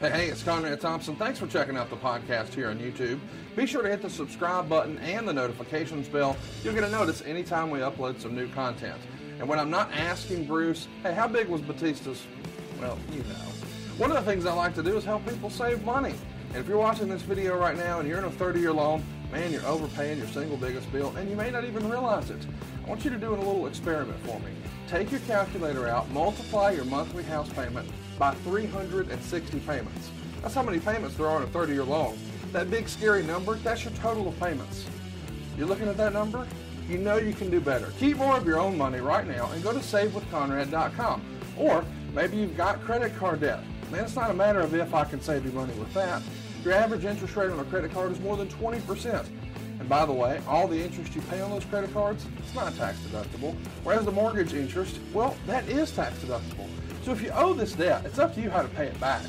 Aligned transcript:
Hey, 0.00 0.28
it's 0.28 0.42
Conrad 0.42 0.80
Thompson. 0.80 1.14
Thanks 1.14 1.38
for 1.38 1.46
checking 1.46 1.76
out 1.76 1.90
the 1.90 1.96
podcast 1.96 2.54
here 2.54 2.70
on 2.70 2.78
YouTube. 2.78 3.20
Be 3.54 3.66
sure 3.66 3.82
to 3.82 3.88
hit 3.90 4.00
the 4.00 4.08
subscribe 4.08 4.66
button 4.66 4.96
and 5.00 5.28
the 5.28 5.32
notifications 5.34 6.08
bell. 6.08 6.38
You'll 6.64 6.72
get 6.72 6.84
a 6.84 6.90
notice 6.90 7.20
anytime 7.26 7.70
we 7.70 7.80
upload 7.80 8.18
some 8.18 8.34
new 8.34 8.48
content. 8.48 8.98
And 9.38 9.46
when 9.46 9.58
I'm 9.58 9.68
not 9.68 9.92
asking 9.92 10.46
Bruce, 10.46 10.88
hey, 11.02 11.12
how 11.12 11.28
big 11.28 11.48
was 11.48 11.60
Batista's? 11.60 12.26
Well, 12.80 12.98
you 13.12 13.18
know. 13.24 13.34
One 13.98 14.10
of 14.10 14.16
the 14.16 14.22
things 14.22 14.46
I 14.46 14.54
like 14.54 14.74
to 14.76 14.82
do 14.82 14.96
is 14.96 15.04
help 15.04 15.28
people 15.28 15.50
save 15.50 15.84
money. 15.84 16.14
And 16.48 16.56
if 16.56 16.66
you're 16.66 16.78
watching 16.78 17.08
this 17.08 17.20
video 17.20 17.58
right 17.58 17.76
now 17.76 18.00
and 18.00 18.08
you're 18.08 18.16
in 18.16 18.24
a 18.24 18.30
30 18.30 18.58
year 18.58 18.72
loan, 18.72 19.04
man, 19.30 19.52
you're 19.52 19.66
overpaying 19.66 20.16
your 20.16 20.28
single 20.28 20.56
biggest 20.56 20.90
bill 20.90 21.14
and 21.18 21.28
you 21.28 21.36
may 21.36 21.50
not 21.50 21.64
even 21.64 21.86
realize 21.90 22.30
it. 22.30 22.40
I 22.86 22.88
want 22.88 23.04
you 23.04 23.10
to 23.10 23.18
do 23.18 23.34
a 23.34 23.36
little 23.36 23.66
experiment 23.66 24.18
for 24.20 24.40
me. 24.40 24.50
Take 24.90 25.12
your 25.12 25.20
calculator 25.20 25.86
out, 25.86 26.10
multiply 26.10 26.72
your 26.72 26.84
monthly 26.84 27.22
house 27.22 27.48
payment 27.50 27.88
by 28.18 28.34
360 28.34 29.60
payments. 29.60 30.10
That's 30.42 30.52
how 30.52 30.64
many 30.64 30.80
payments 30.80 31.16
there 31.16 31.28
are 31.28 31.36
in 31.36 31.44
a 31.44 31.52
30 31.52 31.74
year 31.74 31.84
loan. 31.84 32.18
That 32.50 32.72
big 32.72 32.88
scary 32.88 33.22
number, 33.22 33.54
that's 33.54 33.84
your 33.84 33.92
total 33.94 34.26
of 34.26 34.40
payments. 34.40 34.86
You're 35.56 35.68
looking 35.68 35.86
at 35.86 35.96
that 35.98 36.12
number? 36.12 36.44
You 36.88 36.98
know 36.98 37.18
you 37.18 37.32
can 37.32 37.50
do 37.50 37.60
better. 37.60 37.92
Keep 38.00 38.16
more 38.16 38.36
of 38.36 38.44
your 38.44 38.58
own 38.58 38.76
money 38.76 38.98
right 38.98 39.24
now 39.24 39.48
and 39.52 39.62
go 39.62 39.72
to 39.72 39.78
savewithconrad.com. 39.78 41.22
Or 41.56 41.84
maybe 42.12 42.38
you've 42.38 42.56
got 42.56 42.80
credit 42.80 43.16
card 43.16 43.42
debt. 43.42 43.62
Man, 43.92 44.02
it's 44.02 44.16
not 44.16 44.32
a 44.32 44.34
matter 44.34 44.58
of 44.58 44.74
if 44.74 44.92
I 44.92 45.04
can 45.04 45.20
save 45.20 45.44
you 45.44 45.52
money 45.52 45.72
with 45.74 45.94
that. 45.94 46.20
Your 46.64 46.74
average 46.74 47.04
interest 47.04 47.36
rate 47.36 47.50
on 47.50 47.60
a 47.60 47.64
credit 47.66 47.92
card 47.92 48.10
is 48.10 48.18
more 48.18 48.36
than 48.36 48.48
20%. 48.48 49.24
And 49.80 49.88
by 49.88 50.04
the 50.04 50.12
way, 50.12 50.40
all 50.46 50.68
the 50.68 50.78
interest 50.78 51.14
you 51.14 51.22
pay 51.22 51.40
on 51.40 51.50
those 51.50 51.64
credit 51.64 51.92
cards, 51.92 52.26
it's 52.38 52.54
not 52.54 52.76
tax 52.76 52.98
deductible. 53.00 53.56
Whereas 53.82 54.04
the 54.04 54.12
mortgage 54.12 54.52
interest, 54.52 55.00
well, 55.12 55.34
that 55.46 55.66
is 55.68 55.90
tax 55.90 56.18
deductible. 56.18 56.68
So 57.02 57.12
if 57.12 57.22
you 57.22 57.30
owe 57.30 57.54
this 57.54 57.72
debt, 57.72 58.04
it's 58.04 58.18
up 58.18 58.34
to 58.34 58.42
you 58.42 58.50
how 58.50 58.60
to 58.60 58.68
pay 58.68 58.86
it 58.86 59.00
back. 59.00 59.22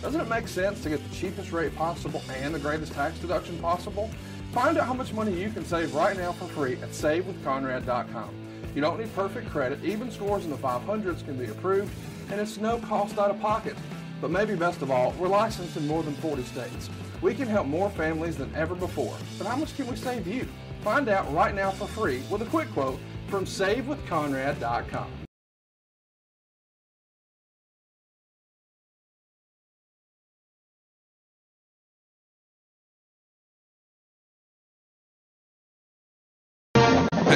Doesn't 0.00 0.20
it 0.20 0.28
make 0.28 0.48
sense 0.48 0.82
to 0.82 0.88
get 0.88 1.06
the 1.06 1.14
cheapest 1.14 1.52
rate 1.52 1.76
possible 1.76 2.22
and 2.40 2.54
the 2.54 2.58
greatest 2.58 2.94
tax 2.94 3.18
deduction 3.18 3.58
possible? 3.58 4.10
Find 4.52 4.78
out 4.78 4.86
how 4.86 4.94
much 4.94 5.12
money 5.12 5.38
you 5.38 5.50
can 5.50 5.64
save 5.64 5.94
right 5.94 6.16
now 6.16 6.32
for 6.32 6.46
free 6.46 6.74
at 6.74 6.90
savewithconrad.com. 6.90 8.30
You 8.74 8.80
don't 8.80 8.98
need 8.98 9.14
perfect 9.14 9.50
credit, 9.50 9.84
even 9.84 10.10
scores 10.10 10.44
in 10.44 10.50
the 10.50 10.56
500s 10.56 11.24
can 11.24 11.36
be 11.36 11.46
approved, 11.46 11.92
and 12.30 12.40
it's 12.40 12.56
no 12.56 12.78
cost 12.78 13.18
out 13.18 13.30
of 13.30 13.40
pocket. 13.40 13.76
But 14.22 14.30
maybe 14.30 14.54
best 14.54 14.80
of 14.80 14.90
all, 14.90 15.12
we're 15.18 15.28
licensed 15.28 15.76
in 15.76 15.86
more 15.86 16.02
than 16.02 16.14
40 16.14 16.44
states. 16.44 16.88
We 17.20 17.34
can 17.34 17.48
help 17.48 17.66
more 17.66 17.90
families 17.90 18.36
than 18.36 18.54
ever 18.54 18.74
before. 18.74 19.16
But 19.38 19.46
how 19.46 19.56
much 19.56 19.76
can 19.76 19.86
we 19.86 19.96
save 19.96 20.26
you? 20.26 20.46
Find 20.82 21.08
out 21.08 21.32
right 21.32 21.54
now 21.54 21.70
for 21.70 21.86
free 21.86 22.22
with 22.30 22.42
a 22.42 22.46
quick 22.46 22.70
quote 22.72 23.00
from 23.28 23.44
savewithconrad.com. 23.44 25.27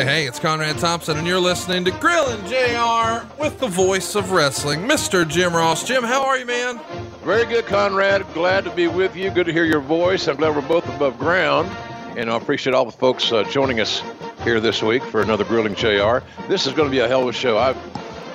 Hey, 0.02 0.22
hey, 0.22 0.26
it's 0.26 0.40
Conrad 0.40 0.78
Thompson, 0.78 1.16
and 1.16 1.24
you're 1.28 1.38
listening 1.38 1.84
to 1.84 1.92
Grillin' 1.92 2.42
JR 2.48 3.24
with 3.40 3.60
the 3.60 3.68
voice 3.68 4.16
of 4.16 4.32
wrestling, 4.32 4.80
Mr. 4.80 5.24
Jim 5.28 5.54
Ross. 5.54 5.86
Jim, 5.86 6.02
how 6.02 6.24
are 6.26 6.36
you, 6.36 6.44
man? 6.44 6.80
Very 7.22 7.46
good, 7.46 7.66
Conrad. 7.66 8.26
Glad 8.34 8.64
to 8.64 8.72
be 8.72 8.88
with 8.88 9.14
you. 9.14 9.30
Good 9.30 9.46
to 9.46 9.52
hear 9.52 9.64
your 9.64 9.78
voice. 9.78 10.26
I'm 10.26 10.34
glad 10.34 10.56
we're 10.56 10.66
both 10.66 10.88
above 10.88 11.16
ground. 11.20 11.70
And 12.18 12.28
I 12.28 12.36
appreciate 12.36 12.74
all 12.74 12.84
the 12.84 12.90
folks 12.90 13.30
uh, 13.30 13.44
joining 13.44 13.78
us 13.78 14.02
here 14.42 14.58
this 14.58 14.82
week 14.82 15.04
for 15.04 15.22
another 15.22 15.44
Grilling 15.44 15.76
JR. 15.76 16.18
This 16.48 16.66
is 16.66 16.72
going 16.72 16.88
to 16.88 16.90
be 16.90 16.98
a 16.98 17.06
hell 17.06 17.22
of 17.22 17.28
a 17.28 17.32
show. 17.32 17.56
I've, 17.56 17.78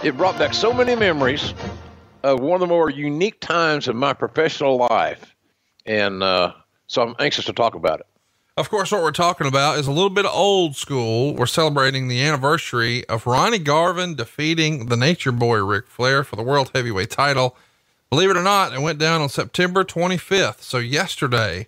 it 0.05 0.15
brought 0.15 0.39
back 0.39 0.53
so 0.53 0.71
many 0.71 0.95
memories 0.95 1.53
of 2.23 2.39
one 2.39 2.53
of 2.53 2.61
the 2.61 2.67
more 2.67 2.89
unique 2.89 3.41
times 3.41 3.89
of 3.89 3.97
my 3.97 4.13
professional 4.13 4.77
life. 4.77 5.35
And 5.85 6.23
uh, 6.23 6.53
so 6.87 7.01
I'm 7.01 7.15
anxious 7.19 7.43
to 7.43 7.51
talk 7.51 7.75
about 7.75 7.99
it. 7.99 8.05
Of 8.57 8.71
course, 8.71 8.91
what 8.91 9.03
we're 9.03 9.11
talking 9.11 9.45
about 9.45 9.77
is 9.77 9.85
a 9.85 9.91
little 9.91 10.09
bit 10.09 10.25
of 10.25 10.33
old 10.33 10.75
school. 10.75 11.35
We're 11.35 11.45
celebrating 11.45 12.07
the 12.07 12.23
anniversary 12.23 13.07
of 13.07 13.27
Ronnie 13.27 13.59
Garvin 13.59 14.15
defeating 14.15 14.87
the 14.87 14.97
Nature 14.97 15.31
Boy 15.31 15.63
Ric 15.63 15.85
Flair 15.85 16.23
for 16.23 16.37
the 16.37 16.41
World 16.41 16.71
Heavyweight 16.73 17.11
title. 17.11 17.55
Believe 18.09 18.31
it 18.31 18.35
or 18.35 18.41
not, 18.41 18.73
it 18.73 18.81
went 18.81 18.97
down 18.97 19.21
on 19.21 19.29
September 19.29 19.83
25th. 19.83 20.61
So 20.61 20.79
yesterday 20.79 21.67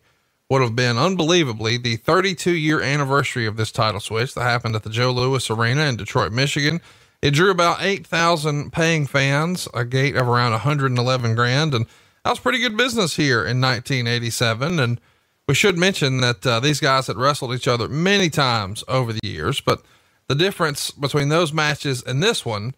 would 0.49 0.63
have 0.63 0.75
been 0.75 0.97
unbelievably 0.97 1.77
the 1.77 1.97
32 1.97 2.53
year 2.53 2.81
anniversary 2.81 3.45
of 3.45 3.55
this 3.55 3.71
title 3.71 3.99
switch 3.99 4.33
that 4.33 4.41
happened 4.41 4.75
at 4.75 4.81
the 4.81 4.89
Joe 4.89 5.11
Louis 5.11 5.47
Arena 5.51 5.83
in 5.83 5.95
Detroit, 5.95 6.31
Michigan. 6.31 6.81
It 7.21 7.35
drew 7.35 7.51
about 7.51 7.83
8,000 7.83 8.73
paying 8.73 9.05
fans, 9.05 9.67
a 9.75 9.85
gate 9.85 10.15
of 10.15 10.27
around 10.27 10.53
111 10.53 11.35
grand. 11.35 11.75
And 11.75 11.85
that 12.25 12.31
was 12.31 12.39
pretty 12.39 12.57
good 12.57 12.75
business 12.75 13.15
here 13.15 13.41
in 13.41 13.61
1987. 13.61 14.79
And 14.79 14.99
we 15.49 15.55
should 15.55 15.79
mention 15.79 16.17
that 16.17 16.45
uh, 16.45 16.59
these 16.59 16.79
guys 16.79 17.07
had 17.07 17.17
wrestled 17.17 17.55
each 17.55 17.67
other 17.67 17.87
many 17.87 18.29
times 18.29 18.83
over 18.87 19.11
the 19.11 19.27
years, 19.27 19.59
but 19.59 19.81
the 20.27 20.35
difference 20.35 20.91
between 20.91 21.29
those 21.29 21.51
matches 21.51 22.03
and 22.03 22.21
this 22.21 22.45
one 22.45 22.75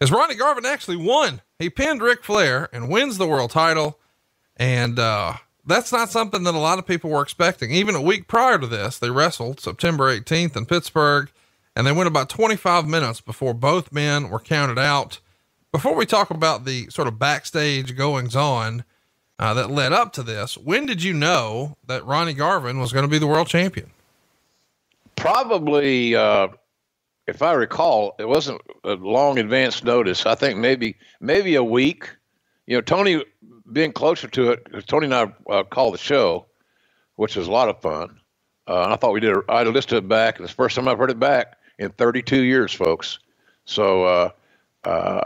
is 0.00 0.12
Ronnie 0.12 0.36
Garvin 0.36 0.64
actually 0.64 0.96
won. 0.96 1.42
He 1.58 1.68
pinned 1.68 2.00
Ric 2.00 2.22
Flair 2.22 2.68
and 2.72 2.88
wins 2.88 3.18
the 3.18 3.26
world 3.26 3.50
title. 3.50 3.98
And, 4.56 4.96
uh, 4.96 5.38
that's 5.66 5.90
not 5.90 6.08
something 6.08 6.44
that 6.44 6.54
a 6.54 6.58
lot 6.58 6.78
of 6.78 6.86
people 6.86 7.10
were 7.10 7.20
expecting. 7.20 7.72
Even 7.72 7.96
a 7.96 8.00
week 8.00 8.28
prior 8.28 8.60
to 8.60 8.66
this, 8.68 8.96
they 8.96 9.10
wrestled 9.10 9.58
September 9.58 10.16
18th 10.16 10.56
in 10.56 10.66
Pittsburgh 10.66 11.32
and 11.74 11.84
they 11.84 11.90
went 11.90 12.06
about 12.06 12.28
25 12.28 12.86
minutes 12.86 13.20
before 13.20 13.54
both 13.54 13.90
men 13.90 14.30
were 14.30 14.38
counted 14.38 14.78
out. 14.78 15.18
Before 15.72 15.96
we 15.96 16.06
talk 16.06 16.30
about 16.30 16.64
the 16.64 16.88
sort 16.90 17.08
of 17.08 17.18
backstage 17.18 17.96
goings 17.96 18.36
on, 18.36 18.84
uh, 19.38 19.54
that 19.54 19.70
led 19.70 19.92
up 19.92 20.12
to 20.14 20.22
this. 20.22 20.56
When 20.56 20.86
did 20.86 21.02
you 21.02 21.12
know 21.12 21.76
that 21.86 22.04
Ronnie 22.04 22.34
Garvin 22.34 22.78
was 22.78 22.92
going 22.92 23.04
to 23.04 23.10
be 23.10 23.18
the 23.18 23.26
world 23.26 23.48
champion? 23.48 23.90
Probably, 25.16 26.14
uh, 26.14 26.48
if 27.26 27.42
I 27.42 27.52
recall, 27.52 28.14
it 28.18 28.28
wasn't 28.28 28.60
a 28.84 28.94
long 28.94 29.38
advance 29.38 29.82
notice. 29.82 30.26
I 30.26 30.34
think 30.34 30.58
maybe 30.58 30.96
maybe 31.20 31.54
a 31.54 31.64
week. 31.64 32.10
You 32.66 32.76
know, 32.76 32.80
Tony 32.80 33.24
being 33.72 33.92
closer 33.92 34.28
to 34.28 34.52
it, 34.52 34.86
Tony 34.86 35.06
and 35.06 35.14
I 35.14 35.32
uh, 35.50 35.62
called 35.64 35.94
the 35.94 35.98
show, 35.98 36.46
which 37.16 37.36
was 37.36 37.46
a 37.46 37.52
lot 37.52 37.68
of 37.68 37.80
fun. 37.80 38.20
Uh, 38.66 38.88
I 38.88 38.96
thought 38.96 39.12
we 39.12 39.20
did. 39.20 39.36
A, 39.36 39.42
I 39.48 39.62
listened 39.64 39.98
it 39.98 40.08
back. 40.08 40.40
It's 40.40 40.50
the 40.50 40.54
first 40.56 40.76
time 40.76 40.88
I've 40.88 40.98
heard 40.98 41.10
it 41.10 41.20
back 41.20 41.58
in 41.78 41.90
32 41.90 42.42
years, 42.42 42.72
folks. 42.72 43.18
So 43.66 44.04
uh, 44.04 44.30
uh, 44.84 45.24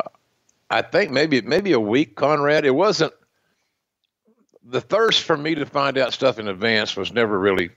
I 0.71 0.83
think 0.83 1.11
maybe 1.11 1.41
maybe 1.41 1.73
a 1.73 1.81
week, 1.81 2.17
Conrad. 2.17 2.65
It 2.65 2.75
wasn't 2.75 3.13
the 4.71 4.81
thirst 4.81 5.23
for 5.23 5.37
me 5.37 5.55
to 5.55 5.67
find 5.67 5.97
out 5.97 6.13
stuff 6.13 6.39
in 6.39 6.49
advance 6.49 6.97
was 6.97 7.13
never 7.13 7.39
really 7.39 7.71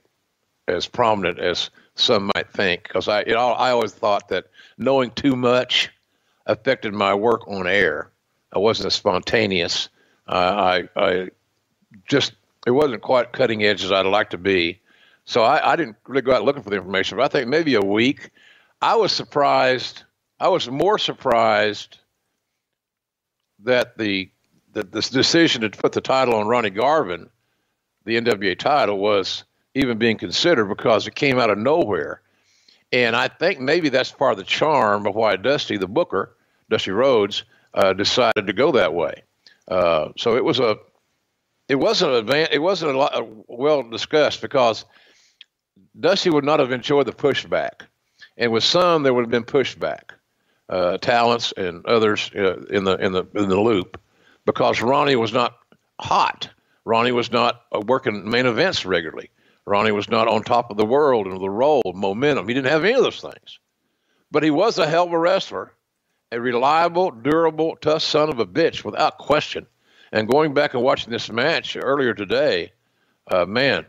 as 0.68 0.88
prominent 0.88 1.40
as 1.40 1.69
some 1.96 2.31
might 2.35 2.52
think 2.52 2.84
because 2.84 3.07
I 3.07 3.22
it 3.22 3.34
all, 3.34 3.56
I 3.56 3.72
always 3.72 3.94
thought 3.94 4.28
that 4.29 4.46
knowing 4.78 5.12
too 5.12 5.35
much 5.35 5.90
affected 6.46 6.94
my 6.94 7.13
work 7.13 7.47
on 7.47 7.68
air. 7.68 8.12
I 8.53 8.59
wasn't 8.59 8.88
as 8.88 8.96
spontaneous. 8.96 9.90
Uh, 10.28 10.88
I 10.96 11.02
I 11.02 11.29
just 12.07 12.34
it 12.67 12.72
wasn't 12.72 13.02
quite 13.02 13.32
cutting 13.32 13.64
edge 13.64 13.84
as 13.84 13.91
I'd 13.91 14.05
like 14.05 14.29
to 14.32 14.37
be. 14.37 14.79
So 15.26 15.44
I, 15.44 15.73
I 15.73 15.76
didn't 15.76 15.97
really 16.08 16.22
go 16.22 16.34
out 16.34 16.44
looking 16.44 16.64
for 16.64 16.70
the 16.70 16.76
information. 16.76 17.17
But 17.17 17.23
I 17.23 17.28
think 17.28 17.47
maybe 17.47 17.76
a 17.76 17.82
week. 17.82 18.32
I 18.82 18.96
was 18.96 19.11
surprised. 19.11 20.03
I 20.40 20.47
was 20.47 20.70
more 20.70 20.97
surprised 20.97 21.99
that 23.64 23.97
the 23.97 24.29
the, 24.73 24.84
this 24.84 25.09
decision 25.09 25.62
to 25.62 25.70
put 25.70 25.91
the 25.91 26.02
title 26.02 26.35
on 26.35 26.47
Ronnie 26.47 26.70
Garvin, 26.70 27.29
the 28.06 28.20
NWA 28.20 28.58
title, 28.58 28.97
was 28.97 29.44
even 29.76 29.97
being 29.97 30.18
considered 30.18 30.66
because 30.66 31.08
it 31.08 31.16
came 31.16 31.40
out 31.40 31.50
of 31.50 31.58
nowhere. 31.58 32.22
And 32.91 33.16
I 33.16 33.28
think 33.28 33.59
maybe 33.59 33.90
that's 33.90 34.12
part 34.12 34.34
of 34.34 34.38
the 34.38 34.44
charm 34.44 35.08
of 35.08 35.16
why 35.16 35.35
Dusty, 35.38 35.78
the 35.78 35.88
booker, 35.88 36.35
Dusty 36.70 36.91
Rhodes, 36.91 37.44
uh, 37.73 37.94
decided 37.94 38.47
to 38.47 38.53
go 38.53 38.72
that 38.73 38.94
way. 38.94 39.23
Uh, 39.68 40.09
so 40.18 40.35
it 40.35 40.44
was 40.44 40.59
a, 40.59 40.78
it 41.70 41.76
wasn't 41.76 42.29
a, 42.29 42.53
it 42.53 42.59
wasn't 42.59 42.94
a 42.94 42.97
lot, 42.97 43.16
uh, 43.16 43.26
well 43.47 43.84
discussed 43.84 44.41
because 44.41 44.84
Dusty 45.97 46.29
would 46.29 46.44
not 46.44 46.59
have 46.59 46.72
enjoyed 46.72 47.08
the 47.08 47.14
pushback, 47.14 47.84
and 48.35 48.52
with 48.52 48.66
some 48.66 49.03
there 49.03 49.14
would 49.14 49.22
have 49.22 49.32
been 49.32 49.46
pushback, 49.46 50.12
uh, 50.68 50.97
talents 50.97 51.53
and 51.56 51.85
others 51.85 52.29
uh, 52.35 52.58
in 52.70 52.84
the 52.84 52.97
in 52.97 53.14
the 53.14 53.26
in 53.35 53.47
the 53.47 53.59
loop 53.59 54.02
because 54.46 54.82
Ronnie 54.82 55.16
was 55.16 55.34
not 55.34 55.58
hot 55.99 56.49
Ronnie 56.85 57.11
was 57.11 57.32
not 57.32 57.61
uh, 57.72 57.82
working 57.82 58.29
main 58.29 58.46
events 58.46 58.85
regularly. 58.85 59.29
Ronnie 59.66 59.91
was 59.91 60.09
not 60.09 60.28
on 60.28 60.43
top 60.43 60.72
of 60.72 60.78
the 60.78 60.85
world 60.85 61.28
and 61.28 61.40
the 61.40 61.49
role, 61.49 61.84
momentum. 61.85 62.47
He 62.47 62.53
didn't 62.53 62.72
have 62.72 62.84
any 62.84 62.93
of 62.93 63.03
those 63.03 63.22
things. 63.22 63.59
But 64.32 64.43
he 64.43 64.49
was 64.49 64.79
a 64.79 64.88
hell 64.88 65.05
of 65.05 65.11
a 65.11 65.20
wrestler, 65.20 65.73
a 66.32 66.40
reliable, 66.40 67.11
durable, 67.11 67.76
tough 67.76 68.02
son 68.02 68.29
of 68.29 68.40
a 68.40 68.46
bitch, 68.46 68.84
without 68.84 69.17
question. 69.17 69.67
And 70.11 70.28
going 70.28 70.53
back 70.53 70.73
and 70.73 70.82
watching 70.82 71.11
this 71.11 71.32
match 71.32 71.78
earlier 71.79 72.14
today, 72.14 72.72
uh, 73.28 73.46
man, 73.46 73.85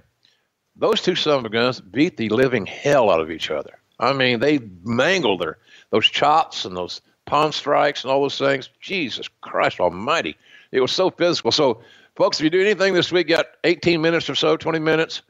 those 0.77 1.01
two 1.01 1.15
son 1.15 1.45
of 1.45 1.53
guns 1.53 1.81
beat 1.81 2.17
the 2.17 2.29
living 2.29 2.67
hell 2.67 3.11
out 3.11 3.21
of 3.21 3.31
each 3.31 3.51
other. 3.51 3.79
I 3.99 4.13
mean, 4.13 4.41
they 4.41 4.59
mangled 4.85 5.41
their 5.41 5.59
those 5.91 6.07
chops 6.07 6.65
and 6.65 6.77
those 6.77 7.01
palm 7.33 7.51
strikes 7.51 8.05
and 8.05 8.13
all 8.13 8.21
those 8.21 8.37
things. 8.37 8.69
Jesus 8.83 9.27
Christ 9.41 9.81
Almighty! 9.81 10.37
It 10.71 10.83
was 10.83 10.93
so 10.93 11.09
physical. 11.09 11.51
So, 11.51 11.81
folks, 12.15 12.39
if 12.39 12.45
you 12.45 12.51
do 12.51 12.61
anything 12.61 12.93
this 12.93 13.11
week, 13.11 13.29
got 13.29 13.47
18 13.65 14.03
minutes 14.03 14.29
or 14.29 14.35
so, 14.35 14.55
20 14.55 14.79
minutes, 14.79 15.23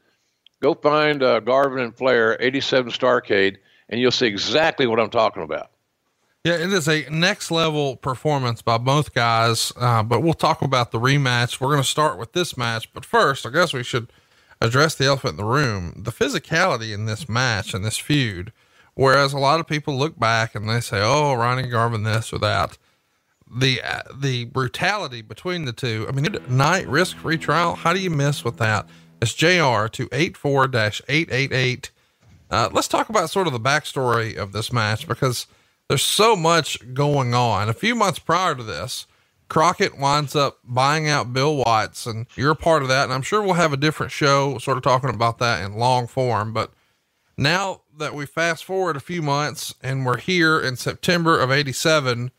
go 0.61 0.73
find 0.73 1.23
uh, 1.23 1.39
Garvin 1.39 1.81
and 1.81 1.95
Flair 1.95 2.35
87 2.41 2.91
Starcade, 2.91 3.55
and 3.87 4.01
you'll 4.01 4.11
see 4.11 4.27
exactly 4.27 4.85
what 4.85 4.99
I'm 4.99 5.09
talking 5.09 5.43
about. 5.43 5.71
Yeah, 6.43 6.55
it 6.55 6.73
is 6.73 6.89
a 6.89 7.09
next 7.09 7.51
level 7.51 7.95
performance 7.95 8.61
by 8.61 8.77
both 8.77 9.13
guys. 9.13 9.71
Uh, 9.77 10.03
but 10.03 10.21
we'll 10.21 10.33
talk 10.33 10.61
about 10.61 10.91
the 10.91 10.99
rematch. 10.99 11.61
We're 11.61 11.69
going 11.69 11.83
to 11.83 11.87
start 11.87 12.19
with 12.19 12.33
this 12.33 12.57
match. 12.57 12.91
But 12.91 13.05
first, 13.05 13.45
I 13.45 13.49
guess 13.49 13.71
we 13.71 13.81
should 13.81 14.11
address 14.59 14.93
the 14.93 15.05
elephant 15.05 15.31
in 15.31 15.37
the 15.37 15.45
room 15.45 15.93
the 15.95 16.11
physicality 16.11 16.93
in 16.93 17.05
this 17.05 17.29
match 17.29 17.73
and 17.73 17.85
this 17.85 17.97
feud. 17.97 18.51
Whereas 18.95 19.33
a 19.33 19.39
lot 19.39 19.59
of 19.59 19.67
people 19.67 19.97
look 19.97 20.19
back 20.19 20.55
and 20.55 20.69
they 20.69 20.79
say, 20.79 21.01
oh, 21.01 21.33
Ronnie 21.33 21.67
Garvin, 21.67 22.03
this 22.03 22.31
or 22.31 22.39
that. 22.39 22.77
The, 23.55 23.81
uh, 23.81 24.01
the 24.15 24.45
brutality 24.45 25.21
between 25.21 25.65
the 25.65 25.73
two. 25.73 26.05
I 26.07 26.11
mean, 26.11 26.35
night 26.47 26.87
risk 26.87 27.17
free 27.17 27.37
trial. 27.37 27.75
How 27.75 27.93
do 27.93 27.99
you 27.99 28.09
miss 28.09 28.43
with 28.43 28.57
that? 28.57 28.87
It's 29.21 29.33
JR 29.33 29.87
to 29.87 30.09
84 30.11 30.65
888. 30.65 31.91
Uh, 32.51 32.69
let's 32.71 32.87
talk 32.87 33.09
about 33.09 33.29
sort 33.29 33.47
of 33.47 33.53
the 33.53 33.59
backstory 33.59 34.35
of 34.35 34.51
this 34.51 34.71
match 34.71 35.07
because 35.07 35.47
there's 35.87 36.03
so 36.03 36.35
much 36.35 36.93
going 36.93 37.33
on. 37.33 37.69
A 37.69 37.73
few 37.73 37.95
months 37.95 38.19
prior 38.19 38.55
to 38.55 38.63
this, 38.63 39.07
Crockett 39.49 39.97
winds 39.99 40.35
up 40.35 40.59
buying 40.63 41.07
out 41.07 41.31
Bill 41.31 41.55
Watts, 41.55 42.05
and 42.05 42.25
you're 42.35 42.51
a 42.51 42.55
part 42.55 42.81
of 42.81 42.89
that. 42.89 43.03
And 43.03 43.13
I'm 43.13 43.21
sure 43.21 43.41
we'll 43.41 43.53
have 43.53 43.73
a 43.73 43.77
different 43.77 44.11
show 44.11 44.57
sort 44.57 44.77
of 44.77 44.83
talking 44.83 45.11
about 45.11 45.37
that 45.37 45.63
in 45.63 45.77
long 45.77 46.07
form. 46.07 46.53
But 46.53 46.73
now 47.37 47.82
that 47.97 48.13
we 48.13 48.25
fast 48.25 48.63
forward 48.63 48.95
a 48.95 49.01
few 49.01 49.21
months 49.21 49.73
and 49.81 50.05
we're 50.05 50.17
here 50.17 50.59
in 50.59 50.75
September 50.75 51.39
of 51.39 51.51
87, 51.51 52.31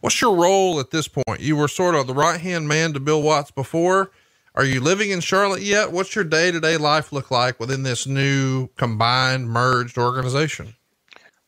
what's 0.00 0.20
your 0.20 0.36
role 0.36 0.78
at 0.78 0.90
this 0.90 1.08
point? 1.08 1.40
You 1.40 1.56
were 1.56 1.68
sort 1.68 1.94
of 1.94 2.06
the 2.06 2.14
right 2.14 2.40
hand 2.40 2.68
man 2.68 2.92
to 2.92 3.00
Bill 3.00 3.22
Watts 3.22 3.50
before. 3.50 4.12
Are 4.54 4.64
you 4.64 4.80
living 4.80 5.10
in 5.10 5.20
Charlotte 5.20 5.62
yet? 5.62 5.92
What's 5.92 6.14
your 6.14 6.24
day 6.24 6.50
to 6.50 6.60
day 6.60 6.76
life 6.76 7.12
look 7.12 7.30
like 7.30 7.58
within 7.58 7.82
this 7.82 8.06
new 8.06 8.68
combined 8.76 9.48
merged 9.48 9.98
organization? 9.98 10.74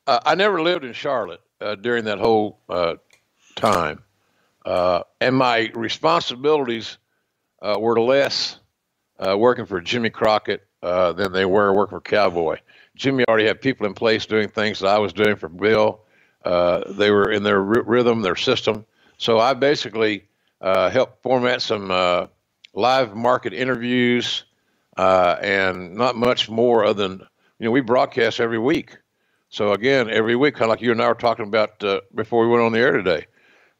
Uh, 0.06 0.20
I 0.24 0.34
never 0.34 0.62
lived 0.62 0.84
in 0.84 0.92
Charlotte 0.92 1.40
uh, 1.60 1.76
during 1.76 2.04
that 2.04 2.18
whole 2.18 2.58
uh, 2.68 2.94
time, 3.56 4.02
uh, 4.64 5.02
and 5.20 5.36
my 5.36 5.70
responsibilities 5.74 6.98
uh, 7.62 7.76
were 7.78 8.00
less 8.00 8.58
uh, 9.18 9.36
working 9.36 9.66
for 9.66 9.80
Jimmy 9.80 10.10
Crockett 10.10 10.66
than 10.82 11.32
they 11.32 11.44
were 11.44 11.72
working 11.72 11.96
for 11.98 12.00
Cowboy. 12.00 12.58
Jimmy 12.96 13.24
already 13.28 13.46
had 13.46 13.60
people 13.60 13.86
in 13.86 13.94
place 13.94 14.26
doing 14.26 14.48
things 14.48 14.80
that 14.80 14.88
I 14.88 14.98
was 14.98 15.12
doing 15.12 15.36
for 15.36 15.48
Bill. 15.48 16.00
Uh, 16.44 16.92
they 16.92 17.10
were 17.10 17.30
in 17.30 17.42
their 17.42 17.58
r- 17.58 17.82
rhythm, 17.82 18.22
their 18.22 18.36
system. 18.36 18.84
So 19.18 19.38
I 19.38 19.54
basically 19.54 20.24
uh, 20.60 20.90
helped 20.90 21.22
format 21.22 21.62
some 21.62 21.90
uh, 21.90 22.26
live 22.74 23.16
market 23.16 23.52
interviews 23.54 24.44
and 24.96 25.94
not 25.94 26.16
much 26.16 26.48
more 26.48 26.84
other 26.84 27.08
than 27.08 27.18
you 27.58 27.64
know 27.66 27.70
we 27.70 27.80
broadcast 27.80 28.40
every 28.40 28.58
week 28.58 28.96
so 29.54 29.72
again, 29.72 30.10
every 30.10 30.34
week, 30.34 30.54
kind 30.54 30.64
of 30.64 30.70
like 30.70 30.80
you 30.80 30.90
and 30.90 31.00
I 31.00 31.06
were 31.06 31.14
talking 31.14 31.46
about 31.46 31.82
uh, 31.84 32.00
before 32.12 32.42
we 32.42 32.48
went 32.48 32.64
on 32.64 32.72
the 32.72 32.80
air 32.80 32.90
today, 32.90 33.26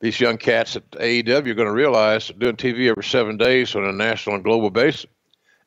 these 0.01 0.21
young 0.21 0.39
cats 0.39 0.77
at 0.77 0.89
AEW 0.93 1.49
are 1.49 1.55
going 1.55 1.67
to 1.67 1.73
realize 1.73 2.29
doing 2.39 2.55
TV 2.55 2.89
every 2.89 3.03
seven 3.03 3.37
days 3.37 3.75
on 3.75 3.85
a 3.85 3.91
national 3.91 4.37
and 4.37 4.45
global 4.45 4.71
basis 4.71 5.07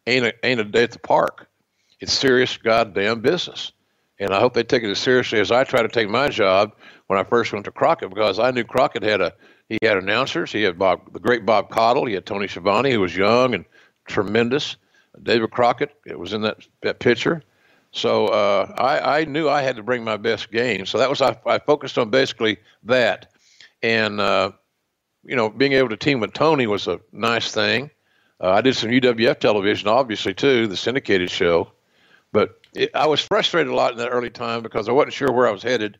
ain't 0.07 0.25
a, 0.25 0.33
ain't 0.45 0.61
a 0.61 0.63
day 0.63 0.83
at 0.83 0.91
the 0.91 0.99
park. 0.99 1.49
It's 1.99 2.13
serious 2.13 2.57
goddamn 2.57 3.21
business. 3.21 3.71
And 4.19 4.33
I 4.33 4.39
hope 4.39 4.53
they 4.53 4.63
take 4.63 4.83
it 4.83 4.89
as 4.89 4.99
seriously 4.99 5.39
as 5.39 5.51
I 5.51 5.63
try 5.63 5.81
to 5.81 5.87
take 5.87 6.09
my 6.09 6.29
job 6.29 6.73
when 7.07 7.19
I 7.19 7.23
first 7.23 7.53
went 7.53 7.65
to 7.65 7.71
Crockett 7.71 8.09
because 8.09 8.39
I 8.39 8.51
knew 8.51 8.63
Crockett 8.63 9.03
had 9.03 9.21
a 9.21 9.33
he 9.69 9.77
had 9.81 9.97
announcers. 9.97 10.51
He 10.51 10.63
had 10.63 10.79
Bob, 10.79 11.11
the 11.11 11.19
great 11.19 11.45
Bob 11.45 11.69
Caudle, 11.69 12.05
He 12.05 12.13
had 12.13 12.25
Tony 12.25 12.47
Schiavone, 12.47 12.91
who 12.91 13.01
was 13.01 13.15
young 13.15 13.53
and 13.53 13.65
tremendous. 14.07 14.77
David 15.21 15.51
Crockett, 15.51 15.93
it 16.05 16.17
was 16.17 16.33
in 16.33 16.41
that 16.41 16.65
that 16.83 16.99
picture. 16.99 17.43
So 17.91 18.27
uh, 18.27 18.73
I, 18.77 19.19
I, 19.19 19.25
knew 19.25 19.49
I 19.49 19.61
had 19.61 19.77
to 19.77 19.83
bring 19.83 20.03
my 20.03 20.17
best 20.17 20.51
game. 20.51 20.85
So 20.85 20.97
that 20.99 21.09
was 21.09 21.21
I, 21.21 21.37
I 21.45 21.57
focused 21.57 21.97
on 21.97 22.09
basically 22.09 22.57
that, 22.83 23.31
and 23.81 24.21
uh, 24.21 24.51
you 25.23 25.35
know, 25.35 25.49
being 25.49 25.73
able 25.73 25.89
to 25.89 25.97
team 25.97 26.19
with 26.19 26.33
Tony 26.33 26.67
was 26.67 26.87
a 26.87 26.99
nice 27.11 27.51
thing. 27.51 27.89
Uh, 28.39 28.51
I 28.51 28.61
did 28.61 28.75
some 28.75 28.91
UWF 28.91 29.39
television, 29.39 29.87
obviously 29.87 30.33
too, 30.33 30.67
the 30.67 30.77
syndicated 30.77 31.31
show, 31.31 31.71
but 32.37 32.59
it, 32.73 32.91
I 32.95 33.07
was 33.07 33.21
frustrated 33.21 33.71
a 33.71 33.75
lot 33.75 33.93
in 33.93 33.97
that 33.97 34.09
early 34.09 34.29
time 34.29 34.61
because 34.61 34.87
I 34.87 34.91
wasn't 34.91 35.13
sure 35.13 35.31
where 35.31 35.47
I 35.47 35.51
was 35.51 35.63
headed, 35.63 35.97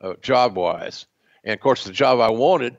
uh, 0.00 0.14
job 0.20 0.56
wise, 0.56 1.06
and 1.44 1.54
of 1.54 1.60
course 1.60 1.84
the 1.84 1.92
job 1.92 2.20
I 2.20 2.30
wanted 2.30 2.76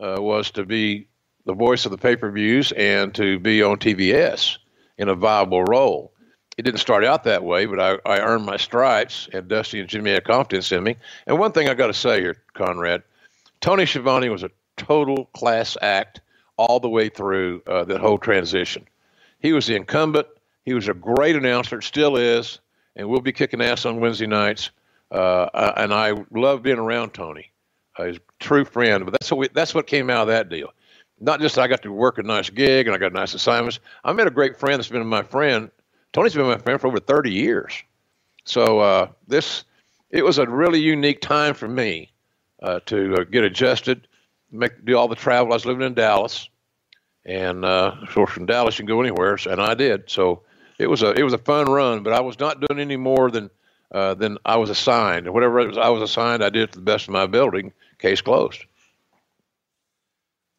uh, 0.00 0.16
was 0.18 0.50
to 0.52 0.64
be 0.64 1.08
the 1.44 1.54
voice 1.54 1.84
of 1.84 1.92
the 1.92 1.98
pay 1.98 2.16
per 2.16 2.30
views 2.30 2.72
and 2.72 3.14
to 3.14 3.38
be 3.38 3.62
on 3.62 3.78
TBS 3.78 4.58
in 4.98 5.08
a 5.08 5.14
viable 5.14 5.62
role 5.64 6.12
it 6.56 6.62
didn't 6.62 6.80
start 6.80 7.04
out 7.04 7.24
that 7.24 7.44
way, 7.44 7.66
but 7.66 7.78
I, 7.78 7.98
I 8.06 8.20
earned 8.20 8.46
my 8.46 8.56
stripes, 8.56 9.28
and 9.32 9.46
Dusty 9.46 9.78
and 9.78 9.88
Jimmy 9.88 10.12
had 10.12 10.24
confidence 10.24 10.72
in 10.72 10.82
me. 10.84 10.96
And 11.26 11.38
one 11.38 11.52
thing 11.52 11.68
I 11.68 11.74
got 11.74 11.88
to 11.88 11.94
say 11.94 12.20
here, 12.20 12.42
Conrad, 12.54 13.02
Tony 13.60 13.84
Schiavone 13.84 14.30
was 14.30 14.42
a 14.42 14.50
total 14.78 15.26
class 15.34 15.76
act 15.82 16.20
all 16.56 16.80
the 16.80 16.88
way 16.88 17.10
through 17.10 17.62
uh, 17.66 17.84
that 17.84 18.00
whole 18.00 18.18
transition. 18.18 18.86
He 19.40 19.52
was 19.52 19.66
the 19.66 19.76
incumbent. 19.76 20.26
He 20.66 20.74
was 20.74 20.88
a 20.88 20.94
great 20.94 21.36
announcer, 21.36 21.80
still 21.80 22.16
is, 22.16 22.60
and 22.94 23.08
we'll 23.08 23.22
be 23.22 23.32
kicking 23.32 23.62
ass 23.62 23.86
on 23.86 24.00
Wednesday 24.00 24.26
nights. 24.26 24.70
Uh, 25.10 25.72
and 25.78 25.94
I 25.94 26.12
love 26.30 26.62
being 26.62 26.78
around 26.78 27.14
Tony. 27.14 27.50
Uh, 27.96 28.04
he's 28.04 28.16
a 28.16 28.20
true 28.40 28.66
friend. 28.66 29.06
But 29.06 29.12
that's 29.12 29.30
what 29.30 29.38
we, 29.38 29.48
that's 29.48 29.74
what 29.74 29.86
came 29.86 30.10
out 30.10 30.22
of 30.22 30.28
that 30.28 30.50
deal. 30.50 30.74
Not 31.20 31.40
just 31.40 31.56
I 31.56 31.66
got 31.66 31.80
to 31.82 31.92
work 31.92 32.18
a 32.18 32.22
nice 32.22 32.50
gig 32.50 32.86
and 32.86 32.94
I 32.94 32.98
got 32.98 33.14
nice 33.14 33.32
assignments. 33.32 33.80
I 34.04 34.12
met 34.12 34.26
a 34.26 34.30
great 34.30 34.58
friend 34.58 34.78
that's 34.78 34.88
been 34.88 35.06
my 35.06 35.22
friend 35.22 35.70
Tony's 36.16 36.32
been 36.32 36.46
my 36.46 36.56
friend 36.56 36.80
for 36.80 36.86
over 36.86 36.98
30 36.98 37.30
years. 37.30 37.74
So 38.46 38.78
uh, 38.78 39.08
this, 39.28 39.64
it 40.08 40.24
was 40.24 40.38
a 40.38 40.46
really 40.46 40.80
unique 40.80 41.20
time 41.20 41.52
for 41.52 41.68
me 41.68 42.10
uh, 42.62 42.80
to 42.86 43.16
uh, 43.16 43.24
get 43.24 43.44
adjusted, 43.44 44.08
make 44.50 44.82
do 44.86 44.96
all 44.96 45.08
the 45.08 45.14
travel. 45.14 45.52
I 45.52 45.56
was 45.56 45.66
living 45.66 45.86
in 45.86 45.92
Dallas, 45.92 46.48
and 47.26 47.66
uh, 47.66 47.96
of 48.00 48.08
course 48.08 48.30
from 48.30 48.46
Dallas 48.46 48.78
you 48.78 48.86
can 48.86 48.94
go 48.94 49.02
anywhere, 49.02 49.36
and 49.46 49.60
I 49.60 49.74
did. 49.74 50.08
So 50.08 50.40
it 50.78 50.86
was 50.86 51.02
a 51.02 51.12
it 51.12 51.22
was 51.22 51.32
a 51.32 51.38
fun 51.38 51.66
run, 51.66 52.02
but 52.02 52.12
I 52.12 52.20
was 52.20 52.38
not 52.38 52.60
doing 52.60 52.80
any 52.80 52.96
more 52.96 53.30
than 53.30 53.50
uh, 53.92 54.14
than 54.14 54.38
I 54.44 54.56
was 54.56 54.70
assigned. 54.70 55.32
Whatever 55.32 55.66
was, 55.66 55.78
I 55.78 55.88
was 55.88 56.02
assigned, 56.02 56.42
I 56.42 56.50
did 56.50 56.72
to 56.72 56.78
the 56.78 56.84
best 56.84 57.08
of 57.08 57.12
my 57.12 57.22
ability. 57.22 57.72
Case 57.98 58.20
closed. 58.20 58.64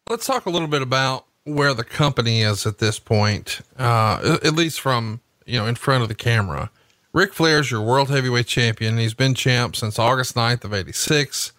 Let's 0.09 0.25
talk 0.25 0.45
a 0.45 0.49
little 0.49 0.67
bit 0.67 0.81
about 0.81 1.25
where 1.43 1.73
the 1.73 1.83
company 1.83 2.41
is 2.41 2.65
at 2.65 2.79
this 2.79 2.99
point, 2.99 3.61
uh, 3.77 4.37
at 4.43 4.53
least 4.53 4.79
from 4.79 5.21
you 5.47 5.57
know, 5.57 5.65
in 5.65 5.75
front 5.75 6.03
of 6.03 6.09
the 6.09 6.15
camera. 6.15 6.69
Ric 7.13 7.33
Flair's 7.33 7.71
your 7.71 7.81
world 7.81 8.09
heavyweight 8.09 8.45
champion. 8.45 8.97
He's 8.97 9.15
been 9.15 9.33
champ 9.33 9.75
since 9.75 9.97
August 9.97 10.35
9th 10.35 10.63
of 10.65 10.73
86. 10.73 11.53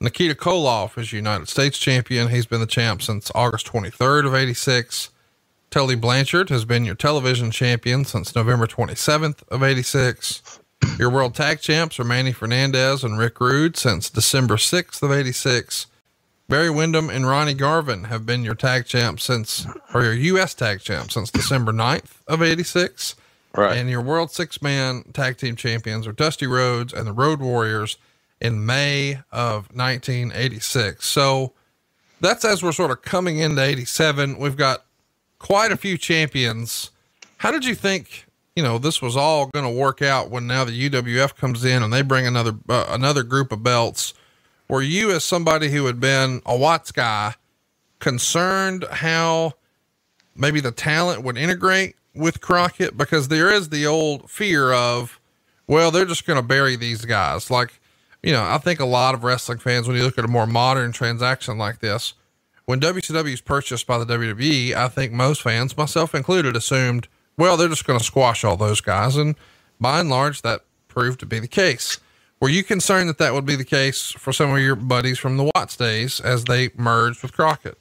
Nikita 0.00 0.34
Koloff 0.34 0.96
is 0.96 1.12
United 1.12 1.48
States 1.48 1.78
champion. 1.78 2.28
He's 2.28 2.46
been 2.46 2.60
the 2.60 2.66
champ 2.66 3.02
since 3.02 3.32
August 3.34 3.66
23rd 3.66 4.26
of 4.26 4.34
86. 4.34 5.10
Tully 5.70 5.94
Blanchard 5.94 6.48
has 6.48 6.64
been 6.64 6.84
your 6.84 6.96
television 6.96 7.52
champion 7.52 8.04
since 8.04 8.34
November 8.34 8.66
27th 8.66 9.46
of 9.48 9.62
86. 9.62 10.58
Your 10.98 11.10
world 11.10 11.34
tag 11.34 11.60
champs 11.60 12.00
are 12.00 12.04
Manny 12.04 12.32
Fernandez 12.32 13.04
and 13.04 13.18
Rick 13.18 13.40
Rude 13.40 13.76
since 13.76 14.10
December 14.10 14.56
6th 14.56 15.00
of 15.00 15.12
86. 15.12 15.86
Barry 16.48 16.70
Windham 16.70 17.08
and 17.08 17.28
Ronnie 17.28 17.54
Garvin 17.54 18.04
have 18.04 18.26
been 18.26 18.42
your 18.42 18.56
tag 18.56 18.86
champs 18.86 19.22
since, 19.22 19.64
or 19.94 20.02
your 20.02 20.14
U.S. 20.14 20.54
tag 20.54 20.80
champs 20.80 21.14
since 21.14 21.30
December 21.30 21.72
9th 21.72 22.20
of 22.26 22.42
86. 22.42 23.14
Right. 23.54 23.76
And 23.76 23.88
your 23.88 24.00
world 24.00 24.32
six 24.32 24.60
man 24.60 25.04
tag 25.12 25.36
team 25.36 25.54
champions 25.54 26.06
are 26.06 26.12
Dusty 26.12 26.48
Rhodes 26.48 26.92
and 26.92 27.06
the 27.06 27.12
Road 27.12 27.40
Warriors 27.40 27.96
in 28.40 28.66
May 28.66 29.20
of 29.30 29.68
1986. 29.74 31.06
So 31.06 31.52
that's 32.20 32.44
as 32.44 32.62
we're 32.62 32.72
sort 32.72 32.90
of 32.90 33.02
coming 33.02 33.38
into 33.38 33.62
87. 33.62 34.38
We've 34.38 34.56
got 34.56 34.84
quite 35.40 35.72
a 35.72 35.76
few 35.76 35.98
champions. 35.98 36.92
How 37.38 37.50
did 37.50 37.64
you 37.64 37.74
think, 37.74 38.26
you 38.54 38.62
know, 38.62 38.78
this 38.78 39.02
was 39.02 39.16
all 39.16 39.46
going 39.46 39.64
to 39.64 39.70
work 39.70 40.00
out 40.00 40.30
when 40.30 40.46
now 40.46 40.64
the 40.64 40.88
UWF 40.88 41.34
comes 41.34 41.64
in 41.64 41.82
and 41.82 41.92
they 41.92 42.02
bring 42.02 42.28
another, 42.28 42.52
uh, 42.68 42.86
another 42.88 43.24
group 43.24 43.50
of 43.50 43.64
belts? 43.64 44.14
Were 44.68 44.82
you, 44.82 45.10
as 45.10 45.24
somebody 45.24 45.70
who 45.70 45.86
had 45.86 45.98
been 45.98 46.42
a 46.46 46.56
Watts 46.56 46.92
guy, 46.92 47.34
concerned 47.98 48.84
how 48.90 49.54
maybe 50.36 50.60
the 50.60 50.70
talent 50.70 51.24
would 51.24 51.36
integrate 51.36 51.96
with 52.14 52.40
Crockett 52.40 52.96
because 52.96 53.28
there 53.28 53.50
is 53.50 53.70
the 53.70 53.86
old 53.86 54.30
fear 54.30 54.72
of, 54.72 55.18
well, 55.66 55.90
they're 55.90 56.04
just 56.04 56.26
going 56.26 56.38
to 56.38 56.46
bury 56.46 56.76
these 56.76 57.04
guys. 57.04 57.50
Like, 57.50 57.80
you 58.22 58.32
know, 58.32 58.44
I 58.44 58.58
think 58.58 58.80
a 58.80 58.86
lot 58.86 59.14
of 59.14 59.24
wrestling 59.24 59.58
fans, 59.58 59.88
when 59.88 59.96
you 59.96 60.02
look 60.02 60.18
at 60.18 60.24
a 60.24 60.28
more 60.28 60.46
modern 60.46 60.92
transaction 60.92 61.58
like 61.58 61.80
this, 61.80 62.14
when 62.70 62.78
WCW 62.78 63.32
is 63.32 63.40
purchased 63.40 63.84
by 63.84 63.98
the 63.98 64.06
WWE, 64.06 64.74
I 64.74 64.86
think 64.86 65.10
most 65.10 65.42
fans, 65.42 65.76
myself 65.76 66.14
included, 66.14 66.54
assumed, 66.54 67.08
well, 67.36 67.56
they're 67.56 67.68
just 67.68 67.84
going 67.84 67.98
to 67.98 68.04
squash 68.04 68.44
all 68.44 68.56
those 68.56 68.80
guys. 68.80 69.16
And 69.16 69.34
by 69.80 69.98
and 69.98 70.08
large, 70.08 70.42
that 70.42 70.60
proved 70.86 71.18
to 71.18 71.26
be 71.26 71.40
the 71.40 71.48
case. 71.48 71.98
Were 72.38 72.48
you 72.48 72.62
concerned 72.62 73.08
that 73.08 73.18
that 73.18 73.34
would 73.34 73.44
be 73.44 73.56
the 73.56 73.64
case 73.64 74.12
for 74.12 74.32
some 74.32 74.52
of 74.52 74.60
your 74.60 74.76
buddies 74.76 75.18
from 75.18 75.36
the 75.36 75.50
Watts 75.52 75.76
days 75.76 76.20
as 76.20 76.44
they 76.44 76.70
merged 76.76 77.22
with 77.22 77.32
Crockett? 77.32 77.76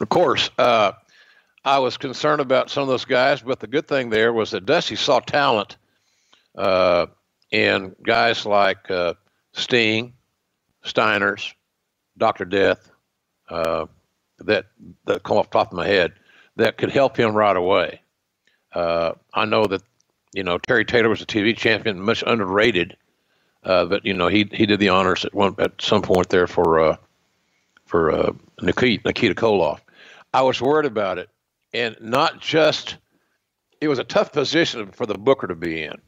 Of 0.00 0.08
course. 0.08 0.50
Uh, 0.58 0.90
I 1.64 1.78
was 1.78 1.96
concerned 1.96 2.40
about 2.40 2.70
some 2.70 2.82
of 2.82 2.88
those 2.88 3.04
guys, 3.04 3.40
but 3.40 3.60
the 3.60 3.68
good 3.68 3.86
thing 3.86 4.10
there 4.10 4.32
was 4.32 4.50
that 4.50 4.66
Dusty 4.66 4.96
saw 4.96 5.20
talent 5.20 5.76
uh, 6.58 7.06
in 7.52 7.94
guys 8.02 8.44
like 8.44 8.90
uh, 8.90 9.14
Sting, 9.52 10.12
Steiners, 10.84 11.52
Doctor 12.18 12.44
Death, 12.44 12.90
uh, 13.48 13.86
that 14.38 14.66
that 15.06 15.22
come 15.22 15.36
off 15.36 15.50
the 15.50 15.58
top 15.58 15.72
of 15.72 15.76
my 15.76 15.86
head 15.86 16.12
that 16.56 16.76
could 16.76 16.90
help 16.90 17.16
him 17.16 17.34
right 17.34 17.56
away. 17.56 18.00
Uh, 18.72 19.12
I 19.32 19.44
know 19.44 19.66
that 19.66 19.82
you 20.32 20.42
know 20.42 20.58
Terry 20.58 20.84
Taylor 20.84 21.08
was 21.08 21.22
a 21.22 21.26
TV 21.26 21.56
champion, 21.56 22.00
much 22.00 22.24
underrated, 22.26 22.96
uh, 23.64 23.84
but 23.86 24.04
you 24.04 24.14
know 24.14 24.28
he 24.28 24.48
he 24.52 24.66
did 24.66 24.80
the 24.80 24.88
honors 24.88 25.24
at 25.24 25.34
one 25.34 25.54
at 25.58 25.80
some 25.80 26.02
point 26.02 26.28
there 26.28 26.46
for 26.46 26.80
uh, 26.80 26.96
for 27.86 28.34
Nikita, 28.60 29.02
Nikita 29.04 29.34
Koloff. 29.34 29.80
I 30.32 30.42
was 30.42 30.60
worried 30.60 30.86
about 30.86 31.18
it 31.18 31.28
and 31.74 31.96
not 32.00 32.40
just 32.40 32.96
it 33.80 33.88
was 33.88 33.98
a 33.98 34.04
tough 34.04 34.32
position 34.32 34.92
for 34.92 35.04
the 35.04 35.18
booker 35.18 35.46
to 35.46 35.54
be 35.54 35.82
in 35.82 36.00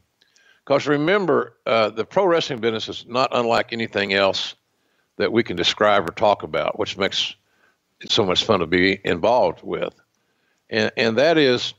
because 0.65 0.87
remember 0.87 1.57
uh, 1.65 1.89
the 1.89 2.05
pro 2.05 2.25
wrestling 2.25 2.59
business 2.59 2.89
is 2.89 3.05
not 3.07 3.29
unlike 3.33 3.73
anything 3.73 4.13
else 4.13 4.55
that 5.17 5.31
we 5.31 5.43
can 5.43 5.55
describe 5.55 6.07
or 6.07 6.13
talk 6.13 6.41
about 6.41 6.79
which 6.79 6.97
makes 6.97 7.35
it 8.01 8.11
so 8.11 8.25
much 8.25 8.43
fun 8.43 8.59
to 8.59 8.67
be 8.67 8.99
involved 9.03 9.61
with 9.63 9.93
and, 10.69 10.91
and 10.97 11.17
that 11.17 11.37
is 11.37 11.73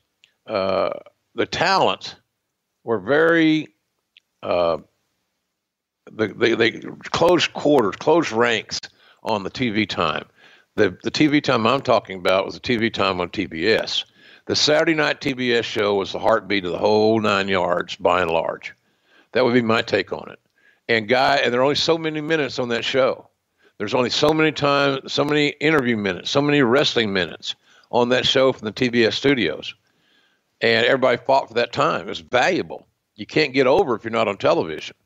uh, 0.46 0.90
the 1.34 1.46
talent 1.46 2.16
were 2.84 2.98
very 2.98 3.68
uh, 4.42 4.78
they, 6.10 6.28
they, 6.28 6.54
they 6.54 6.70
closed 7.10 7.52
quarters 7.52 7.96
closed 7.96 8.32
ranks 8.32 8.80
on 9.22 9.42
the 9.42 9.50
tv 9.50 9.88
time 9.88 10.25
the, 10.78 10.96
the 11.02 11.10
TV 11.10 11.42
time 11.42 11.66
I'm 11.66 11.82
talking 11.82 12.18
about 12.18 12.46
was 12.46 12.54
the 12.54 12.60
TV 12.60 12.92
time 12.92 13.20
on 13.20 13.28
TBS. 13.30 14.04
The 14.46 14.56
Saturday 14.56 14.94
night 14.94 15.20
TBS 15.20 15.64
show 15.64 15.96
was 15.96 16.12
the 16.12 16.20
heartbeat 16.20 16.64
of 16.64 16.72
the 16.72 16.78
whole 16.78 17.20
nine 17.20 17.48
yards, 17.48 17.96
by 17.96 18.22
and 18.22 18.30
large. 18.30 18.72
That 19.32 19.44
would 19.44 19.54
be 19.54 19.60
my 19.60 19.82
take 19.82 20.12
on 20.12 20.30
it. 20.30 20.38
And 20.88 21.08
guy, 21.08 21.37
and 21.38 21.52
there 21.52 21.60
are 21.60 21.64
only 21.64 21.75
so 21.75 21.98
many 21.98 22.20
minutes 22.20 22.58
on 22.60 22.68
that 22.68 22.84
show. 22.84 23.28
There's 23.78 23.94
only 23.94 24.11
so 24.11 24.32
many 24.32 24.52
times, 24.52 25.12
so 25.12 25.25
many 25.25 25.49
interview 25.49 25.97
minutes, 25.97 26.30
so 26.30 26.42
many 26.42 26.62
wrestling 26.62 27.12
minutes 27.12 27.54
on 27.90 28.08
that 28.11 28.26
show 28.26 28.52
from 28.52 28.66
the 28.66 28.73
TBS 28.73 29.14
studios. 29.14 29.75
And 30.61 30.85
everybody 30.85 31.16
fought 31.16 31.49
for 31.49 31.54
that 31.54 31.73
time. 31.73 32.08
It's 32.08 32.18
valuable. 32.18 32.87
You 33.14 33.26
can't 33.26 33.54
get 33.54 33.66
over 33.66 33.94
if 33.94 34.04
you're 34.04 34.11
not 34.11 34.28
on 34.28 34.37
television. 34.37 34.97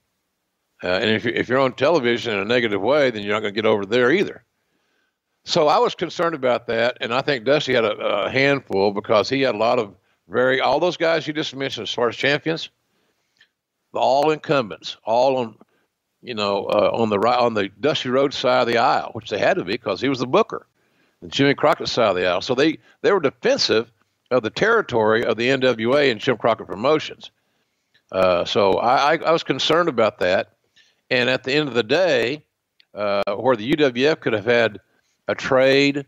Uh, 0.83 0.89
and 0.89 1.11
if, 1.11 1.27
if 1.27 1.49
you're 1.49 1.59
on 1.59 1.75
television 1.75 2.33
in 2.33 2.41
a 2.41 2.45
negative 2.45 2.81
way, 2.81 3.11
then 3.11 3.23
you're 3.23 3.35
not 3.35 3.41
going 3.41 3.55
to 3.55 3.61
get 3.61 3.69
over 3.69 3.87
there 3.87 4.11
either. 4.11 4.43
So 5.45 5.69
I 5.69 5.79
was 5.79 5.95
concerned 5.95 6.35
about 6.35 6.67
that, 6.69 6.99
and 7.01 7.13
I 7.13 7.21
think 7.21 7.45
Dusty 7.45 7.75
had 7.75 7.85
a, 7.85 7.97
a, 7.97 8.31
handful 8.31 8.93
because 8.93 9.29
he 9.29 9.43
had 9.43 9.57
a 9.57 9.59
lot 9.59 9.81
of 9.81 9.95
very 10.29 10.61
all 10.61 10.79
those 10.79 10.97
guys 10.97 11.27
you 11.27 11.33
just 11.33 11.55
mentioned 11.55 11.89
as 11.89 11.93
far 11.93 12.09
as 12.09 12.17
champions, 12.17 12.71
all 13.93 14.31
incumbents, 14.31 14.97
all 15.05 15.37
on 15.37 15.57
you 16.23 16.35
know 16.35 16.65
uh, 16.67 16.91
on 16.93 17.11
the 17.11 17.19
right 17.19 17.39
on 17.39 17.55
the 17.55 17.69
Dusty 17.81 18.09
Rhodes 18.09 18.37
side 18.37 18.63
of 18.63 18.69
the 18.69 18.79
aisle, 18.79 19.11
which 19.13 19.31
they 19.31 19.39
had 19.39 19.59
to 19.59 19.65
be 19.65 19.73
because 19.73 20.01
he 20.01 20.09
was 20.09 20.21
the 20.21 20.27
booker, 20.27 20.67
the 21.21 21.29
Jimmy 21.29 21.55
Crockett 21.55 21.89
side 21.89 22.11
of 22.11 22.17
the 22.17 22.27
aisle. 22.27 22.41
So 22.41 22.55
they 22.55 22.79
they 23.03 23.13
were 23.13 23.21
defensive 23.21 23.91
of 24.31 24.43
the 24.43 24.51
territory 24.51 25.25
of 25.25 25.37
the 25.37 25.49
NWA 25.49 26.11
and 26.11 26.21
Jim 26.21 26.37
Crockett 26.39 26.67
Promotions. 26.67 27.31
Uh, 28.11 28.45
so 28.45 28.75
I, 28.75 29.17
I, 29.17 29.33
was 29.33 29.43
concerned 29.43 29.89
about 29.89 30.19
that, 30.19 30.53
and 31.11 31.31
at 31.31 31.45
the 31.45 31.53
end 31.55 31.69
of 31.69 31.75
the 31.75 31.83
day, 31.83 32.45
uh, 32.95 33.35
where 33.37 33.57
the 33.57 33.73
UWF 33.73 34.21
could 34.21 34.35
have 34.35 34.45
had 34.45 34.81
a 35.29 35.35
trade, 35.35 36.07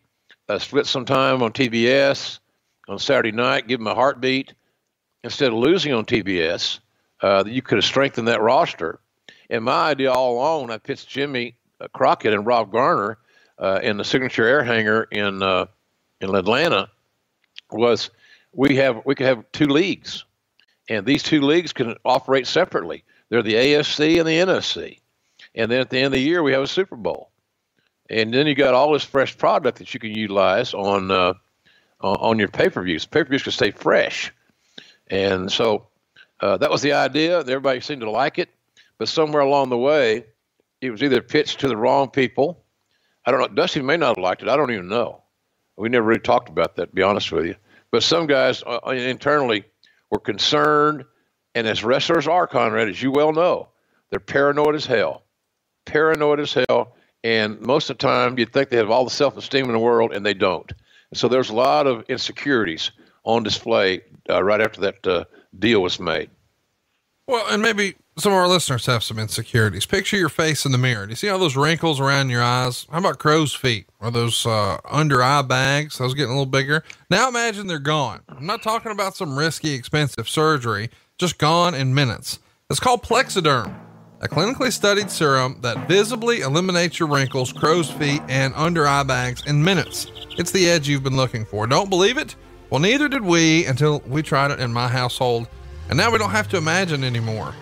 a 0.48 0.60
split 0.60 0.86
some 0.86 1.06
time 1.06 1.42
on 1.42 1.52
TBS 1.52 2.40
on 2.88 2.98
Saturday 2.98 3.32
night, 3.32 3.66
give 3.66 3.80
them 3.80 3.86
a 3.86 3.94
heartbeat. 3.94 4.52
Instead 5.22 5.48
of 5.48 5.54
losing 5.54 5.94
on 5.94 6.04
TBS, 6.04 6.80
uh, 7.22 7.44
you 7.46 7.62
could 7.62 7.78
have 7.78 7.84
strengthened 7.84 8.28
that 8.28 8.42
roster. 8.42 9.00
And 9.54 9.64
my 9.64 9.90
idea 9.90 10.10
all 10.10 10.34
along, 10.34 10.70
I 10.70 10.78
pitched 10.78 11.08
Jimmy 11.08 11.54
Crockett 11.92 12.34
and 12.34 12.44
Rob 12.44 12.72
Garner 12.72 13.18
uh, 13.58 13.78
in 13.82 13.96
the 13.98 14.04
signature 14.04 14.44
air 14.44 14.64
hangar 14.64 15.04
in 15.12 15.42
uh, 15.44 15.66
in 16.20 16.34
Atlanta, 16.34 16.90
was 17.70 18.10
we 18.52 18.74
have 18.76 19.02
we 19.04 19.14
could 19.14 19.26
have 19.26 19.44
two 19.52 19.66
leagues, 19.66 20.24
and 20.88 21.06
these 21.06 21.22
two 21.22 21.40
leagues 21.40 21.72
can 21.72 21.94
operate 22.04 22.48
separately. 22.48 23.04
They're 23.28 23.44
the 23.44 23.54
AFC 23.54 24.18
and 24.18 24.28
the 24.28 24.52
NFC, 24.52 24.98
and 25.54 25.70
then 25.70 25.80
at 25.80 25.88
the 25.88 25.98
end 25.98 26.06
of 26.06 26.12
the 26.12 26.20
year 26.20 26.42
we 26.42 26.52
have 26.52 26.62
a 26.62 26.66
Super 26.66 26.96
Bowl 26.96 27.30
and 28.10 28.34
then 28.34 28.48
you 28.48 28.56
got 28.56 28.74
all 28.74 28.92
this 28.92 29.04
fresh 29.04 29.38
product 29.38 29.78
that 29.78 29.94
you 29.94 30.00
can 30.00 30.10
utilize 30.10 30.74
on 30.74 31.12
uh, 31.12 31.34
on 32.00 32.40
your 32.40 32.48
pay 32.48 32.68
per 32.68 32.82
views. 32.82 33.06
Pay 33.06 33.22
per 33.22 33.28
views 33.28 33.44
can 33.44 33.52
stay 33.52 33.70
fresh, 33.70 34.32
and 35.08 35.50
so 35.50 35.86
uh, 36.40 36.56
that 36.56 36.72
was 36.72 36.82
the 36.82 36.92
idea. 36.92 37.38
Everybody 37.38 37.80
seemed 37.80 38.02
to 38.02 38.10
like 38.10 38.40
it, 38.40 38.50
but 38.98 39.08
somewhere 39.08 39.42
along 39.42 39.70
the 39.70 39.78
way, 39.78 40.24
it 40.80 40.90
was 40.90 41.02
either 41.02 41.22
pitched 41.22 41.60
to 41.60 41.68
the 41.68 41.76
wrong 41.76 42.10
people. 42.10 42.64
I 43.26 43.30
don't 43.30 43.40
know. 43.40 43.48
Dusty 43.48 43.80
may 43.80 43.96
not 43.96 44.16
have 44.16 44.22
liked 44.22 44.42
it. 44.42 44.48
I 44.48 44.56
don't 44.56 44.70
even 44.70 44.88
know. 44.88 45.22
We 45.76 45.88
never 45.88 46.06
really 46.06 46.20
talked 46.20 46.48
about 46.48 46.76
that. 46.76 46.90
To 46.90 46.94
be 46.94 47.02
honest 47.02 47.32
with 47.32 47.46
you, 47.46 47.56
but 47.90 48.02
some 48.02 48.26
guys 48.26 48.62
uh, 48.64 48.80
uh 48.86 48.90
internally 48.90 49.64
were 50.10 50.20
concerned, 50.20 51.04
and 51.54 51.66
as 51.66 51.82
wrestlers 51.82 52.28
are, 52.28 52.46
Conrad, 52.46 52.88
as 52.88 53.02
you 53.02 53.10
well 53.10 53.32
know, 53.32 53.68
they're 54.10 54.20
paranoid 54.20 54.74
as 54.74 54.86
hell. 54.86 55.24
Paranoid 55.86 56.40
as 56.40 56.54
hell 56.54 56.94
and 57.24 57.58
most 57.62 57.88
of 57.88 57.96
the 57.96 58.06
time, 58.06 58.38
you'd 58.38 58.52
think 58.52 58.68
they 58.68 58.76
have 58.76 58.90
all 58.90 59.04
the 59.04 59.10
self 59.10 59.36
esteem 59.36 59.64
in 59.64 59.72
the 59.72 59.78
world, 59.78 60.12
and 60.12 60.24
they 60.24 60.34
don't. 60.34 60.70
so 61.14 61.26
there's 61.26 61.48
a 61.48 61.54
lot 61.54 61.86
of 61.86 62.04
insecurities 62.08 62.90
on 63.24 63.42
display 63.42 64.02
uh, 64.28 64.42
right 64.44 64.60
after 64.60 64.82
that 64.82 65.06
uh, 65.06 65.24
deal 65.58 65.80
was 65.80 65.98
made. 65.98 66.28
Well, 67.26 67.46
and 67.50 67.62
maybe 67.62 67.96
some 68.16 68.32
of 68.32 68.38
our 68.38 68.48
listeners 68.48 68.86
have 68.86 69.02
some 69.02 69.18
insecurities. 69.18 69.86
Picture 69.86 70.16
your 70.16 70.28
face 70.28 70.64
in 70.64 70.72
the 70.72 70.78
mirror. 70.78 71.06
Do 71.06 71.10
you 71.10 71.16
see 71.16 71.28
all 71.28 71.38
those 71.38 71.56
wrinkles 71.56 72.00
around 72.00 72.30
your 72.30 72.42
eyes? 72.42 72.86
How 72.90 72.98
about 72.98 73.18
crow's 73.18 73.54
feet 73.54 73.88
or 74.00 74.10
those 74.10 74.46
uh, 74.46 74.78
under 74.84 75.22
eye 75.22 75.42
bags? 75.42 75.98
Those 75.98 76.14
getting 76.14 76.30
a 76.30 76.34
little 76.34 76.46
bigger. 76.46 76.84
Now 77.10 77.28
imagine 77.28 77.66
they're 77.66 77.78
gone. 77.78 78.20
I'm 78.28 78.46
not 78.46 78.62
talking 78.62 78.92
about 78.92 79.16
some 79.16 79.38
risky, 79.38 79.72
expensive 79.74 80.28
surgery, 80.28 80.90
just 81.18 81.38
gone 81.38 81.74
in 81.74 81.94
minutes. 81.94 82.38
It's 82.70 82.80
called 82.80 83.02
Plexaderm 83.02 83.74
a 84.24 84.28
clinically 84.28 84.72
studied 84.72 85.10
serum 85.10 85.58
that 85.60 85.86
visibly 85.86 86.40
eliminates 86.40 86.98
your 86.98 87.08
wrinkles, 87.08 87.52
crow's 87.52 87.90
feet, 87.90 88.22
and 88.26 88.54
under 88.56 88.86
eye 88.86 89.02
bags 89.02 89.44
in 89.46 89.62
minutes. 89.62 90.10
It's 90.38 90.50
the 90.50 90.68
edge 90.68 90.88
you've 90.88 91.02
been 91.02 91.16
looking 91.16 91.44
for. 91.44 91.66
Don't 91.66 91.90
believe 91.90 92.16
it? 92.16 92.34
Well, 92.70 92.80
neither 92.80 93.06
did 93.06 93.22
we 93.22 93.66
until 93.66 94.00
we 94.06 94.22
tried 94.22 94.50
it 94.50 94.60
in 94.60 94.72
my 94.72 94.88
household, 94.88 95.46
and 95.90 95.98
now 95.98 96.10
we 96.10 96.16
don't 96.16 96.30
have 96.30 96.48
to 96.48 96.56
imagine 96.56 97.04
anymore. 97.04 97.54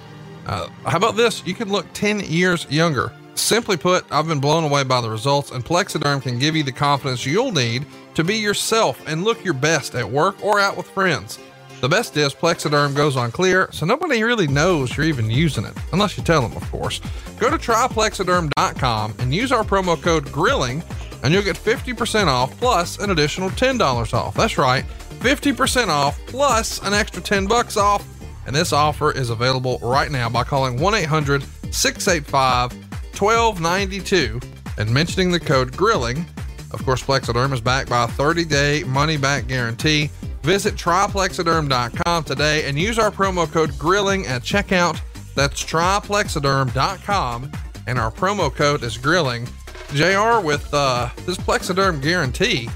Uh, 0.47 0.69
how 0.85 0.97
about 0.97 1.17
this? 1.17 1.45
You 1.47 1.55
can 1.55 1.71
look 1.71 1.87
10 1.93 2.21
years 2.21 2.67
younger. 2.71 3.13
Simply 3.35 3.77
put, 3.77 4.05
I've 4.11 4.29
been 4.29 4.41
blown 4.41 4.65
away 4.65 4.85
by 4.85 5.01
the 5.01 5.09
results, 5.11 5.51
and 5.51 5.65
Plexaderm 5.65 6.23
can 6.23 6.39
give 6.39 6.55
you 6.55 6.63
the 6.63 6.73
confidence 6.73 7.25
you'll 7.25 7.53
need 7.53 7.87
to 8.15 8.25
be 8.25 8.37
yourself 8.37 9.03
and 9.07 9.25
look 9.25 9.45
your 9.45 9.55
best 9.55 9.95
at 9.95 10.09
work 10.09 10.43
or 10.45 10.61
out 10.61 10.77
with 10.77 10.89
friends. 10.89 11.39
The 11.81 11.89
best 11.89 12.17
is 12.17 12.33
Plexaderm 12.33 12.95
goes 12.95 13.17
on 13.17 13.33
clear, 13.33 13.69
so 13.73 13.85
nobody 13.87 14.23
really 14.23 14.47
knows 14.47 14.97
you're 14.97 15.07
even 15.07 15.29
using 15.29 15.65
it, 15.65 15.77
unless 15.93 16.17
you 16.17 16.23
tell 16.23 16.43
them, 16.43 16.57
of 16.57 16.71
course. 16.71 17.01
Go 17.41 17.51
to 17.51 17.57
tryplexaderm.com 17.57 19.15
and 19.19 19.35
use 19.35 19.51
our 19.51 19.65
promo 19.65 20.01
code 20.01 20.31
GRILLING, 20.31 20.83
and 21.25 21.33
you'll 21.33 21.43
get 21.43 21.57
50% 21.57 22.27
off 22.27 22.57
plus 22.59 22.99
an 22.99 23.11
additional 23.11 23.51
$10 23.51 24.15
off. 24.15 24.35
That's 24.35 24.59
right, 24.59 24.85
50% 25.19 25.89
off 25.89 26.21
plus 26.27 26.81
an 26.83 26.95
extra 26.95 27.23
10 27.23 27.47
bucks 27.47 27.77
off. 27.77 28.07
And 28.47 28.55
this 28.55 28.73
offer 28.73 29.13
is 29.13 29.31
available 29.31 29.79
right 29.83 30.11
now 30.11 30.29
by 30.29 30.45
calling 30.45 30.81
1 30.81 30.95
800 30.95 31.43
685 31.71 32.73
1292 33.19 34.41
and 34.79 34.93
mentioning 34.93 35.31
the 35.31 35.41
code 35.41 35.77
GRILLING. 35.77 36.25
Of 36.73 36.85
course, 36.85 37.03
Plexaderm 37.03 37.53
is 37.53 37.61
backed 37.61 37.91
by 37.91 38.05
a 38.05 38.09
30 38.09 38.45
day 38.45 38.83
money 38.85 39.17
back 39.17 39.47
guarantee. 39.47 40.11
Visit 40.43 40.75
tryplexaderm.com 40.75 42.25
today 42.25 42.69
and 42.69 42.79
use 42.79 42.99
our 42.99 43.11
promo 43.11 43.51
code 43.51 43.79
GRILLING 43.79 44.27
at 44.27 44.43
checkout. 44.43 45.01
That's 45.35 45.63
tryplexaderm.com 45.63 47.53
and 47.87 47.99
our 47.99 48.11
promo 48.11 48.53
code 48.55 48.83
is 48.83 48.97
GRILLING. 48.99 49.47
JR, 49.93 50.41
with 50.41 50.73
uh, 50.73 51.11
this 51.27 51.37
Plexaderm 51.37 52.01
guarantee, 52.01 52.69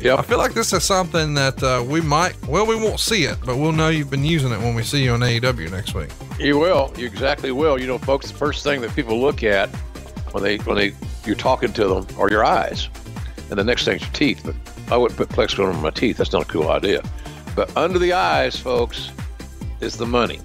Yep. 0.00 0.18
I 0.18 0.22
feel 0.22 0.38
like 0.38 0.54
this 0.54 0.72
is 0.72 0.84
something 0.84 1.34
that 1.34 1.60
uh, 1.62 1.84
we 1.84 2.00
might, 2.00 2.36
well, 2.46 2.64
we 2.64 2.76
won't 2.76 3.00
see 3.00 3.24
it, 3.24 3.36
but 3.44 3.56
we'll 3.56 3.72
know 3.72 3.88
you've 3.88 4.10
been 4.10 4.24
using 4.24 4.52
it 4.52 4.58
when 4.58 4.74
we 4.76 4.84
see 4.84 5.02
you 5.02 5.12
on 5.12 5.20
AEW 5.20 5.70
next 5.72 5.94
week. 5.94 6.10
You 6.38 6.58
will. 6.58 6.92
You 6.96 7.06
exactly 7.06 7.50
will. 7.50 7.80
You 7.80 7.88
know, 7.88 7.98
folks, 7.98 8.30
the 8.30 8.38
first 8.38 8.62
thing 8.62 8.80
that 8.82 8.94
people 8.94 9.20
look 9.20 9.42
at 9.42 9.68
when 10.32 10.44
they 10.44 10.58
when 10.58 10.76
they 10.76 10.94
you're 11.26 11.36
talking 11.36 11.72
to 11.72 11.88
them 11.88 12.06
are 12.16 12.30
your 12.30 12.44
eyes, 12.44 12.88
and 13.50 13.58
the 13.58 13.64
next 13.64 13.84
thing's 13.84 14.02
your 14.02 14.10
teeth. 14.12 14.42
But 14.44 14.54
I 14.92 14.96
wouldn't 14.96 15.18
put 15.18 15.30
Plexiglass 15.30 15.74
on 15.74 15.82
my 15.82 15.90
teeth. 15.90 16.18
That's 16.18 16.32
not 16.32 16.42
a 16.42 16.46
cool 16.46 16.70
idea. 16.70 17.02
But 17.56 17.76
under 17.76 17.98
the 17.98 18.12
eyes, 18.12 18.56
folks, 18.56 19.10
is 19.80 19.96
the 19.96 20.06
money. 20.06 20.38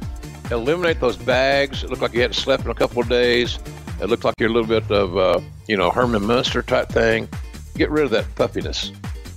Eliminate 0.51 1.00
those 1.00 1.15
bags. 1.15 1.83
It 1.83 1.89
looked 1.91 2.01
like 2.01 2.13
you 2.13 2.22
hadn't 2.22 2.36
slept 2.36 2.65
in 2.65 2.72
a 2.72 2.75
couple 2.75 3.01
of 3.01 3.07
days. 3.07 3.60
It 4.01 4.10
looked 4.10 4.24
like 4.24 4.33
you're 4.39 4.50
a 4.50 4.53
little 4.53 4.67
bit 4.67 4.89
of, 4.91 5.15
uh, 5.15 5.39
you 5.67 5.77
know, 5.77 5.91
Herman 5.91 6.25
Munster 6.25 6.63
type 6.63 6.89
thing. 6.89 7.29
Get 7.75 7.89
rid 7.91 8.03
of 8.03 8.12
that 8.12 8.25
puffiness. 8.36 8.91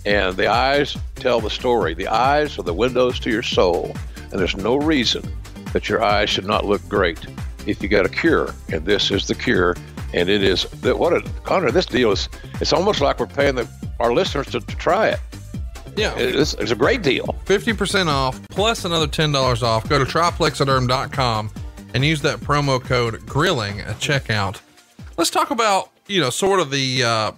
And 0.06 0.36
the 0.36 0.46
eyes 0.46 0.96
tell 1.16 1.40
the 1.40 1.50
story. 1.50 1.92
The 1.92 2.06
eyes 2.06 2.58
are 2.58 2.62
the 2.62 2.72
windows 2.72 3.18
to 3.20 3.30
your 3.30 3.42
soul. 3.42 3.92
And 4.30 4.40
there's 4.40 4.56
no 4.56 4.76
reason 4.76 5.28
that 5.72 5.88
your 5.88 6.02
eyes 6.02 6.30
should 6.30 6.46
not 6.46 6.64
look 6.64 6.88
great 6.88 7.26
if 7.66 7.82
you 7.82 7.88
got 7.88 8.06
a 8.06 8.08
cure. 8.08 8.54
And 8.72 8.86
this 8.86 9.10
is 9.10 9.26
the 9.26 9.34
cure. 9.34 9.76
And 10.14 10.28
it 10.28 10.44
is, 10.44 10.62
that 10.82 10.96
what 10.98 11.12
a, 11.12 11.20
Connor, 11.42 11.72
this 11.72 11.86
deal 11.86 12.12
is, 12.12 12.28
it's 12.60 12.72
almost 12.72 13.00
like 13.00 13.18
we're 13.18 13.26
paying 13.26 13.56
the, 13.56 13.68
our 13.98 14.14
listeners 14.14 14.46
to, 14.52 14.60
to 14.60 14.76
try 14.76 15.08
it. 15.08 15.20
Yeah. 15.96 16.14
It's, 16.16 16.54
it's 16.54 16.70
a 16.70 16.76
great 16.76 17.02
deal. 17.02 17.26
50% 17.46 18.06
off 18.06 18.40
plus 18.48 18.84
another 18.84 19.08
$10 19.08 19.62
off. 19.62 19.88
Go 19.88 19.98
to 19.98 20.04
tryplexaderm.com 20.04 21.50
and 21.94 22.04
use 22.04 22.22
that 22.22 22.38
promo 22.38 22.80
code 22.80 23.26
grilling 23.26 23.80
at 23.80 23.96
checkout. 23.96 24.60
Let's 25.16 25.30
talk 25.30 25.50
about, 25.50 25.90
you 26.06 26.20
know, 26.20 26.30
sort 26.30 26.60
of 26.60 26.70
the, 26.70 27.02
uh, 27.02 27.32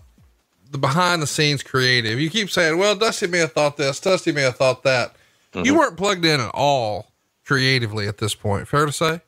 the 0.70 0.78
behind 0.78 1.22
the 1.22 1.26
scenes 1.26 1.62
creative. 1.62 2.20
You 2.20 2.30
keep 2.30 2.50
saying, 2.50 2.78
well, 2.78 2.94
Dusty 2.96 3.26
may 3.26 3.38
have 3.38 3.52
thought 3.52 3.76
this, 3.76 4.00
Dusty 4.00 4.32
may 4.32 4.42
have 4.42 4.56
thought 4.56 4.82
that. 4.82 5.14
Mm-hmm. 5.52 5.66
You 5.66 5.78
weren't 5.78 5.96
plugged 5.96 6.24
in 6.24 6.40
at 6.40 6.50
all 6.52 7.12
creatively 7.46 8.06
at 8.06 8.18
this 8.18 8.34
point. 8.34 8.68
Fair 8.68 8.86
to 8.86 8.92
say? 8.92 9.20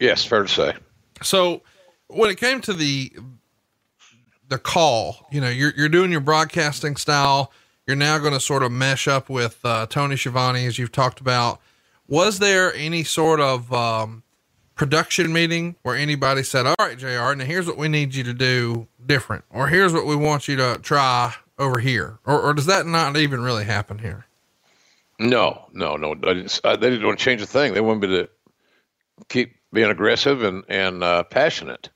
Yes, 0.00 0.24
fair 0.24 0.42
to 0.42 0.48
say. 0.48 0.74
So 1.22 1.62
when 2.08 2.30
it 2.30 2.36
came 2.36 2.60
to 2.62 2.72
the, 2.72 3.12
the 4.48 4.58
call, 4.58 5.28
you 5.30 5.40
know, 5.40 5.48
you're, 5.48 5.72
you're 5.76 5.88
doing 5.88 6.10
your 6.10 6.20
broadcasting 6.20 6.96
style 6.96 7.52
you're 7.86 7.96
now 7.96 8.18
going 8.18 8.32
to 8.32 8.40
sort 8.40 8.62
of 8.62 8.72
mesh 8.72 9.06
up 9.08 9.28
with 9.28 9.60
uh, 9.64 9.86
Tony 9.86 10.16
Schiavone, 10.16 10.66
as 10.66 10.78
you've 10.78 10.92
talked 10.92 11.20
about. 11.20 11.60
Was 12.06 12.38
there 12.38 12.72
any 12.74 13.04
sort 13.04 13.40
of 13.40 13.72
um, 13.72 14.22
production 14.74 15.32
meeting 15.32 15.76
where 15.82 15.96
anybody 15.96 16.42
said, 16.42 16.66
"All 16.66 16.74
right, 16.78 16.98
Jr., 16.98 17.34
now 17.34 17.44
here's 17.44 17.66
what 17.66 17.76
we 17.76 17.88
need 17.88 18.14
you 18.14 18.24
to 18.24 18.34
do 18.34 18.86
different," 19.04 19.44
or 19.50 19.68
"Here's 19.68 19.92
what 19.92 20.06
we 20.06 20.16
want 20.16 20.48
you 20.48 20.56
to 20.56 20.78
try 20.82 21.34
over 21.58 21.78
here," 21.78 22.18
or, 22.26 22.40
or 22.40 22.54
does 22.54 22.66
that 22.66 22.86
not 22.86 23.16
even 23.16 23.42
really 23.42 23.64
happen 23.64 23.98
here? 23.98 24.26
No, 25.18 25.66
no, 25.72 25.96
no. 25.96 26.14
Didn't, 26.14 26.60
uh, 26.64 26.76
they 26.76 26.90
didn't 26.90 27.06
want 27.06 27.18
to 27.18 27.24
change 27.24 27.40
a 27.40 27.46
thing. 27.46 27.74
They 27.74 27.80
wanted 27.80 28.08
me 28.08 28.16
to 28.16 28.28
keep 29.28 29.56
being 29.72 29.90
aggressive 29.90 30.42
and 30.42 30.64
and 30.68 31.02
uh, 31.02 31.24
passionate. 31.24 31.90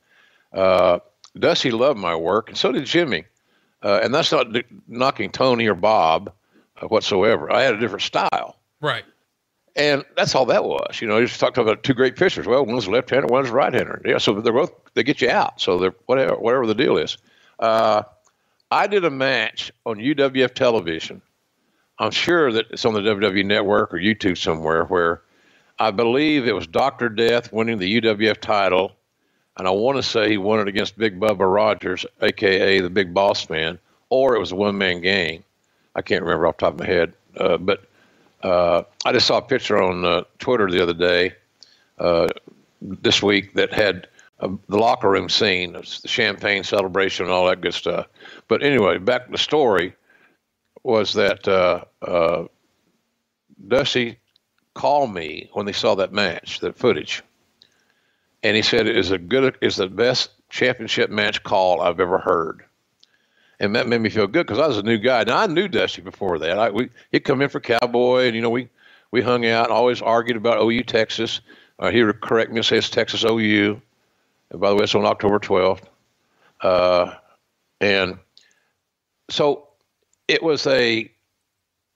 Uh, 0.52 1.00
Dusty 1.38 1.70
loved 1.70 1.99
my 1.99 2.14
work, 2.14 2.49
and 2.49 2.58
so 2.58 2.73
did 2.73 2.85
Jimmy. 2.85 3.25
Uh, 3.82 4.00
and 4.02 4.12
that's 4.12 4.32
not 4.32 4.49
knocking 4.88 5.30
Tony 5.30 5.66
or 5.68 5.75
Bob 5.75 6.32
uh, 6.80 6.87
whatsoever. 6.88 7.52
I 7.52 7.62
had 7.62 7.75
a 7.75 7.78
different 7.78 8.02
style. 8.02 8.56
Right. 8.80 9.04
And 9.78 10.04
that's 10.16 10.35
all 10.35 10.44
that 10.47 10.64
was. 10.64 11.00
You 11.00 11.06
know, 11.06 11.18
you 11.18 11.26
just 11.26 11.38
talked 11.38 11.56
about 11.56 11.85
two 11.85 11.94
great 11.94 12.16
pitchers. 12.16 12.47
Well, 12.47 12.66
one's 12.66 12.88
left-hander, 12.88 13.28
one's 13.28 13.49
right-hander. 13.49 14.02
Yeah, 14.04 14.18
so 14.18 14.40
they're 14.40 14.52
both 14.52 14.73
they 14.94 15.04
get 15.04 15.20
you 15.20 15.30
out. 15.30 15.61
So 15.61 15.78
they're 15.78 15.94
whatever 16.06 16.35
whatever 16.35 16.66
the 16.66 16.75
deal 16.75 16.99
is. 16.99 17.16
Uh, 17.58 18.02
I 18.70 18.87
did 18.87 19.04
a 19.04 19.11
match 19.11 19.73
on 19.87 19.99
UWF 19.99 20.54
television. 20.54 21.23
I'm 21.99 22.11
sure 22.11 22.52
that 22.52 22.66
it's 22.70 22.85
on 22.85 22.94
the 22.94 23.00
WWE 23.00 23.44
Network 23.47 23.94
or 23.94 23.99
YouTube 23.99 24.37
somewhere 24.37 24.85
where 24.85 25.23
I 25.78 25.90
believe 25.90 26.47
it 26.47 26.54
was 26.54 26.66
Doctor 26.66 27.09
Death 27.09 27.52
winning 27.52 27.79
the 27.79 28.00
UWF 28.00 28.40
title 28.40 28.92
and 29.59 29.66
I 29.66 29.70
want 29.72 29.96
to 29.96 30.02
say 30.02 30.31
he 30.31 30.38
won 30.38 30.61
it 30.61 30.68
against 30.68 30.96
Big 30.96 31.18
Bubba 31.18 31.52
Rogers, 31.52 32.07
aka 32.22 32.81
the 32.81 32.90
Big 32.90 33.12
Boss 33.12 33.50
Man, 33.50 33.79
or 34.09 34.37
it 34.37 34.38
was 34.38 34.52
a 34.52 34.57
one 34.57 34.79
man 34.79 35.00
gang. 35.00 35.42
I 35.94 36.02
can't 36.02 36.22
remember 36.22 36.46
off 36.46 36.59
the 36.59 36.66
top 36.66 36.74
of 36.74 36.81
my 36.81 36.87
head, 36.87 37.12
uh, 37.37 37.57
but 37.57 37.88
uh, 38.42 38.83
I 39.05 39.12
just 39.12 39.27
saw 39.27 39.38
a 39.38 39.42
picture 39.42 39.83
on 39.83 40.05
uh, 40.05 40.22
Twitter 40.38 40.70
the 40.70 40.83
other 40.83 40.94
day, 40.94 41.35
uh, 41.98 42.29
this 42.81 43.22
week, 43.22 43.55
that 43.55 43.72
had 43.72 44.09
uh, 44.40 44.48
the 44.68 44.79
locker 44.79 45.11
room 45.11 45.29
scene, 45.29 45.72
the 45.72 46.09
champagne 46.09 46.64
celebration, 46.64 47.27
and 47.27 47.33
all 47.33 47.46
that 47.46 47.61
good 47.61 47.74
stuff. 47.74 48.07
But 48.48 48.62
anyway, 48.62 48.98
back 48.98 49.27
to 49.27 49.33
the 49.33 49.38
story 49.38 49.94
was 50.85 51.12
that 51.14 51.48
uh, 51.48 52.46
Dusty 53.68 54.18
called 54.74 55.12
me 55.12 55.51
when 55.53 55.66
they 55.66 55.72
saw 55.72 55.96
that 55.96 56.12
match, 56.12 56.61
that 56.61 56.79
footage 56.79 57.22
and 58.42 58.57
he 58.57 58.62
said 58.62 58.87
it 58.87 58.96
is 58.96 59.11
a 59.11 59.18
good 59.18 59.57
is 59.61 59.77
the 59.77 59.88
best 59.88 60.31
championship 60.51 61.11
match 61.11 61.42
call 61.42 61.81
I've 61.81 62.01
ever 62.01 62.18
heard. 62.18 62.64
And 63.61 63.75
that 63.75 63.88
made 63.88 64.01
me 64.01 64.09
feel 64.09 64.27
good 64.27 64.47
because 64.47 64.61
I 64.61 64.66
was 64.66 64.79
a 64.79 64.83
new 64.83 64.99
guy. 64.99 65.25
Now 65.25 65.38
I 65.38 65.47
knew 65.47 65.66
Dusty 65.66 66.01
before 66.01 66.38
that. 66.38 66.59
I, 66.59 66.71
we 66.71 66.90
he'd 67.11 67.25
come 67.25 67.42
in 67.42 67.49
for 67.49 67.61
Cowboy, 67.61 68.27
and 68.27 68.37
you 68.37 68.42
know 68.42 68.51
we 68.51 68.68
we 69.11 69.21
hung 69.21 69.47
out, 69.47 69.71
always 69.71 70.01
argued 70.01 70.37
about 70.37 70.62
OU 70.62 70.85
Texas. 70.85 71.40
Uh, 71.79 71.90
he 71.90 72.03
would 72.03 72.21
correct 72.21 72.51
me 72.51 72.59
and 72.59 72.66
say 72.66 72.79
it's 72.79 72.90
Texas 72.90 73.25
OU. 73.25 73.81
And 74.51 74.61
by 74.61 74.71
the 74.71 74.77
way, 74.77 74.85
it's 74.85 74.94
on 74.94 75.05
October 75.05 75.38
12th. 75.38 75.83
Uh, 76.61 77.14
and 77.81 78.18
so 79.31 79.68
it 80.27 80.42
was 80.42 80.66
a. 80.66 81.11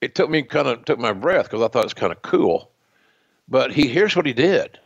It 0.00 0.16
took 0.16 0.30
me 0.30 0.42
kind 0.42 0.66
of 0.66 0.84
took 0.84 0.98
my 0.98 1.12
breath 1.12 1.44
because 1.44 1.62
I 1.62 1.68
thought 1.68 1.82
it 1.82 1.86
was 1.86 1.94
kind 1.94 2.12
of 2.12 2.22
cool. 2.22 2.70
But 3.48 3.72
he 3.72 3.86
here's 3.86 4.16
what 4.16 4.26
he 4.26 4.32
did 4.32 4.78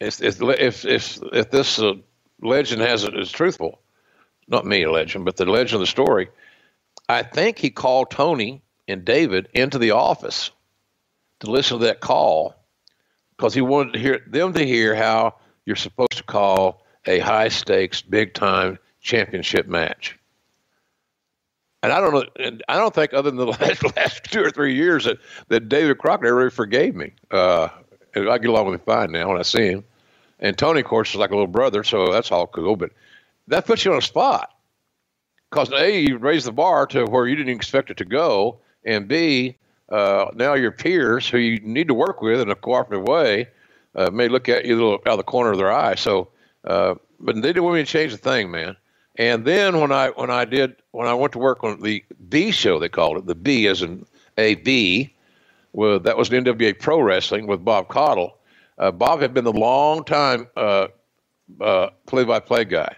if 0.00 0.22
if 0.22 0.40
if 0.40 0.84
if, 0.84 1.18
if 1.32 1.50
this 1.50 1.78
uh, 1.78 1.94
legend 2.42 2.82
has 2.82 3.04
it 3.04 3.18
is 3.18 3.30
truthful, 3.30 3.80
not 4.48 4.66
me 4.66 4.82
a 4.82 4.90
legend, 4.90 5.24
but 5.24 5.36
the 5.36 5.44
legend 5.46 5.74
of 5.74 5.80
the 5.80 5.86
story, 5.86 6.28
I 7.08 7.22
think 7.22 7.58
he 7.58 7.70
called 7.70 8.10
Tony 8.10 8.62
and 8.88 9.04
David 9.04 9.48
into 9.54 9.78
the 9.78 9.92
office 9.92 10.50
to 11.40 11.50
listen 11.50 11.78
to 11.78 11.84
that 11.86 12.00
call 12.00 12.54
because 13.36 13.54
he 13.54 13.60
wanted 13.60 13.92
to 13.94 13.98
hear 13.98 14.22
them 14.26 14.52
to 14.54 14.64
hear 14.64 14.94
how 14.94 15.34
you're 15.64 15.76
supposed 15.76 16.16
to 16.16 16.22
call 16.22 16.82
a 17.06 17.18
high 17.18 17.48
stakes, 17.48 18.02
big 18.02 18.34
time 18.34 18.78
championship 19.00 19.66
match. 19.66 20.18
And 21.82 21.92
I 21.92 22.00
don't 22.00 22.14
know, 22.14 22.24
and 22.36 22.64
I 22.68 22.78
don't 22.78 22.94
think 22.94 23.12
other 23.12 23.30
than 23.30 23.36
the 23.36 23.46
last, 23.60 23.96
last 23.96 24.24
two 24.24 24.42
or 24.42 24.50
three 24.50 24.74
years 24.74 25.04
that, 25.04 25.18
that 25.48 25.68
David 25.68 25.98
Crockett 25.98 26.32
really 26.32 26.50
forgave 26.50 26.94
me. 26.94 27.12
Uh, 27.30 27.68
I 28.14 28.38
get 28.38 28.46
along 28.46 28.66
with 28.66 28.80
him 28.80 28.84
fine 28.86 29.12
now 29.12 29.28
when 29.28 29.38
I 29.38 29.42
see 29.42 29.66
him. 29.66 29.84
And 30.38 30.56
Tony, 30.56 30.80
of 30.80 30.86
course, 30.86 31.10
is 31.10 31.16
like 31.16 31.30
a 31.30 31.34
little 31.34 31.46
brother, 31.46 31.84
so 31.84 32.12
that's 32.12 32.32
all 32.32 32.46
cool. 32.46 32.76
But 32.76 32.92
that 33.48 33.66
puts 33.66 33.84
you 33.84 33.92
on 33.92 33.98
a 33.98 34.02
spot 34.02 34.50
because 35.50 35.70
a 35.72 36.00
you 36.00 36.18
raised 36.18 36.46
the 36.46 36.52
bar 36.52 36.86
to 36.86 37.04
where 37.06 37.26
you 37.26 37.36
didn't 37.36 37.54
expect 37.54 37.90
it 37.90 37.96
to 37.96 38.04
go, 38.04 38.58
and 38.84 39.08
b 39.08 39.56
uh, 39.90 40.26
now 40.34 40.54
your 40.54 40.72
peers 40.72 41.28
who 41.28 41.38
you 41.38 41.60
need 41.60 41.88
to 41.88 41.94
work 41.94 42.20
with 42.20 42.40
in 42.40 42.50
a 42.50 42.56
cooperative 42.56 43.06
way 43.06 43.48
uh, 43.94 44.10
may 44.10 44.28
look 44.28 44.48
at 44.48 44.64
you 44.64 44.94
out 44.94 45.06
of 45.06 45.16
the 45.16 45.22
corner 45.22 45.52
of 45.52 45.58
their 45.58 45.72
eye. 45.72 45.94
So, 45.94 46.28
uh, 46.64 46.96
but 47.20 47.36
they 47.36 47.40
didn't 47.40 47.64
want 47.64 47.76
me 47.76 47.84
to 47.84 47.90
change 47.90 48.12
the 48.12 48.18
thing, 48.18 48.50
man. 48.50 48.76
And 49.16 49.44
then 49.44 49.80
when 49.80 49.92
I 49.92 50.10
when 50.10 50.30
I 50.30 50.44
did 50.44 50.76
when 50.90 51.06
I 51.06 51.14
went 51.14 51.32
to 51.32 51.38
work 51.38 51.64
on 51.64 51.80
the 51.80 52.04
B 52.28 52.50
show, 52.50 52.78
they 52.78 52.88
called 52.88 53.16
it 53.16 53.26
the 53.26 53.34
B 53.34 53.66
as 53.66 53.80
in 53.82 54.04
A 54.36 54.56
B 54.56 55.14
Well, 55.72 55.98
that 56.00 56.16
was 56.16 56.28
the 56.28 56.36
NWA 56.36 56.78
Pro 56.78 57.00
Wrestling 57.00 57.46
with 57.46 57.64
Bob 57.64 57.88
Caudle. 57.88 58.38
Uh, 58.78 58.90
Bob 58.90 59.20
had 59.20 59.32
been 59.32 59.44
the 59.44 59.52
long 59.52 60.04
time 60.04 60.48
uh, 60.56 60.88
uh, 61.62 61.88
play-by-play 62.06 62.66
guy, 62.66 62.94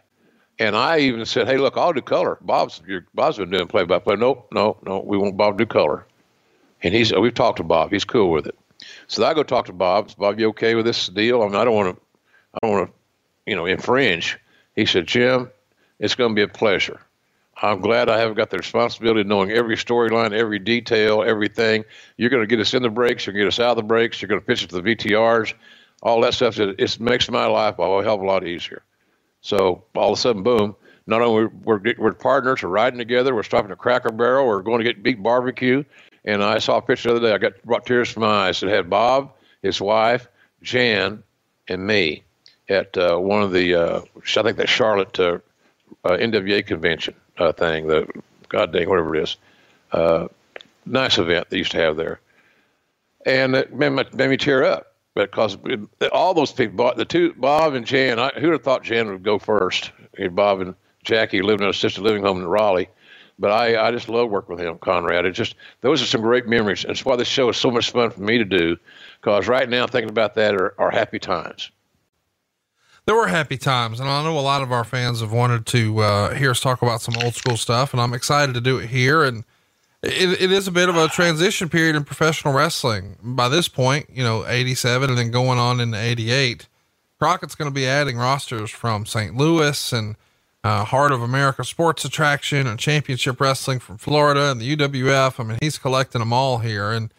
and 0.58 0.76
I 0.76 0.98
even 1.00 1.24
said, 1.26 1.46
"Hey, 1.46 1.56
look, 1.58 1.76
I'll 1.76 1.92
do 1.92 2.02
color." 2.02 2.38
Bob's 2.40 2.82
your, 2.86 3.04
Bob's 3.14 3.38
been 3.38 3.50
doing 3.50 3.66
play-by-play. 3.66 4.16
Nope, 4.16 4.48
no, 4.52 4.76
no, 4.84 5.00
we 5.00 5.18
want 5.18 5.36
Bob 5.36 5.58
to 5.58 5.64
do 5.64 5.68
color, 5.68 6.06
and 6.82 6.94
he's 6.94 7.12
we've 7.14 7.34
talked 7.34 7.58
to 7.58 7.64
Bob. 7.64 7.90
He's 7.92 8.04
cool 8.04 8.30
with 8.30 8.46
it. 8.46 8.58
So 9.06 9.24
I 9.24 9.34
go 9.34 9.42
talk 9.42 9.66
to 9.66 9.72
Bob. 9.72 10.08
Is 10.08 10.14
Bob, 10.14 10.38
you 10.38 10.48
okay 10.50 10.74
with 10.74 10.84
this 10.84 11.08
deal? 11.08 11.42
I 11.42 11.46
mean, 11.46 11.56
I 11.56 11.64
don't 11.64 11.74
want 11.74 11.96
to, 11.96 12.02
I 12.54 12.58
don't 12.62 12.76
want 12.76 12.88
to, 12.88 13.50
you 13.50 13.56
know, 13.56 13.66
infringe. 13.66 14.38
He 14.76 14.86
said, 14.86 15.06
Jim, 15.06 15.50
it's 15.98 16.14
going 16.14 16.30
to 16.30 16.34
be 16.34 16.42
a 16.42 16.48
pleasure. 16.48 17.00
I'm 17.60 17.80
glad 17.80 18.08
I 18.08 18.18
haven't 18.18 18.36
got 18.36 18.50
the 18.50 18.56
responsibility 18.56 19.22
of 19.22 19.26
knowing 19.26 19.50
every 19.50 19.74
storyline, 19.76 20.32
every 20.32 20.60
detail, 20.60 21.24
everything. 21.24 21.84
You're 22.16 22.30
going 22.30 22.42
to 22.42 22.46
get 22.46 22.60
us 22.60 22.72
in 22.72 22.82
the 22.82 22.88
breaks. 22.88 23.26
You're 23.26 23.32
going 23.32 23.40
to 23.40 23.46
get 23.46 23.54
us 23.54 23.58
out 23.58 23.72
of 23.72 23.76
the 23.78 23.82
breaks. 23.82 24.22
You're 24.22 24.28
going 24.28 24.40
to 24.40 24.46
pitch 24.46 24.62
it 24.62 24.70
to 24.70 24.80
the 24.80 24.94
VTRs. 24.94 25.54
All 26.00 26.20
that 26.20 26.34
stuff. 26.34 26.60
It 26.60 27.00
makes 27.00 27.28
my 27.28 27.46
life 27.46 27.80
a 27.80 27.82
hell 27.82 28.14
of 28.14 28.20
a 28.20 28.24
lot 28.24 28.46
easier. 28.46 28.82
So 29.40 29.84
all 29.94 30.12
of 30.12 30.18
a 30.18 30.20
sudden, 30.20 30.42
boom! 30.42 30.76
Not 31.06 31.22
only 31.22 31.46
we're 31.46 31.80
we're 31.96 32.12
partners, 32.12 32.62
we're 32.62 32.68
riding 32.68 32.98
together. 32.98 33.34
We're 33.34 33.42
stopping 33.42 33.70
at 33.70 33.78
Cracker 33.78 34.12
Barrel. 34.12 34.46
We're 34.46 34.62
going 34.62 34.78
to 34.78 34.84
get 34.84 35.02
beef 35.02 35.22
barbecue. 35.22 35.84
And 36.24 36.44
I 36.44 36.58
saw 36.58 36.76
a 36.76 36.82
picture 36.82 37.08
the 37.08 37.16
other 37.16 37.28
day. 37.28 37.34
I 37.34 37.38
got 37.38 37.62
brought 37.64 37.86
tears 37.86 38.12
to 38.12 38.20
my 38.20 38.48
eyes. 38.48 38.62
It 38.62 38.68
had 38.68 38.90
Bob, 38.90 39.32
his 39.62 39.80
wife, 39.80 40.28
Jan, 40.62 41.22
and 41.68 41.86
me 41.86 42.24
at 42.68 42.96
uh, 42.98 43.16
one 43.16 43.42
of 43.42 43.52
the 43.52 43.74
uh, 43.74 44.00
I 44.16 44.42
think 44.42 44.58
that 44.58 44.68
Charlotte 44.68 45.18
uh, 45.18 45.38
uh 46.04 46.10
NWA 46.10 46.66
convention 46.66 47.14
uh, 47.38 47.52
thing, 47.52 47.86
the 47.86 48.06
God 48.48 48.72
dang, 48.72 48.88
whatever 48.88 49.16
it 49.16 49.22
is. 49.22 49.36
Uh, 49.92 50.28
nice 50.84 51.18
event 51.18 51.48
they 51.48 51.58
used 51.58 51.70
to 51.72 51.78
have 51.78 51.96
there, 51.96 52.20
and 53.24 53.54
it 53.54 53.72
made 53.72 53.92
made 53.92 54.28
me 54.28 54.36
tear 54.36 54.64
up 54.64 54.87
because 55.26 55.58
all 56.12 56.34
those 56.34 56.52
people, 56.52 56.92
the 56.96 57.04
two 57.04 57.34
Bob 57.34 57.74
and 57.74 57.84
Jan, 57.86 58.18
I, 58.18 58.30
who'd 58.30 58.52
have 58.52 58.62
thought 58.62 58.84
Jan 58.84 59.08
would 59.08 59.22
go 59.22 59.38
first? 59.38 59.92
Bob 60.32 60.60
and 60.60 60.74
Jackie 61.04 61.42
lived 61.42 61.60
in 61.60 61.64
an 61.64 61.70
assisted 61.70 62.02
living 62.02 62.22
home 62.22 62.38
in 62.38 62.46
Raleigh. 62.46 62.88
But 63.40 63.52
I, 63.52 63.86
I 63.86 63.92
just 63.92 64.08
love 64.08 64.30
working 64.30 64.56
with 64.56 64.64
him, 64.64 64.78
Conrad. 64.78 65.24
It 65.24 65.30
just 65.30 65.54
those 65.80 66.02
are 66.02 66.06
some 66.06 66.22
great 66.22 66.48
memories. 66.48 66.82
And 66.82 66.90
it's 66.90 67.04
why 67.04 67.14
this 67.14 67.28
show 67.28 67.48
is 67.48 67.56
so 67.56 67.70
much 67.70 67.92
fun 67.92 68.10
for 68.10 68.20
me 68.20 68.36
to 68.36 68.44
do, 68.44 68.76
because 69.20 69.46
right 69.46 69.68
now 69.68 69.86
thinking 69.86 70.10
about 70.10 70.34
that 70.34 70.56
are, 70.56 70.74
are 70.80 70.90
happy 70.90 71.20
times. 71.20 71.70
There 73.06 73.14
were 73.14 73.28
happy 73.28 73.56
times, 73.56 74.00
and 74.00 74.08
I 74.08 74.22
know 74.24 74.38
a 74.38 74.40
lot 74.40 74.60
of 74.60 74.72
our 74.72 74.84
fans 74.84 75.20
have 75.20 75.32
wanted 75.32 75.66
to 75.66 76.00
uh, 76.00 76.34
hear 76.34 76.50
us 76.50 76.60
talk 76.60 76.82
about 76.82 77.00
some 77.00 77.14
old 77.22 77.34
school 77.34 77.56
stuff, 77.56 77.94
and 77.94 78.02
I'm 78.02 78.12
excited 78.12 78.54
to 78.54 78.60
do 78.60 78.78
it 78.78 78.88
here. 78.88 79.22
And 79.22 79.44
it, 80.02 80.40
it 80.40 80.52
is 80.52 80.68
a 80.68 80.72
bit 80.72 80.88
of 80.88 80.96
a 80.96 81.08
transition 81.08 81.68
period 81.68 81.96
in 81.96 82.04
professional 82.04 82.54
wrestling. 82.54 83.16
By 83.22 83.48
this 83.48 83.68
point, 83.68 84.08
you 84.12 84.22
know, 84.22 84.46
87 84.46 85.10
and 85.10 85.18
then 85.18 85.30
going 85.30 85.58
on 85.58 85.80
into 85.80 85.98
88, 85.98 86.68
Crockett's 87.18 87.54
going 87.54 87.70
to 87.70 87.74
be 87.74 87.86
adding 87.86 88.16
rosters 88.16 88.70
from 88.70 89.06
St. 89.06 89.36
Louis 89.36 89.92
and 89.92 90.16
uh, 90.62 90.84
Heart 90.84 91.12
of 91.12 91.22
America 91.22 91.64
Sports 91.64 92.04
Attraction 92.04 92.66
and 92.66 92.78
Championship 92.78 93.40
Wrestling 93.40 93.80
from 93.80 93.98
Florida 93.98 94.50
and 94.50 94.60
the 94.60 94.76
UWF. 94.76 95.40
I 95.40 95.44
mean, 95.44 95.58
he's 95.60 95.78
collecting 95.78 96.20
them 96.20 96.32
all 96.32 96.58
here. 96.58 96.92
And 96.92 97.12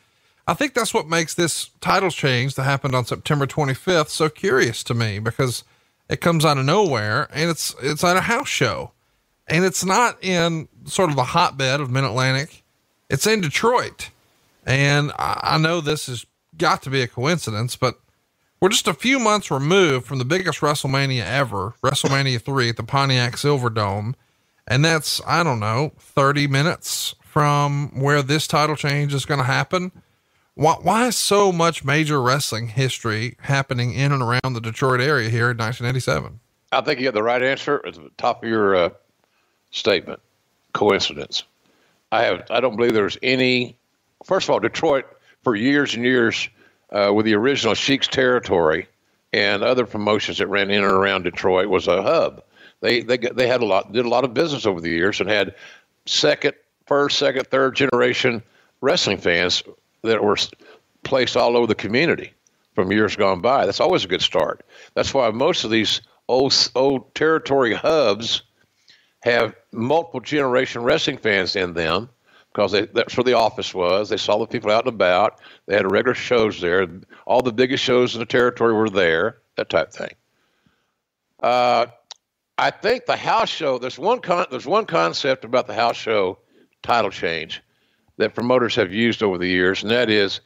I 0.48 0.54
think 0.54 0.74
that's 0.74 0.94
what 0.94 1.08
makes 1.08 1.34
this 1.34 1.72
title 1.82 2.12
change 2.12 2.56
that 2.56 2.64
happened 2.64 2.96
on 2.96 3.06
September 3.06 3.46
25th 3.46 4.10
so 4.10 4.30
curious 4.30 4.84
to 4.84 4.94
me 4.94 5.20
because 5.20 5.64
it 6.08 6.22
comes 6.22 6.46
out 6.46 6.58
of 6.58 6.66
nowhere 6.66 7.28
and 7.34 7.50
it's, 7.50 7.76
it's 7.82 8.04
at 8.04 8.18
a 8.18 8.22
house 8.22 8.48
show 8.48 8.92
and 9.50 9.66
it's 9.66 9.84
not 9.84 10.24
in 10.24 10.68
sort 10.86 11.10
of 11.10 11.16
the 11.16 11.24
hotbed 11.24 11.82
of 11.82 11.90
Mid 11.90 12.04
Atlantic. 12.04 12.64
It's 13.10 13.28
in 13.28 13.42
Detroit. 13.42 14.12
And 14.66 15.12
I, 15.18 15.58
know 15.58 15.82
this 15.82 16.08
has 16.08 16.26
got 16.58 16.84
to 16.84 16.90
be 16.90 17.02
a 17.02 17.08
coincidence, 17.08 17.76
but 17.76 18.00
we're 18.60 18.70
just 18.70 18.88
a 18.88 18.94
few 18.94 19.18
months 19.18 19.50
removed 19.50 20.06
from 20.06 20.20
the 20.20 20.26
biggest 20.26 20.60
WrestleMania 20.60 21.26
ever, 21.26 21.74
WrestleMania 21.84 22.42
3 22.46 22.70
at 22.70 22.78
the 22.78 22.84
Pontiac 22.84 23.34
Silverdome. 23.34 24.14
And 24.68 24.86
that's, 24.86 25.22
I 25.26 25.44
don't 25.44 25.60
know, 25.60 25.94
30 25.98 26.48
minutes 26.48 27.16
from 27.22 28.00
where 28.00 28.22
this 28.22 28.46
title 28.46 28.76
change 28.76 29.14
is 29.14 29.26
going 29.26 29.40
to 29.40 29.46
happen. 29.46 29.92
Why, 30.54 30.74
why 30.74 31.08
is 31.08 31.16
so 31.16 31.52
much 31.52 31.84
major 31.84 32.22
wrestling 32.22 32.68
history 32.68 33.38
happening 33.42 33.94
in 33.94 34.12
and 34.12 34.22
around 34.22 34.54
the 34.54 34.62
Detroit 34.62 35.00
area 35.00 35.30
here 35.30 35.50
in 35.50 35.58
1987? 35.58 36.40
I 36.72 36.82
think 36.82 37.00
you 37.00 37.06
got 37.06 37.16
the 37.16 37.24
right 37.24 37.42
answer 37.42 37.82
at 37.88 37.96
the 37.96 38.12
top 38.18 38.44
of 38.44 38.50
your 38.50 38.76
uh, 38.76 38.90
statement. 39.72 40.20
Coincidence. 40.74 41.44
I 42.12 42.24
have. 42.24 42.46
I 42.50 42.60
don't 42.60 42.76
believe 42.76 42.94
there's 42.94 43.18
any. 43.22 43.78
First 44.26 44.48
of 44.48 44.54
all, 44.54 44.60
Detroit 44.60 45.06
for 45.44 45.56
years 45.56 45.96
and 45.96 46.04
years 46.04 46.50
uh, 46.92 47.12
with 47.14 47.26
the 47.26 47.36
original 47.36 47.74
Sheik's 47.74 48.08
territory 48.08 48.88
and 49.32 49.64
other 49.64 49.86
promotions 49.86 50.40
that 50.40 50.48
ran 50.48 50.72
in 50.72 50.84
and 50.84 50.92
around 50.92 51.24
Detroit 51.24 51.68
was 51.68 51.88
a 51.88 52.02
hub. 52.02 52.44
They 52.82 53.02
they 53.02 53.18
they 53.18 53.48
had 53.48 53.62
a 53.62 53.66
lot 53.66 53.92
did 53.92 54.06
a 54.06 54.10
lot 54.10 54.24
of 54.24 54.34
business 54.34 54.66
over 54.66 54.82
the 54.82 54.90
years 54.90 55.20
and 55.20 55.30
had 55.30 55.56
second, 56.06 56.54
first, 56.88 57.20
second, 57.20 57.48
third 57.48 57.76
generation 57.76 58.42
wrestling 58.82 59.18
fans 59.18 59.62
that 60.02 60.24
were 60.24 60.38
placed 61.04 61.38
all 61.38 61.58
over 61.58 61.68
the 61.68 61.76
community 61.76 62.34
from 62.74 62.92
years 62.92 63.16
gone 63.16 63.42
by. 63.42 63.66
That's 63.66 63.82
always 63.82 64.06
a 64.06 64.08
good 64.08 64.22
start. 64.22 64.66
That's 64.94 65.14
why 65.14 65.30
most 65.32 65.64
of 65.64 65.72
these 65.72 66.02
old 66.28 66.72
old 66.76 67.14
territory 67.16 67.74
hubs 67.74 68.44
have 69.22 69.56
multiple 69.72 70.20
generation 70.20 70.84
wrestling 70.84 71.18
fans 71.18 71.56
in 71.56 71.74
them 71.74 72.10
because 72.52 72.72
they, 72.72 72.86
that's 72.88 73.16
where 73.16 73.24
the 73.24 73.34
office 73.34 73.74
was. 73.74 74.10
They 74.10 74.18
saw 74.18 74.38
the 74.38 74.48
people 74.48 74.72
out 74.72 74.86
and 74.86 74.94
about. 74.94 75.40
They 75.66 75.76
had 75.76 75.90
regular 75.92 76.16
shows 76.16 76.62
there. 76.62 76.88
All 77.26 77.42
the 77.42 77.54
biggest 77.54 77.84
shows 77.84 78.16
in 78.16 78.20
the 78.20 78.26
territory 78.26 78.74
were 78.74 78.90
there. 78.90 79.38
That 79.56 79.70
type 79.70 79.92
thing. 79.92 80.12
Uh, 81.42 81.88
I 82.58 82.72
think 82.72 83.06
the 83.06 83.16
house 83.16 83.50
show. 83.50 83.78
There's 83.78 84.00
one 84.00 84.20
con, 84.20 84.46
There's 84.52 84.66
one 84.66 84.86
concept 84.86 85.46
about 85.46 85.68
the 85.68 85.74
house 85.74 85.96
show 85.96 86.40
title 86.84 87.12
change 87.12 87.62
that 88.18 88.36
promoters 88.36 88.76
have 88.76 88.94
used 88.94 89.24
over 89.24 89.38
the 89.38 89.48
years, 89.48 89.82
and 89.82 89.92
that 89.92 90.10
is, 90.10 90.42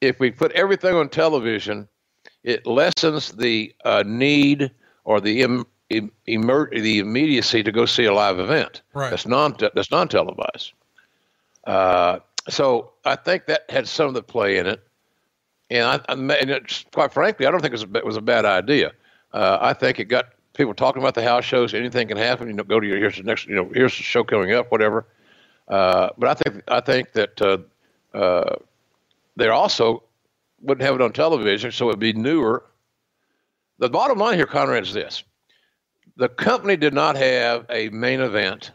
if 0.00 0.18
we 0.18 0.30
put 0.30 0.50
everything 0.52 0.94
on 0.94 1.08
television, 1.08 1.86
it 2.42 2.66
lessens 2.66 3.30
the 3.30 3.72
uh, 3.84 4.02
need 4.04 4.72
or 5.04 5.20
the 5.20 5.42
Im, 5.96 6.12
emer- 6.28 6.70
the 6.70 6.98
immediacy 6.98 7.62
to 7.62 7.72
go 7.72 7.86
see 7.86 8.04
a 8.04 8.14
live 8.14 8.38
event. 8.38 8.82
Right. 8.94 9.10
That's 9.10 9.26
non 9.26 9.56
that's 9.74 9.90
non 9.90 10.08
televised. 10.08 10.72
Uh, 11.66 12.18
so 12.48 12.92
I 13.04 13.16
think 13.16 13.46
that 13.46 13.64
had 13.68 13.88
some 13.88 14.08
of 14.08 14.14
the 14.14 14.22
play 14.22 14.58
in 14.58 14.66
it. 14.66 14.82
And, 15.70 15.84
I, 15.84 16.00
I 16.08 16.14
and 16.14 16.50
it, 16.50 16.84
quite 16.92 17.12
frankly, 17.12 17.46
I 17.46 17.50
don't 17.50 17.60
think 17.60 17.72
it 17.72 17.80
was 17.80 17.84
a, 17.84 17.98
it 17.98 18.04
was 18.04 18.16
a 18.16 18.22
bad 18.22 18.44
idea. 18.44 18.92
Uh, 19.32 19.58
I 19.60 19.72
think 19.72 19.98
it 19.98 20.04
got 20.04 20.26
people 20.54 20.74
talking 20.74 21.02
about 21.02 21.14
the 21.14 21.22
house 21.22 21.44
shows. 21.44 21.72
Anything 21.72 22.08
can 22.08 22.16
happen. 22.16 22.48
You 22.48 22.54
know, 22.54 22.64
go 22.64 22.80
to 22.80 22.86
your 22.86 22.98
here's 22.98 23.16
the 23.16 23.22
next. 23.22 23.46
You 23.46 23.54
know, 23.54 23.70
here's 23.72 23.96
the 23.96 24.02
show 24.02 24.24
coming 24.24 24.52
up. 24.52 24.70
Whatever. 24.70 25.06
Uh, 25.68 26.10
but 26.18 26.28
I 26.28 26.34
think 26.34 26.62
I 26.68 26.80
think 26.80 27.12
that 27.12 27.40
uh, 27.40 27.58
uh, 28.16 28.56
they 29.36 29.48
also 29.48 30.02
wouldn't 30.60 30.84
have 30.84 30.94
it 30.94 31.00
on 31.00 31.12
television, 31.12 31.72
so 31.72 31.88
it'd 31.88 32.00
be 32.00 32.12
newer. 32.12 32.64
The 33.78 33.88
bottom 33.88 34.18
line 34.18 34.34
here, 34.34 34.46
Conrad, 34.46 34.82
is 34.82 34.92
this: 34.92 35.24
the 36.22 36.28
company 36.28 36.76
did 36.76 36.94
not 36.94 37.16
have 37.16 37.66
a 37.68 37.88
main 37.88 38.20
event 38.20 38.70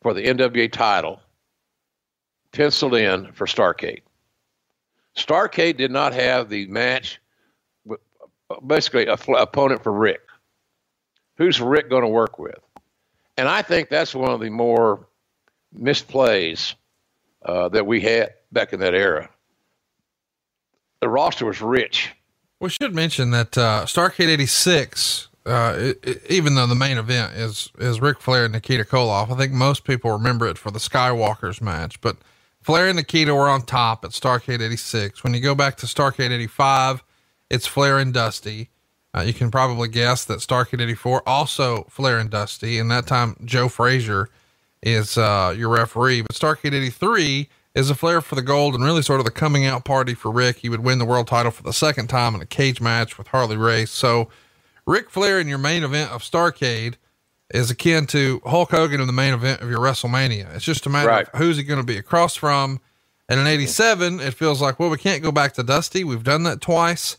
for 0.00 0.14
the 0.14 0.22
NWA 0.22 0.72
title 0.72 1.20
penciled 2.50 2.94
in 2.94 3.30
for 3.32 3.44
Starcade. 3.44 4.00
Starcade 5.14 5.76
did 5.76 5.90
not 5.90 6.14
have 6.14 6.48
the 6.48 6.66
match, 6.68 7.20
basically, 8.66 9.04
a 9.04 9.18
opponent 9.34 9.82
for 9.82 9.92
Ric. 9.92 10.22
Who's 11.36 11.60
Ric 11.60 11.90
going 11.90 12.04
to 12.04 12.08
work 12.08 12.38
with? 12.38 12.58
And 13.36 13.48
I 13.50 13.60
think 13.60 13.90
that's 13.90 14.14
one 14.14 14.30
of 14.30 14.40
the 14.40 14.48
more 14.48 15.06
misplays 15.78 16.74
uh, 17.44 17.68
that 17.68 17.86
we 17.86 18.00
had 18.00 18.32
back 18.50 18.72
in 18.72 18.80
that 18.80 18.94
era. 18.94 19.28
The 21.02 21.10
roster 21.10 21.44
was 21.44 21.60
rich. 21.60 22.14
We 22.60 22.70
should 22.70 22.94
mention 22.94 23.30
that 23.32 23.58
uh, 23.58 23.84
Starcade 23.84 24.28
'86, 24.28 25.28
uh, 25.46 25.74
it, 26.02 26.22
even 26.28 26.54
though 26.54 26.66
the 26.66 26.74
main 26.74 26.98
event 26.98 27.34
is 27.34 27.70
is 27.78 28.00
Ric 28.00 28.20
Flair 28.20 28.44
and 28.44 28.52
Nikita 28.52 28.84
Koloff, 28.84 29.30
I 29.30 29.36
think 29.36 29.52
most 29.52 29.84
people 29.84 30.10
remember 30.10 30.46
it 30.46 30.58
for 30.58 30.70
the 30.70 30.78
Skywalkers 30.78 31.60
match. 31.60 32.00
But 32.00 32.16
Flair 32.62 32.88
and 32.88 32.96
Nikita 32.96 33.32
were 33.34 33.48
on 33.48 33.62
top 33.62 34.04
at 34.04 34.10
Starcade 34.10 34.60
86. 34.60 35.22
When 35.22 35.34
you 35.34 35.40
go 35.40 35.54
back 35.54 35.76
to 35.76 35.86
Starcade 35.86 36.30
85, 36.30 37.04
it's 37.48 37.66
Flair 37.66 37.98
and 37.98 38.12
Dusty. 38.12 38.70
Uh, 39.16 39.20
you 39.20 39.32
can 39.32 39.50
probably 39.50 39.88
guess 39.88 40.24
that 40.24 40.40
Starcade 40.40 40.82
84 40.82 41.22
also 41.26 41.84
Flair 41.84 42.18
and 42.18 42.28
Dusty. 42.28 42.78
And 42.78 42.90
that 42.90 43.06
time, 43.06 43.36
Joe 43.44 43.68
Frazier 43.68 44.28
is 44.82 45.16
uh, 45.16 45.54
your 45.56 45.68
referee. 45.68 46.22
But 46.22 46.32
Starcade 46.32 46.74
83 46.74 47.48
is 47.76 47.88
a 47.88 47.94
Flair 47.94 48.20
for 48.20 48.34
the 48.34 48.42
gold 48.42 48.74
and 48.74 48.82
really 48.82 49.02
sort 49.02 49.20
of 49.20 49.26
the 49.26 49.30
coming 49.30 49.64
out 49.64 49.84
party 49.84 50.14
for 50.14 50.30
Ric. 50.30 50.56
He 50.56 50.68
would 50.68 50.82
win 50.82 50.98
the 50.98 51.04
world 51.04 51.28
title 51.28 51.52
for 51.52 51.62
the 51.62 51.72
second 51.72 52.08
time 52.08 52.34
in 52.34 52.40
a 52.40 52.46
cage 52.46 52.80
match 52.80 53.16
with 53.16 53.28
Harley 53.28 53.56
Race. 53.56 53.90
So, 53.90 54.28
Ric 54.86 55.10
Flair 55.10 55.40
in 55.40 55.48
your 55.48 55.58
main 55.58 55.82
event 55.82 56.12
of 56.12 56.22
Starcade 56.22 56.94
is 57.52 57.70
akin 57.70 58.06
to 58.06 58.40
Hulk 58.44 58.70
Hogan 58.70 59.00
in 59.00 59.06
the 59.06 59.12
main 59.12 59.34
event 59.34 59.60
of 59.60 59.68
your 59.68 59.80
WrestleMania. 59.80 60.54
It's 60.54 60.64
just 60.64 60.86
a 60.86 60.88
matter 60.88 61.08
right. 61.08 61.28
of 61.28 61.38
who's 61.38 61.56
he 61.56 61.64
going 61.64 61.80
to 61.80 61.86
be 61.86 61.96
across 61.96 62.36
from. 62.36 62.80
And 63.28 63.40
in 63.40 63.46
87, 63.46 64.20
it 64.20 64.34
feels 64.34 64.62
like, 64.62 64.78
well, 64.78 64.90
we 64.90 64.98
can't 64.98 65.22
go 65.22 65.32
back 65.32 65.54
to 65.54 65.64
Dusty. 65.64 66.04
We've 66.04 66.22
done 66.22 66.44
that 66.44 66.60
twice. 66.60 67.16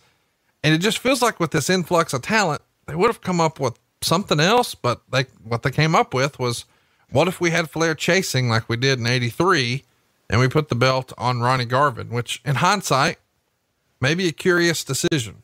And 0.64 0.74
it 0.74 0.80
just 0.80 1.00
feels 1.00 1.22
like 1.22 1.40
with 1.40 1.52
this 1.52 1.70
influx 1.70 2.14
of 2.14 2.22
talent, 2.22 2.62
they 2.86 2.96
would 2.96 3.08
have 3.08 3.22
come 3.22 3.42
up 3.42 3.60
with 3.60 3.78
something 4.02 4.40
else, 4.40 4.74
but 4.74 5.02
they, 5.12 5.24
what 5.44 5.64
they 5.64 5.72
came 5.72 5.96
up 5.96 6.14
with 6.14 6.40
was, 6.40 6.66
what 7.10 7.28
if 7.28 7.42
we 7.42 7.52
had 7.52 7.70
Flair 7.70 7.96
chasing 7.96 8.50
like 8.50 8.70
we 8.70 8.78
did 8.78 9.00
in 9.00 9.08
83 9.08 9.84
and 10.30 10.40
we 10.40 10.48
put 10.48 10.70
the 10.70 10.76
belt 10.76 11.14
on 11.18 11.42
Ronnie 11.42 11.66
Garvin, 11.66 12.10
which 12.10 12.42
in 12.46 12.56
hindsight, 12.56 13.18
maybe 14.00 14.28
a 14.28 14.32
curious 14.32 14.84
decision. 14.84 15.44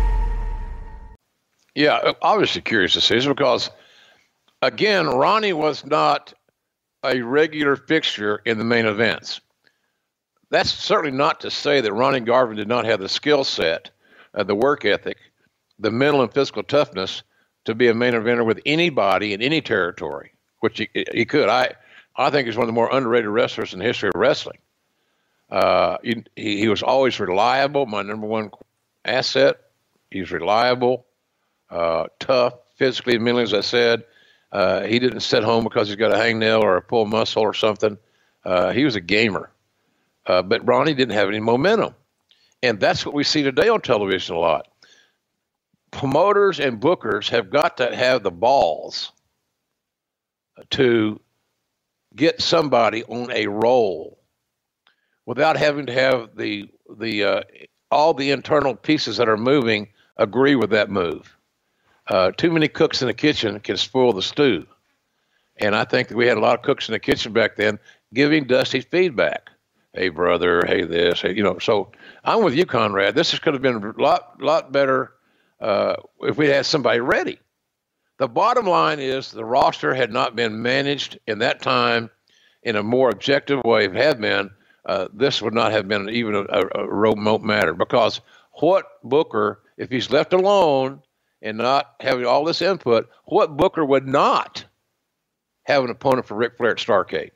Yeah, 1.75 2.13
obviously 2.21 2.61
curious 2.61 2.93
to 2.93 3.01
see 3.01 3.15
this 3.15 3.25
because, 3.25 3.69
again, 4.61 5.07
Ronnie 5.07 5.53
was 5.53 5.85
not 5.85 6.33
a 7.03 7.21
regular 7.21 7.75
fixture 7.75 8.41
in 8.45 8.57
the 8.57 8.63
main 8.65 8.85
events. 8.85 9.41
that's 10.49 10.69
certainly 10.71 11.15
not 11.17 11.39
to 11.41 11.49
say 11.49 11.81
that 11.81 11.93
Ronnie 11.93 12.19
Garvin 12.19 12.57
did 12.57 12.67
not 12.67 12.85
have 12.85 12.99
the 12.99 13.09
skill 13.09 13.43
set, 13.43 13.89
uh, 14.35 14.43
the 14.43 14.55
work 14.55 14.85
ethic, 14.85 15.17
the 15.79 15.91
mental 15.91 16.21
and 16.21 16.33
physical 16.33 16.61
toughness 16.63 17.23
to 17.65 17.73
be 17.73 17.87
a 17.87 17.93
main 17.93 18.13
eventer 18.13 18.45
with 18.45 18.59
anybody 18.65 19.33
in 19.33 19.41
any 19.41 19.61
territory, 19.61 20.33
which 20.59 20.77
he, 20.79 20.89
he 21.13 21.25
could. 21.25 21.49
I 21.49 21.73
I 22.17 22.29
think 22.29 22.47
he's 22.47 22.57
one 22.57 22.63
of 22.63 22.67
the 22.67 22.73
more 22.73 22.93
underrated 22.93 23.29
wrestlers 23.29 23.73
in 23.73 23.79
the 23.79 23.85
history 23.85 24.09
of 24.09 24.15
wrestling. 24.15 24.57
Uh, 25.49 25.97
he, 26.03 26.23
he 26.35 26.67
was 26.67 26.83
always 26.83 27.19
reliable, 27.19 27.85
my 27.85 28.01
number 28.01 28.27
one 28.27 28.51
asset. 29.05 29.57
He's 30.11 30.31
reliable, 30.31 31.05
uh, 31.71 32.07
tough, 32.19 32.53
physically 32.75 33.15
and 33.15 33.23
mentally, 33.23 33.43
as 33.43 33.53
I 33.53 33.61
said. 33.61 34.03
Uh, 34.51 34.81
he 34.81 34.99
didn't 34.99 35.21
sit 35.21 35.43
home 35.43 35.63
because 35.63 35.87
he's 35.87 35.95
got 35.95 36.11
a 36.11 36.17
hangnail 36.17 36.61
or 36.61 36.77
a 36.77 36.81
pull 36.81 37.05
muscle 37.05 37.41
or 37.41 37.53
something. 37.53 37.97
Uh, 38.43 38.71
he 38.71 38.83
was 38.83 38.95
a 38.95 39.01
gamer. 39.01 39.49
Uh, 40.25 40.41
but 40.41 40.67
Ronnie 40.67 40.93
didn't 40.93 41.15
have 41.15 41.29
any 41.29 41.39
momentum. 41.39 41.95
And 42.61 42.79
that's 42.79 43.05
what 43.05 43.15
we 43.15 43.23
see 43.23 43.43
today 43.43 43.69
on 43.69 43.81
television 43.81 44.35
a 44.35 44.39
lot. 44.39 44.67
Promoters 45.89 46.59
and 46.59 46.79
bookers 46.79 47.29
have 47.29 47.49
got 47.49 47.77
to 47.77 47.95
have 47.95 48.23
the 48.23 48.31
balls 48.31 49.11
to 50.71 51.19
get 52.15 52.41
somebody 52.41 53.03
on 53.05 53.31
a 53.31 53.47
roll 53.47 54.19
without 55.25 55.57
having 55.57 55.87
to 55.87 55.93
have 55.93 56.35
the 56.35 56.69
the 56.97 57.23
uh, 57.23 57.41
all 57.89 58.13
the 58.13 58.31
internal 58.31 58.75
pieces 58.75 59.17
that 59.17 59.29
are 59.29 59.37
moving 59.37 59.87
agree 60.17 60.55
with 60.55 60.71
that 60.71 60.89
move. 60.89 61.35
Uh, 62.07 62.31
too 62.31 62.51
many 62.51 62.67
cooks 62.67 63.01
in 63.01 63.07
the 63.07 63.13
kitchen 63.13 63.59
can 63.59 63.77
spoil 63.77 64.13
the 64.13 64.21
stew, 64.21 64.65
and 65.57 65.75
I 65.75 65.85
think 65.85 66.07
that 66.07 66.17
we 66.17 66.27
had 66.27 66.37
a 66.37 66.41
lot 66.41 66.57
of 66.57 66.63
cooks 66.63 66.89
in 66.89 66.93
the 66.93 66.99
kitchen 66.99 67.31
back 67.31 67.55
then 67.55 67.79
giving 68.13 68.45
Dusty 68.45 68.81
feedback. 68.81 69.49
Hey 69.93 70.09
brother, 70.09 70.63
hey 70.65 70.83
this, 70.83 71.21
hey 71.21 71.35
you 71.35 71.43
know. 71.43 71.59
So 71.59 71.91
I'm 72.23 72.43
with 72.43 72.55
you, 72.55 72.65
Conrad. 72.65 73.15
This 73.15 73.37
could 73.39 73.53
have 73.53 73.61
been 73.61 73.83
a 73.83 74.01
lot 74.01 74.41
lot 74.41 74.71
better 74.71 75.13
uh, 75.59 75.95
if 76.21 76.37
we 76.37 76.47
had 76.47 76.65
somebody 76.65 76.99
ready. 76.99 77.39
The 78.17 78.27
bottom 78.27 78.67
line 78.67 78.99
is 78.99 79.31
the 79.31 79.45
roster 79.45 79.93
had 79.93 80.11
not 80.11 80.35
been 80.35 80.61
managed 80.61 81.19
in 81.27 81.39
that 81.39 81.61
time 81.61 82.09
in 82.63 82.75
a 82.75 82.83
more 82.83 83.09
objective 83.09 83.63
way. 83.63 83.85
If 83.85 83.93
it 83.93 83.97
had 83.97 84.21
been, 84.21 84.51
uh, 84.85 85.07
this 85.13 85.41
would 85.41 85.53
not 85.53 85.71
have 85.71 85.87
been 85.87 86.09
even 86.09 86.35
a, 86.35 86.41
a, 86.41 86.63
a 86.75 86.87
remote 86.87 87.41
matter 87.41 87.73
because 87.73 88.21
what 88.59 88.85
Booker, 89.03 89.61
if 89.77 89.89
he's 89.89 90.11
left 90.11 90.33
alone 90.33 91.01
and 91.41 91.57
not 91.57 91.95
having 91.99 92.25
all 92.25 92.45
this 92.45 92.61
input, 92.61 93.09
what 93.25 93.57
Booker 93.57 93.83
would 93.83 94.07
not 94.07 94.63
have 95.63 95.83
an 95.83 95.89
opponent 95.89 96.27
for 96.27 96.35
Ric 96.35 96.57
Flair 96.57 96.71
at 96.71 96.77
Starcade? 96.77 97.31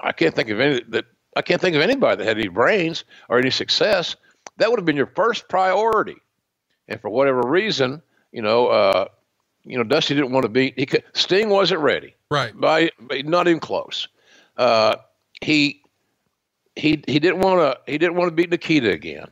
I 0.00 0.12
can't 0.12 0.34
think 0.34 0.48
of 0.50 0.60
any 0.60 0.82
that 0.88 1.04
I 1.36 1.42
can't 1.42 1.60
think 1.60 1.76
of 1.76 1.82
anybody 1.82 2.16
that 2.16 2.26
had 2.26 2.38
any 2.38 2.48
brains 2.48 3.04
or 3.28 3.38
any 3.38 3.50
success. 3.50 4.16
That 4.56 4.70
would 4.70 4.78
have 4.78 4.84
been 4.84 4.96
your 4.96 5.12
first 5.14 5.48
priority, 5.48 6.16
and 6.88 7.00
for 7.00 7.08
whatever 7.08 7.42
reason, 7.42 8.02
you 8.32 8.42
know, 8.42 8.66
uh, 8.66 9.06
you 9.64 9.78
know, 9.78 9.84
Dusty 9.84 10.14
didn't 10.14 10.32
want 10.32 10.42
to 10.44 10.48
beat. 10.48 10.74
He 10.76 10.86
could, 10.86 11.04
Sting 11.14 11.48
wasn't 11.48 11.80
ready, 11.80 12.14
right? 12.30 12.58
By, 12.58 12.90
by 13.00 13.22
not 13.22 13.46
even 13.48 13.60
close. 13.60 14.08
Uh, 14.56 14.96
he 15.40 15.82
he 16.76 17.02
he 17.06 17.18
didn't 17.18 17.40
want 17.40 17.60
to. 17.60 17.90
He 17.90 17.98
didn't 17.98 18.16
want 18.16 18.28
to 18.28 18.34
beat 18.34 18.50
Nikita 18.50 18.90
again. 18.90 19.28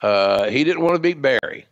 Uh, 0.00 0.48
he 0.48 0.64
didn't 0.64 0.82
want 0.82 0.94
to 0.94 1.00
beat 1.00 1.20
Barry. 1.20 1.66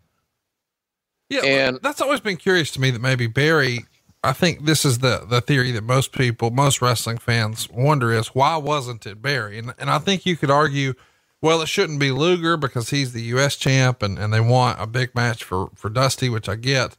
Yeah, 1.28 1.44
and 1.44 1.78
that's 1.82 2.00
always 2.00 2.20
been 2.20 2.36
curious 2.36 2.70
to 2.72 2.80
me 2.80 2.90
that 2.90 3.00
maybe 3.00 3.26
Barry. 3.26 3.84
I 4.22 4.32
think 4.32 4.64
this 4.64 4.84
is 4.84 4.98
the 4.98 5.24
the 5.28 5.40
theory 5.40 5.72
that 5.72 5.84
most 5.84 6.12
people, 6.12 6.50
most 6.50 6.80
wrestling 6.80 7.18
fans 7.18 7.68
wonder 7.70 8.12
is 8.12 8.28
why 8.28 8.56
wasn't 8.56 9.06
it 9.06 9.22
Barry? 9.22 9.58
And 9.58 9.74
and 9.78 9.90
I 9.90 9.98
think 9.98 10.24
you 10.24 10.36
could 10.36 10.50
argue, 10.50 10.94
well, 11.42 11.60
it 11.62 11.68
shouldn't 11.68 12.00
be 12.00 12.10
Luger 12.10 12.56
because 12.56 12.90
he's 12.90 13.12
the 13.12 13.22
U.S. 13.22 13.56
champ, 13.56 14.02
and 14.02 14.18
and 14.18 14.32
they 14.32 14.40
want 14.40 14.80
a 14.80 14.86
big 14.86 15.14
match 15.14 15.42
for 15.42 15.70
for 15.74 15.90
Dusty, 15.90 16.28
which 16.28 16.48
I 16.48 16.54
get. 16.56 16.96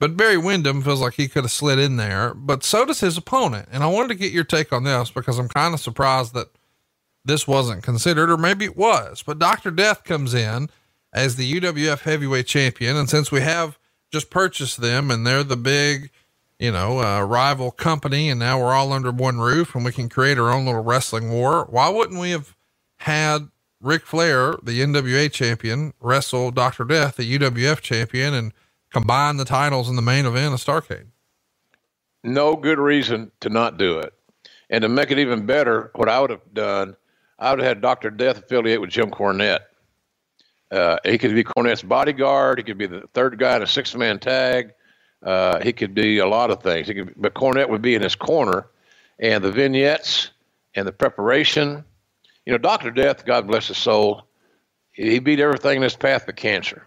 But 0.00 0.16
Barry 0.16 0.36
Windham 0.36 0.82
feels 0.82 1.00
like 1.00 1.14
he 1.14 1.28
could 1.28 1.44
have 1.44 1.52
slid 1.52 1.78
in 1.78 1.96
there, 1.96 2.34
but 2.34 2.64
so 2.64 2.84
does 2.84 2.98
his 2.98 3.16
opponent. 3.16 3.68
And 3.70 3.84
I 3.84 3.86
wanted 3.86 4.08
to 4.08 4.14
get 4.16 4.32
your 4.32 4.42
take 4.42 4.72
on 4.72 4.82
this 4.82 5.12
because 5.12 5.38
I'm 5.38 5.48
kind 5.48 5.72
of 5.74 5.78
surprised 5.78 6.34
that 6.34 6.48
this 7.24 7.46
wasn't 7.46 7.84
considered, 7.84 8.28
or 8.28 8.36
maybe 8.36 8.64
it 8.64 8.76
was. 8.76 9.22
But 9.22 9.38
Dr. 9.38 9.70
Death 9.70 10.02
comes 10.02 10.34
in 10.34 10.68
as 11.12 11.36
the 11.36 11.60
UWF 11.60 12.00
heavyweight 12.00 12.46
champion. 12.46 12.96
And 12.96 13.08
since 13.08 13.30
we 13.30 13.40
have 13.40 13.78
just 14.10 14.30
purchased 14.30 14.80
them 14.80 15.10
and 15.10 15.26
they're 15.26 15.44
the 15.44 15.56
big, 15.56 16.10
you 16.58 16.72
know, 16.72 17.00
uh, 17.00 17.22
rival 17.22 17.70
company, 17.70 18.30
and 18.30 18.38
now 18.40 18.60
we're 18.60 18.72
all 18.72 18.92
under 18.92 19.10
one 19.10 19.38
roof 19.38 19.74
and 19.74 19.84
we 19.84 19.92
can 19.92 20.08
create 20.08 20.38
our 20.38 20.50
own 20.50 20.66
little 20.66 20.82
wrestling 20.82 21.30
war, 21.30 21.66
why 21.70 21.88
wouldn't 21.88 22.20
we 22.20 22.30
have 22.30 22.54
had 22.98 23.48
Ric 23.80 24.06
Flair, 24.06 24.54
the 24.62 24.80
NWA 24.80 25.30
champion, 25.30 25.92
wrestle 26.00 26.52
Dr. 26.52 26.84
Death, 26.84 27.16
the 27.16 27.38
UWF 27.38 27.80
champion, 27.80 28.32
and 28.32 28.52
combine 28.90 29.38
the 29.38 29.44
titles 29.44 29.88
in 29.88 29.96
the 29.96 30.02
main 30.02 30.24
event 30.24 30.54
of 30.54 30.60
Starcade. 30.60 31.06
No 32.22 32.54
good 32.54 32.78
reason 32.78 33.32
to 33.40 33.48
not 33.48 33.78
do 33.78 33.98
it. 33.98 34.14
And 34.70 34.82
to 34.82 34.88
make 34.88 35.10
it 35.10 35.18
even 35.18 35.46
better, 35.46 35.90
what 35.96 36.08
I 36.08 36.20
would 36.20 36.30
have 36.30 36.54
done, 36.54 36.96
I 37.38 37.50
would 37.50 37.58
have 37.58 37.68
had 37.68 37.80
Dr. 37.80 38.10
Death 38.10 38.38
affiliate 38.38 38.80
with 38.80 38.90
Jim 38.90 39.10
Cornette. 39.10 39.64
Uh, 40.72 40.96
he 41.04 41.18
could 41.18 41.34
be 41.34 41.44
Cornette's 41.44 41.82
bodyguard. 41.82 42.58
He 42.58 42.64
could 42.64 42.78
be 42.78 42.86
the 42.86 43.02
third 43.12 43.38
guy 43.38 43.56
in 43.56 43.62
a 43.62 43.66
six 43.66 43.94
man 43.94 44.18
tag. 44.18 44.72
Uh, 45.22 45.60
he 45.62 45.72
could 45.72 45.94
be 45.94 46.18
a 46.18 46.26
lot 46.26 46.50
of 46.50 46.62
things. 46.62 46.86
Could, 46.86 47.14
but 47.16 47.34
Cornette 47.34 47.68
would 47.68 47.82
be 47.82 47.94
in 47.94 48.02
his 48.02 48.14
corner. 48.14 48.66
And 49.18 49.44
the 49.44 49.52
vignettes 49.52 50.30
and 50.74 50.86
the 50.86 50.92
preparation. 50.92 51.84
You 52.46 52.52
know, 52.52 52.58
Dr. 52.58 52.90
Death, 52.90 53.24
God 53.24 53.46
bless 53.46 53.68
his 53.68 53.76
soul, 53.76 54.22
he 54.90 55.18
beat 55.20 55.40
everything 55.40 55.76
in 55.76 55.82
his 55.82 55.94
path 55.94 56.24
but 56.26 56.36
cancer. 56.36 56.84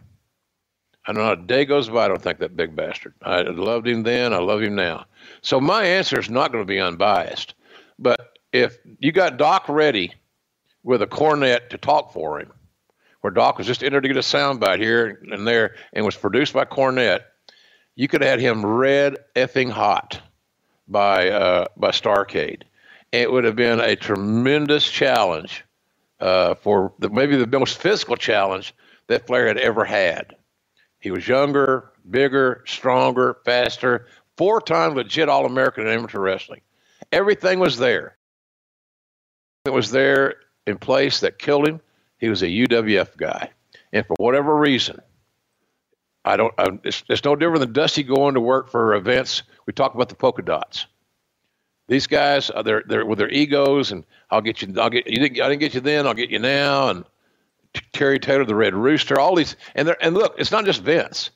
I 1.08 1.13
don't 1.13 1.24
know, 1.24 1.32
a 1.32 1.36
day 1.36 1.65
goes 1.65 1.88
by, 1.88 2.06
I 2.06 2.08
don't 2.08 2.21
think 2.21 2.39
that 2.39 2.58
big 2.58 2.76
bastard. 2.76 3.13
I 3.21 3.41
loved 3.41 3.88
him 3.88 4.04
then, 4.04 4.34
I 4.34 4.39
love 4.39 4.62
him 4.62 4.76
now. 4.76 5.06
So 5.41 5.62
my 5.62 5.84
answer 5.86 6.19
is 6.19 6.30
not 6.30 6.52
going 6.52 6.63
to 6.63 6.67
be 6.67 6.80
unbiased. 6.80 7.54
But 8.00 8.39
if 8.52 8.80
you 9.00 9.12
got 9.12 9.38
Doc 9.38 9.69
ready 9.69 10.13
with 10.84 11.02
a 11.02 11.08
Cornette 11.08 11.69
to 11.69 11.78
talk 11.78 12.12
for 12.12 12.39
him, 12.39 12.52
where 13.26 13.32
Doc 13.32 13.58
was 13.58 13.66
just 13.66 13.82
get 13.82 13.92
a 13.96 14.20
soundbite 14.20 14.80
here 14.80 15.20
and 15.32 15.48
there 15.48 15.74
and 15.94 16.06
was 16.06 16.16
produced 16.16 16.54
by 16.54 16.64
Cornette, 16.64 17.22
you 17.96 18.08
could 18.08 18.22
have 18.22 18.30
had 18.30 18.40
him 18.40 18.64
red 18.64 19.18
effing 19.36 19.72
hot 19.72 20.22
by 20.88 21.32
uh, 21.32 21.66
by 21.76 21.90
Starcade. 21.90 22.62
It 23.12 23.32
would 23.32 23.44
have 23.44 23.56
been 23.56 23.80
a 23.80 23.96
tremendous 23.96 24.88
challenge 24.88 25.64
uh, 26.20 26.54
for 26.54 26.94
the, 27.00 27.10
maybe 27.10 27.36
the 27.36 27.48
most 27.48 27.80
physical 27.80 28.16
challenge 28.16 28.76
that 29.08 29.26
Flair 29.26 29.48
had 29.48 29.58
ever 29.58 29.86
had. 29.86 30.36
He 31.00 31.10
was 31.10 31.28
younger, 31.28 31.94
bigger, 32.08 32.64
stronger, 32.68 33.38
faster, 33.44 34.06
four 34.38 34.62
time 34.62 34.94
legit 34.94 35.30
All 35.30 35.48
American 35.48 35.88
in 35.88 35.94
amateur 35.94 36.20
wrestling. 36.20 36.62
Everything 37.12 37.58
was 37.58 37.80
there. 37.80 38.18
It 39.66 39.74
was 39.74 39.90
there 39.90 40.36
in 40.68 40.78
place 40.78 41.22
that 41.22 41.40
killed 41.40 41.68
him. 41.68 41.82
He 42.17 42.30
was 42.30 42.41
a 42.41 42.47
UWF 42.47 43.17
guy. 43.17 43.49
And 43.91 44.06
for 44.06 44.15
whatever 44.17 44.56
reason, 44.56 44.99
I 46.23 46.38
don't, 46.38 46.54
I, 46.58 46.67
it's, 46.84 47.04
it's 47.08 47.23
no 47.23 47.36
different 47.36 47.62
than 47.62 47.73
Dusty 47.73 48.04
going 48.04 48.34
to 48.34 48.41
work 48.41 48.69
for 48.69 48.97
Vince. 48.99 49.43
We 49.65 49.73
talk 49.73 49.93
about 49.93 50.10
the 50.10 50.15
polka 50.15 50.41
dots. 50.41 50.88
These 51.88 52.08
guys, 52.08 52.49
uh, 52.49 52.63
they're, 52.63 52.84
they're 52.88 53.06
with 53.06 53.19
their 53.19 53.30
egos, 53.30 53.91
and 53.91 54.04
I'll 54.32 54.41
get 54.41 54.62
you. 54.62 54.73
I'll 54.80 54.89
get 54.89 55.06
you. 55.06 55.17
Didn't, 55.17 55.39
I 55.39 55.49
didn't 55.49 55.60
get 55.60 55.75
you 55.75 55.82
then. 55.82 56.08
I'll 56.08 56.15
get 56.15 56.32
you 56.32 56.39
now. 56.39 56.89
And 56.89 57.06
Terry 57.93 58.17
Taylor, 58.17 58.43
the 58.43 58.56
Red 58.56 58.73
Rooster, 58.73 59.19
all 59.19 59.36
these, 59.36 59.56
and 59.75 59.95
and 60.01 60.15
look, 60.15 60.36
it's 60.39 60.51
not 60.51 60.65
just 60.65 60.82
Vince. 60.82 61.30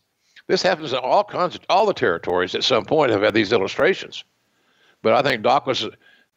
This 0.48 0.64
happens 0.64 0.92
in 0.92 1.00
all 1.00 1.24
kinds 1.24 1.56
of 1.56 1.62
all 1.70 1.86
the 1.86 1.94
territories. 1.94 2.56
At 2.56 2.64
some 2.64 2.84
point, 2.84 3.12
have 3.12 3.22
had 3.22 3.36
these 3.36 3.54
illustrations. 3.54 4.24
But 5.04 5.14
I 5.14 5.22
think 5.22 5.44
Doc 5.44 5.68
was, 5.68 5.88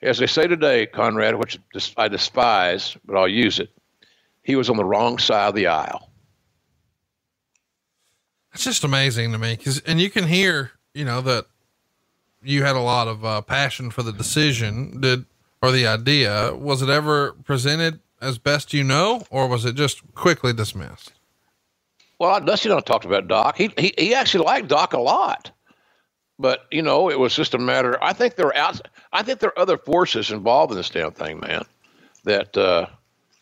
as 0.03 0.19
they 0.19 0.27
say 0.27 0.47
today, 0.47 0.87
Conrad, 0.87 1.37
which 1.37 1.59
I 1.97 2.09
despise, 2.09 2.97
but 3.07 3.17
I'll 3.17 3.29
use 3.29 3.59
it. 3.59 3.71
He 4.43 4.57
was 4.57 4.69
on 4.69 4.77
the 4.77 4.85
wrong 4.85 5.19
side 5.19 5.49
of 5.49 5.55
the 5.55 5.69
aisle. 5.69 6.11
It's 8.53 8.65
just 8.65 8.85
amazing 8.85 9.33
to 9.33 9.39
me, 9.39 9.57
because 9.57 9.81
and 9.81 10.01
you 10.01 10.11
can 10.11 10.25
hear, 10.25 10.73
you 10.95 11.05
know, 11.05 11.21
that 11.23 11.47
you 12.43 12.65
had 12.65 12.77
a 12.77 12.81
lot 12.81 13.09
of 13.09 13.25
uh, 13.25 13.41
passion 13.41 13.91
for 13.91 14.03
the 14.03 14.13
decision. 14.13 15.01
Did 15.01 15.25
or 15.63 15.71
the 15.71 15.87
idea 15.87 16.55
was 16.55 16.83
it 16.83 16.91
ever 16.91 17.33
presented 17.45 18.01
as 18.21 18.39
best 18.39 18.75
you 18.75 18.85
know, 18.85 19.25
or 19.31 19.49
was 19.49 19.65
it 19.65 19.75
just 19.75 20.03
quickly 20.15 20.53
dismissed? 20.53 21.13
Well, 22.19 22.41
Dusty 22.41 22.69
don't 22.69 22.85
talked 22.85 23.05
about 23.05 23.27
Doc. 23.27 23.57
He, 23.57 23.71
he 23.79 23.95
he 23.97 24.15
actually 24.15 24.45
liked 24.45 24.69
Doc 24.69 24.93
a 24.93 25.01
lot, 25.01 25.51
but 26.39 26.67
you 26.71 26.83
know, 26.83 27.11
it 27.11 27.19
was 27.19 27.35
just 27.35 27.55
a 27.55 27.59
matter. 27.59 28.03
I 28.03 28.13
think 28.13 28.37
there 28.37 28.49
are 28.49 28.57
out. 28.57 28.81
I 29.13 29.23
think 29.23 29.41
there 29.41 29.51
are 29.51 29.59
other 29.59 29.79
forces 29.79 30.31
involved 30.31 30.73
in 30.73 30.77
this 30.77 30.91
damn 30.91 31.13
thing, 31.13 31.41
man. 31.41 31.65
That 32.25 32.57
uh, 32.57 32.87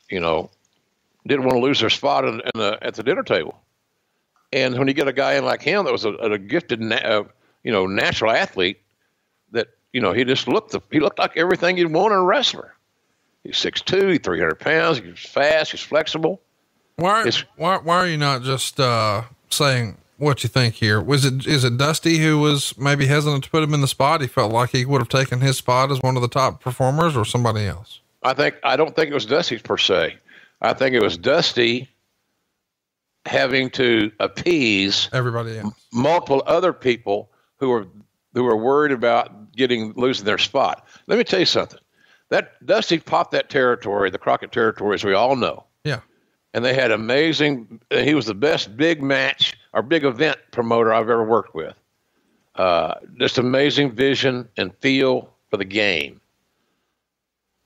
you 0.08 0.20
know 0.20 0.50
didn't 1.26 1.44
want 1.44 1.56
to 1.56 1.62
lose 1.62 1.80
their 1.80 1.90
spot 1.90 2.24
in, 2.24 2.34
in 2.40 2.50
the, 2.54 2.78
at 2.82 2.94
the 2.94 3.02
dinner 3.02 3.22
table. 3.22 3.60
And 4.52 4.76
when 4.78 4.88
you 4.88 4.94
get 4.94 5.06
a 5.06 5.12
guy 5.12 5.34
in 5.34 5.44
like 5.44 5.62
him 5.62 5.84
that 5.84 5.92
was 5.92 6.04
a, 6.04 6.12
a 6.14 6.38
gifted, 6.38 6.82
uh, 6.92 7.24
you 7.62 7.70
know, 7.70 7.86
natural 7.86 8.32
athlete, 8.32 8.80
that 9.52 9.68
you 9.92 10.00
know 10.00 10.12
he 10.12 10.24
just 10.24 10.48
looked 10.48 10.72
the, 10.72 10.80
he 10.90 11.00
looked 11.00 11.18
like 11.18 11.36
everything 11.36 11.76
you'd 11.76 11.92
want 11.92 12.12
in 12.12 12.18
a 12.18 12.22
wrestler 12.22 12.74
He's 13.44 13.56
6'2", 13.56 14.10
he's 14.10 14.20
300 14.20 14.60
pounds, 14.60 14.98
he's 14.98 15.18
fast, 15.18 15.70
he's 15.70 15.80
flexible. 15.80 16.40
Why, 16.96 17.30
why, 17.56 17.78
why 17.78 17.96
are 17.96 18.06
you 18.06 18.18
not 18.18 18.42
just, 18.42 18.78
uh, 18.78 19.22
saying 19.48 19.96
what 20.18 20.42
you 20.42 20.50
think 20.50 20.74
here? 20.74 21.00
Was 21.00 21.24
it, 21.24 21.46
is 21.46 21.64
it 21.64 21.78
Dusty 21.78 22.18
who 22.18 22.38
was 22.38 22.76
maybe 22.76 23.06
hesitant 23.06 23.44
to 23.44 23.50
put 23.50 23.62
him 23.62 23.72
in 23.72 23.80
the 23.80 23.88
spot? 23.88 24.20
He 24.20 24.26
felt 24.26 24.52
like 24.52 24.70
he 24.70 24.84
would 24.84 25.00
have 25.00 25.08
taken 25.08 25.40
his 25.40 25.56
spot 25.56 25.90
as 25.90 26.00
one 26.02 26.16
of 26.16 26.22
the 26.22 26.28
top 26.28 26.60
performers 26.60 27.16
or 27.16 27.24
somebody 27.24 27.64
else? 27.64 28.00
I 28.22 28.34
think, 28.34 28.56
I 28.62 28.76
don't 28.76 28.94
think 28.94 29.10
it 29.10 29.14
was 29.14 29.24
Dusty 29.24 29.58
per 29.58 29.78
se. 29.78 30.18
I 30.60 30.74
think 30.74 30.94
it 30.94 31.02
was 31.02 31.16
Dusty 31.16 31.88
having 33.26 33.70
to 33.70 34.10
appease 34.18 35.08
everybody 35.12 35.60
multiple 35.92 36.42
other 36.46 36.72
people 36.72 37.30
who 37.58 37.68
were 37.68 37.86
who 38.34 38.44
were 38.44 38.56
worried 38.56 38.92
about 38.92 39.52
getting 39.52 39.92
losing 39.96 40.24
their 40.24 40.38
spot. 40.38 40.86
Let 41.06 41.18
me 41.18 41.24
tell 41.24 41.40
you 41.40 41.46
something. 41.46 41.80
That 42.30 42.64
Dusty 42.64 42.98
popped 42.98 43.32
that 43.32 43.50
territory, 43.50 44.08
the 44.10 44.18
Crockett 44.18 44.52
territory, 44.52 44.94
as 44.94 45.04
we 45.04 45.14
all 45.14 45.34
know. 45.34 45.64
Yeah. 45.84 46.00
And 46.54 46.64
they 46.64 46.74
had 46.74 46.92
amazing. 46.92 47.80
He 47.90 48.14
was 48.14 48.26
the 48.26 48.34
best 48.34 48.76
big 48.76 49.02
match 49.02 49.58
or 49.72 49.82
big 49.82 50.04
event 50.04 50.38
promoter 50.52 50.92
I've 50.92 51.10
ever 51.10 51.24
worked 51.24 51.54
with. 51.54 51.74
Uh, 52.54 52.94
just 53.18 53.38
amazing 53.38 53.92
vision 53.92 54.48
and 54.56 54.74
feel 54.76 55.32
for 55.48 55.56
the 55.56 55.64
game. 55.64 56.19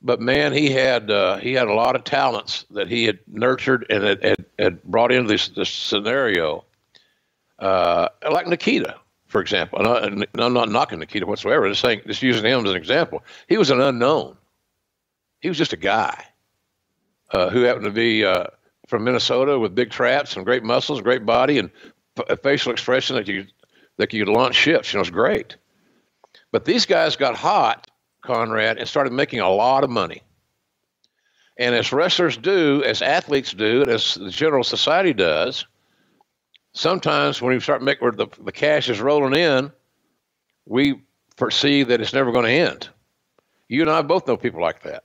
But 0.05 0.21
man, 0.21 0.53
he 0.53 0.71
had 0.71 1.11
uh, 1.11 1.38
he 1.38 1.55
had 1.55 1.67
a 1.67 1.75
lot 1.75 1.97
of 1.97 2.05
talents 2.05 2.67
that 2.71 2.88
he 2.88 3.05
had 3.05 3.19
nurtured 3.27 3.87
and 3.88 4.05
had, 4.05 4.23
had, 4.23 4.45
had 4.59 4.83
brought 4.85 5.11
into 5.11 5.29
this, 5.29 5.49
this 5.49 5.71
scenario, 5.71 6.64
uh, 7.59 8.09
like 8.31 8.47
Nikita 8.47 9.01
for 9.35 9.40
example, 9.40 9.81
and, 9.81 9.88
I, 9.88 9.99
and 10.07 10.40
I'm 10.40 10.53
not 10.53 10.69
knocking 10.69 11.01
Nikita 11.01 11.27
whatsoever. 11.27 11.69
Just 11.69 11.81
saying, 11.81 12.03
just 12.07 12.23
using 12.23 12.45
him 12.45 12.64
as 12.64 12.71
an 12.71 12.77
example. 12.77 13.25
He 13.49 13.57
was 13.57 13.69
an 13.69 13.81
unknown. 13.81 14.37
He 15.40 15.49
was 15.49 15.59
just 15.59 15.73
a 15.73 15.77
guy 15.77 16.25
uh, 17.33 17.51
who 17.51 17.62
happened 17.62 17.87
to 17.87 17.90
be 17.90 18.25
uh, 18.25 18.45
from 18.87 19.03
Minnesota 19.03 19.59
with 19.59 19.75
big 19.75 19.90
traps 19.90 20.37
and 20.37 20.45
great 20.45 20.62
muscles, 20.62 21.01
great 21.01 21.27
body, 21.27 21.59
and 21.59 21.69
a 22.29 22.37
facial 22.37 22.71
expression 22.71 23.17
that 23.17 23.27
you 23.27 23.45
that 23.97 24.12
you 24.12 24.25
could 24.25 24.33
launch 24.33 24.55
ships. 24.55 24.93
You 24.93 24.99
know, 24.99 25.01
it's 25.01 25.11
great. 25.11 25.57
But 26.53 26.64
these 26.64 26.87
guys 26.87 27.17
got 27.17 27.35
hot, 27.35 27.90
Conrad, 28.25 28.79
and 28.79 28.89
started 28.89 29.13
making 29.13 29.41
a 29.41 29.51
lot 29.51 29.85
of 29.85 29.91
money. 29.91 30.23
And 31.57 31.75
as 31.75 31.93
wrestlers 31.93 32.37
do, 32.37 32.83
as 32.85 33.01
athletes 33.01 33.53
do, 33.53 33.83
and 33.83 33.91
as 33.91 34.15
the 34.15 34.31
general 34.31 34.65
society 34.65 35.13
does, 35.13 35.67
sometimes 36.73 37.41
when 37.41 37.55
you 37.55 37.61
start 37.61 37.83
making 37.83 38.03
where 38.03 38.13
the, 38.13 38.27
the 38.43 38.53
cash 38.53 38.89
is 38.89 39.01
rolling 39.01 39.39
in, 39.39 39.71
we 40.67 41.01
foresee 41.37 41.85
that 41.85 42.01
it's 42.01 42.13
never 42.13 42.33
going 42.33 42.47
to 42.47 42.51
end. 42.51 42.89
You 43.69 43.83
and 43.83 43.91
I 43.91 44.03
both 44.03 44.27
know 44.27 44.37
people 44.37 44.61
like 44.61 44.83
that, 44.83 45.05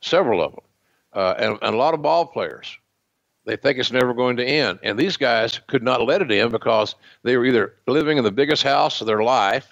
several 0.00 0.42
of 0.42 0.52
them, 0.52 0.64
uh, 1.12 1.34
and, 1.38 1.58
and 1.62 1.74
a 1.74 1.78
lot 1.78 1.94
of 1.94 2.02
ball 2.02 2.26
players. 2.26 2.76
They 3.46 3.56
think 3.56 3.78
it's 3.78 3.92
never 3.92 4.12
going 4.12 4.36
to 4.36 4.44
end. 4.44 4.80
And 4.82 4.98
these 4.98 5.16
guys 5.16 5.60
could 5.66 5.82
not 5.82 6.04
let 6.04 6.20
it 6.20 6.30
end 6.30 6.52
because 6.52 6.94
they 7.22 7.36
were 7.36 7.46
either 7.46 7.74
living 7.86 8.18
in 8.18 8.24
the 8.24 8.30
biggest 8.30 8.62
house 8.62 9.00
of 9.00 9.06
their 9.06 9.22
life, 9.22 9.68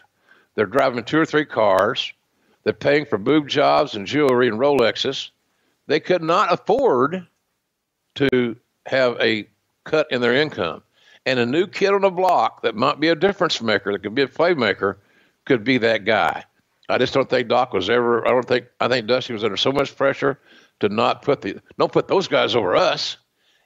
they're 0.54 0.66
driving 0.66 1.04
two 1.04 1.20
or 1.20 1.26
three 1.26 1.44
cars, 1.44 2.12
they're 2.68 2.74
paying 2.74 3.06
for 3.06 3.16
boob 3.16 3.48
jobs 3.48 3.94
and 3.94 4.06
jewelry 4.06 4.46
and 4.46 4.58
Rolexes. 4.58 5.30
They 5.86 6.00
could 6.00 6.22
not 6.22 6.52
afford 6.52 7.26
to 8.16 8.56
have 8.84 9.18
a 9.22 9.48
cut 9.84 10.06
in 10.10 10.20
their 10.20 10.34
income 10.34 10.82
and 11.24 11.38
a 11.38 11.46
new 11.46 11.66
kid 11.66 11.94
on 11.94 12.02
the 12.02 12.10
block 12.10 12.60
that 12.60 12.76
might 12.76 13.00
be 13.00 13.08
a 13.08 13.14
difference 13.14 13.62
maker, 13.62 13.90
that 13.90 14.02
could 14.02 14.14
be 14.14 14.20
a 14.20 14.28
playmaker, 14.28 14.96
could 15.46 15.64
be 15.64 15.78
that 15.78 16.04
guy. 16.04 16.44
I 16.90 16.98
just 16.98 17.14
don't 17.14 17.30
think 17.30 17.48
Doc 17.48 17.72
was 17.72 17.88
ever. 17.88 18.28
I 18.28 18.32
don't 18.32 18.46
think. 18.46 18.66
I 18.80 18.88
think 18.88 19.06
Dusty 19.06 19.32
was 19.32 19.44
under 19.44 19.56
so 19.56 19.72
much 19.72 19.96
pressure 19.96 20.38
to 20.80 20.90
not 20.90 21.22
put 21.22 21.40
the 21.40 21.62
don't 21.78 21.90
put 21.90 22.06
those 22.06 22.28
guys 22.28 22.54
over 22.54 22.76
us. 22.76 23.16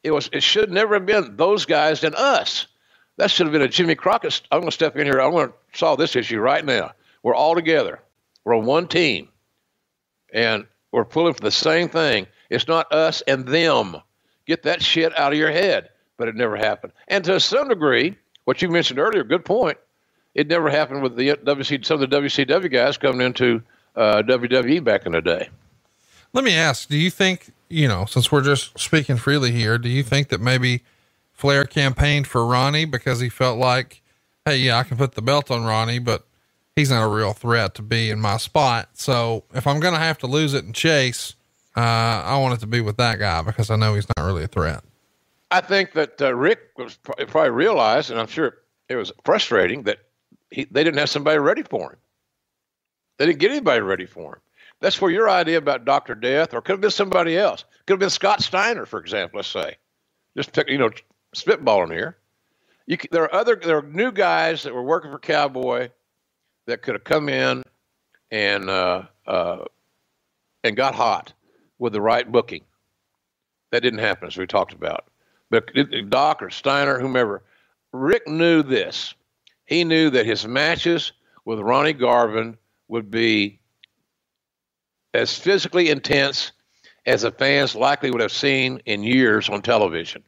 It 0.05 0.13
was. 0.13 0.31
It 0.33 0.45
should 0.45 0.71
never 0.71 0.95
have 0.95 1.07
been 1.07 1.37
those 1.37 1.65
guys 1.65 2.05
and 2.05 2.15
us. 2.15 2.69
That 3.17 3.33
should 3.33 3.47
have 3.47 3.53
been 3.53 3.63
a 3.63 3.69
Jimmy 3.69 3.97
Crockett. 3.97 4.43
I'm 4.53 4.61
going 4.61 4.71
to 4.71 4.73
step 4.73 4.95
in 4.95 5.07
here. 5.07 5.21
I'm 5.21 5.33
going 5.33 5.49
to 5.49 5.55
solve 5.73 5.99
this 5.99 6.15
issue 6.15 6.39
right 6.39 6.65
now. 6.65 6.93
We're 7.25 7.35
all 7.35 7.57
together. 7.57 8.01
We're 8.45 8.57
on 8.57 8.65
one 8.65 8.89
team, 8.89 9.29
and 10.33 10.67
we're 10.91 11.05
pulling 11.05 11.35
for 11.35 11.43
the 11.43 11.51
same 11.51 11.89
thing. 11.89 12.27
It's 12.51 12.69
not 12.69 12.93
us 12.93 13.23
and 13.27 13.47
them. 13.47 13.97
Get 14.47 14.65
that 14.65 14.83
shit 14.83 15.17
out 15.17 15.33
of 15.33 15.39
your 15.39 15.51
head 15.51 15.89
but 16.23 16.29
it 16.29 16.37
never 16.37 16.57
happened. 16.57 16.93
And 17.09 17.25
to 17.25 17.41
some 17.41 17.67
degree, 17.67 18.17
what 18.45 18.63
you 18.63 18.69
mentioned 18.69 19.01
earlier, 19.01 19.25
good 19.25 19.45
point. 19.45 19.77
It 20.37 20.47
never 20.47 20.71
happened 20.71 21.03
with 21.03 21.17
the 21.17 21.31
WC, 21.31 21.85
some 21.85 22.01
of 22.01 22.09
the 22.09 22.17
WCW 22.17 22.71
guys 22.71 22.97
coming 22.97 23.27
into 23.27 23.61
uh, 23.97 24.23
WWE 24.23 24.85
back 24.85 25.05
in 25.05 25.13
the 25.13 25.21
day. 25.21 25.49
Let 26.33 26.45
me 26.45 26.55
ask: 26.55 26.89
Do 26.89 26.97
you 26.97 27.11
think 27.11 27.51
you 27.69 27.89
know, 27.89 28.05
since 28.05 28.31
we're 28.31 28.43
just 28.43 28.79
speaking 28.79 29.17
freely 29.17 29.51
here, 29.51 29.79
do 29.79 29.89
you 29.89 30.05
think 30.05 30.29
that 30.29 30.41
maybe 30.41 30.83
Flair 31.33 31.65
campaigned 31.65 32.29
for 32.29 32.47
Ronnie 32.47 32.85
because 32.85 33.19
he 33.19 33.29
felt 33.29 33.59
like, 33.59 34.01
hey, 34.45 34.59
yeah, 34.59 34.79
I 34.79 34.85
can 34.85 34.97
put 34.97 35.17
the 35.17 35.23
belt 35.23 35.51
on 35.51 35.65
Ronnie, 35.65 35.99
but 35.99 36.25
he's 36.77 36.91
not 36.91 37.05
a 37.05 37.09
real 37.09 37.33
threat 37.33 37.75
to 37.77 37.83
be 37.83 38.11
in 38.11 38.21
my 38.21 38.37
spot. 38.37 38.91
So 38.95 39.45
if 39.55 39.67
I'm 39.67 39.81
going 39.81 39.95
to 39.95 40.01
have 40.01 40.19
to 40.19 40.27
lose 40.27 40.55
it 40.55 40.65
and 40.65 40.75
chase, 40.75 41.35
uh, 41.77 41.81
I 41.81 42.39
want 42.39 42.55
it 42.55 42.61
to 42.61 42.67
be 42.67 42.81
with 42.81 42.97
that 42.99 43.19
guy 43.19 43.43
because 43.43 43.71
I 43.71 43.77
know 43.77 43.95
he's 43.95 44.07
not 44.17 44.25
really 44.25 44.45
a 44.45 44.49
threat. 44.49 44.83
I 45.51 45.61
think 45.61 45.93
that 45.93 46.21
uh, 46.21 46.35
Ric 46.35 46.61
was 46.77 46.97
probably 46.97 47.51
realized, 47.51 48.11
and 48.11 48.19
I'm 48.19 48.27
sure 48.27 48.59
it 48.89 48.97
was 48.97 49.13
frustrating 49.25 49.83
that 49.83 49.99
he, 50.51 50.65
they 50.65 50.83
didn't 50.83 50.99
have 50.99 51.11
somebody 51.11 51.39
ready 51.39 51.63
for 51.63 51.93
him. 51.93 51.99
They 53.19 53.27
didn't 53.27 53.39
get 53.39 53.51
anybody 53.51 53.81
ready 53.81 54.07
for 54.07 54.35
him. 54.35 54.41
That's 54.81 55.01
where 55.01 55.11
your 55.11 55.31
idea 55.31 55.59
about 55.59 55.85
Doctor 55.85 56.15
Death, 56.15 56.55
or 56.55 56.61
could 56.61 56.73
have 56.73 56.81
been 56.81 56.91
somebody 56.91 57.37
else, 57.37 57.65
could 57.87 57.95
have 57.95 58.01
been 58.01 58.11
Scott 58.11 58.43
Steiner, 58.43 58.87
for 58.87 58.99
example. 58.99 59.39
Let's 59.39 59.49
say, 59.49 59.77
just 60.37 60.53
pick, 60.53 60.69
you 60.69 60.79
know, 60.79 60.91
spitballing 61.37 61.93
here. 61.93 62.17
You, 62.87 62.97
there 63.11 63.23
are 63.23 63.35
other, 63.35 63.55
there 63.55 63.79
are 63.79 63.83
new 63.83 64.11
guys 64.11 64.63
that 64.65 64.75
were 64.75 64.83
working 64.83 65.13
for 65.13 65.19
Cowboy 65.19 65.91
that 66.67 66.83
could 66.83 66.95
have 66.95 67.05
come 67.05 67.29
in 67.29 67.63
and 68.31 68.71
uh, 68.71 69.03
uh, 69.27 69.65
and 70.65 70.77
got 70.77 70.95
hot 70.95 71.33
with 71.79 71.93
the 71.93 72.01
right 72.01 72.31
booking. 72.31 72.63
That 73.71 73.83
didn't 73.83 74.01
happen, 74.01 74.29
as 74.29 74.37
we 74.37 74.47
talked 74.47 74.73
about. 74.73 75.07
But 75.51 75.71
Doc 76.09 76.43
or 76.43 76.51
Steiner, 76.51 76.99
whomever, 76.99 77.43
Ric 77.93 78.27
knew 78.27 78.63
this. 78.63 79.15
He 79.67 79.85
knew 79.85 80.11
that 80.11 80.27
his 80.27 80.47
matches 80.47 81.13
with 81.45 81.61
Ronnie 81.61 81.93
Garvin 81.93 82.57
would 82.89 83.11
be 83.11 83.59
as 85.15 85.39
physically 85.39 85.91
intense 85.91 86.53
as 87.07 87.23
the 87.23 87.31
fans 87.31 87.75
likely 87.75 88.11
would 88.11 88.21
have 88.21 88.33
seen 88.33 88.81
in 88.87 89.03
years 89.03 89.49
on 89.49 89.63
television, 89.63 90.23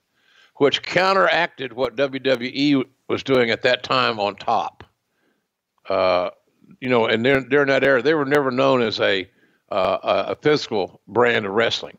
which 0.56 0.82
counteracted 0.82 1.72
what 1.72 1.96
WWE 1.96 2.84
was 3.08 3.22
doing 3.22 3.50
at 3.50 3.62
that 3.62 3.82
time 3.82 4.18
on 4.18 4.36
top. 4.36 4.83
Uh, 5.88 6.30
you 6.80 6.88
know, 6.88 7.06
and 7.06 7.22
during, 7.24 7.68
that 7.68 7.84
era, 7.84 8.02
they 8.02 8.14
were 8.14 8.24
never 8.24 8.50
known 8.50 8.82
as 8.82 9.00
a 9.00 9.28
uh, 9.70 9.98
a 10.28 10.36
physical 10.36 11.00
brand 11.08 11.46
of 11.46 11.52
wrestling 11.52 11.98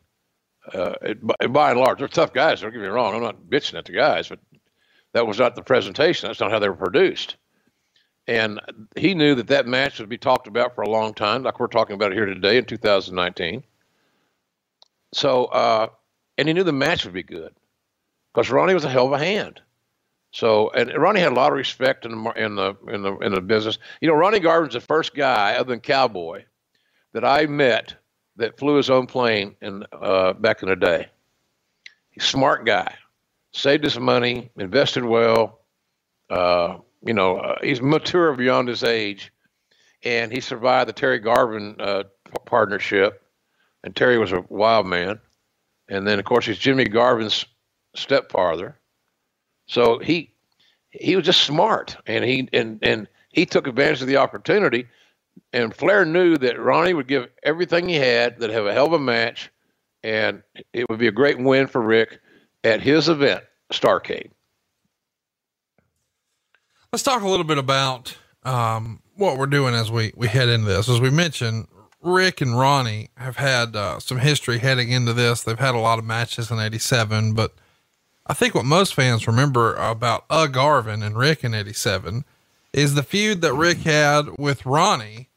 uh, 0.73 0.93
it, 1.01 1.53
by 1.53 1.71
and 1.71 1.79
large, 1.79 1.99
they're 1.99 2.07
tough 2.07 2.33
guys. 2.33 2.61
Don't 2.61 2.71
get 2.71 2.81
me 2.81 2.87
wrong. 2.87 3.15
I'm 3.15 3.21
not 3.21 3.43
bitching 3.49 3.77
at 3.77 3.85
the 3.85 3.93
guys, 3.93 4.29
but 4.29 4.39
that 5.13 5.27
was 5.27 5.39
not 5.39 5.55
the 5.55 5.61
presentation. 5.61 6.27
That's 6.27 6.39
not 6.39 6.51
how 6.51 6.59
they 6.59 6.69
were 6.69 6.75
produced. 6.75 7.35
And 8.27 8.59
he 8.95 9.13
knew 9.13 9.35
that 9.35 9.47
that 9.47 9.67
match 9.67 9.99
would 9.99 10.09
be 10.09 10.17
talked 10.17 10.47
about 10.47 10.73
for 10.73 10.81
a 10.81 10.89
long 10.89 11.13
time, 11.13 11.43
like 11.43 11.59
we're 11.59 11.67
talking 11.67 11.93
about 11.93 12.11
it 12.11 12.15
here 12.15 12.25
today 12.25 12.57
in 12.57 12.65
2019. 12.65 13.63
So, 15.13 15.45
uh, 15.45 15.87
and 16.37 16.47
he 16.47 16.53
knew 16.53 16.63
the 16.63 16.73
match 16.73 17.05
would 17.05 17.13
be 17.13 17.23
good 17.23 17.53
because 18.33 18.49
Ronnie 18.49 18.73
was 18.73 18.85
a 18.85 18.89
hell 18.89 19.05
of 19.05 19.13
a 19.13 19.19
hand. 19.19 19.61
So, 20.35 20.69
and 20.71 20.93
Ronnie 20.97 21.21
had 21.21 21.31
a 21.31 21.35
lot 21.35 21.53
of 21.53 21.57
respect 21.57 22.05
in 22.05 22.11
the 22.11 22.31
in 22.31 22.55
the 22.55 22.75
in 22.89 23.03
the 23.03 23.17
in 23.19 23.33
the 23.33 23.39
business. 23.39 23.79
You 24.01 24.09
know, 24.09 24.15
Ronnie 24.15 24.41
Garvin's 24.41 24.73
the 24.73 24.81
first 24.81 25.15
guy, 25.15 25.53
other 25.53 25.69
than 25.69 25.79
Cowboy, 25.79 26.43
that 27.13 27.23
I 27.23 27.45
met 27.45 27.95
that 28.35 28.59
flew 28.59 28.75
his 28.75 28.89
own 28.89 29.07
plane 29.07 29.55
in 29.61 29.85
uh, 29.93 30.33
back 30.33 30.61
in 30.61 30.67
the 30.67 30.75
day. 30.75 31.07
He's 32.11 32.25
a 32.25 32.27
smart 32.27 32.65
guy, 32.65 32.93
saved 33.53 33.85
his 33.85 33.97
money, 33.97 34.51
invested 34.57 35.05
well. 35.05 35.61
Uh, 36.29 36.79
you 37.01 37.13
know, 37.13 37.37
uh, 37.37 37.55
he's 37.63 37.81
mature 37.81 38.35
beyond 38.35 38.67
his 38.67 38.83
age, 38.83 39.31
and 40.03 40.33
he 40.33 40.41
survived 40.41 40.89
the 40.89 40.93
Terry 40.93 41.19
Garvin 41.19 41.77
uh, 41.79 42.03
partnership. 42.45 43.23
And 43.85 43.95
Terry 43.95 44.17
was 44.17 44.33
a 44.33 44.43
wild 44.49 44.85
man, 44.85 45.17
and 45.87 46.05
then 46.05 46.19
of 46.19 46.25
course 46.25 46.45
he's 46.45 46.57
Jimmy 46.57 46.83
Garvin's 46.83 47.45
stepfather. 47.95 48.77
So 49.67 49.99
he 49.99 50.31
he 50.91 51.15
was 51.15 51.25
just 51.25 51.43
smart, 51.43 51.97
and 52.05 52.23
he 52.23 52.49
and 52.53 52.79
and 52.81 53.07
he 53.29 53.45
took 53.45 53.67
advantage 53.67 54.01
of 54.01 54.07
the 54.07 54.17
opportunity 54.17 54.87
and 55.53 55.73
Flair 55.73 56.05
knew 56.05 56.37
that 56.37 56.59
Ronnie 56.59 56.93
would 56.93 57.07
give 57.07 57.29
everything 57.43 57.89
he 57.89 57.95
had, 57.95 58.39
that 58.39 58.49
have 58.49 58.65
a 58.65 58.73
hell 58.73 58.87
of 58.87 58.93
a 58.93 58.99
match, 58.99 59.51
and 60.03 60.43
it 60.73 60.85
would 60.89 60.99
be 60.99 61.07
a 61.07 61.11
great 61.11 61.39
win 61.39 61.67
for 61.67 61.81
Ric 61.81 62.19
at 62.63 62.81
his 62.81 63.09
event, 63.09 63.43
Starcade. 63.71 64.31
Let's 66.91 67.03
talk 67.03 67.21
a 67.21 67.27
little 67.27 67.45
bit 67.45 67.57
about 67.57 68.17
um, 68.43 69.01
what 69.15 69.37
we're 69.37 69.47
doing 69.47 69.73
as 69.73 69.91
we, 69.91 70.13
we 70.15 70.27
head 70.27 70.49
into 70.49 70.67
this. 70.67 70.87
As 70.87 71.01
we 71.01 71.09
mentioned, 71.09 71.67
Ric 72.01 72.39
and 72.39 72.57
Ronnie 72.57 73.09
have 73.17 73.37
had 73.37 73.75
uh, 73.75 73.99
some 73.99 74.19
history 74.19 74.59
heading 74.59 74.91
into 74.91 75.11
this. 75.11 75.43
They've 75.43 75.59
had 75.59 75.75
a 75.75 75.79
lot 75.79 75.99
of 75.99 76.05
matches 76.05 76.51
in 76.51 76.59
87, 76.59 77.33
but 77.33 77.53
I 78.27 78.33
think 78.33 78.55
what 78.55 78.65
most 78.65 78.95
fans 78.95 79.27
remember 79.27 79.75
about 79.75 80.25
uh, 80.29 80.47
Garvin 80.47 81.03
and 81.03 81.17
Ric 81.17 81.43
in 81.43 81.53
87 81.53 82.25
is 82.73 82.95
the 82.95 83.03
feud 83.03 83.41
that 83.41 83.53
Ric 83.53 83.79
had 83.79 84.37
with 84.37 84.65
Ronnie, 84.65 85.29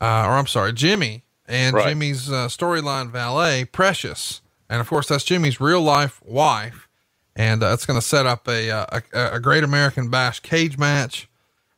uh, 0.00 0.26
or 0.26 0.32
I'm 0.32 0.46
sorry, 0.46 0.72
Jimmy 0.72 1.22
and 1.46 1.76
right. 1.76 1.88
Jimmy's 1.88 2.30
uh, 2.30 2.48
storyline 2.48 3.10
valet, 3.10 3.64
Precious. 3.64 4.40
And 4.68 4.80
of 4.80 4.88
course, 4.88 5.08
that's 5.08 5.24
Jimmy's 5.24 5.60
real 5.60 5.80
life 5.80 6.20
wife. 6.24 6.88
And 7.36 7.62
uh, 7.62 7.72
it's 7.72 7.86
going 7.86 7.98
to 7.98 8.06
set 8.06 8.26
up 8.26 8.48
a, 8.48 8.70
uh, 8.70 9.00
a, 9.12 9.36
a 9.36 9.40
Great 9.40 9.64
American 9.64 10.08
Bash 10.10 10.40
cage 10.40 10.78
match. 10.78 11.28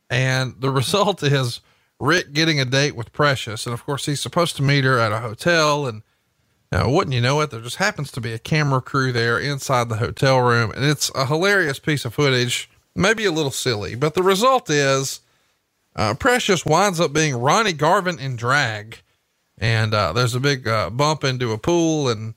And 0.09 0.55
the 0.59 0.69
result 0.71 1.21
is 1.23 1.61
Ric 1.99 2.33
getting 2.33 2.59
a 2.59 2.65
date 2.65 2.95
with 2.95 3.13
Precious. 3.13 3.65
And 3.65 3.73
of 3.73 3.85
course, 3.85 4.05
he's 4.05 4.21
supposed 4.21 4.55
to 4.57 4.63
meet 4.63 4.83
her 4.83 4.99
at 4.99 5.11
a 5.11 5.19
hotel. 5.19 5.85
And 5.85 6.03
now, 6.71 6.89
wouldn't 6.89 7.13
you 7.13 7.21
know 7.21 7.39
it? 7.41 7.49
There 7.49 7.61
just 7.61 7.77
happens 7.77 8.11
to 8.11 8.21
be 8.21 8.33
a 8.33 8.39
camera 8.39 8.81
crew 8.81 9.11
there 9.13 9.39
inside 9.39 9.87
the 9.87 9.97
hotel 9.97 10.39
room. 10.39 10.71
And 10.71 10.83
it's 10.83 11.09
a 11.15 11.25
hilarious 11.25 11.79
piece 11.79 12.03
of 12.03 12.13
footage, 12.13 12.69
maybe 12.93 13.25
a 13.25 13.31
little 13.31 13.51
silly, 13.51 13.95
but 13.95 14.15
the 14.15 14.23
result 14.23 14.69
is 14.69 15.21
uh, 15.95 16.13
Precious 16.13 16.65
winds 16.65 16.99
up 16.99 17.13
being 17.13 17.35
Ronnie 17.35 17.73
Garvin 17.73 18.19
in 18.19 18.35
drag. 18.35 18.99
And 19.57 19.93
uh, 19.93 20.13
there's 20.13 20.35
a 20.35 20.39
big 20.39 20.67
uh, 20.67 20.89
bump 20.89 21.23
into 21.23 21.51
a 21.51 21.57
pool 21.57 22.09
and 22.09 22.33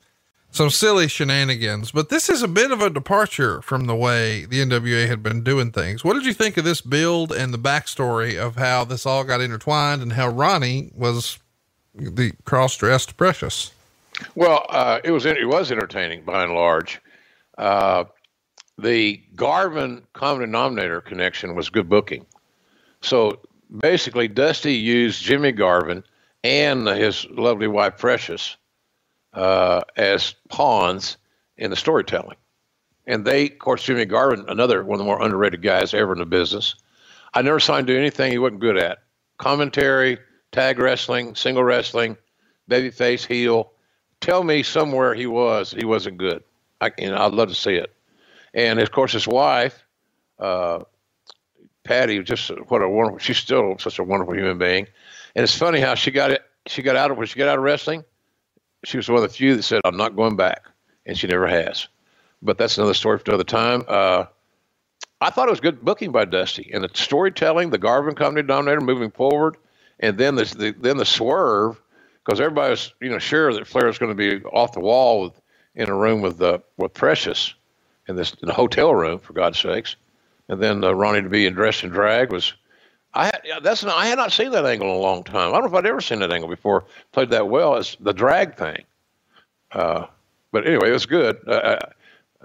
some 0.53 0.71
silly 0.71 1.07
shenanigans, 1.07 1.93
but 1.93 2.09
this 2.09 2.29
is 2.29 2.43
a 2.43 2.49
bit 2.49 2.73
of 2.73 2.83
a 2.83 2.91
departure 2.91 3.63
from 3.63 3.87
the 3.87 3.95
way 3.95 4.47
the 4.47 4.61
NWA 4.61 5.07
had 5.07 5.23
been 5.23 5.45
doing 5.45 5.71
things. 5.71 6.03
What 6.03 6.15
did 6.15 6.27
you 6.27 6.35
think 6.35 6.57
of 6.57 6.65
this 6.65 6.81
build 6.81 7.31
and 7.31 7.55
the 7.55 7.59
backstory 7.59 8.37
of 8.37 8.57
how 8.57 8.85
this 8.85 9.07
all 9.07 9.23
got 9.23 9.41
intertwined 9.41 10.03
and 10.03 10.15
how 10.15 10.29
Ronnie 10.29 10.91
was 10.97 11.39
the 11.95 12.33
cross 12.45 12.77
dressed 12.77 13.17
Precious? 13.17 13.71
Well, 14.35 14.67
uh, 14.69 15.01
it 15.05 15.11
was 15.11 15.27
it 15.27 15.49
was 15.49 15.73
entertaining 15.73 16.25
by 16.25 16.45
and 16.45 16.55
large. 16.55 17.01
Uh, 17.59 18.05
the 18.79 19.23
Garvin 19.35 20.03
common 20.13 20.41
denominator 20.43 21.01
connection 21.01 21.55
was 21.55 21.69
good 21.69 21.89
booking. 21.89 22.27
So 23.03 23.41
basically, 23.79 24.29
Dusty 24.29 24.75
used 24.75 25.23
Jimmy 25.23 25.53
Garvin 25.53 26.03
and 26.43 26.87
his 26.87 27.27
lovely 27.31 27.69
wife 27.69 27.99
Precious 27.99 28.57
uh, 29.35 29.83
as 29.97 30.35
pawns 30.49 31.17
in 31.57 31.71
the 31.71 31.77
storytelling. 31.77 32.37
And 33.07 33.25
they, 33.25 33.47
of 33.51 33.59
course, 33.59 33.83
Jimmy 33.83 34.05
Garvin, 34.05 34.45
another 34.49 34.85
one 34.85 34.95
of 34.95 34.99
the 34.99 35.05
more 35.05 35.23
underrated 35.23 35.63
guys 35.63 35.95
ever 35.95 36.13
in 36.13 36.19
the 36.19 36.27
business. 36.27 36.75
I 37.35 37.43
never 37.43 37.61
saw 37.61 37.77
him 37.77 37.87
do 37.87 37.97
anything 37.97 38.33
he 38.33 38.39
wasn't 38.39 38.61
good 38.61 38.77
at. 38.77 38.99
Commentary, 39.39 40.19
tag 40.53 40.79
wrestling, 40.79 41.35
single 41.35 41.65
wrestling, 41.65 42.17
babyface, 42.69 43.27
heel. 43.27 43.73
Tell 44.21 44.45
me 44.45 44.63
somewhere 44.63 45.15
he 45.15 45.27
was 45.27 45.73
he 45.73 45.85
wasn't 45.85 46.19
good. 46.19 46.43
I, 46.81 46.93
you 46.99 47.11
know, 47.11 47.19
I'd 47.19 47.33
love 47.33 47.49
to 47.49 47.55
see 47.55 47.75
it. 47.75 47.95
And 48.55 48.81
of 48.81 48.91
course, 48.91 49.13
his 49.13 49.29
wife, 49.29 49.85
uh, 50.39 50.81
Patty, 51.85 52.23
just 52.23 52.51
what 52.69 52.83
a 52.83 52.89
wonderful. 52.89 53.19
She's 53.19 53.39
still 53.39 53.77
such 53.79 53.99
a 53.99 54.05
wonderful 54.05 54.35
human 54.35 54.59
being. 54.59 54.87
And 55.35 55.45
it's 55.45 55.57
funny 55.57 55.81
how 55.81 55.95
she 55.95 56.11
got 56.11 56.31
it. 56.31 56.43
She 56.67 56.83
got 56.83 56.97
out 56.97 57.11
of 57.11 57.17
when 57.17 57.27
she 57.27 57.39
got 57.39 57.49
out 57.49 57.59
of 57.59 57.65
wrestling 57.65 58.05
she 58.85 58.97
was 58.97 59.09
one 59.09 59.23
of 59.23 59.23
the 59.23 59.29
few 59.29 59.57
that 59.57 59.63
said, 59.63 59.81
I'm 59.85 59.97
not 59.97 60.17
going 60.17 60.37
back. 60.37 60.65
And 61.07 61.19
she 61.19 61.27
never 61.27 61.47
has. 61.47 61.89
But 62.43 62.59
that's 62.59 62.79
another 62.79 62.95
story 62.95 63.19
for 63.19 63.25
another 63.29 63.45
time. 63.45 63.85
Uh, 63.89 64.25
I 65.21 65.31
thought 65.31 65.49
it 65.49 65.51
was 65.51 65.61
good 65.61 65.83
booking 65.85 66.13
by 66.13 66.25
Dusty 66.25 66.71
and 66.73 66.83
the 66.83 66.91
storytelling, 66.95 67.71
the 67.71 67.79
Garvin 67.79 68.15
Company 68.15 68.43
denominator 68.43 68.81
moving 68.81 69.11
forward, 69.11 69.57
and 69.99 70.17
then 70.17 70.35
the, 70.35 70.45
the 70.45 70.75
then 70.79 70.97
the 70.97 71.05
swerve 71.05 71.81
because 72.25 72.41
everybody 72.41 72.71
was 72.71 72.93
you 73.01 73.11
know 73.11 73.19
sure 73.19 73.53
that 73.53 73.67
Flair 73.67 73.87
was 73.87 73.99
going 73.99 74.17
to 74.17 74.41
be 74.41 74.45
off 74.47 74.73
the 74.73 74.81
wall 74.81 75.23
with, 75.23 75.41
in 75.75 75.89
a 75.89 75.95
room 75.95 76.21
with 76.21 76.41
uh, 76.43 76.59
with 76.77 76.95
Precious 76.95 77.55
in 78.09 78.17
this 78.17 78.35
in 78.43 78.49
the 78.49 78.55
hotel 78.55 78.95
room 78.95 79.19
for 79.19 79.33
God's 79.33 79.59
sakes, 79.59 79.97
and 80.49 80.61
then 80.61 80.83
uh, 80.85 80.93
Ronnie 80.93 81.23
to 81.23 81.29
be 81.29 81.47
in 81.47 81.55
dress 81.55 81.83
and 81.83 81.93
drag 81.93 82.33
was 82.33 82.55
I 83.13 83.27
had, 83.27 83.41
that's 83.63 83.83
not, 83.83 83.97
I 83.97 84.07
had 84.07 84.19
not 84.19 84.33
seen 84.33 84.53
that 84.53 84.65
angle 84.65 84.89
in 84.89 84.97
a 84.97 84.99
long 84.99 85.25
time. 85.25 85.49
I 85.49 85.53
don't 85.53 85.63
know 85.63 85.67
if 85.67 85.75
I'd 85.75 85.87
ever 85.87 86.01
seen 86.01 86.21
that 86.21 86.33
angle 86.33 86.49
before. 86.49 86.85
Played 87.13 87.31
that 87.31 87.49
well 87.49 87.77
as 87.77 87.97
the 87.99 88.13
drag 88.13 88.57
thing. 88.57 88.85
Uh, 89.73 90.07
but 90.53 90.67
anyway, 90.67 90.91
it 90.91 90.93
was 90.93 91.07
good. 91.07 91.39
Uh, 91.47 91.79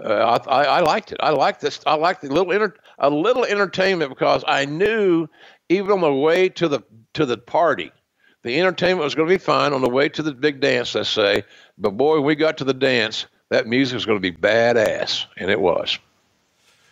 uh, 0.03 0.39
I, 0.47 0.63
I, 0.63 0.80
liked 0.82 1.11
it. 1.11 1.19
I 1.21 1.30
liked 1.30 1.61
this. 1.61 1.80
I 1.86 1.95
liked 1.95 2.21
the 2.21 2.30
little 2.30 2.51
inter, 2.51 2.73
a 2.99 3.09
little 3.09 3.45
entertainment 3.45 4.09
because 4.09 4.43
I 4.47 4.65
knew 4.65 5.28
even 5.69 5.91
on 5.91 6.01
the 6.01 6.13
way 6.13 6.49
to 6.49 6.67
the 6.67 6.82
to 7.13 7.26
the 7.26 7.38
party, 7.38 7.91
the 8.46 8.60
entertainment 8.60 9.04
was 9.04 9.16
going 9.16 9.28
to 9.28 9.34
be 9.34 9.39
fine 9.39 9.74
on 9.74 9.82
the 9.82 9.89
way 9.89 10.08
to 10.08 10.22
the 10.22 10.32
big 10.32 10.62
dance. 10.62 10.93
Let's 10.93 11.10
say, 11.10 11.43
but 11.80 11.91
boy, 11.91 12.22
we 12.22 12.36
got 12.36 12.60
to 12.60 12.64
the 12.64 12.76
dance, 12.76 13.26
that 13.50 13.66
music 13.66 13.96
was 13.96 14.06
going 14.06 14.22
to 14.22 14.32
be 14.32 14.32
badass, 14.32 15.26
and 15.38 15.50
it 15.50 15.60
was. 15.60 15.98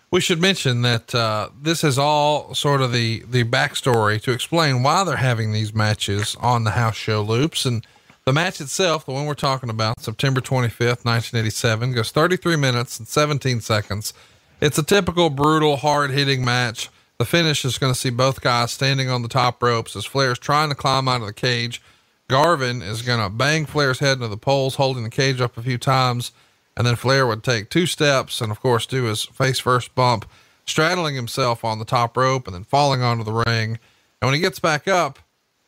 We 0.10 0.20
should 0.20 0.42
mention 0.42 0.82
that 0.82 1.14
uh, 1.14 1.50
this 1.60 1.84
is 1.84 2.00
all 2.00 2.56
sort 2.56 2.82
of 2.82 2.92
the 2.92 3.24
the 3.30 3.44
backstory 3.44 4.20
to 4.24 4.32
explain 4.32 4.82
why 4.82 5.04
they're 5.04 5.16
having 5.16 5.54
these 5.54 5.74
matches 5.74 6.36
on 6.40 6.64
the 6.64 6.72
house 6.72 6.96
show 6.96 7.22
loops. 7.22 7.66
And 7.66 7.86
the 8.26 8.34
match 8.34 8.60
itself, 8.60 9.06
the 9.06 9.12
one 9.12 9.26
we're 9.28 9.36
talking 9.36 9.70
about, 9.70 10.00
September 10.00 10.42
25th, 10.42 11.06
1987, 11.06 11.94
goes 11.94 12.12
33 12.12 12.56
minutes 12.56 12.98
and 12.98 13.08
17 13.08 13.62
seconds. 13.62 14.14
It's 14.60 14.78
a 14.78 14.84
typical 14.84 15.30
brutal, 15.30 15.78
hard 15.78 16.12
hitting 16.12 16.44
match. 16.44 16.90
The 17.18 17.26
finish 17.26 17.64
is 17.64 17.78
going 17.78 17.94
to 17.94 18.00
see 18.00 18.10
both 18.10 18.42
guys 18.42 18.72
standing 18.72 19.10
on 19.10 19.22
the 19.22 19.28
top 19.28 19.62
ropes 19.62 19.96
as 19.96 20.06
Flair's 20.06 20.40
trying 20.40 20.70
to 20.70 20.76
climb 20.76 21.08
out 21.08 21.22
of 21.22 21.28
the 21.28 21.34
cage. 21.34 21.82
Garvin 22.28 22.82
is 22.82 23.02
going 23.02 23.22
to 23.24 23.30
bang 23.30 23.66
Flair's 23.66 24.00
head 24.00 24.18
into 24.18 24.28
the 24.28 24.38
poles, 24.38 24.76
holding 24.76 25.04
the 25.04 25.10
cage 25.10 25.40
up 25.40 25.58
a 25.58 25.62
few 25.62 25.78
times. 25.78 26.32
And 26.76 26.88
then 26.88 26.96
Flair 26.96 27.28
would 27.28 27.44
take 27.44 27.70
two 27.70 27.86
steps 27.86 28.42
and, 28.42 28.52
of 28.52 28.60
course, 28.60 28.86
do 28.86 29.04
his 29.04 29.24
face 29.26 29.60
first 29.60 29.94
bump, 29.94 30.30
straddling 30.66 31.16
himself 31.16 31.64
on 31.64 31.78
the 31.78 31.86
top 31.86 32.18
rope 32.18 32.48
and 32.48 32.56
then 32.56 32.64
falling 32.64 33.04
onto 33.04 33.24
the 33.24 33.32
ring. 33.32 33.78
And 34.22 34.28
when 34.28 34.34
he 34.34 34.40
gets 34.40 34.60
back 34.60 34.88
up, 34.88 35.20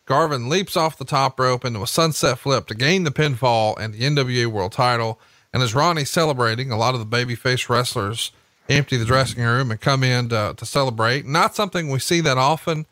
Garvin 0.06 0.50
leaps 0.50 0.76
off 0.76 0.98
the 0.98 1.06
top 1.06 1.40
rope 1.40 1.66
into 1.66 1.84
a 1.84 1.88
sunset 1.88 2.40
flip 2.40 2.68
to 2.68 2.76
gain 2.76 3.04
the 3.04 3.12
pinfall 3.12 3.78
and 3.78 3.94
the 3.94 4.02
NWA 4.02 4.48
world 4.48 4.72
title. 4.72 5.20
And 5.54 5.62
as 5.62 5.76
Ronnie's 5.76 6.10
celebrating, 6.10 6.72
a 6.72 6.78
lot 6.78 6.96
of 6.96 7.00
the 7.00 7.18
babyface 7.18 7.70
wrestlers 7.70 8.32
empty 8.70 8.98
the 8.98 9.06
dressing 9.06 9.44
room 9.44 9.72
and 9.72 9.80
come 9.80 10.04
in 10.04 10.30
to, 10.30 10.54
to 10.58 10.66
celebrate. 10.66 11.26
Not 11.26 11.56
something 11.56 11.90
we 11.90 12.00
see 12.00 12.22
that 12.22 12.38
often. 12.38 12.86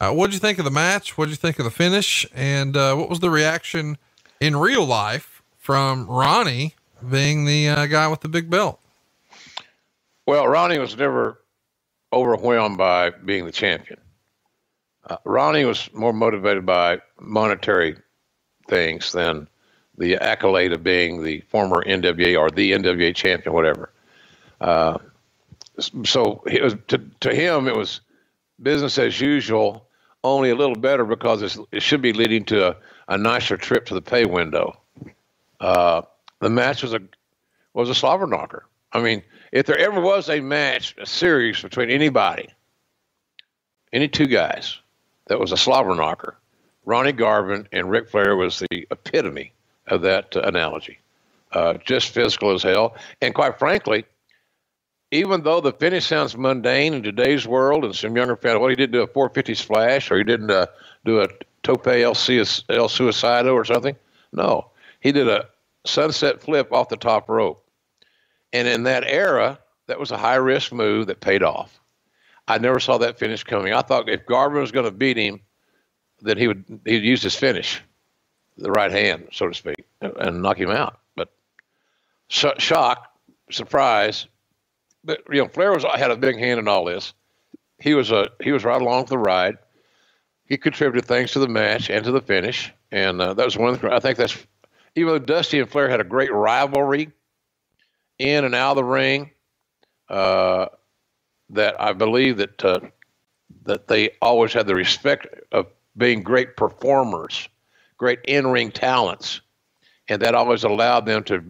Uh, 0.00 0.12
what 0.12 0.26
did 0.26 0.34
you 0.34 0.40
think 0.40 0.58
of 0.58 0.64
the 0.64 0.70
match? 0.70 1.16
What 1.16 1.26
did 1.26 1.32
you 1.32 1.36
think 1.36 1.58
of 1.58 1.64
the 1.64 1.70
finish? 1.70 2.26
And 2.34 2.76
uh, 2.76 2.94
what 2.96 3.08
was 3.08 3.20
the 3.20 3.30
reaction 3.30 3.96
in 4.40 4.56
real 4.56 4.84
life 4.84 5.42
from 5.58 6.06
Ronnie 6.06 6.74
being 7.08 7.44
the 7.44 7.68
uh, 7.68 7.86
guy 7.86 8.08
with 8.08 8.20
the 8.20 8.28
big 8.28 8.50
belt? 8.50 8.80
Well, 10.26 10.48
Ronnie 10.48 10.78
was 10.78 10.96
never 10.96 11.40
overwhelmed 12.12 12.78
by 12.78 13.10
being 13.10 13.44
the 13.44 13.52
champion. 13.52 14.00
Uh, 15.08 15.16
Ronnie 15.24 15.64
was 15.64 15.92
more 15.92 16.12
motivated 16.12 16.64
by 16.64 17.00
monetary 17.20 17.96
things 18.68 19.12
than 19.12 19.48
the 19.96 20.16
accolade 20.16 20.72
of 20.72 20.82
being 20.82 21.22
the 21.22 21.40
former 21.42 21.84
NWA 21.84 22.38
or 22.38 22.50
the 22.50 22.72
NWA 22.72 23.14
champion, 23.14 23.54
whatever. 23.54 23.92
Uh, 24.64 24.96
so 25.78 26.42
was 26.46 26.74
to, 26.88 26.98
to 27.20 27.34
him, 27.34 27.68
it 27.68 27.76
was 27.76 28.00
business 28.62 28.96
as 28.96 29.20
usual, 29.20 29.86
only 30.22 30.48
a 30.48 30.54
little 30.54 30.74
better 30.74 31.04
because 31.04 31.58
it 31.70 31.82
should 31.82 32.00
be 32.00 32.14
leading 32.14 32.44
to 32.46 32.70
a, 32.70 32.76
a 33.08 33.18
nicer 33.18 33.58
trip 33.58 33.84
to 33.84 33.94
the 33.94 34.00
pay 34.00 34.24
window. 34.24 34.74
Uh, 35.60 36.00
the 36.40 36.48
match 36.48 36.82
was 36.82 36.94
a 36.94 37.00
was 37.74 37.90
a 37.90 37.94
slobber 37.94 38.26
knocker. 38.26 38.64
I 38.90 39.02
mean, 39.02 39.22
if 39.52 39.66
there 39.66 39.78
ever 39.78 40.00
was 40.00 40.30
a 40.30 40.40
match, 40.40 40.94
a 40.96 41.04
series 41.04 41.60
between 41.60 41.90
anybody, 41.90 42.48
any 43.92 44.08
two 44.08 44.26
guys, 44.26 44.78
that 45.26 45.38
was 45.38 45.52
a 45.52 45.58
slobber 45.58 45.94
knocker, 45.94 46.38
Ronnie 46.86 47.12
Garvin 47.12 47.68
and 47.70 47.90
Ric 47.90 48.08
Flair 48.08 48.34
was 48.34 48.60
the 48.60 48.86
epitome 48.90 49.52
of 49.88 50.00
that 50.02 50.34
uh, 50.34 50.40
analogy. 50.40 51.00
Uh, 51.52 51.74
just 51.84 52.08
physical 52.08 52.54
as 52.54 52.62
hell, 52.62 52.96
and 53.20 53.34
quite 53.34 53.58
frankly, 53.58 54.06
even 55.14 55.42
though 55.42 55.60
the 55.60 55.72
finish 55.72 56.06
sounds 56.06 56.36
mundane 56.36 56.92
in 56.92 57.02
today's 57.04 57.46
world, 57.46 57.84
and 57.84 57.94
some 57.94 58.16
younger 58.16 58.34
fans, 58.34 58.58
well, 58.58 58.68
he 58.68 58.74
didn't 58.74 58.92
do 58.92 59.02
a 59.02 59.06
450 59.06 59.54
splash, 59.54 60.10
or 60.10 60.18
he 60.18 60.24
didn't 60.24 60.50
uh, 60.50 60.66
do 61.04 61.20
a 61.20 61.28
tope 61.62 61.86
el, 61.86 62.10
el 62.10 62.14
suicido 62.14 63.54
or 63.54 63.64
something. 63.64 63.94
No, 64.32 64.70
he 65.00 65.12
did 65.12 65.28
a 65.28 65.48
sunset 65.86 66.42
flip 66.42 66.72
off 66.72 66.88
the 66.88 66.96
top 66.96 67.28
rope. 67.28 67.64
And 68.52 68.66
in 68.66 68.82
that 68.84 69.04
era, 69.04 69.60
that 69.86 70.00
was 70.00 70.10
a 70.10 70.16
high 70.16 70.34
risk 70.34 70.72
move 70.72 71.06
that 71.06 71.20
paid 71.20 71.44
off. 71.44 71.78
I 72.48 72.58
never 72.58 72.80
saw 72.80 72.98
that 72.98 73.18
finish 73.18 73.44
coming. 73.44 73.72
I 73.72 73.82
thought 73.82 74.08
if 74.08 74.26
Garvin 74.26 74.60
was 74.60 74.72
going 74.72 74.84
to 74.84 74.90
beat 74.90 75.16
him, 75.16 75.40
that 76.22 76.38
he 76.38 76.48
would 76.48 76.64
he'd 76.84 77.04
use 77.04 77.22
his 77.22 77.36
finish, 77.36 77.80
the 78.58 78.70
right 78.70 78.90
hand, 78.90 79.28
so 79.30 79.46
to 79.46 79.54
speak, 79.54 79.84
and 80.00 80.42
knock 80.42 80.58
him 80.58 80.70
out. 80.70 80.98
But 81.14 81.30
sh- 82.28 82.58
shock, 82.58 83.12
surprise. 83.50 84.26
But 85.04 85.22
you 85.30 85.42
know, 85.42 85.48
Flair 85.48 85.72
was 85.72 85.84
had 85.84 86.10
a 86.10 86.16
big 86.16 86.38
hand 86.38 86.58
in 86.58 86.68
all 86.68 86.84
this. 86.84 87.12
He 87.78 87.94
was 87.94 88.10
a 88.10 88.30
he 88.42 88.52
was 88.52 88.64
right 88.64 88.80
along 88.80 89.04
for 89.04 89.10
the 89.10 89.18
ride. 89.18 89.58
He 90.46 90.56
contributed 90.56 91.06
things 91.06 91.32
to 91.32 91.38
the 91.38 91.48
match 91.48 91.90
and 91.90 92.04
to 92.04 92.12
the 92.12 92.20
finish 92.20 92.72
and 92.90 93.20
uh, 93.20 93.34
that 93.34 93.44
was 93.44 93.56
one. 93.56 93.74
Of 93.74 93.80
the, 93.80 93.92
I 93.92 93.98
think 93.98 94.16
that's 94.16 94.36
even 94.94 95.12
though 95.12 95.18
Dusty 95.18 95.58
and 95.58 95.68
Flair 95.68 95.88
had 95.88 96.00
a 96.00 96.04
great 96.04 96.32
rivalry 96.32 97.10
in 98.18 98.44
and 98.44 98.54
out 98.54 98.72
of 98.72 98.76
the 98.76 98.84
ring. 98.84 99.30
Uh, 100.08 100.66
that 101.50 101.80
I 101.80 101.92
believe 101.92 102.36
that 102.38 102.64
uh, 102.64 102.80
that 103.64 103.88
they 103.88 104.10
always 104.22 104.52
had 104.52 104.66
the 104.66 104.74
respect 104.74 105.26
of 105.52 105.66
being 105.96 106.22
great 106.22 106.56
performers, 106.56 107.48
great 107.96 108.20
in-ring 108.24 108.70
talents, 108.70 109.40
and 110.08 110.20
that 110.22 110.34
always 110.34 110.64
allowed 110.64 111.06
them 111.06 111.24
to 111.24 111.44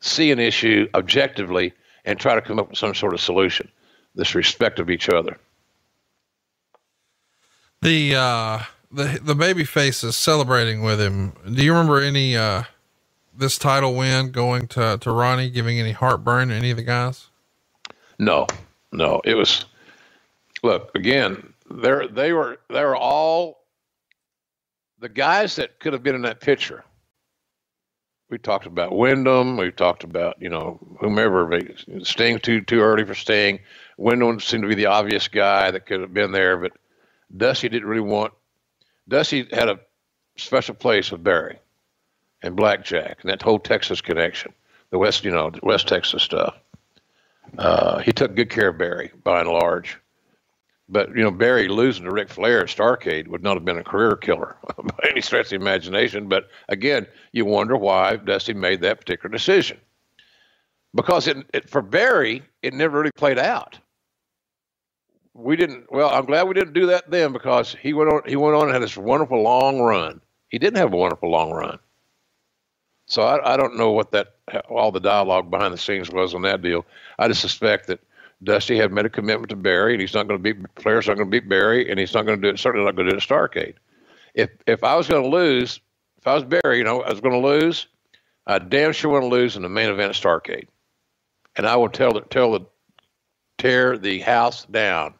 see 0.00 0.30
an 0.30 0.38
issue 0.38 0.88
objectively 0.94 1.72
and 2.10 2.20
try 2.20 2.36
to 2.36 2.42
come 2.42 2.60
up 2.60 2.70
with 2.70 2.78
some 2.78 2.94
sort 2.94 3.14
of 3.14 3.22
solution. 3.22 3.70
This 4.16 4.36
respect 4.36 4.80
of 4.80 4.90
each 4.90 5.08
other. 5.10 5.38
The 7.82 8.16
uh, 8.16 8.60
the 8.92 9.20
the 9.22 9.34
baby 9.36 9.64
face 9.64 10.04
is 10.04 10.16
celebrating 10.16 10.82
with 10.82 11.00
him. 11.00 11.32
Do 11.52 11.64
you 11.64 11.72
remember 11.72 12.00
any 12.00 12.36
uh, 12.36 12.64
this 13.36 13.58
title 13.58 13.94
win 13.96 14.32
going 14.32 14.68
to 14.68 14.98
to 15.00 15.12
Ronnie, 15.12 15.50
giving 15.50 15.80
any 15.80 15.92
heartburn 15.92 16.48
to 16.48 16.54
any 16.54 16.70
of 16.72 16.78
the 16.78 16.84
guys? 16.84 17.28
No, 18.18 18.46
no. 18.92 19.22
It 19.24 19.34
was 19.34 19.66
look 20.62 20.90
again. 20.94 21.54
They're 21.70 22.08
they 22.08 22.32
were 22.32 22.58
they 22.70 22.84
were 22.84 22.96
all 22.96 23.64
the 25.00 25.08
guys 25.10 25.56
that 25.56 25.80
could 25.80 25.92
have 25.94 26.02
been 26.02 26.16
in 26.16 26.22
that 26.22 26.40
picture. 26.40 26.84
We 28.30 28.38
talked 28.38 28.66
about 28.66 28.96
Windham. 28.96 29.56
We 29.56 29.72
talked 29.72 30.04
about 30.04 30.40
you 30.40 30.48
know 30.48 30.78
whomever. 31.00 31.60
Sting 32.02 32.38
too 32.38 32.60
too 32.60 32.80
early 32.80 33.04
for 33.04 33.14
Sting. 33.14 33.58
Windham 33.96 34.38
seemed 34.38 34.62
to 34.62 34.68
be 34.68 34.76
the 34.76 34.86
obvious 34.86 35.26
guy 35.26 35.72
that 35.72 35.84
could 35.84 36.00
have 36.00 36.14
been 36.14 36.30
there, 36.30 36.56
but 36.56 36.72
Dusty 37.36 37.68
didn't 37.68 37.88
really 37.88 38.08
want. 38.08 38.32
Dusty 39.08 39.48
had 39.52 39.68
a 39.68 39.80
special 40.36 40.76
place 40.76 41.10
with 41.10 41.24
Barry 41.24 41.58
and 42.42 42.54
Blackjack 42.54 43.18
and 43.20 43.30
that 43.30 43.42
whole 43.42 43.58
Texas 43.58 44.00
connection, 44.00 44.52
the 44.90 44.98
West 44.98 45.24
you 45.24 45.32
know 45.32 45.50
West 45.64 45.88
Texas 45.88 46.22
stuff. 46.22 46.54
Uh, 47.58 47.98
he 47.98 48.12
took 48.12 48.36
good 48.36 48.48
care 48.48 48.68
of 48.68 48.78
Barry 48.78 49.10
by 49.24 49.40
and 49.40 49.48
large. 49.48 49.98
But 50.90 51.10
you 51.16 51.22
know, 51.22 51.30
Barry 51.30 51.68
losing 51.68 52.04
to 52.04 52.10
Ric 52.10 52.28
Flair 52.28 52.60
at 52.60 52.66
Starcade 52.66 53.28
would 53.28 53.42
not 53.42 53.54
have 53.54 53.64
been 53.64 53.78
a 53.78 53.84
career 53.84 54.16
killer 54.16 54.56
by 54.76 55.08
any 55.10 55.20
stretch 55.20 55.46
of 55.46 55.50
the 55.50 55.56
imagination. 55.56 56.28
But 56.28 56.48
again, 56.68 57.06
you 57.32 57.44
wonder 57.44 57.76
why 57.76 58.16
Dusty 58.16 58.54
made 58.54 58.80
that 58.80 58.98
particular 58.98 59.32
decision. 59.32 59.78
Because 60.92 61.28
it, 61.28 61.36
it, 61.54 61.70
for 61.70 61.80
Barry, 61.80 62.42
it 62.62 62.74
never 62.74 62.98
really 62.98 63.12
played 63.12 63.38
out. 63.38 63.78
We 65.32 65.54
didn't. 65.54 65.90
Well, 65.92 66.10
I'm 66.10 66.26
glad 66.26 66.48
we 66.48 66.54
didn't 66.54 66.72
do 66.72 66.86
that 66.86 67.08
then 67.08 67.32
because 67.32 67.76
he 67.80 67.92
went 67.92 68.12
on. 68.12 68.22
He 68.26 68.34
went 68.34 68.56
on 68.56 68.64
and 68.64 68.72
had 68.72 68.82
this 68.82 68.96
wonderful 68.96 69.40
long 69.40 69.80
run. 69.80 70.20
He 70.48 70.58
didn't 70.58 70.78
have 70.78 70.92
a 70.92 70.96
wonderful 70.96 71.30
long 71.30 71.52
run. 71.52 71.78
So 73.06 73.22
I, 73.22 73.54
I 73.54 73.56
don't 73.56 73.76
know 73.76 73.92
what 73.92 74.10
that 74.10 74.34
all 74.68 74.90
the 74.90 75.00
dialogue 75.00 75.50
behind 75.50 75.72
the 75.72 75.78
scenes 75.78 76.10
was 76.10 76.34
on 76.34 76.42
that 76.42 76.62
deal. 76.62 76.84
I 77.18 77.28
just 77.28 77.40
suspect 77.40 77.86
that 77.86 78.00
Dusty 78.42 78.76
had 78.76 78.92
made 78.92 79.04
a 79.04 79.10
commitment 79.10 79.50
to 79.50 79.56
Barry, 79.56 79.92
and 79.92 80.00
he's 80.00 80.14
not 80.14 80.26
going 80.26 80.42
to 80.42 80.54
beat 80.54 80.66
Flair's 80.76 81.06
not 81.06 81.16
going 81.16 81.30
to 81.30 81.30
beat 81.30 81.48
Barry, 81.48 81.90
and 81.90 81.98
he's 81.98 82.14
not 82.14 82.24
going 82.24 82.40
to 82.40 82.48
do 82.48 82.54
it. 82.54 82.58
Certainly 82.58 82.86
not 82.86 82.96
going 82.96 83.06
to 83.06 83.12
do 83.12 83.16
it 83.16 83.22
at 83.22 83.28
Starcade. 83.28 83.74
If 84.34 84.50
if 84.66 84.82
I 84.82 84.96
was 84.96 85.08
going 85.08 85.22
to 85.22 85.28
lose, 85.28 85.80
if 86.18 86.26
I 86.26 86.34
was 86.34 86.44
Barry, 86.44 86.78
you 86.78 86.84
know, 86.84 87.02
I 87.02 87.10
was 87.10 87.20
going 87.20 87.40
to 87.40 87.46
lose. 87.46 87.86
I 88.46 88.58
damn 88.58 88.92
sure 88.92 89.12
want 89.12 89.24
to 89.24 89.28
lose 89.28 89.56
in 89.56 89.62
the 89.62 89.68
main 89.68 89.90
event 89.90 90.16
at 90.16 90.22
Starcade, 90.22 90.68
and 91.56 91.66
I 91.66 91.76
will 91.76 91.90
tell 91.90 92.12
the 92.12 92.22
tell 92.22 92.52
the 92.52 92.66
tear 93.58 93.98
the 93.98 94.20
house 94.20 94.64
down 94.66 95.14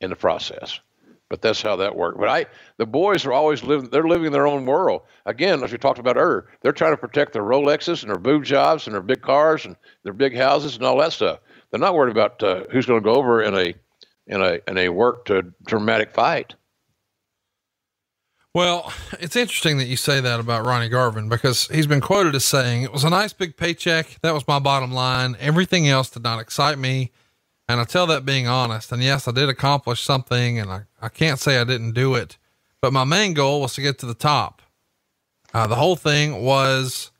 in 0.00 0.10
the 0.10 0.16
process. 0.16 0.80
But 1.30 1.40
that's 1.40 1.62
how 1.62 1.76
that 1.76 1.96
worked. 1.96 2.18
But 2.20 2.28
I, 2.28 2.46
the 2.76 2.86
boys 2.86 3.24
are 3.24 3.32
always 3.32 3.64
living. 3.64 3.88
They're 3.88 4.06
living 4.06 4.26
in 4.26 4.32
their 4.32 4.46
own 4.46 4.66
world. 4.66 5.02
Again, 5.24 5.64
as 5.64 5.72
we 5.72 5.78
talked 5.78 5.98
about 5.98 6.18
earlier, 6.18 6.46
they're 6.60 6.72
trying 6.72 6.92
to 6.92 6.98
protect 6.98 7.32
their 7.32 7.42
Rolexes 7.42 8.02
and 8.02 8.10
their 8.10 8.18
boob 8.18 8.44
jobs 8.44 8.86
and 8.86 8.94
their 8.94 9.02
big 9.02 9.22
cars 9.22 9.64
and 9.64 9.74
their 10.02 10.12
big 10.12 10.36
houses 10.36 10.76
and 10.76 10.84
all 10.84 10.98
that 10.98 11.14
stuff. 11.14 11.40
They're 11.74 11.80
not 11.80 11.96
worried 11.96 12.12
about 12.12 12.40
uh, 12.40 12.66
who's 12.70 12.86
going 12.86 13.00
to 13.00 13.04
go 13.04 13.16
over 13.16 13.42
in 13.42 13.52
a 13.52 13.74
in 14.28 14.40
a 14.40 14.60
in 14.68 14.78
a 14.78 14.90
work 14.90 15.24
to 15.24 15.52
dramatic 15.66 16.14
fight. 16.14 16.54
Well, 18.54 18.92
it's 19.18 19.34
interesting 19.34 19.78
that 19.78 19.86
you 19.86 19.96
say 19.96 20.20
that 20.20 20.38
about 20.38 20.64
Ronnie 20.64 20.88
Garvin 20.88 21.28
because 21.28 21.66
he's 21.66 21.88
been 21.88 22.00
quoted 22.00 22.36
as 22.36 22.44
saying, 22.44 22.84
It 22.84 22.92
was 22.92 23.02
a 23.02 23.10
nice 23.10 23.32
big 23.32 23.56
paycheck. 23.56 24.18
That 24.22 24.34
was 24.34 24.46
my 24.46 24.60
bottom 24.60 24.92
line. 24.92 25.36
Everything 25.40 25.88
else 25.88 26.10
did 26.10 26.22
not 26.22 26.38
excite 26.38 26.78
me. 26.78 27.10
And 27.68 27.80
I 27.80 27.84
tell 27.84 28.06
that 28.06 28.24
being 28.24 28.46
honest. 28.46 28.92
And 28.92 29.02
yes, 29.02 29.26
I 29.26 29.32
did 29.32 29.48
accomplish 29.48 30.00
something 30.00 30.60
and 30.60 30.70
I, 30.70 30.82
I 31.02 31.08
can't 31.08 31.40
say 31.40 31.58
I 31.58 31.64
didn't 31.64 31.94
do 31.94 32.14
it, 32.14 32.38
but 32.80 32.92
my 32.92 33.02
main 33.02 33.34
goal 33.34 33.60
was 33.60 33.74
to 33.74 33.82
get 33.82 33.98
to 33.98 34.06
the 34.06 34.14
top. 34.14 34.62
Uh, 35.52 35.66
the 35.66 35.74
whole 35.74 35.96
thing 35.96 36.40
was 36.40 37.10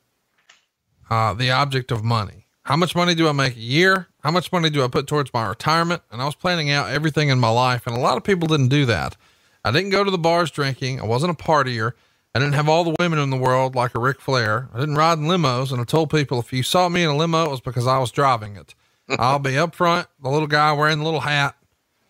uh, 1.09 1.33
the 1.33 1.51
object 1.51 1.91
of 1.91 2.05
money. 2.05 2.45
How 2.63 2.77
much 2.77 2.95
money 2.95 3.13
do 3.13 3.27
I 3.27 3.33
make 3.33 3.57
a 3.57 3.59
year? 3.59 4.07
How 4.25 4.31
much 4.31 4.51
money 4.51 4.71
do 4.71 4.83
I 4.83 4.87
put 4.87 5.05
towards 5.05 5.31
my 5.35 5.45
retirement? 5.45 6.01
And 6.09 6.19
I 6.19 6.25
was 6.25 6.33
planning 6.33 6.71
out 6.71 6.89
everything 6.89 7.29
in 7.29 7.39
my 7.39 7.49
life. 7.49 7.85
And 7.85 7.95
a 7.95 7.99
lot 7.99 8.17
of 8.17 8.23
people 8.23 8.47
didn't 8.47 8.69
do 8.69 8.83
that. 8.87 9.15
I 9.63 9.69
didn't 9.69 9.91
go 9.91 10.03
to 10.03 10.09
the 10.09 10.17
bars 10.17 10.49
drinking. 10.49 10.99
I 10.99 11.05
wasn't 11.05 11.39
a 11.39 11.43
partier. 11.43 11.91
I 12.33 12.39
didn't 12.39 12.55
have 12.55 12.67
all 12.67 12.83
the 12.83 12.95
women 12.97 13.19
in 13.19 13.29
the 13.29 13.37
world 13.37 13.75
like 13.75 13.93
a 13.93 13.99
Ric 13.99 14.19
Flair. 14.19 14.67
I 14.73 14.79
didn't 14.79 14.95
ride 14.95 15.19
in 15.19 15.25
limos. 15.25 15.71
And 15.71 15.79
I 15.79 15.83
told 15.83 16.09
people 16.09 16.39
if 16.39 16.51
you 16.51 16.63
saw 16.63 16.89
me 16.89 17.03
in 17.03 17.09
a 17.11 17.15
limo, 17.15 17.45
it 17.45 17.51
was 17.51 17.61
because 17.61 17.85
I 17.85 17.99
was 17.99 18.09
driving 18.09 18.55
it. 18.55 18.73
I'll 19.19 19.37
be 19.37 19.59
up 19.59 19.75
front, 19.75 20.07
the 20.19 20.29
little 20.29 20.47
guy 20.47 20.73
wearing 20.73 20.97
the 20.97 21.05
little 21.05 21.19
hat. 21.19 21.55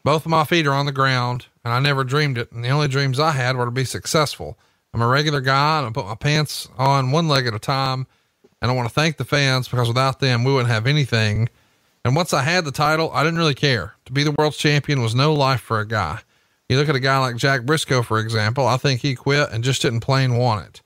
Both 0.06 0.26
of 0.26 0.32
my 0.32 0.46
feet 0.46 0.68
are 0.68 0.74
on 0.74 0.86
the 0.86 0.94
ground. 0.94 1.48
And 1.66 1.74
I 1.74 1.80
never 1.80 2.06
dreamed 2.06 2.38
it. 2.38 2.50
And 2.54 2.64
the 2.64 2.70
only 2.70 2.88
dreams 2.88 3.20
I 3.20 3.32
had 3.32 3.58
were 3.58 3.66
to 3.66 3.72
be 3.72 3.84
successful. 3.84 4.58
I'm 4.94 5.02
a 5.02 5.08
regular 5.08 5.42
guy 5.42 5.80
and 5.80 5.88
I 5.88 5.92
put 5.92 6.06
my 6.06 6.16
pants 6.16 6.70
on 6.78 7.12
one 7.12 7.28
leg 7.28 7.46
at 7.46 7.54
a 7.54 7.60
time. 7.60 8.08
And 8.62 8.72
I 8.72 8.74
want 8.74 8.88
to 8.88 8.96
thank 8.96 9.18
the 9.18 9.26
fans 9.26 9.68
because 9.68 9.90
without 9.90 10.22
them, 10.22 10.46
we 10.46 10.54
wouldn't 10.54 10.72
have 10.72 10.88
anything. 10.88 11.50
And 12.06 12.16
once 12.16 12.34
I 12.34 12.44
had 12.44 12.66
the 12.66 12.72
title, 12.72 13.10
I 13.14 13.24
didn't 13.24 13.40
really 13.40 13.56
care. 13.56 13.96
To 14.06 14.14
be 14.14 14.24
the 14.24 14.32
world's 14.32 14.58
champion 14.58 15.02
was 15.02 15.16
no 15.16 15.34
life 15.34 15.60
for 15.60 15.80
a 15.80 15.88
guy. 15.88 16.20
You 16.70 16.78
look 16.78 16.88
at 16.88 16.96
a 16.96 17.00
guy 17.00 17.18
like 17.18 17.36
Jack 17.36 17.64
Briscoe, 17.64 18.04
for 18.04 18.20
example, 18.20 18.68
I 18.68 18.78
think 18.78 19.02
he 19.02 19.16
quit 19.16 19.50
and 19.52 19.64
just 19.64 19.82
didn't 19.82 20.02
plain 20.02 20.38
want 20.38 20.68
it. 20.68 20.82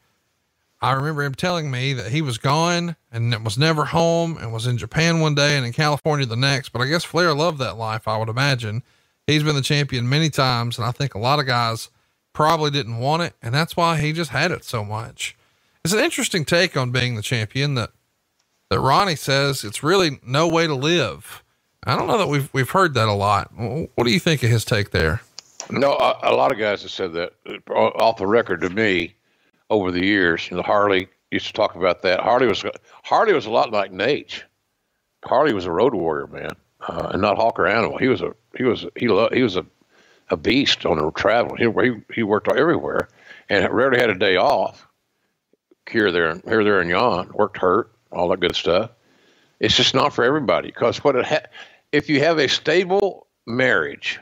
I 0.82 0.94
remember 0.94 1.24
him 1.24 1.36
telling 1.36 1.70
me 1.70 1.92
that 1.92 2.14
he 2.14 2.22
was 2.22 2.38
gone 2.38 2.96
and 3.12 3.44
was 3.44 3.58
never 3.58 3.84
home 3.84 4.38
and 4.38 4.54
was 4.54 4.66
in 4.66 4.78
Japan 4.78 5.20
one 5.20 5.36
day 5.36 5.58
and 5.58 5.66
in 5.66 5.74
California 5.74 6.26
the 6.26 6.38
next. 6.38 6.70
But 6.70 6.82
I 6.82 6.88
guess 6.88 7.04
Flair 7.04 7.34
loved 7.34 7.60
that 7.60 7.78
life, 7.78 8.08
I 8.08 8.18
would 8.18 8.30
imagine. 8.30 8.82
He's 9.28 9.44
been 9.44 9.56
the 9.56 9.62
champion 9.62 10.08
many 10.08 10.30
times, 10.30 10.78
and 10.78 10.88
I 10.88 10.92
think 10.92 11.16
a 11.16 11.20
lot 11.20 11.40
of 11.40 11.46
guys 11.46 11.90
probably 12.32 12.72
didn't 12.72 13.00
want 13.00 13.24
it, 13.24 13.34
and 13.42 13.54
that's 13.54 13.76
why 13.76 14.00
he 14.00 14.14
just 14.14 14.32
had 14.32 14.52
it 14.52 14.64
so 14.64 14.86
much. 14.86 15.36
It's 15.84 15.94
an 15.94 16.00
interesting 16.00 16.46
take 16.46 16.78
on 16.78 16.92
being 16.92 17.16
the 17.16 17.22
champion 17.22 17.74
that 17.76 17.92
that 18.70 18.80
Ronnie 18.80 19.16
says 19.16 19.64
it's 19.64 19.84
really 19.84 20.20
no 20.26 20.48
way 20.48 20.68
to 20.68 20.76
live. 20.76 21.44
I 21.84 21.96
don't 21.96 22.08
know 22.08 22.18
that 22.18 22.28
we've 22.28 22.50
we've 22.54 22.70
heard 22.70 22.94
that 22.96 23.08
a 23.08 23.14
lot. 23.14 23.52
What 23.56 24.04
do 24.04 24.12
you 24.12 24.20
think 24.20 24.44
of 24.44 24.50
his 24.50 24.66
take 24.66 24.92
there? 24.92 25.22
No, 25.70 25.94
a, 25.94 26.20
a 26.24 26.34
lot 26.34 26.52
of 26.52 26.58
guys 26.58 26.82
have 26.82 26.92
said 26.92 27.14
that 27.14 27.34
uh, 27.70 27.74
off 27.74 28.18
the 28.18 28.28
record 28.28 28.62
to 28.62 28.70
me 28.70 29.16
over 29.70 29.92
the 29.92 30.04
years. 30.06 30.50
You 30.50 30.58
know, 30.58 30.64
Harley 30.64 31.08
used 31.32 31.48
to 31.48 31.54
talk 31.54 31.76
about 31.76 32.02
that. 32.02 32.20
Harley 32.20 32.48
was 32.48 32.64
Harley 33.04 33.34
was 33.34 33.46
a 33.46 33.52
lot 33.52 33.72
like 33.72 33.92
Nate. 33.92 34.44
Harley 35.26 35.54
was 35.54 35.66
a 35.66 35.72
road 35.72 35.94
warrior, 35.94 36.28
man, 36.28 36.52
uh, 36.88 37.10
and 37.14 37.22
not 37.22 37.38
Hawk 37.38 37.60
or 37.60 37.68
Animal. 37.68 37.98
He 37.98 38.08
was 38.08 38.22
a 38.22 38.34
he 38.58 38.64
was 38.64 38.86
he 38.96 39.08
loved, 39.08 39.34
he 39.34 39.44
was 39.44 39.56
a 39.56 39.66
a 40.30 40.38
beast 40.38 40.86
on 40.86 40.98
the 40.98 41.12
travel. 41.12 41.56
He, 41.56 41.66
he 41.66 42.02
he 42.14 42.24
worked 42.24 42.52
everywhere, 42.52 43.10
and 43.50 43.72
rarely 43.74 44.00
had 44.00 44.10
a 44.10 44.16
day 44.16 44.36
off. 44.36 44.88
Here, 45.90 46.12
there, 46.12 46.36
here, 46.46 46.64
there, 46.64 46.82
and 46.82 46.90
yon. 46.90 47.32
Worked 47.34 47.58
hurt, 47.58 47.92
all 48.12 48.30
that 48.30 48.40
good 48.40 48.56
stuff. 48.56 48.92
It's 49.60 49.76
just 49.76 49.94
not 49.94 50.14
for 50.14 50.24
everybody 50.24 50.70
because 50.70 51.04
what 51.04 51.16
it 51.16 51.26
ha- 51.26 51.48
if 51.92 52.10
you 52.10 52.20
have 52.22 52.38
a 52.38 52.48
stable 52.48 53.28
marriage 53.46 54.20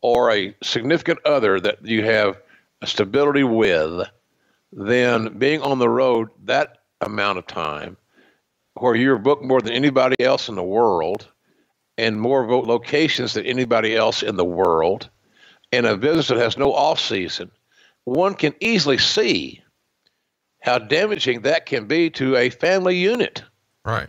or 0.00 0.30
a 0.30 0.54
significant 0.62 1.18
other 1.24 1.60
that 1.60 1.84
you 1.84 2.04
have 2.04 2.38
a 2.82 2.86
stability 2.86 3.44
with, 3.44 4.06
then 4.72 5.38
being 5.38 5.60
on 5.62 5.78
the 5.78 5.88
road 5.88 6.28
that 6.44 6.78
amount 7.00 7.38
of 7.38 7.46
time, 7.46 7.96
where 8.74 8.94
you're 8.94 9.18
booked 9.18 9.44
more 9.44 9.60
than 9.60 9.72
anybody 9.72 10.16
else 10.22 10.48
in 10.48 10.54
the 10.54 10.62
world, 10.62 11.28
and 11.96 12.20
more 12.20 12.46
locations 12.46 13.34
than 13.34 13.46
anybody 13.46 13.94
else 13.96 14.22
in 14.22 14.36
the 14.36 14.44
world, 14.44 15.08
and 15.72 15.86
a 15.86 15.96
business 15.96 16.28
that 16.28 16.38
has 16.38 16.58
no 16.58 16.72
off 16.72 17.00
season, 17.00 17.50
one 18.04 18.34
can 18.34 18.54
easily 18.60 18.98
see 18.98 19.62
how 20.64 20.78
damaging 20.78 21.42
that 21.42 21.66
can 21.66 21.86
be 21.86 22.08
to 22.08 22.36
a 22.36 22.48
family 22.48 22.96
unit. 22.96 23.42
Right. 23.84 24.08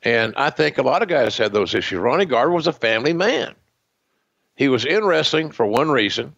And 0.00 0.32
I 0.34 0.48
think 0.48 0.78
a 0.78 0.82
lot 0.82 1.02
of 1.02 1.08
guys 1.08 1.36
had 1.36 1.52
those 1.52 1.74
issues. 1.74 1.98
Ronnie 1.98 2.24
Garvin 2.24 2.54
was 2.54 2.66
a 2.66 2.72
family 2.72 3.12
man. 3.12 3.54
He 4.54 4.68
was 4.68 4.86
in 4.86 5.04
wrestling 5.04 5.50
for 5.50 5.66
one 5.66 5.90
reason, 5.90 6.34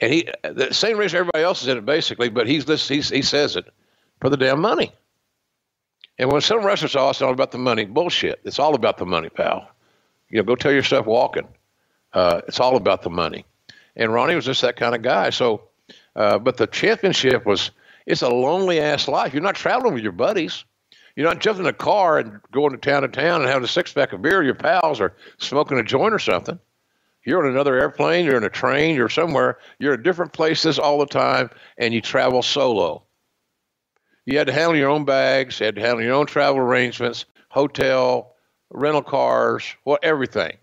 and 0.00 0.12
he 0.12 0.28
the 0.44 0.72
same 0.72 0.96
reason 0.96 1.18
everybody 1.18 1.42
else 1.42 1.62
is 1.62 1.66
in 1.66 1.78
it 1.78 1.84
basically, 1.84 2.28
but 2.28 2.46
he's 2.46 2.66
this 2.66 2.86
he's, 2.86 3.08
he 3.08 3.22
says 3.22 3.56
it 3.56 3.64
for 4.20 4.30
the 4.30 4.36
damn 4.36 4.60
money. 4.60 4.92
And 6.18 6.30
when 6.30 6.40
some 6.40 6.64
wrestlers 6.64 6.92
say, 6.92 7.00
oh, 7.00 7.10
it's 7.10 7.22
all 7.22 7.32
about 7.32 7.50
the 7.50 7.58
money, 7.58 7.84
bullshit. 7.84 8.40
It's 8.44 8.60
all 8.60 8.76
about 8.76 8.98
the 8.98 9.06
money, 9.06 9.28
pal. 9.28 9.68
You 10.28 10.38
know, 10.38 10.44
go 10.44 10.54
tell 10.54 10.70
yourself 10.72 11.06
walking. 11.06 11.48
Uh, 12.12 12.42
it's 12.46 12.60
all 12.60 12.76
about 12.76 13.02
the 13.02 13.10
money. 13.10 13.44
And 13.96 14.14
Ronnie 14.14 14.36
was 14.36 14.44
just 14.44 14.62
that 14.62 14.76
kind 14.76 14.94
of 14.94 15.02
guy. 15.02 15.30
So 15.30 15.62
Uh, 16.16 16.38
but 16.38 16.56
the 16.56 16.66
championship 16.66 17.46
was, 17.46 17.70
it's 18.10 18.22
a 18.22 18.28
lonely 18.28 18.80
ass 18.80 19.06
life. 19.06 19.32
You're 19.32 19.42
not 19.42 19.54
traveling 19.54 19.94
with 19.94 20.02
your 20.02 20.12
buddies. 20.12 20.64
You're 21.14 21.28
not 21.28 21.40
jumping 21.40 21.64
in 21.64 21.70
a 21.70 21.72
car 21.72 22.18
and 22.18 22.40
going 22.50 22.72
to 22.72 22.76
town 22.76 23.02
to 23.02 23.08
town 23.08 23.40
and 23.40 23.48
having 23.48 23.64
a 23.64 23.68
six 23.68 23.92
pack 23.92 24.12
of 24.12 24.20
beer. 24.20 24.42
Your 24.42 24.54
pals 24.54 25.00
or 25.00 25.14
smoking 25.38 25.78
a 25.78 25.82
joint 25.84 26.12
or 26.12 26.18
something. 26.18 26.58
You're 27.24 27.44
on 27.44 27.52
another 27.52 27.78
airplane. 27.78 28.24
You're 28.24 28.36
in 28.36 28.44
a 28.44 28.50
train. 28.50 28.96
You're 28.96 29.08
somewhere. 29.08 29.58
You're 29.78 29.94
at 29.94 30.02
different 30.02 30.32
places 30.32 30.78
all 30.78 30.98
the 30.98 31.06
time, 31.06 31.50
and 31.78 31.94
you 31.94 32.00
travel 32.00 32.42
solo. 32.42 33.02
You 34.26 34.38
had 34.38 34.46
to 34.48 34.52
handle 34.52 34.76
your 34.76 34.90
own 34.90 35.04
bags. 35.04 35.60
You 35.60 35.66
had 35.66 35.76
to 35.76 35.80
handle 35.80 36.02
your 36.02 36.14
own 36.14 36.26
travel 36.26 36.60
arrangements, 36.60 37.26
hotel, 37.50 38.34
rental 38.70 39.02
cars, 39.02 39.64
what 39.84 40.02
everything, 40.02 40.56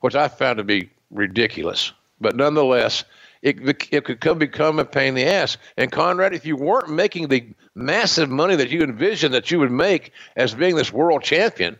which 0.00 0.14
I 0.14 0.28
found 0.28 0.58
to 0.58 0.64
be 0.64 0.90
ridiculous. 1.10 1.92
But 2.20 2.36
nonetheless, 2.36 3.04
it, 3.42 3.88
it 3.90 4.04
could 4.04 4.20
come, 4.20 4.38
become 4.38 4.78
a 4.78 4.84
pain 4.84 5.08
in 5.08 5.14
the 5.14 5.26
ass. 5.26 5.56
And 5.76 5.90
Conrad, 5.90 6.34
if 6.34 6.44
you 6.44 6.56
weren't 6.56 6.90
making 6.90 7.28
the 7.28 7.54
massive 7.74 8.28
money 8.28 8.56
that 8.56 8.70
you 8.70 8.82
envisioned 8.82 9.34
that 9.34 9.50
you 9.50 9.58
would 9.58 9.70
make 9.70 10.12
as 10.36 10.54
being 10.54 10.76
this 10.76 10.92
world 10.92 11.22
champion, 11.22 11.78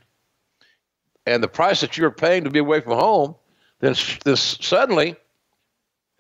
and 1.27 1.43
the 1.43 1.49
price 1.49 1.81
that 1.83 1.97
you 1.97 2.05
were 2.05 2.11
paying 2.11 2.45
to 2.45 2.51
be 2.51 2.59
away 2.59 2.81
from 2.81 2.95
home, 2.95 3.35
then 3.81 3.95
this 4.25 4.59
suddenly 4.61 5.17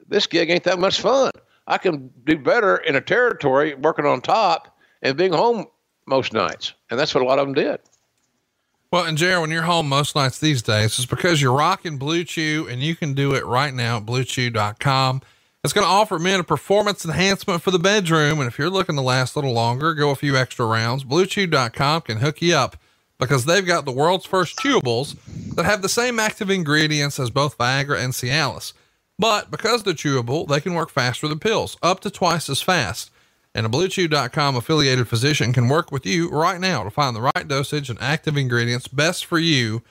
this 0.06 0.26
gig 0.26 0.50
ain't 0.50 0.64
that 0.64 0.78
much 0.78 1.00
fun. 1.00 1.30
I 1.66 1.78
can 1.78 2.10
do 2.24 2.36
better 2.36 2.76
in 2.76 2.96
a 2.96 3.00
territory 3.00 3.74
working 3.74 4.06
on 4.06 4.20
top 4.20 4.76
and 5.02 5.16
being 5.16 5.32
home 5.32 5.66
most 6.06 6.32
nights, 6.32 6.74
and 6.90 6.98
that's 6.98 7.14
what 7.14 7.22
a 7.22 7.26
lot 7.26 7.38
of 7.38 7.46
them 7.46 7.54
did. 7.54 7.80
Well, 8.92 9.04
and 9.04 9.16
Jared, 9.16 9.40
when 9.40 9.52
you're 9.52 9.62
home 9.62 9.88
most 9.88 10.16
nights 10.16 10.40
these 10.40 10.62
days, 10.62 10.98
it's 10.98 11.06
because 11.06 11.40
you're 11.40 11.52
rocking 11.52 11.96
Blue 11.96 12.24
Chew 12.24 12.66
and 12.68 12.82
you 12.82 12.96
can 12.96 13.14
do 13.14 13.34
it 13.34 13.46
right 13.46 13.72
now 13.72 13.98
at 13.98 14.06
bluechew.com. 14.06 15.22
It's 15.62 15.72
going 15.72 15.86
to 15.86 15.92
offer 15.92 16.18
men 16.18 16.40
a 16.40 16.44
performance 16.44 17.04
enhancement 17.04 17.62
for 17.62 17.70
the 17.70 17.78
bedroom. 17.78 18.40
And 18.40 18.48
if 18.48 18.58
you're 18.58 18.68
looking 18.68 18.96
to 18.96 19.02
last 19.02 19.36
a 19.36 19.38
little 19.38 19.54
longer, 19.54 19.94
go 19.94 20.10
a 20.10 20.16
few 20.16 20.36
extra 20.36 20.66
rounds. 20.66 21.04
Bluechew.com 21.04 22.00
can 22.02 22.18
hook 22.18 22.42
you 22.42 22.56
up 22.56 22.76
because 23.20 23.44
they've 23.44 23.64
got 23.64 23.84
the 23.84 23.92
world's 23.92 24.26
first 24.26 24.58
chewables 24.58 25.14
that 25.54 25.66
have 25.66 25.82
the 25.82 25.88
same 25.88 26.18
active 26.18 26.50
ingredients 26.50 27.20
as 27.20 27.30
both 27.30 27.58
Viagra 27.58 28.02
and 28.02 28.12
Cialis. 28.12 28.72
But 29.20 29.52
because 29.52 29.84
they're 29.84 29.94
chewable, 29.94 30.48
they 30.48 30.60
can 30.60 30.74
work 30.74 30.90
faster 30.90 31.28
than 31.28 31.38
pills, 31.38 31.76
up 31.80 32.00
to 32.00 32.10
twice 32.10 32.50
as 32.50 32.60
fast 32.60 33.12
and 33.54 33.66
a 33.66 33.68
BlueChew.com 33.68 34.56
affiliated 34.56 35.08
physician 35.08 35.52
can 35.52 35.68
work 35.68 35.90
with 35.90 36.06
you 36.06 36.30
right 36.30 36.60
now 36.60 36.84
to 36.84 36.90
find 36.90 37.16
the 37.16 37.20
right 37.20 37.48
dosage 37.48 37.90
and 37.90 38.00
active 38.00 38.36
ingredients 38.36 38.88
best 38.88 39.24
for 39.24 39.38
you. 39.38 39.82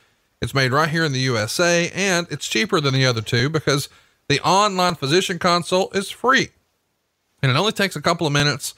It's 0.41 0.53
made 0.53 0.72
right 0.72 0.89
here 0.89 1.03
in 1.03 1.12
the 1.12 1.20
USA 1.20 1.91
and 1.93 2.26
it's 2.32 2.47
cheaper 2.47 2.80
than 2.80 2.93
the 2.93 3.05
other 3.05 3.22
two 3.22 3.49
because 3.49 3.89
the 4.30 4.39
online 4.41 4.95
physician 4.95 5.39
consult 5.39 5.95
is 5.95 6.10
free. 6.10 6.49
And 7.41 7.51
it 7.51 7.57
only 7.57 7.74
takes 7.74 7.95
a 7.95 8.01
couple 8.01 8.26
of 8.26 8.34
minutes 8.34 8.74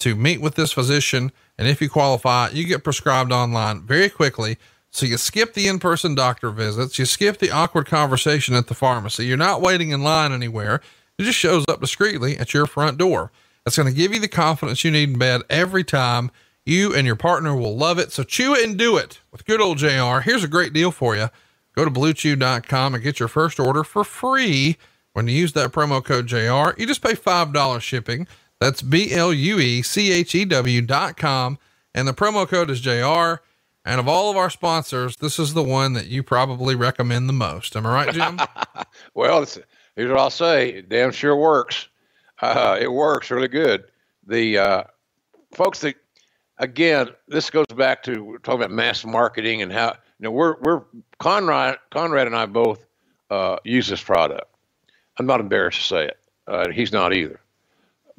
to 0.00 0.16
meet 0.16 0.40
with 0.40 0.56
this 0.56 0.72
physician. 0.72 1.30
And 1.56 1.68
if 1.68 1.80
you 1.80 1.88
qualify, 1.88 2.50
you 2.50 2.66
get 2.66 2.82
prescribed 2.82 3.30
online 3.30 3.82
very 3.82 4.08
quickly. 4.08 4.58
So 4.90 5.06
you 5.06 5.16
skip 5.16 5.54
the 5.54 5.68
in 5.68 5.78
person 5.78 6.14
doctor 6.14 6.50
visits, 6.50 6.98
you 6.98 7.04
skip 7.04 7.38
the 7.38 7.50
awkward 7.50 7.86
conversation 7.86 8.54
at 8.54 8.68
the 8.68 8.74
pharmacy. 8.74 9.26
You're 9.26 9.36
not 9.36 9.60
waiting 9.60 9.90
in 9.90 10.02
line 10.02 10.32
anywhere. 10.32 10.80
It 11.18 11.24
just 11.24 11.38
shows 11.38 11.64
up 11.68 11.80
discreetly 11.80 12.36
at 12.38 12.54
your 12.54 12.66
front 12.66 12.98
door. 12.98 13.30
That's 13.64 13.76
going 13.76 13.88
to 13.88 13.94
give 13.94 14.12
you 14.12 14.20
the 14.20 14.28
confidence 14.28 14.84
you 14.84 14.90
need 14.90 15.10
in 15.10 15.18
bed 15.18 15.42
every 15.48 15.84
time. 15.84 16.30
You 16.66 16.94
and 16.94 17.06
your 17.06 17.16
partner 17.16 17.54
will 17.54 17.76
love 17.76 17.98
it. 17.98 18.12
So 18.12 18.22
chew 18.22 18.54
it 18.54 18.64
and 18.64 18.78
do 18.78 18.96
it 18.96 19.20
with 19.30 19.44
good 19.44 19.60
old 19.60 19.78
JR. 19.78 20.20
Here's 20.20 20.44
a 20.44 20.48
great 20.48 20.72
deal 20.72 20.90
for 20.90 21.14
you. 21.14 21.28
Go 21.74 21.84
to 21.84 21.90
bluechew.com 21.90 22.94
and 22.94 23.02
get 23.02 23.18
your 23.18 23.28
first 23.28 23.58
order 23.58 23.84
for 23.84 24.04
free 24.04 24.76
when 25.12 25.28
you 25.28 25.34
use 25.34 25.52
that 25.54 25.72
promo 25.72 26.02
code 26.04 26.26
JR. 26.26 26.78
You 26.80 26.86
just 26.86 27.02
pay 27.02 27.14
$5 27.14 27.80
shipping. 27.80 28.26
That's 28.60 28.82
B 28.82 29.12
L 29.12 29.32
U 29.32 29.58
E 29.58 29.82
C 29.82 30.12
H 30.12 30.34
E 30.34 30.44
W 30.44 30.80
dot 30.80 31.16
com. 31.16 31.58
And 31.94 32.08
the 32.08 32.14
promo 32.14 32.48
code 32.48 32.70
is 32.70 32.80
JR. 32.80 33.42
And 33.84 34.00
of 34.00 34.08
all 34.08 34.30
of 34.30 34.36
our 34.36 34.48
sponsors, 34.48 35.16
this 35.16 35.38
is 35.38 35.52
the 35.52 35.62
one 35.62 35.92
that 35.92 36.06
you 36.06 36.22
probably 36.22 36.74
recommend 36.74 37.28
the 37.28 37.34
most. 37.34 37.76
Am 37.76 37.86
I 37.86 37.92
right, 37.92 38.14
Jim? 38.14 38.40
well, 39.14 39.44
here's 39.96 40.10
what 40.10 40.18
I'll 40.18 40.30
say. 40.30 40.70
It 40.70 40.88
damn 40.88 41.10
sure 41.10 41.36
works. 41.36 41.88
Uh, 42.52 42.78
it 42.80 42.92
works 42.92 43.30
really 43.30 43.48
good. 43.48 43.84
The 44.26 44.58
uh, 44.58 44.82
folks 45.54 45.80
that, 45.80 45.96
again, 46.58 47.08
this 47.28 47.50
goes 47.50 47.66
back 47.76 48.02
to 48.04 48.38
talking 48.42 48.60
about 48.60 48.70
mass 48.70 49.04
marketing 49.04 49.62
and 49.62 49.72
how 49.72 49.96
you 50.18 50.24
know 50.24 50.30
we're 50.30 50.56
we're 50.60 50.82
Conrad 51.18 51.78
Conrad 51.90 52.26
and 52.26 52.36
I 52.36 52.46
both 52.46 52.86
uh, 53.30 53.56
use 53.64 53.88
this 53.88 54.02
product. 54.02 54.44
I'm 55.18 55.26
not 55.26 55.40
embarrassed 55.40 55.80
to 55.80 55.86
say 55.86 56.04
it. 56.06 56.18
Uh, 56.46 56.70
he's 56.70 56.92
not 56.92 57.12
either. 57.12 57.40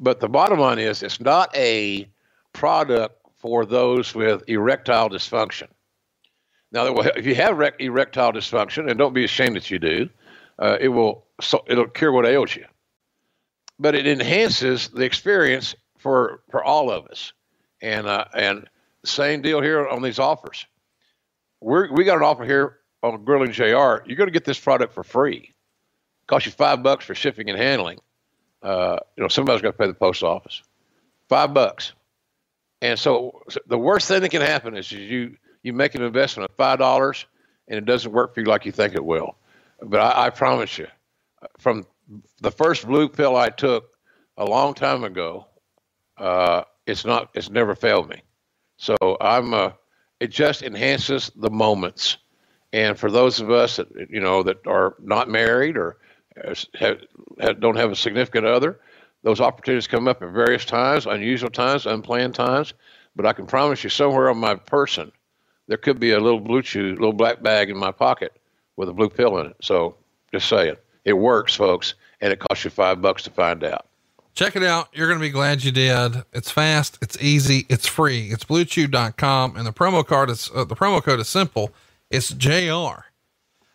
But 0.00 0.20
the 0.20 0.28
bottom 0.28 0.58
line 0.58 0.78
is, 0.78 1.02
it's 1.02 1.20
not 1.20 1.54
a 1.56 2.08
product 2.52 3.16
for 3.36 3.64
those 3.64 4.14
with 4.14 4.42
erectile 4.48 5.08
dysfunction. 5.08 5.68
Now, 6.72 6.86
if 6.98 7.24
you 7.24 7.34
have 7.36 7.60
erectile 7.78 8.32
dysfunction, 8.32 8.90
and 8.90 8.98
don't 8.98 9.14
be 9.14 9.24
ashamed 9.24 9.56
that 9.56 9.70
you 9.70 9.78
do, 9.78 10.08
uh, 10.58 10.76
it 10.80 10.88
will 10.88 11.24
so 11.40 11.64
it'll 11.68 11.86
cure 11.86 12.12
what 12.12 12.26
ails 12.26 12.56
you 12.56 12.66
but 13.78 13.94
it 13.94 14.06
enhances 14.06 14.88
the 14.88 15.04
experience 15.04 15.74
for 15.98 16.40
for 16.50 16.62
all 16.62 16.90
of 16.90 17.06
us. 17.06 17.32
And 17.82 18.06
uh, 18.06 18.24
and 18.34 18.68
same 19.04 19.42
deal 19.42 19.60
here 19.60 19.86
on 19.86 20.02
these 20.02 20.18
offers. 20.18 20.66
We 21.60 21.90
we 21.90 22.04
got 22.04 22.16
an 22.16 22.22
offer 22.22 22.44
here 22.44 22.78
on 23.02 23.24
Grilling 23.24 23.52
JR. 23.52 23.62
You're 23.64 24.16
going 24.16 24.28
to 24.28 24.32
get 24.32 24.44
this 24.44 24.58
product 24.58 24.94
for 24.94 25.04
free. 25.04 25.54
Cost 26.26 26.46
you 26.46 26.52
five 26.52 26.82
bucks 26.82 27.04
for 27.04 27.14
shipping 27.14 27.50
and 27.50 27.58
handling. 27.58 27.98
Uh, 28.62 28.98
you 29.16 29.22
know 29.22 29.28
somebody's 29.28 29.62
got 29.62 29.72
to 29.72 29.78
pay 29.78 29.86
the 29.86 29.94
post 29.94 30.22
office. 30.22 30.62
Five 31.28 31.54
bucks. 31.54 31.92
And 32.82 32.98
so, 32.98 33.42
so 33.48 33.60
the 33.66 33.78
worst 33.78 34.08
thing 34.08 34.20
that 34.20 34.30
can 34.30 34.42
happen 34.42 34.76
is 34.76 34.90
you 34.92 35.36
you 35.62 35.72
make 35.72 35.94
an 35.94 36.02
investment 36.02 36.50
of 36.50 36.56
five 36.56 36.78
dollars 36.78 37.26
and 37.68 37.78
it 37.78 37.84
doesn't 37.84 38.12
work 38.12 38.34
for 38.34 38.40
you 38.40 38.46
like 38.46 38.64
you 38.64 38.72
think 38.72 38.94
it 38.94 39.04
will. 39.04 39.36
But 39.82 40.00
I, 40.00 40.26
I 40.26 40.30
promise 40.30 40.78
you, 40.78 40.86
from 41.58 41.84
the 42.40 42.50
first 42.50 42.86
blue 42.86 43.08
pill 43.08 43.36
I 43.36 43.48
took 43.48 43.90
a 44.36 44.44
long 44.44 44.74
time 44.74 45.04
ago, 45.04 45.46
uh, 46.18 46.62
it's 46.86 47.04
not, 47.04 47.30
it's 47.34 47.50
never 47.50 47.74
failed 47.74 48.08
me. 48.08 48.22
So 48.76 48.96
I'm, 49.20 49.54
uh, 49.54 49.70
it 50.20 50.28
just 50.28 50.62
enhances 50.62 51.30
the 51.36 51.50
moments. 51.50 52.18
And 52.72 52.98
for 52.98 53.10
those 53.10 53.40
of 53.40 53.50
us 53.50 53.76
that, 53.76 53.88
you 54.10 54.20
know, 54.20 54.42
that 54.42 54.66
are 54.66 54.96
not 55.00 55.28
married 55.28 55.76
or 55.76 55.98
have, 56.74 57.00
have, 57.40 57.60
don't 57.60 57.76
have 57.76 57.90
a 57.90 57.96
significant 57.96 58.46
other, 58.46 58.80
those 59.22 59.40
opportunities 59.40 59.86
come 59.86 60.06
up 60.06 60.22
at 60.22 60.30
various 60.30 60.64
times, 60.64 61.06
unusual 61.06 61.50
times, 61.50 61.86
unplanned 61.86 62.34
times. 62.34 62.74
But 63.16 63.26
I 63.26 63.32
can 63.32 63.46
promise 63.46 63.82
you, 63.82 63.90
somewhere 63.90 64.28
on 64.28 64.38
my 64.38 64.54
person, 64.54 65.10
there 65.68 65.78
could 65.78 65.98
be 65.98 66.12
a 66.12 66.20
little 66.20 66.40
blue 66.40 66.62
chew, 66.62 66.90
little 66.90 67.12
black 67.12 67.42
bag 67.42 67.70
in 67.70 67.76
my 67.76 67.90
pocket 67.90 68.38
with 68.76 68.88
a 68.88 68.92
blue 68.92 69.08
pill 69.08 69.38
in 69.38 69.46
it. 69.46 69.56
So 69.62 69.96
just 70.32 70.48
saying. 70.48 70.76
It 71.06 71.14
works, 71.14 71.54
folks, 71.54 71.94
and 72.20 72.32
it 72.32 72.40
costs 72.40 72.64
you 72.64 72.70
five 72.70 73.00
bucks 73.00 73.22
to 73.22 73.30
find 73.30 73.64
out. 73.64 73.86
Check 74.34 74.54
it 74.54 74.62
out. 74.62 74.88
You're 74.92 75.06
going 75.06 75.18
to 75.18 75.24
be 75.24 75.30
glad 75.30 75.64
you 75.64 75.70
did. 75.72 76.24
It's 76.34 76.50
fast. 76.50 76.98
It's 77.00 77.16
easy. 77.22 77.64
It's 77.70 77.86
free. 77.86 78.28
It's 78.28 78.44
bluechew.com 78.44 79.56
and 79.56 79.66
the 79.66 79.72
promo 79.72 80.04
card 80.04 80.28
is, 80.28 80.50
uh, 80.54 80.64
the 80.64 80.76
promo 80.76 81.02
code 81.02 81.20
is 81.20 81.28
simple. 81.28 81.72
It's 82.10 82.28
JR. 82.34 83.06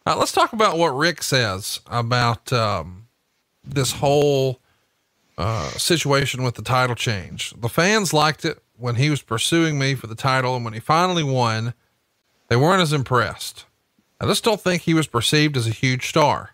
Uh, 0.05 0.17
let's 0.17 0.33
talk 0.33 0.53
about 0.53 0.77
what 0.77 0.89
Ric 0.89 1.23
says 1.23 1.79
about, 1.87 2.53
um, 2.53 3.07
this 3.63 3.93
whole, 3.93 4.59
uh, 5.37 5.69
situation 5.69 6.43
with 6.43 6.55
the 6.55 6.61
title 6.61 6.95
change. 6.95 7.55
The 7.59 7.69
fans 7.69 8.13
liked 8.13 8.45
it 8.45 8.61
when 8.77 8.95
he 8.95 9.09
was 9.09 9.21
pursuing 9.23 9.79
me 9.79 9.95
for 9.95 10.05
the 10.05 10.15
title. 10.15 10.55
And 10.55 10.65
when 10.65 10.73
he 10.75 10.79
finally 10.79 11.23
won, 11.23 11.73
they 12.49 12.55
weren't 12.55 12.81
as 12.81 12.93
impressed. 12.93 13.65
I 14.19 14.27
just 14.27 14.43
don't 14.43 14.61
think 14.61 14.83
he 14.83 14.93
was 14.93 15.07
perceived 15.07 15.57
as 15.57 15.65
a 15.65 15.71
huge 15.71 16.07
star. 16.07 16.51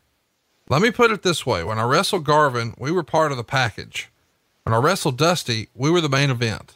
Let 0.69 0.81
me 0.81 0.91
put 0.91 1.11
it 1.11 1.21
this 1.23 1.45
way. 1.45 1.63
When 1.63 1.79
I 1.79 1.83
wrestled 1.83 2.25
Garvin, 2.25 2.73
we 2.77 2.91
were 2.91 3.03
part 3.03 3.31
of 3.31 3.37
the 3.37 3.43
package. 3.43 4.09
When 4.63 4.73
I 4.73 4.77
wrestled 4.77 5.17
Dusty, 5.17 5.69
we 5.73 5.89
were 5.89 6.01
the 6.01 6.09
main 6.09 6.29
event. 6.29 6.75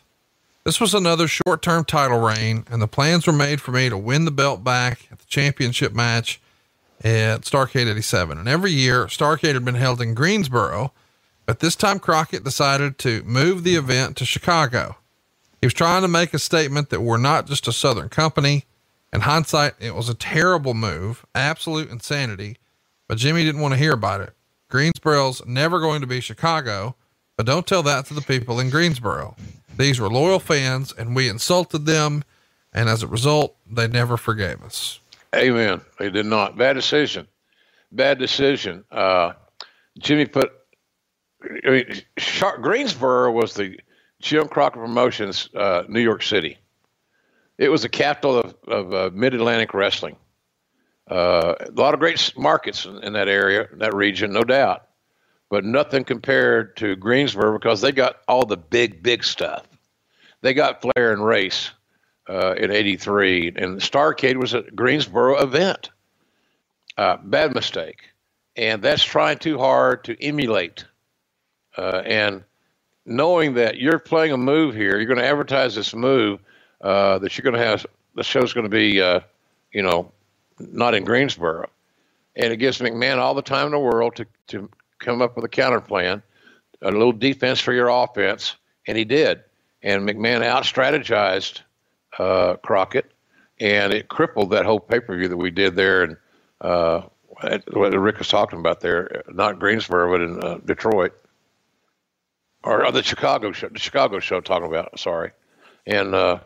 This 0.64 0.80
was 0.80 0.94
another 0.94 1.28
short 1.28 1.62
term 1.62 1.84
title 1.84 2.20
reign, 2.20 2.66
and 2.72 2.82
the 2.82 2.88
plans 2.88 3.28
were 3.28 3.34
made 3.34 3.60
for 3.60 3.72
me 3.72 3.90
to 3.90 3.98
win 3.98 4.24
the 4.24 4.32
belt 4.32 4.64
back 4.64 5.08
at 5.12 5.20
the 5.20 5.26
championship 5.26 5.94
match 5.94 6.40
at 7.04 7.42
Starcade 7.42 7.90
87. 7.90 8.38
And 8.38 8.48
every 8.48 8.72
year, 8.72 9.08
Starcade 9.08 9.56
had 9.56 9.66
been 9.66 9.76
held 9.76 10.00
in 10.00 10.14
Greensboro, 10.14 10.94
but 11.46 11.60
this 11.60 11.76
time 11.76 12.00
Crockett 12.00 12.46
decided 12.46 12.98
to 13.00 13.24
move 13.24 13.64
the 13.64 13.76
event 13.76 14.16
to 14.18 14.26
Chicago. 14.26 14.96
He 15.60 15.66
was 15.66 15.74
trying 15.74 16.04
to 16.04 16.08
make 16.08 16.34
a 16.34 16.40
statement 16.40 16.92
that 16.92 17.02
we're 17.02 17.18
not 17.18 17.46
just 17.46 17.68
a 17.68 17.74
Southern 17.74 18.08
company. 18.08 18.64
In 19.12 19.22
hindsight, 19.22 19.74
it 19.80 19.96
was 19.96 20.08
a 20.08 20.14
terrible 20.14 20.74
move, 20.74 21.26
absolute 21.36 21.90
insanity 21.90 22.58
but 23.12 23.18
Jimmy 23.18 23.44
didn't 23.44 23.60
want 23.60 23.74
to 23.74 23.78
hear 23.78 23.92
about 23.92 24.22
it. 24.22 24.34
Greensboro's 24.70 25.46
never 25.46 25.82
going 25.82 26.00
to 26.00 26.08
be 26.08 26.22
Chicago, 26.22 26.96
but 27.36 27.46
don't 27.46 27.68
tell 27.68 27.84
that 27.84 28.06
to 28.06 28.14
the 28.14 28.22
people 28.22 28.58
in 28.58 28.70
Greensboro. 28.70 29.36
These 29.78 30.00
were 30.00 30.08
loyal 30.08 30.40
fans 30.40 30.94
and 30.98 31.14
we 31.14 31.28
insulted 31.28 31.86
them. 31.86 32.24
And 32.72 32.88
as 32.88 33.04
a 33.04 33.08
result, 33.08 33.58
they 33.70 33.90
never 33.90 34.16
forgave 34.16 34.64
us. 34.64 35.02
Amen. 35.36 35.82
They 36.00 36.10
did 36.10 36.26
not. 36.26 36.58
Bad 36.58 36.76
decision. 36.76 37.28
Bad 37.92 38.18
decision. 38.18 38.86
Uh, 38.90 39.34
Jimmy 40.00 40.26
put 40.26 40.54
I 41.44 41.70
mean, 41.70 42.02
Greensboro 42.62 43.30
was 43.34 43.56
the 43.56 43.78
Jim 44.22 44.48
Crockett 44.48 44.80
Promotions, 44.80 45.50
uh, 45.54 45.84
New 45.90 46.00
York 46.00 46.24
City. 46.24 46.58
It 47.58 47.68
was 47.68 47.82
the 47.82 47.90
capital 47.90 48.38
of, 48.38 48.56
of 48.70 48.94
uh, 48.94 49.10
Mid 49.14 49.34
Atlantic 49.34 49.74
wrestling. 49.74 50.16
Uh, 51.10 51.56
a 51.60 51.72
lot 51.72 51.94
of 51.94 52.00
great 52.00 52.34
markets 52.38 52.86
in, 52.86 53.04
in, 53.04 53.14
that 53.14 53.28
area, 53.28 53.68
that 53.74 53.94
region, 53.94 54.32
no 54.32 54.44
doubt, 54.44 54.88
but 55.50 55.66
nothing 55.66 56.04
compared 56.04 56.78
to 56.78 56.96
Greensboro 56.96 57.58
because 57.58 57.82
they 57.82 57.92
got 57.92 58.18
all 58.28 58.46
the 58.46 58.58
big, 58.58 59.04
big 59.04 59.24
stuff. 59.24 59.68
They 60.42 60.54
got 60.54 60.82
Flair 60.82 61.12
and 61.12 61.26
Race 61.26 61.72
uh, 62.30 62.54
in 62.54 62.72
'83, 62.72 63.54
and 63.56 63.80
Starcade 63.80 64.38
was 64.38 64.54
a 64.54 64.62
Greensboro 64.62 65.42
event. 65.42 65.90
Uh, 66.98 67.18
bad 67.18 67.54
mistake, 67.54 68.02
and 68.56 68.82
that's 68.82 69.04
trying 69.04 69.38
too 69.38 69.58
hard 69.58 70.04
to 70.06 70.24
emulate. 70.24 70.86
Uh, 71.78 72.02
and 72.06 72.44
knowing 73.06 73.56
that 73.56 73.78
you're 73.78 74.00
playing 74.00 74.32
a 74.32 74.38
move 74.38 74.76
here, 74.76 74.98
you're 74.98 75.06
going 75.06 75.20
to 75.20 75.26
advertise 75.26 75.76
this 75.76 75.94
move 75.94 76.40
uh, 76.82 77.20
that 77.20 77.38
you're 77.38 77.44
going 77.44 77.56
to 77.56 77.66
have. 77.66 77.86
The 78.16 78.24
show's 78.24 78.54
going 78.54 78.66
to 78.66 78.70
be, 78.70 79.02
uh, 79.02 79.22
you 79.72 79.84
know, 79.84 80.12
not 80.72 80.94
in 80.94 81.04
Greensboro, 81.04 81.70
and 82.36 82.52
it 82.54 82.58
gives 82.58 82.80
McMahon 82.80 83.18
all 83.18 83.34
the 83.34 83.42
time 83.42 83.68
in 83.68 83.72
the 83.72 83.80
world 83.80 84.16
to 84.18 84.26
to 84.48 84.70
come 85.00 85.22
up 85.22 85.36
with 85.36 85.46
a 85.46 85.50
counter 85.50 85.82
plan, 85.82 86.22
a 86.82 86.92
little 86.92 87.12
defense 87.12 87.60
for 87.60 87.74
your 87.74 87.90
offense, 87.90 88.56
and 88.88 88.98
he 88.98 89.06
did. 89.06 89.42
And 89.84 90.08
McMahon 90.08 90.44
out 90.44 90.64
strategized 90.64 91.62
uh, 92.20 92.56
Crockett, 92.58 93.12
and 93.60 93.94
it 93.94 94.08
crippled 94.08 94.52
that 94.52 94.66
whole 94.66 94.80
pay 94.80 95.00
per 95.00 95.18
view 95.18 95.28
that 95.28 95.38
we 95.38 95.52
did 95.52 95.76
there, 95.76 96.04
and 96.04 96.18
uh, 96.62 97.02
what 97.74 97.98
Ric 97.98 98.20
was 98.20 98.28
talking 98.28 98.60
about 98.60 98.82
there, 98.82 99.24
not 99.30 99.60
Greensboro, 99.60 100.12
but 100.12 100.22
in 100.22 100.44
uh, 100.44 100.60
Detroit 100.66 101.14
or, 102.64 102.86
or, 102.86 102.92
the 102.92 103.04
Chicago 103.04 103.52
show, 103.52 103.70
the 103.70 103.80
Chicago 103.80 104.20
show 104.20 104.42
talking 104.42 104.68
about. 104.68 105.00
Sorry, 105.00 105.32
and 105.88 106.14
uh, 106.14 106.40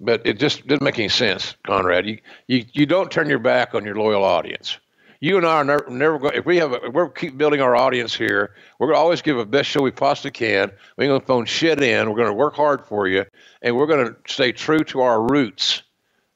but 0.00 0.22
it 0.24 0.38
just 0.38 0.66
didn't 0.66 0.82
make 0.82 0.98
any 0.98 1.08
sense, 1.08 1.56
Conrad. 1.66 2.06
You 2.06 2.18
you 2.46 2.64
you 2.72 2.86
don't 2.86 3.10
turn 3.10 3.28
your 3.28 3.38
back 3.38 3.74
on 3.74 3.84
your 3.84 3.96
loyal 3.96 4.24
audience. 4.24 4.78
You 5.20 5.36
and 5.36 5.44
I 5.44 5.56
are 5.56 5.64
never, 5.64 5.90
never 5.90 6.18
going. 6.20 6.34
If 6.36 6.46
we 6.46 6.58
have, 6.58 6.72
a, 6.72 6.84
if 6.86 6.92
we're 6.92 7.08
keep 7.08 7.36
building 7.36 7.60
our 7.60 7.74
audience 7.74 8.14
here. 8.14 8.54
We're 8.78 8.86
going 8.86 8.94
to 8.94 9.00
always 9.00 9.20
give 9.20 9.36
the 9.36 9.44
best 9.44 9.68
show 9.68 9.82
we 9.82 9.90
possibly 9.90 10.30
can. 10.30 10.70
We 10.96 11.04
ain't 11.04 11.10
going 11.10 11.20
to 11.20 11.26
phone 11.26 11.44
shit 11.44 11.82
in. 11.82 12.08
We're 12.08 12.14
going 12.16 12.28
to 12.28 12.34
work 12.34 12.54
hard 12.54 12.86
for 12.86 13.08
you, 13.08 13.24
and 13.60 13.76
we're 13.76 13.88
going 13.88 14.06
to 14.06 14.16
stay 14.32 14.52
true 14.52 14.84
to 14.84 15.00
our 15.00 15.20
roots. 15.20 15.82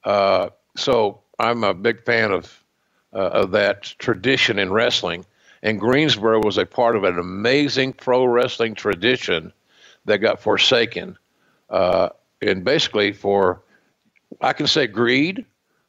Uh, 0.02 0.48
so 0.76 1.20
I'm 1.38 1.62
a 1.62 1.74
big 1.74 2.04
fan 2.04 2.32
of 2.32 2.64
uh, 3.12 3.18
of 3.18 3.52
that 3.52 3.82
tradition 3.98 4.58
in 4.58 4.72
wrestling 4.72 5.24
and 5.62 5.78
Greensboro 5.78 6.42
was 6.42 6.58
a 6.58 6.66
part 6.66 6.96
of 6.96 7.04
an 7.04 7.18
amazing 7.18 7.92
pro 7.92 8.24
wrestling 8.24 8.74
tradition 8.74 9.52
that 10.04 10.18
got 10.18 10.40
forsaken. 10.40 11.16
Uh, 11.70 12.08
and 12.43 12.64
basically, 12.64 13.12
for 13.12 13.62
I 14.40 14.53
can 14.53 14.66
say 14.66 14.86
greed, 14.86 15.45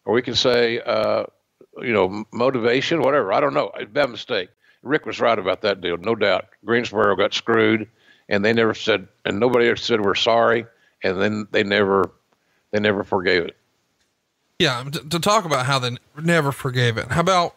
or 0.06 0.14
we 0.14 0.22
can 0.22 0.36
say, 0.36 0.80
uh, 0.80 1.26
you 1.82 1.94
know, 1.94 2.24
motivation, 2.32 3.02
whatever. 3.02 3.34
I 3.34 3.40
don't 3.40 3.54
know. 3.54 3.72
It's 3.76 3.92
bad 3.92 4.10
mistake. 4.10 4.50
Ric 4.84 5.06
was 5.06 5.20
right 5.20 5.40
about 5.40 5.62
that 5.62 5.82
deal, 5.82 5.98
no 5.98 6.14
doubt. 6.16 6.46
Greensboro 6.66 7.16
got 7.16 7.34
screwed, 7.34 7.88
and 8.30 8.44
they 8.44 8.54
never 8.54 8.74
said, 8.74 9.08
and 9.26 9.40
nobody 9.40 9.68
ever 9.68 9.78
said 9.78 10.02
we're 10.02 10.16
sorry, 10.16 10.66
and 11.04 11.22
then 11.22 11.48
they 11.52 11.64
never, 11.64 12.12
they 12.72 12.80
never 12.80 13.04
forgave 13.04 13.44
it. 13.44 13.56
Yeah, 14.60 14.84
to, 14.84 15.10
to 15.10 15.20
talk 15.20 15.46
about 15.46 15.66
how 15.66 15.80
they 15.80 15.98
never 16.22 16.52
forgave 16.52 16.98
it. 16.98 17.08
How 17.12 17.22
about 17.22 17.56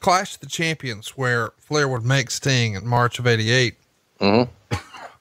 Clash 0.00 0.34
of 0.34 0.40
the 0.40 0.46
Champions, 0.46 1.16
where 1.16 1.52
Flair 1.58 1.88
would 1.88 2.04
make 2.04 2.30
Sting 2.30 2.74
in 2.74 2.86
March 2.86 3.18
of 3.18 3.26
'88. 3.26 3.74
Mm-hmm. 4.20 4.76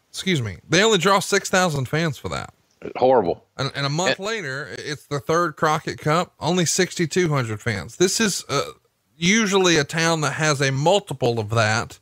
Excuse 0.10 0.42
me. 0.42 0.58
They 0.70 0.84
only 0.84 0.98
draw 0.98 1.20
six 1.20 1.50
thousand 1.50 1.88
fans 1.88 2.18
for 2.18 2.30
that. 2.30 2.54
Horrible. 2.96 3.46
And, 3.58 3.72
and 3.76 3.86
a 3.86 3.90
month 3.90 4.20
later, 4.20 4.70
it's 4.78 5.08
the 5.08 5.20
third 5.20 5.56
Crockett 5.56 6.00
Cup. 6.00 6.34
Only 6.40 6.66
sixty 6.66 7.08
two 7.08 7.30
hundred 7.30 7.62
fans. 7.62 7.98
This 7.98 8.20
is 8.20 8.44
uh, 8.50 8.72
usually 9.16 9.78
a 9.78 9.84
town 9.84 10.22
that 10.22 10.34
has 10.34 10.62
a 10.62 10.72
multiple 10.72 11.40
of 11.40 11.50
that, 11.52 12.00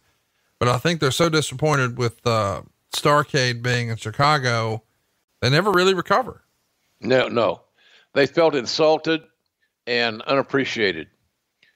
but 0.59 0.67
I 0.67 0.77
think 0.77 0.99
they're 0.99 1.11
so 1.11 1.29
disappointed 1.29 1.97
with 1.97 2.25
uh, 2.25 2.63
Starcade 2.93 3.61
being 3.61 3.89
in 3.89 3.97
Chicago, 3.97 4.83
they 5.41 5.49
never 5.49 5.71
really 5.71 5.93
recover. 5.93 6.43
No, 7.01 7.27
no, 7.27 7.61
they 8.13 8.25
felt 8.25 8.55
insulted 8.55 9.23
and 9.85 10.21
unappreciated 10.23 11.07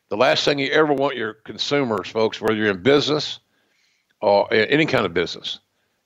the 0.09 0.17
last 0.17 0.45
thing 0.45 0.59
you 0.59 0.71
ever 0.71 0.93
want 0.93 1.17
your 1.17 1.33
consumers, 1.33 2.07
folks, 2.07 2.39
whether 2.39 2.55
you're 2.55 2.71
in 2.71 2.81
business 2.81 3.39
or 4.21 4.51
any 4.53 4.85
kind 4.85 5.05
of 5.05 5.13
business, 5.13 5.59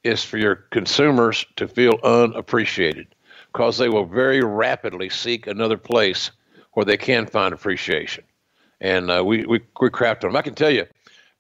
is 0.04 0.24
for 0.24 0.38
your 0.38 0.56
consumers 0.72 1.46
to 1.58 1.68
feel 1.68 2.00
unappreciated 2.04 3.08
because 3.52 3.78
they 3.78 3.90
will 3.90 4.06
very 4.06 4.42
rapidly 4.42 5.10
seek 5.10 5.48
another 5.48 5.78
place 5.78 6.32
where 6.74 6.86
they 6.86 6.98
can 6.98 7.26
find 7.26 7.54
appreciation. 7.54 8.24
And 8.80 9.12
uh, 9.12 9.24
we, 9.24 9.46
we, 9.46 9.62
we 9.80 9.90
crapped 9.90 10.24
on 10.24 10.32
them. 10.32 10.36
I 10.36 10.42
can 10.42 10.56
tell 10.56 10.72
you, 10.72 10.86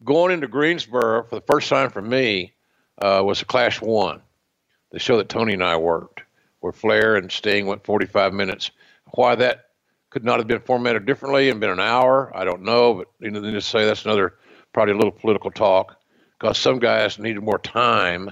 going 0.03 0.31
into 0.31 0.47
Greensboro 0.47 1.23
for 1.23 1.35
the 1.35 1.45
first 1.51 1.69
time 1.69 1.89
for 1.89 2.01
me 2.01 2.53
uh, 3.01 3.23
was 3.25 3.41
a 3.41 3.45
Clash 3.45 3.81
One, 3.81 4.21
the 4.91 4.99
show 4.99 5.17
that 5.17 5.29
Tony 5.29 5.53
and 5.53 5.63
I 5.63 5.77
worked, 5.77 6.21
where 6.59 6.73
Flair 6.73 7.15
and 7.15 7.31
Sting 7.31 7.65
went 7.65 7.85
45 7.85 8.33
minutes. 8.33 8.71
Why 9.13 9.35
that 9.35 9.65
could 10.11 10.23
not 10.23 10.39
have 10.39 10.47
been 10.47 10.61
formatted 10.61 11.05
differently 11.05 11.49
and 11.49 11.59
been 11.59 11.69
an 11.69 11.79
hour. 11.79 12.31
I 12.35 12.43
don't 12.43 12.63
know, 12.63 12.93
but 12.93 13.07
you 13.19 13.31
know, 13.31 13.39
they 13.39 13.51
just 13.51 13.69
say 13.69 13.85
that's 13.85 14.05
another 14.05 14.35
probably 14.73 14.93
a 14.93 14.97
little 14.97 15.11
political 15.11 15.51
talk 15.51 15.97
because 16.39 16.57
some 16.57 16.79
guys 16.79 17.17
needed 17.17 17.41
more 17.41 17.59
time, 17.59 18.31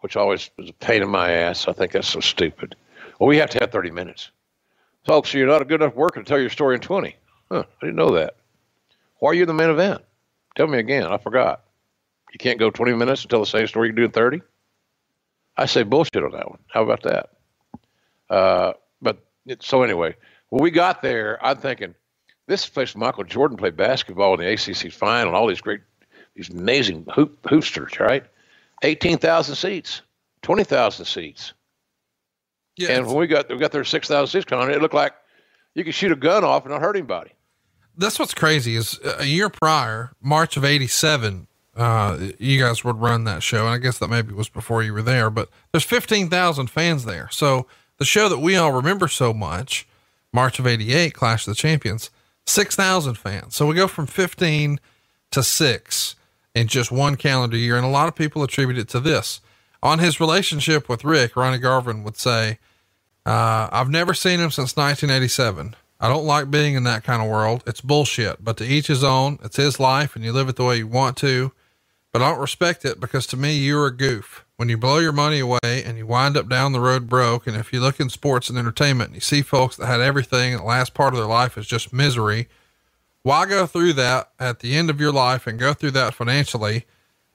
which 0.00 0.16
always 0.16 0.50
was 0.56 0.70
a 0.70 0.74
pain 0.74 1.02
in 1.02 1.08
my 1.08 1.30
ass. 1.30 1.68
I 1.68 1.72
think 1.72 1.92
that's 1.92 2.08
so 2.08 2.20
stupid. 2.20 2.76
Well, 3.18 3.28
we 3.28 3.38
have 3.38 3.50
to 3.50 3.58
have 3.60 3.72
30 3.72 3.90
minutes. 3.90 4.30
Folks, 5.06 5.32
you're 5.32 5.46
not 5.46 5.62
a 5.62 5.64
good 5.64 5.80
enough 5.82 5.94
worker 5.94 6.20
to 6.20 6.26
tell 6.26 6.38
your 6.38 6.50
story 6.50 6.74
in 6.74 6.80
20. 6.80 7.16
Huh, 7.50 7.64
I 7.66 7.86
didn't 7.86 7.96
know 7.96 8.14
that. 8.14 8.36
Why 9.18 9.30
are 9.30 9.34
you 9.34 9.46
the 9.46 9.54
main 9.54 9.70
event? 9.70 10.02
Tell 10.56 10.66
me 10.66 10.78
again. 10.78 11.04
I 11.04 11.18
forgot. 11.18 11.62
You 12.32 12.38
can't 12.38 12.58
go 12.58 12.70
20 12.70 12.92
minutes 12.94 13.22
and 13.22 13.30
tell 13.30 13.40
the 13.40 13.46
same 13.46 13.66
story 13.66 13.88
you 13.88 13.94
can 13.94 14.02
do 14.02 14.04
in 14.06 14.10
30? 14.10 14.42
I 15.56 15.66
say 15.66 15.82
bullshit 15.82 16.22
on 16.22 16.32
that 16.32 16.48
one. 16.48 16.58
How 16.68 16.82
about 16.82 17.02
that? 17.02 17.30
Uh, 18.30 18.72
but 19.00 19.24
it, 19.46 19.62
so 19.62 19.82
anyway, 19.82 20.14
when 20.50 20.62
we 20.62 20.70
got 20.70 21.02
there, 21.02 21.44
I'm 21.44 21.56
thinking, 21.56 21.94
this 22.46 22.68
place 22.68 22.94
Michael 22.94 23.24
Jordan 23.24 23.56
played 23.56 23.76
basketball 23.76 24.34
in 24.34 24.40
the 24.40 24.52
ACC 24.52 24.92
final, 24.92 25.28
and 25.28 25.36
all 25.36 25.46
these 25.46 25.60
great, 25.60 25.80
these 26.34 26.50
amazing 26.50 27.06
hoop, 27.14 27.42
hoopsters, 27.42 27.98
right? 27.98 28.24
18,000 28.82 29.54
seats, 29.54 30.02
20,000 30.42 31.04
seats. 31.04 31.52
Yeah, 32.76 32.92
and 32.92 33.06
when 33.06 33.16
we 33.16 33.26
got 33.26 33.48
we 33.48 33.58
got 33.58 33.72
there 33.72 33.84
6,000 33.84 34.26
seats 34.28 34.44
coming, 34.44 34.72
it 34.72 34.80
looked 34.80 34.94
like 34.94 35.12
you 35.74 35.82
could 35.82 35.94
shoot 35.94 36.12
a 36.12 36.16
gun 36.16 36.44
off 36.44 36.62
and 36.62 36.72
not 36.72 36.80
hurt 36.80 36.96
anybody. 36.96 37.32
That's 37.96 38.18
what's 38.20 38.34
crazy 38.34 38.76
is 38.76 39.00
a 39.18 39.24
year 39.24 39.48
prior, 39.48 40.12
March 40.22 40.56
of 40.56 40.64
87, 40.64 41.48
uh, 41.76 42.18
you 42.38 42.60
guys 42.60 42.84
would 42.84 43.00
run 43.00 43.24
that 43.24 43.42
show. 43.42 43.60
And 43.66 43.70
I 43.70 43.78
guess 43.78 43.98
that 43.98 44.08
maybe 44.08 44.32
was 44.32 44.48
before 44.48 44.84
you 44.84 44.92
were 44.92 45.02
there, 45.02 45.30
but 45.30 45.48
there's 45.72 45.84
15,000 45.84 46.68
fans 46.68 47.04
there. 47.04 47.28
So 47.32 47.66
the 47.98 48.04
show 48.04 48.28
that 48.28 48.38
we 48.38 48.56
all 48.56 48.72
remember 48.72 49.08
so 49.08 49.34
much 49.34 49.86
March 50.32 50.58
of 50.58 50.66
88, 50.66 51.14
Clash 51.14 51.46
of 51.46 51.52
the 51.52 51.60
Champions, 51.60 52.10
6,000 52.46 53.16
fans. 53.16 53.56
So 53.56 53.66
we 53.66 53.74
go 53.74 53.88
from 53.88 54.06
15 54.06 54.78
to 55.30 55.42
six 55.42 56.16
in 56.54 56.66
just 56.66 56.90
one 56.90 57.16
calendar 57.16 57.56
year. 57.56 57.76
And 57.76 57.86
a 57.86 57.90
lot 57.90 58.08
of 58.08 58.14
people 58.14 58.42
attribute 58.42 58.78
it 58.78 58.88
to 58.88 59.00
this. 59.00 59.40
On 59.82 59.98
his 59.98 60.20
relationship 60.20 60.88
with 60.88 61.04
Ric, 61.04 61.36
Ronnie 61.36 61.58
Garvin 61.58 62.02
would 62.02 62.16
say, 62.16 62.58
uh, 63.24 63.68
I've 63.70 63.90
never 63.90 64.14
seen 64.14 64.40
him 64.40 64.50
since 64.50 64.76
1987. 64.76 65.76
I 66.00 66.08
don't 66.08 66.24
like 66.24 66.50
being 66.50 66.74
in 66.74 66.84
that 66.84 67.04
kind 67.04 67.22
of 67.22 67.28
world. 67.28 67.62
It's 67.66 67.80
bullshit, 67.80 68.42
but 68.42 68.56
to 68.58 68.64
each 68.64 68.86
his 68.86 69.04
own. 69.04 69.38
It's 69.42 69.56
his 69.56 69.78
life 69.78 70.16
and 70.16 70.24
you 70.24 70.32
live 70.32 70.48
it 70.48 70.56
the 70.56 70.64
way 70.64 70.78
you 70.78 70.86
want 70.86 71.16
to. 71.18 71.52
But 72.12 72.22
I 72.22 72.30
don't 72.30 72.40
respect 72.40 72.84
it 72.84 73.00
because 73.00 73.26
to 73.28 73.36
me, 73.36 73.56
you're 73.56 73.86
a 73.86 73.96
goof 73.96 74.44
when 74.58 74.68
you 74.68 74.76
blow 74.76 74.98
your 74.98 75.12
money 75.12 75.38
away 75.38 75.84
and 75.84 75.96
you 75.96 76.04
wind 76.04 76.36
up 76.36 76.48
down 76.48 76.72
the 76.72 76.80
road 76.80 77.08
broke, 77.08 77.46
and 77.46 77.56
if 77.56 77.72
you 77.72 77.80
look 77.80 78.00
in 78.00 78.10
sports 78.10 78.50
and 78.50 78.58
entertainment 78.58 79.10
and 79.10 79.14
you 79.14 79.20
see 79.20 79.40
folks 79.40 79.76
that 79.76 79.86
had 79.86 80.00
everything 80.00 80.52
and 80.52 80.60
the 80.60 80.66
last 80.66 80.94
part 80.94 81.14
of 81.14 81.18
their 81.18 81.28
life 81.28 81.56
is 81.56 81.64
just 81.64 81.92
misery, 81.92 82.48
why 83.28 83.44
go 83.44 83.66
through 83.66 83.92
that 83.92 84.30
at 84.40 84.60
the 84.60 84.74
end 84.74 84.88
of 84.88 85.02
your 85.02 85.12
life 85.12 85.46
and 85.46 85.58
go 85.58 85.74
through 85.74 85.90
that 85.90 86.14
financially? 86.14 86.86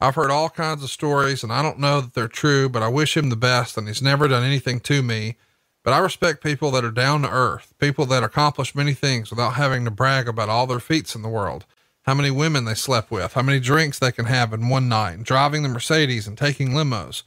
I've 0.02 0.16
heard 0.16 0.32
all 0.32 0.50
kinds 0.50 0.84
of 0.84 0.90
stories 0.90 1.44
and 1.44 1.54
I 1.54 1.62
don't 1.62 1.78
know 1.78 2.02
that 2.02 2.16
they're 2.16 2.28
true, 2.28 2.68
but 2.68 2.82
I 2.82 2.88
wish 2.88 3.16
him 3.16 3.30
the 3.30 3.36
best 3.36 3.78
and 3.78 3.88
he's 3.88 4.02
never 4.02 4.28
done 4.28 4.44
anything 4.44 4.80
to 4.80 5.04
me. 5.04 5.36
But 5.84 5.94
I 5.94 6.00
respect 6.00 6.44
people 6.44 6.72
that 6.72 6.84
are 6.84 6.90
down 6.90 7.22
to 7.22 7.30
earth, 7.30 7.76
people 7.78 8.08
that 8.08 8.24
accomplish 8.24 8.74
many 8.74 8.96
things 8.96 9.30
without 9.30 9.54
having 9.54 9.86
to 9.86 9.92
brag 9.92 10.28
about 10.28 10.50
all 10.50 10.66
their 10.66 10.80
feats 10.80 11.14
in 11.14 11.22
the 11.22 11.30
world 11.30 11.68
how 12.04 12.14
many 12.14 12.32
women 12.32 12.66
they 12.66 12.74
slept 12.74 13.12
with, 13.12 13.34
how 13.34 13.42
many 13.42 13.60
drinks 13.60 14.00
they 14.00 14.12
can 14.12 14.26
have 14.26 14.52
in 14.52 14.70
one 14.70 14.90
night, 14.90 15.24
driving 15.24 15.64
the 15.64 15.70
Mercedes 15.70 16.28
and 16.28 16.38
taking 16.38 16.72
limos. 16.72 17.24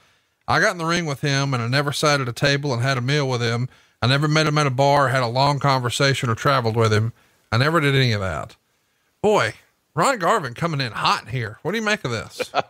I 0.47 0.61
got 0.61 0.73
in 0.73 0.79
the 0.79 0.85
ring 0.85 1.07
with 1.07 1.23
him 1.23 1.55
and 1.55 1.62
I 1.62 1.69
never 1.69 1.93
sat 1.93 2.21
at 2.21 2.29
a 2.29 2.33
table 2.33 2.73
and 2.73 2.83
had 2.83 2.99
a 2.99 3.01
meal 3.01 3.29
with 3.29 3.41
him. 3.41 3.69
I 4.03 4.07
never 4.07 4.29
met 4.29 4.47
him 4.47 4.59
at 4.59 4.67
a 4.67 4.71
bar, 4.71 5.09
had 5.09 5.23
a 5.23 5.29
long 5.29 5.61
conversation, 5.61 6.29
or 6.29 6.35
traveled 6.35 6.77
with 6.77 6.93
him. 6.93 7.12
I 7.53 7.59
never 7.59 7.81
did 7.81 7.95
any 7.95 8.13
of 8.13 8.21
that. 8.21 8.57
Boy, 9.23 9.55
Ron 9.95 10.19
Garvin 10.19 10.55
coming 10.55 10.81
in 10.81 10.93
hot 10.93 11.29
here. 11.29 11.59
What 11.63 11.73
do 11.73 11.79
you 11.79 11.85
make 11.85 12.05
of 12.05 12.11
this? 12.11 12.53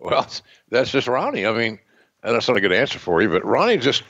Well, 0.00 0.26
that's 0.68 0.90
just 0.90 1.08
Ronnie. 1.08 1.46
I 1.46 1.52
mean, 1.52 1.78
that's 2.22 2.46
not 2.46 2.58
a 2.58 2.60
good 2.60 2.72
answer 2.72 2.98
for 2.98 3.22
you, 3.22 3.30
but 3.30 3.44
Ronnie 3.44 3.78
just 3.78 4.02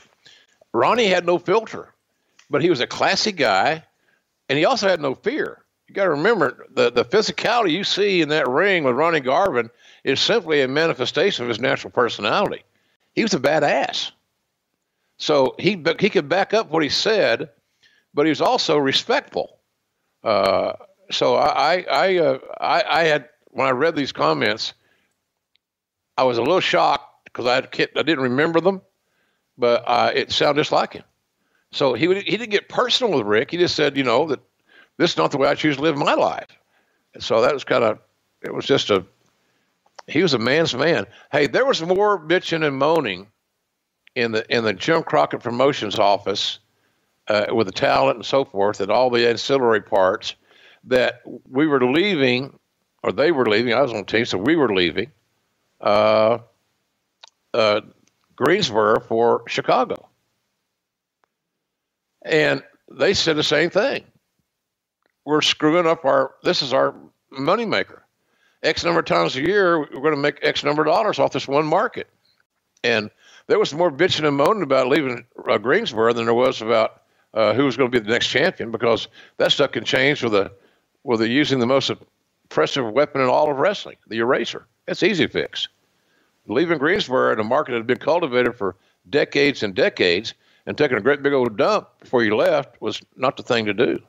Ronnie 0.73 1.07
had 1.07 1.25
no 1.25 1.37
filter, 1.39 1.93
but 2.49 2.61
he 2.61 2.69
was 2.69 2.81
a 2.81 2.87
classy 2.87 3.31
guy, 3.31 3.81
and 4.49 4.59
he 4.59 4.65
also 4.65 4.89
had 4.89 4.99
no 4.99 5.15
fear. 5.15 5.63
You 5.87 5.95
got 5.95 6.05
to 6.05 6.09
remember 6.09 6.65
the 6.73 6.91
the 6.91 7.05
physicality 7.05 7.71
you 7.71 7.85
see 7.85 8.21
in 8.21 8.27
that 8.29 8.49
ring 8.49 8.83
with 8.83 8.95
Ronnie 8.95 9.21
Garvin 9.21 9.69
is 10.03 10.19
simply 10.19 10.61
a 10.61 10.67
manifestation 10.67 11.43
of 11.43 11.49
his 11.49 11.61
natural 11.61 11.91
personality. 11.91 12.63
He 13.13 13.23
was 13.23 13.33
a 13.33 13.39
badass, 13.39 14.11
so 15.17 15.55
he 15.57 15.81
he 15.99 16.09
could 16.09 16.27
back 16.27 16.53
up 16.53 16.71
what 16.71 16.83
he 16.83 16.89
said, 16.89 17.49
but 18.13 18.25
he 18.25 18.29
was 18.31 18.41
also 18.41 18.77
respectful. 18.77 19.59
Uh, 20.25 20.73
so 21.11 21.35
I 21.35 21.85
I 21.89 22.17
uh, 22.17 22.39
I, 22.59 22.83
I 22.83 23.03
had 23.03 23.29
when 23.51 23.67
I 23.67 23.71
read 23.71 23.95
these 23.95 24.11
comments, 24.11 24.73
I 26.17 26.23
was 26.23 26.37
a 26.37 26.41
little 26.41 26.59
shocked 26.59 27.25
because 27.25 27.45
I, 27.45 27.57
I 27.57 28.03
didn't 28.03 28.21
remember 28.21 28.59
them, 28.59 28.81
but 29.57 29.83
uh, 29.85 30.11
it 30.13 30.31
sounded 30.31 30.61
just 30.61 30.71
like 30.71 30.93
him. 30.93 31.03
So 31.71 31.93
he 31.93 32.07
he 32.07 32.37
didn't 32.37 32.49
get 32.49 32.69
personal 32.69 33.13
with 33.17 33.27
Ric. 33.27 33.51
He 33.51 33.57
just 33.57 33.75
said, 33.75 33.95
you 33.95 34.03
know, 34.03 34.25
that 34.27 34.39
this 34.97 35.11
is 35.11 35.17
not 35.17 35.31
the 35.31 35.37
way 35.37 35.47
I 35.47 35.55
choose 35.55 35.75
to 35.75 35.81
live 35.83 35.97
my 35.97 36.15
life. 36.15 36.49
And 37.13 37.23
so 37.23 37.41
that 37.41 37.53
was 37.53 37.63
kind 37.63 37.83
of 37.83 37.99
it 38.41 38.53
was 38.53 38.65
just 38.65 38.89
a 38.89 39.05
he 40.07 40.23
was 40.23 40.33
a 40.33 40.39
man's 40.39 40.73
man. 40.75 41.05
Hey, 41.31 41.47
there 41.47 41.65
was 41.65 41.81
more 41.81 42.19
bitching 42.19 42.65
and 42.65 42.77
moaning 42.77 43.27
in 44.15 44.31
the 44.31 44.55
in 44.55 44.63
the 44.63 44.73
Jim 44.73 45.03
Crockett 45.03 45.43
Promotions 45.43 45.99
office 45.99 46.59
uh, 47.27 47.45
with 47.51 47.67
the 47.67 47.73
talent 47.73 48.17
and 48.17 48.25
so 48.25 48.45
forth 48.45 48.81
and 48.81 48.91
all 48.91 49.09
the 49.09 49.27
ancillary 49.27 49.81
parts 49.81 50.35
that 50.85 51.21
we 51.49 51.67
were 51.67 51.91
leaving 51.91 52.57
or 53.03 53.11
they 53.11 53.31
were 53.31 53.45
leaving. 53.45 53.73
I 53.73 53.81
was 53.81 53.91
on 53.91 53.99
the 53.99 54.03
team, 54.03 54.25
so 54.25 54.37
we 54.37 54.55
were 54.55 54.73
leaving 54.73 55.11
uh, 55.79 56.39
uh, 57.53 57.81
Greensboro 58.35 58.99
for 58.99 59.43
Chicago. 59.47 60.09
And 62.23 62.63
they 62.89 63.13
said 63.13 63.35
the 63.35 63.43
same 63.43 63.69
thing. 63.69 64.03
We're 65.23 65.41
screwing 65.41 65.85
up 65.85 66.05
our, 66.05 66.33
this 66.43 66.61
is 66.61 66.73
our 66.73 66.95
moneymaker. 67.31 68.01
X 68.63 68.83
number 68.83 69.01
of 69.01 69.05
times 69.05 69.35
a 69.35 69.41
year, 69.41 69.79
we're 69.79 70.01
going 70.01 70.15
to 70.15 70.21
make 70.21 70.39
X 70.41 70.63
number 70.63 70.81
of 70.81 70.87
dollars 70.87 71.19
off 71.19 71.31
this 71.31 71.47
one 71.47 71.65
market. 71.67 72.07
And 72.83 73.11
there 73.47 73.59
was 73.59 73.73
more 73.73 73.91
bitching 73.91 74.27
and 74.27 74.35
moaning 74.35 74.63
about 74.63 74.87
leaving 74.87 75.25
uh, 75.47 75.59
Greensboro 75.59 76.13
than 76.13 76.25
there 76.25 76.33
was 76.33 76.61
about 76.61 77.03
uh, 77.35 77.53
who 77.53 77.65
was 77.65 77.77
going 77.77 77.91
to 77.91 77.99
be 77.99 78.03
the 78.03 78.11
next 78.11 78.27
champion 78.27 78.71
because 78.71 79.07
that 79.37 79.51
stuff 79.51 79.71
can 79.73 79.83
change 79.83 80.23
with 80.23 80.33
a 80.33 80.51
with 81.03 81.21
a 81.21 81.27
using 81.27 81.59
the 81.59 81.67
most 81.67 81.91
impressive 82.45 82.91
weapon 82.91 83.21
in 83.21 83.27
all 83.27 83.51
of 83.51 83.57
wrestling, 83.57 83.97
the 84.07 84.17
eraser. 84.17 84.65
It's 84.87 85.03
easy 85.03 85.27
fix. 85.27 85.67
Leaving 86.47 86.79
Greensboro 86.79 87.33
in 87.33 87.39
a 87.39 87.43
market 87.43 87.71
that 87.71 87.77
had 87.77 87.87
been 87.87 87.99
cultivated 87.99 88.55
for 88.55 88.75
decades 89.09 89.61
and 89.61 89.75
decades 89.75 90.33
and 90.65 90.75
taking 90.77 90.97
a 90.97 91.01
great 91.01 91.21
big 91.21 91.33
old 91.33 91.57
dump 91.57 91.89
before 91.99 92.23
you 92.23 92.35
left 92.35 92.81
was 92.81 92.99
not 93.17 93.37
the 93.37 93.43
thing 93.43 93.65
to 93.65 93.73
do. 93.73 93.99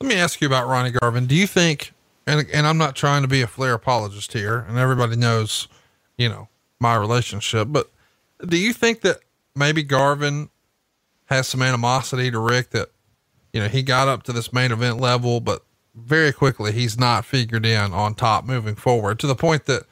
Let 0.00 0.08
me 0.08 0.14
ask 0.14 0.40
you 0.40 0.46
about 0.46 0.66
Ronnie 0.66 0.92
Garvin. 0.92 1.26
Do 1.26 1.34
you 1.34 1.46
think, 1.46 1.92
and, 2.26 2.46
and 2.52 2.66
I'm 2.66 2.78
not 2.78 2.96
trying 2.96 3.22
to 3.22 3.28
be 3.28 3.42
a 3.42 3.46
Flair 3.46 3.74
apologist 3.74 4.32
here, 4.32 4.64
and 4.68 4.78
everybody 4.78 5.16
knows, 5.16 5.68
you 6.16 6.28
know, 6.28 6.48
my 6.80 6.94
relationship, 6.94 7.68
but 7.70 7.90
do 8.46 8.56
you 8.56 8.72
think 8.72 9.00
that 9.00 9.18
maybe 9.56 9.82
Garvin 9.82 10.48
has 11.28 11.46
some 11.46 11.62
animosity 11.62 12.30
to 12.30 12.38
Ric 12.38 12.70
that, 12.70 12.90
you 13.52 13.60
know, 13.60 13.68
he 13.68 13.82
got 13.82 14.08
up 14.08 14.22
to 14.24 14.32
this 14.32 14.52
main 14.52 14.72
event 14.72 14.98
level, 14.98 15.40
but 15.40 15.62
very 15.94 16.32
quickly 16.32 16.72
he's 16.72 16.98
not 16.98 17.24
figured 17.24 17.66
in 17.66 17.92
on 17.92 18.14
top 18.14 18.44
moving 18.44 18.74
forward 18.74 19.18
to 19.18 19.26
the 19.26 19.34
point 19.34 19.66
that 19.66 19.84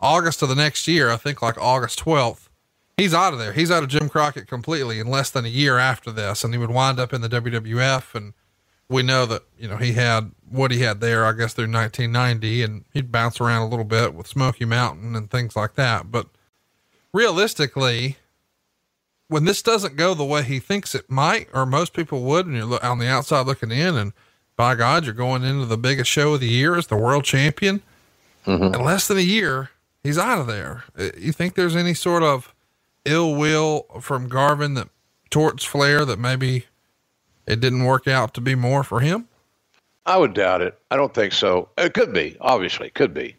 August 0.00 0.42
of 0.42 0.48
the 0.48 0.54
next 0.54 0.86
year, 0.86 1.10
I 1.10 1.16
think 1.16 1.42
like 1.42 1.58
August 1.58 2.04
12th, 2.04 2.48
he's 2.96 3.14
out 3.14 3.32
of 3.32 3.38
there. 3.38 3.52
He's 3.52 3.70
out 3.70 3.82
of 3.82 3.88
Jim 3.88 4.08
Crockett 4.08 4.46
completely 4.46 5.00
in 5.00 5.08
less 5.08 5.30
than 5.30 5.44
a 5.44 5.48
year 5.48 5.78
after 5.78 6.12
this. 6.12 6.44
And 6.44 6.54
he 6.54 6.58
would 6.58 6.70
wind 6.70 7.00
up 7.00 7.12
in 7.12 7.20
the 7.20 7.28
WWF. 7.28 8.14
And 8.14 8.34
we 8.88 9.02
know 9.02 9.26
that, 9.26 9.42
you 9.58 9.68
know, 9.68 9.76
he 9.76 9.92
had 9.94 10.30
what 10.48 10.70
he 10.70 10.80
had 10.80 11.00
there, 11.00 11.24
I 11.24 11.32
guess 11.32 11.54
through 11.54 11.72
1990 11.72 12.62
and 12.62 12.84
he'd 12.92 13.10
bounce 13.10 13.40
around 13.40 13.62
a 13.62 13.68
little 13.68 13.84
bit 13.84 14.14
with 14.14 14.26
Smoky 14.26 14.64
Mountain 14.64 15.16
and 15.16 15.30
things 15.30 15.56
like 15.56 15.74
that. 15.74 16.12
But 16.12 16.28
realistically, 17.12 18.18
when 19.28 19.44
this 19.44 19.62
doesn't 19.62 19.96
go 19.96 20.14
the 20.14 20.24
way 20.24 20.42
he 20.42 20.58
thinks 20.58 20.94
it 20.94 21.10
might, 21.10 21.48
or 21.52 21.66
most 21.66 21.92
people 21.92 22.22
would, 22.22 22.46
and 22.46 22.56
you're 22.56 22.84
on 22.84 22.98
the 22.98 23.08
outside 23.08 23.46
looking 23.46 23.70
in 23.70 23.96
and 23.96 24.12
by 24.56 24.74
God, 24.74 25.04
you're 25.04 25.14
going 25.14 25.44
into 25.44 25.66
the 25.66 25.78
biggest 25.78 26.10
show 26.10 26.34
of 26.34 26.40
the 26.40 26.48
year 26.48 26.76
as 26.76 26.88
the 26.88 26.96
world 26.96 27.24
champion. 27.24 27.80
Mm-hmm. 28.44 28.74
In 28.74 28.84
less 28.84 29.06
than 29.06 29.16
a 29.16 29.20
year, 29.20 29.70
he's 30.02 30.18
out 30.18 30.40
of 30.40 30.48
there. 30.48 30.82
Uh, 30.98 31.10
you 31.16 31.30
think 31.30 31.54
there's 31.54 31.76
any 31.76 31.94
sort 31.94 32.24
of 32.24 32.52
ill 33.04 33.36
will 33.36 33.86
from 34.00 34.28
Garvin 34.28 34.74
that 34.74 34.88
towards 35.30 35.64
Flair 35.64 36.04
that 36.04 36.18
maybe 36.18 36.66
it 37.46 37.60
didn't 37.60 37.84
work 37.84 38.08
out 38.08 38.34
to 38.34 38.40
be 38.40 38.56
more 38.56 38.82
for 38.82 38.98
him? 38.98 39.28
I 40.04 40.16
would 40.16 40.34
doubt 40.34 40.62
it. 40.62 40.76
I 40.90 40.96
don't 40.96 41.14
think 41.14 41.34
so. 41.34 41.68
It 41.78 41.94
could 41.94 42.12
be, 42.12 42.36
obviously, 42.40 42.88
it 42.88 42.94
could 42.94 43.14
be. 43.14 43.36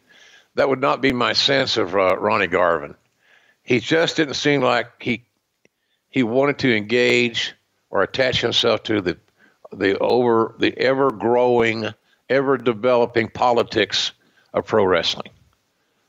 That 0.55 0.69
would 0.69 0.79
not 0.79 1.01
be 1.01 1.11
my 1.11 1.33
sense 1.33 1.75
of 1.75 1.95
uh, 1.95 2.15
Ronnie 2.17 2.47
Garvin. 2.47 2.95
He 3.63 3.79
just 3.79 4.15
didn't 4.15 4.35
seem 4.35 4.61
like 4.61 4.87
he 5.01 5.23
he 6.09 6.23
wanted 6.23 6.59
to 6.59 6.75
engage 6.75 7.53
or 7.89 8.01
attach 8.03 8.41
himself 8.41 8.83
to 8.83 9.01
the 9.01 9.17
the 9.71 9.97
over 9.99 10.55
the 10.57 10.75
ever 10.77 11.11
growing, 11.11 11.93
ever 12.29 12.57
developing 12.57 13.29
politics 13.29 14.11
of 14.53 14.65
pro 14.65 14.83
wrestling. 14.83 15.31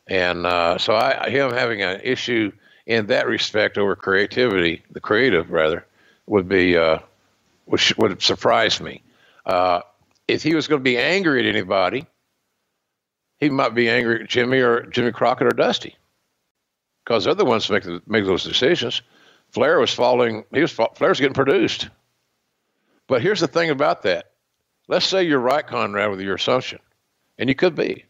And 0.06 0.46
uh, 0.46 0.78
so 0.78 0.94
I, 0.94 1.28
him 1.28 1.52
having 1.52 1.82
an 1.82 2.00
issue 2.02 2.52
in 2.86 3.06
that 3.06 3.26
respect 3.26 3.78
over 3.78 3.94
creativity, 3.94 4.82
the 4.90 5.00
creative 5.00 5.50
rather, 5.50 5.86
would 6.26 6.48
be 6.48 6.76
uh, 6.76 6.98
would, 7.66 7.80
would 7.98 8.22
surprise 8.22 8.80
me. 8.80 9.02
Uh, 9.44 9.82
if 10.26 10.42
he 10.42 10.54
was 10.54 10.66
going 10.66 10.80
to 10.80 10.84
be 10.84 10.98
angry 10.98 11.40
at 11.46 11.54
anybody, 11.54 12.06
he 13.38 13.50
might 13.50 13.74
be 13.74 13.88
angry 13.88 14.22
at 14.22 14.28
Jimmy 14.28 14.60
or 14.60 14.86
Jimmy 14.86 15.12
Crockett 15.12 15.46
or 15.46 15.50
Dusty, 15.56 15.96
because 17.04 17.24
they're 17.24 17.34
the 17.34 17.44
ones 17.44 17.68
make 17.70 17.82
the, 17.82 18.02
make 18.06 18.24
those 18.24 18.44
decisions. 18.44 19.02
Flair 19.50 19.78
was 19.78 19.92
falling. 19.92 20.44
He 20.52 20.60
was 20.60 20.72
Flair 20.72 21.10
was 21.10 21.20
getting 21.20 21.34
produced. 21.34 21.88
But 23.06 23.22
here's 23.22 23.40
the 23.40 23.48
thing 23.48 23.70
about 23.70 24.02
that. 24.02 24.30
Let's 24.88 25.06
say 25.06 25.24
you're 25.24 25.40
right, 25.40 25.66
Conrad, 25.66 26.10
with 26.10 26.20
your 26.20 26.36
assumption, 26.36 26.78
and 27.38 27.48
you 27.48 27.54
could 27.54 27.74
be. 27.74 28.04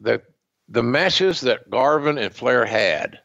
That 0.00 0.24
the 0.68 0.82
matches 0.82 1.42
that 1.42 1.68
Garvin 1.70 2.16
and 2.16 2.34
Flair 2.34 2.64
had 2.64 3.18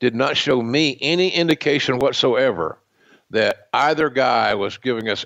did 0.00 0.14
not 0.14 0.36
show 0.36 0.60
me 0.60 0.98
any 1.00 1.28
indication 1.28 1.98
whatsoever 1.98 2.78
that 3.30 3.68
either 3.72 4.10
guy 4.10 4.54
was 4.54 4.76
giving 4.76 5.08
us 5.08 5.24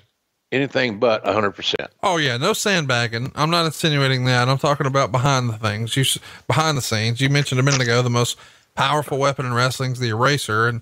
anything 0.51 0.99
but 0.99 1.23
100%. 1.25 1.75
Oh 2.03 2.17
yeah, 2.17 2.37
no 2.37 2.53
sandbagging. 2.53 3.31
I'm 3.35 3.49
not 3.49 3.65
insinuating 3.65 4.25
that. 4.25 4.47
I'm 4.47 4.57
talking 4.57 4.85
about 4.85 5.11
behind 5.11 5.49
the 5.49 5.57
things. 5.57 5.97
You 5.97 6.05
behind 6.47 6.77
the 6.77 6.81
scenes. 6.81 7.19
You 7.19 7.29
mentioned 7.29 7.59
a 7.59 7.63
minute 7.63 7.81
ago 7.81 8.01
the 8.01 8.09
most 8.09 8.37
powerful 8.75 9.17
weapon 9.17 9.45
in 9.45 9.53
wrestling 9.53 9.93
is 9.93 9.99
the 9.99 10.09
eraser 10.09 10.67
and 10.67 10.81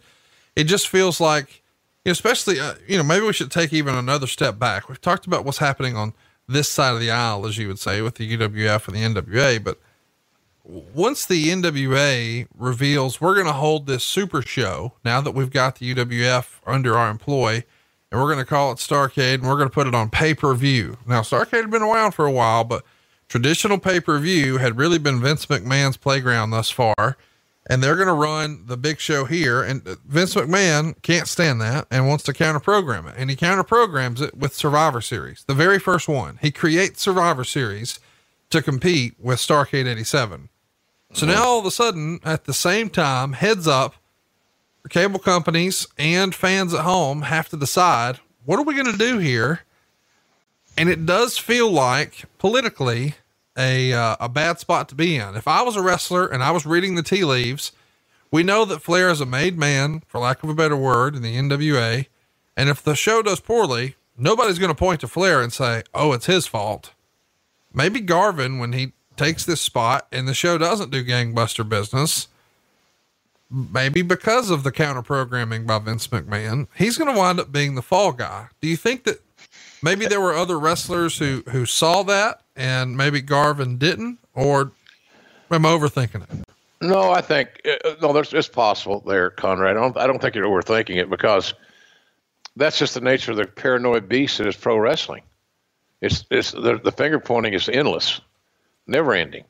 it 0.55 0.65
just 0.65 0.87
feels 0.87 1.19
like 1.19 1.63
especially, 2.05 2.59
uh, 2.59 2.75
you 2.87 2.97
know, 2.97 3.03
maybe 3.03 3.25
we 3.25 3.33
should 3.33 3.51
take 3.51 3.71
even 3.73 3.95
another 3.95 4.27
step 4.27 4.59
back. 4.59 4.89
We've 4.89 5.01
talked 5.01 5.25
about 5.25 5.45
what's 5.45 5.59
happening 5.59 5.95
on 5.95 6.13
this 6.47 6.69
side 6.69 6.93
of 6.93 6.99
the 6.99 7.11
aisle, 7.11 7.45
as 7.45 7.57
you 7.57 7.67
would 7.67 7.79
say, 7.79 8.01
with 8.01 8.15
the 8.15 8.37
UWF 8.37 8.87
and 8.87 9.15
the 9.15 9.21
NWA. 9.21 9.63
But 9.63 9.79
once 10.65 11.25
the 11.25 11.49
NWA 11.49 12.47
reveals 12.57 13.21
we're 13.21 13.35
going 13.35 13.47
to 13.47 13.53
hold 13.53 13.87
this 13.87 14.03
super 14.03 14.41
show 14.41 14.93
now 15.05 15.21
that 15.21 15.31
we've 15.31 15.51
got 15.51 15.75
the 15.75 15.95
UWF 15.95 16.59
under 16.65 16.97
our 16.97 17.09
employ, 17.09 17.63
and 18.11 18.21
we're 18.21 18.31
going 18.31 18.43
to 18.43 18.45
call 18.45 18.71
it 18.71 18.77
Starcade 18.77 19.35
and 19.35 19.43
we're 19.43 19.57
going 19.57 19.69
to 19.69 19.73
put 19.73 19.87
it 19.87 19.95
on 19.95 20.09
pay 20.09 20.33
per 20.33 20.53
view. 20.53 20.97
Now, 21.07 21.21
Starcade 21.21 21.61
had 21.61 21.71
been 21.71 21.81
around 21.81 22.11
for 22.11 22.25
a 22.25 22.31
while, 22.31 22.63
but 22.63 22.83
traditional 23.27 23.79
pay 23.79 23.99
per 23.99 24.19
view 24.19 24.57
had 24.57 24.77
really 24.77 24.99
been 24.99 25.21
Vince 25.21 25.45
McMahon's 25.45 25.97
playground 25.97 26.51
thus 26.51 26.69
far 26.69 27.17
and 27.67 27.81
they're 27.81 27.95
going 27.95 28.07
to 28.07 28.13
run 28.13 28.63
the 28.65 28.77
big 28.77 28.99
show 28.99 29.25
here. 29.25 29.63
And 29.63 29.87
uh, 29.87 29.95
Vince 30.05 30.35
McMahon 30.35 31.01
can't 31.01 31.27
stand 31.27 31.61
that 31.61 31.87
and 31.89 32.07
wants 32.07 32.23
to 32.25 32.33
counter 32.33 32.59
program 32.59 33.07
it. 33.07 33.15
And 33.17 33.29
he 33.29 33.35
counter 33.35 33.63
programs 33.63 34.21
it 34.21 34.37
with 34.37 34.53
Survivor 34.53 35.01
Series, 35.01 35.43
the 35.45 35.53
very 35.53 35.79
first 35.79 36.07
one. 36.07 36.39
He 36.41 36.51
creates 36.51 37.01
Survivor 37.01 37.43
Series 37.43 37.99
to 38.49 38.61
compete 38.61 39.15
with 39.19 39.39
Starcade 39.39 39.85
87. 39.85 40.49
So 41.13 41.27
now 41.27 41.43
all 41.43 41.59
of 41.59 41.65
a 41.65 41.71
sudden, 41.71 42.19
at 42.23 42.45
the 42.45 42.53
same 42.53 42.89
time, 42.89 43.33
heads 43.33 43.67
up, 43.67 43.95
cable 44.89 45.19
companies 45.19 45.87
and 45.97 46.33
fans 46.33 46.73
at 46.73 46.81
home 46.81 47.21
have 47.23 47.49
to 47.49 47.57
decide 47.57 48.19
what 48.45 48.59
are 48.59 48.63
we 48.63 48.73
going 48.73 48.91
to 48.91 48.97
do 48.97 49.19
here? 49.19 49.61
And 50.77 50.89
it 50.89 51.05
does 51.05 51.37
feel 51.37 51.71
like 51.71 52.25
politically 52.39 53.15
a 53.57 53.93
uh, 53.93 54.15
a 54.19 54.29
bad 54.29 54.59
spot 54.59 54.89
to 54.89 54.95
be 54.95 55.15
in. 55.15 55.35
If 55.35 55.47
I 55.47 55.61
was 55.61 55.75
a 55.75 55.81
wrestler 55.81 56.27
and 56.27 56.43
I 56.43 56.51
was 56.51 56.65
reading 56.65 56.95
the 56.95 57.03
tea 57.03 57.23
leaves, 57.23 57.71
we 58.31 58.43
know 58.43 58.65
that 58.65 58.81
Flair 58.81 59.09
is 59.09 59.21
a 59.21 59.25
made 59.25 59.57
man, 59.57 60.01
for 60.07 60.19
lack 60.19 60.43
of 60.43 60.49
a 60.49 60.55
better 60.55 60.77
word, 60.77 61.15
in 61.15 61.21
the 61.21 61.35
NWA. 61.35 62.07
And 62.55 62.69
if 62.69 62.83
the 62.83 62.95
show 62.95 63.21
does 63.21 63.39
poorly, 63.39 63.95
nobody's 64.17 64.59
going 64.59 64.71
to 64.71 64.75
point 64.75 65.01
to 65.01 65.07
Flair 65.07 65.41
and 65.41 65.53
say, 65.53 65.83
"Oh, 65.93 66.13
it's 66.13 66.25
his 66.25 66.47
fault." 66.47 66.93
Maybe 67.73 67.99
Garvin, 67.99 68.59
when 68.59 68.73
he 68.73 68.93
takes 69.17 69.45
this 69.45 69.61
spot 69.61 70.07
and 70.11 70.27
the 70.27 70.33
show 70.33 70.57
doesn't 70.57 70.91
do 70.91 71.03
gangbuster 71.03 71.67
business, 71.67 72.27
maybe 73.49 74.01
because 74.01 74.49
of 74.49 74.63
the 74.63 74.71
counter 74.71 75.01
programming 75.01 75.65
by 75.65 75.79
Vince 75.79 76.07
McMahon, 76.07 76.67
he's 76.75 76.97
going 76.97 77.11
to 77.11 77.17
wind 77.17 77.39
up 77.39 77.51
being 77.51 77.75
the 77.75 77.81
fall 77.81 78.11
guy. 78.11 78.47
Do 78.61 78.67
you 78.67 78.77
think 78.77 79.03
that 79.05 79.21
maybe 79.81 80.05
there 80.05 80.21
were 80.21 80.33
other 80.33 80.59
wrestlers 80.59 81.17
who, 81.17 81.43
who 81.49 81.65
saw 81.65 82.03
that 82.03 82.42
and 82.55 82.95
maybe 82.97 83.21
Garvin 83.21 83.77
didn't, 83.77 84.19
or 84.33 84.71
am 85.51 85.65
I 85.65 85.69
overthinking 85.69 86.23
it? 86.23 86.47
No, 86.81 87.11
I 87.11 87.21
think 87.21 87.61
uh, 87.65 87.95
no. 88.01 88.11
There's 88.11 88.33
it's 88.33 88.47
possible 88.47 89.01
there, 89.05 89.29
Conrad. 89.29 89.77
I 89.77 89.79
don't. 89.79 89.97
I 89.97 90.07
don't 90.07 90.21
think 90.21 90.35
you're 90.35 90.45
overthinking 90.45 90.97
it 90.97 91.09
because 91.09 91.53
that's 92.57 92.77
just 92.77 92.93
the 92.93 93.01
nature 93.01 93.31
of 93.31 93.37
the 93.37 93.45
paranoid 93.45 94.09
beast 94.09 94.37
that 94.37 94.47
is 94.47 94.55
pro 94.55 94.77
wrestling. 94.77 95.23
It's 96.01 96.25
it's 96.29 96.51
the, 96.51 96.79
the 96.83 96.91
finger 96.91 97.19
pointing 97.19 97.53
is 97.53 97.69
endless, 97.69 98.19
never 98.85 99.13
ending, 99.13 99.45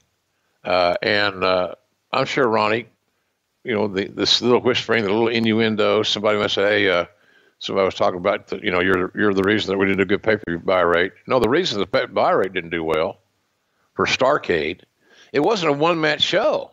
uh, 0.63 0.95
and 1.01 1.43
uh, 1.43 1.73
I'm 2.11 2.25
sure 2.25 2.47
Ronnie, 2.47 2.85
you 3.63 3.73
know, 3.73 3.87
the, 3.87 4.05
this 4.05 4.41
little 4.43 4.61
whispering, 4.61 5.03
the 5.03 5.09
little 5.09 5.27
innuendo. 5.27 6.03
Somebody 6.03 6.37
might 6.37 6.51
say, 6.51 6.81
"Hey, 6.81 6.89
uh, 6.89 7.05
somebody 7.63 7.85
was 7.85 7.95
talking 7.95 8.19
about, 8.19 8.47
the, 8.47 8.59
you 8.63 8.71
know, 8.71 8.79
you're 8.79 9.11
you're 9.15 9.33
the 9.33 9.43
reason 9.43 9.71
that 9.71 9.77
we 9.77 9.85
didn't 9.85 9.97
do 9.97 10.03
a 10.03 10.17
good 10.17 10.23
pay 10.23 10.37
per 10.37 10.57
buy 10.57 10.81
rate." 10.81 11.13
No, 11.27 11.39
the 11.39 11.49
reason 11.49 11.79
the 11.79 12.07
buy 12.07 12.31
rate 12.31 12.53
didn't 12.53 12.71
do 12.71 12.83
well 12.83 13.19
for 13.93 14.05
Starcade, 14.05 14.81
it 15.31 15.41
wasn't 15.41 15.71
a 15.71 15.73
one 15.73 15.99
match 15.99 16.21
show 16.21 16.71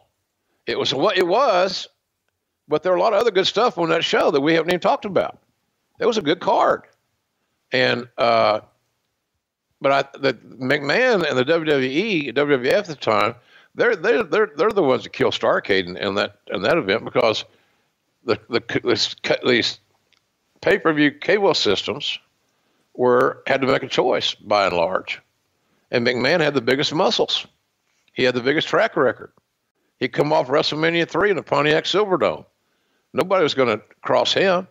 it 0.71 0.79
was 0.79 0.95
what 0.95 1.19
it 1.19 1.27
was, 1.27 1.89
but 2.69 2.83
there 2.83 2.93
were 2.93 2.99
a 2.99 3.01
lot 3.01 3.13
of 3.13 3.21
other 3.21 3.31
good 3.31 3.47
stuff 3.47 3.77
on 3.77 3.89
that 3.89 4.05
show 4.05 4.31
that 4.31 4.41
we 4.41 4.55
haven't 4.55 4.71
even 4.71 4.81
talked 4.81 5.05
about. 5.05 5.39
It 5.99 6.07
was 6.07 6.17
a 6.17 6.23
good 6.23 6.41
card, 6.41 6.83
and 7.73 8.09
uh, 8.17 8.61
but 9.81 9.93
I 9.93 10.19
the 10.19 10.35
McMahon 10.35 11.29
and 11.29 11.37
the 11.37 11.45
WWE, 11.45 12.35
WWF 12.35 12.73
at 12.73 12.85
the 12.87 12.95
time, 12.95 13.35
they're 13.75 13.97
they're 13.97 14.23
they're 14.23 14.51
they're 14.57 14.71
the 14.71 14.83
ones 14.83 15.03
that 15.03 15.13
kill 15.13 15.31
Starcade 15.31 15.87
in, 15.87 15.97
in 15.97 16.15
that 16.15 16.39
in 16.53 16.63
that 16.63 16.79
event 16.79 17.05
because 17.05 17.45
the 18.25 18.39
the 18.49 18.63
these, 18.85 19.17
these 19.45 19.81
pay 20.61 20.79
per 20.79 20.93
view 20.93 21.11
cable 21.11 21.55
systems 21.55 22.19
were 22.95 23.43
had 23.47 23.61
to 23.61 23.67
make 23.67 23.83
a 23.83 23.89
choice 23.89 24.35
by 24.35 24.67
and 24.67 24.77
large, 24.77 25.21
and 25.91 26.07
McMahon 26.07 26.41
had 26.41 26.55
the 26.55 26.61
biggest 26.61 26.95
muscles. 26.95 27.47
He 28.13 28.25
had 28.25 28.35
the 28.35 28.43
biggest 28.43 28.69
track 28.69 28.97
record. 28.97 29.33
He'd 29.99 30.13
come 30.13 30.33
off 30.33 30.49
WrestleMania 30.49 31.09
3 31.09 31.31
in 31.31 31.37
the 31.37 31.43
Pontiac 31.43 31.85
Silverdome. 31.85 32.45
Nobody 33.13 33.43
was 33.43 33.55
going 33.55 33.79
to 33.79 33.85
cross 34.03 34.33
him. 34.33 34.67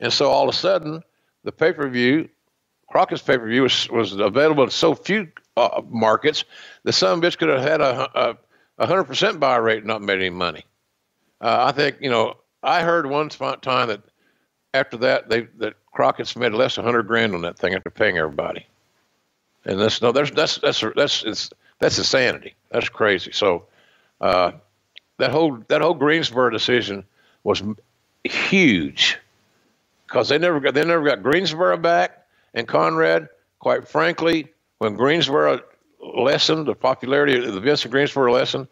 And 0.00 0.12
so 0.12 0.30
all 0.30 0.48
of 0.48 0.54
a 0.54 0.56
sudden, 0.56 1.02
the 1.44 1.52
pay 1.52 1.72
per 1.72 1.88
view, 1.88 2.28
Crockett's 2.88 3.22
pay 3.22 3.38
per 3.38 3.48
view 3.48 3.62
was, 3.62 3.88
was 3.90 4.12
available 4.12 4.64
in 4.64 4.70
so 4.70 4.94
few 4.94 5.28
uh, 5.56 5.82
markets, 5.88 6.44
the 6.84 6.92
son 6.92 7.20
bitch 7.20 7.38
could 7.38 7.48
have 7.48 7.62
had 7.62 7.80
a, 7.80 8.38
a, 8.78 8.86
100% 8.86 9.38
buy 9.38 9.56
rate 9.56 9.78
and 9.78 9.86
not 9.86 10.02
made 10.02 10.18
any 10.18 10.30
money. 10.30 10.64
Uh, 11.40 11.66
I 11.68 11.72
think, 11.72 11.98
you 12.00 12.10
know, 12.10 12.34
I 12.62 12.82
heard 12.82 13.06
one 13.06 13.28
time 13.28 13.88
that 13.88 14.02
after 14.74 14.96
that, 14.98 15.28
they 15.28 15.42
that 15.58 15.74
Crockett's 15.92 16.36
made 16.36 16.52
less 16.52 16.76
than 16.76 16.84
100 16.84 17.02
grand 17.04 17.34
on 17.34 17.42
that 17.42 17.58
thing 17.58 17.74
after 17.74 17.90
paying 17.90 18.18
everybody. 18.18 18.66
And 19.64 19.78
that's 19.78 20.02
no, 20.02 20.12
that's 20.12 20.30
that's 20.30 20.58
that's 20.58 20.82
that's 20.96 21.22
it's, 21.24 21.50
that's 21.78 21.98
insanity. 21.98 22.54
That's 22.70 22.88
crazy. 22.88 23.32
So 23.32 23.66
uh, 24.20 24.52
that 25.18 25.30
whole 25.30 25.58
that 25.68 25.80
whole 25.80 25.94
Greensboro 25.94 26.50
decision 26.50 27.04
was 27.44 27.62
huge 28.24 29.18
because 30.06 30.28
they 30.28 30.38
never 30.38 30.60
got 30.60 30.74
they 30.74 30.84
never 30.84 31.04
got 31.04 31.22
Greensboro 31.22 31.76
back 31.76 32.26
and 32.54 32.66
Conrad. 32.66 33.28
Quite 33.58 33.86
frankly, 33.86 34.48
when 34.78 34.94
Greensboro 34.94 35.60
lessened 36.00 36.66
the 36.66 36.74
popularity 36.74 37.38
of 37.38 37.54
the 37.54 37.60
Vincent 37.60 37.92
Greensboro 37.92 38.32
lesson, 38.32 38.66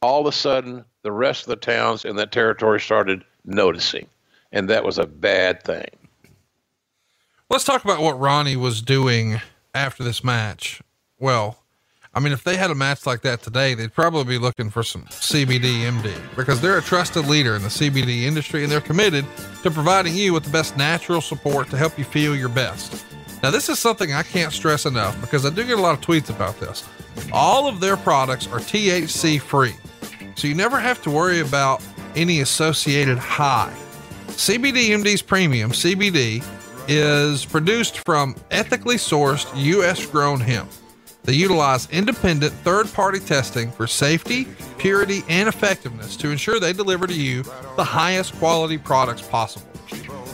all 0.00 0.22
of 0.22 0.26
a 0.26 0.32
sudden 0.32 0.84
the 1.02 1.12
rest 1.12 1.42
of 1.42 1.48
the 1.48 1.56
towns 1.56 2.04
in 2.04 2.16
that 2.16 2.32
territory 2.32 2.80
started 2.80 3.22
noticing, 3.44 4.06
and 4.52 4.68
that 4.68 4.84
was 4.84 4.98
a 4.98 5.06
bad 5.06 5.62
thing. 5.62 5.88
Let's 7.50 7.64
talk 7.64 7.84
about 7.84 8.00
what 8.00 8.18
Ronnie 8.18 8.56
was 8.56 8.80
doing 8.80 9.40
after 9.74 10.02
this 10.02 10.22
match. 10.22 10.80
Well, 11.18 11.58
I 12.14 12.20
mean, 12.20 12.32
if 12.32 12.44
they 12.44 12.56
had 12.56 12.70
a 12.70 12.74
match 12.74 13.06
like 13.06 13.22
that 13.22 13.42
today, 13.42 13.74
they'd 13.74 13.92
probably 13.92 14.24
be 14.24 14.38
looking 14.38 14.68
for 14.68 14.82
some 14.82 15.04
CBD 15.04 15.82
MD 15.82 16.14
because 16.36 16.60
they're 16.60 16.78
a 16.78 16.82
trusted 16.82 17.26
leader 17.26 17.56
in 17.56 17.62
the 17.62 17.68
CBD 17.68 18.22
industry 18.22 18.62
and 18.62 18.70
they're 18.70 18.82
committed 18.82 19.24
to 19.62 19.70
providing 19.70 20.14
you 20.14 20.34
with 20.34 20.44
the 20.44 20.50
best 20.50 20.76
natural 20.76 21.22
support 21.22 21.70
to 21.70 21.76
help 21.76 21.98
you 21.98 22.04
feel 22.04 22.36
your 22.36 22.50
best. 22.50 23.04
Now, 23.42 23.50
this 23.50 23.68
is 23.68 23.78
something 23.78 24.12
I 24.12 24.22
can't 24.22 24.52
stress 24.52 24.84
enough 24.84 25.18
because 25.20 25.46
I 25.46 25.50
do 25.50 25.66
get 25.66 25.78
a 25.78 25.82
lot 25.82 25.98
of 25.98 26.00
tweets 26.04 26.28
about 26.28 26.60
this. 26.60 26.86
All 27.32 27.66
of 27.66 27.80
their 27.80 27.96
products 27.96 28.46
are 28.46 28.58
THC 28.58 29.40
free, 29.40 29.74
so 30.36 30.46
you 30.46 30.54
never 30.54 30.78
have 30.78 31.02
to 31.02 31.10
worry 31.10 31.40
about 31.40 31.82
any 32.14 32.40
associated 32.40 33.18
high. 33.18 33.74
CBD 34.42 34.88
MD's 34.88 35.22
premium 35.22 35.70
CBD 35.70 36.44
is 36.88 37.44
produced 37.44 37.98
from 37.98 38.34
ethically 38.50 38.96
sourced 38.96 39.48
U.S. 39.54 40.04
grown 40.04 40.40
hemp. 40.40 40.68
They 41.22 41.34
utilize 41.34 41.88
independent 41.90 42.52
third 42.52 42.92
party 42.92 43.20
testing 43.20 43.70
for 43.70 43.86
safety, 43.86 44.48
purity, 44.78 45.22
and 45.28 45.48
effectiveness 45.48 46.16
to 46.16 46.32
ensure 46.32 46.58
they 46.58 46.72
deliver 46.72 47.06
to 47.06 47.14
you 47.14 47.44
the 47.76 47.84
highest 47.84 48.34
quality 48.40 48.78
products 48.78 49.22
possible. 49.22 49.70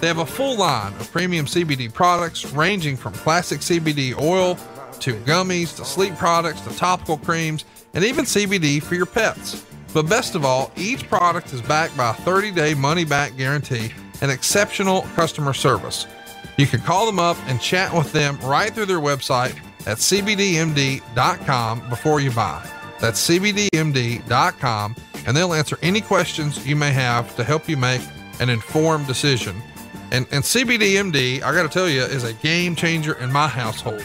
They 0.00 0.06
have 0.06 0.20
a 0.20 0.24
full 0.24 0.56
line 0.56 0.94
of 0.94 1.12
premium 1.12 1.44
CBD 1.44 1.92
products 1.92 2.50
ranging 2.52 2.96
from 2.96 3.12
classic 3.12 3.60
CBD 3.60 4.18
oil 4.18 4.54
to 5.00 5.16
gummies 5.26 5.76
to 5.76 5.84
sleep 5.84 6.16
products 6.16 6.62
to 6.62 6.74
topical 6.78 7.18
creams 7.18 7.66
and 7.92 8.02
even 8.02 8.24
CBD 8.24 8.82
for 8.82 8.94
your 8.94 9.04
pets. 9.04 9.66
But 9.92 10.08
best 10.08 10.34
of 10.34 10.44
all, 10.44 10.70
each 10.76 11.08
product 11.08 11.52
is 11.52 11.62
backed 11.62 11.96
by 11.96 12.10
a 12.10 12.14
30 12.14 12.50
day 12.52 12.74
money 12.74 13.04
back 13.04 13.36
guarantee 13.36 13.92
and 14.20 14.30
exceptional 14.30 15.02
customer 15.14 15.54
service. 15.54 16.06
You 16.56 16.66
can 16.66 16.80
call 16.80 17.06
them 17.06 17.18
up 17.18 17.36
and 17.46 17.60
chat 17.60 17.94
with 17.94 18.12
them 18.12 18.38
right 18.42 18.72
through 18.72 18.86
their 18.86 19.00
website 19.00 19.56
at 19.86 19.98
cbdmd.com 19.98 21.88
before 21.88 22.20
you 22.20 22.30
buy. 22.32 22.68
That's 23.00 23.28
cbdmd.com, 23.28 24.96
and 25.26 25.36
they'll 25.36 25.54
answer 25.54 25.78
any 25.82 26.00
questions 26.00 26.66
you 26.66 26.74
may 26.74 26.92
have 26.92 27.34
to 27.36 27.44
help 27.44 27.68
you 27.68 27.76
make 27.76 28.02
an 28.40 28.48
informed 28.48 29.06
decision. 29.06 29.56
And, 30.10 30.26
and 30.30 30.42
CBDMD, 30.42 31.42
I 31.42 31.52
got 31.52 31.62
to 31.62 31.68
tell 31.68 31.88
you, 31.88 32.00
is 32.00 32.24
a 32.24 32.32
game 32.32 32.74
changer 32.74 33.14
in 33.14 33.30
my 33.30 33.46
household. 33.46 34.04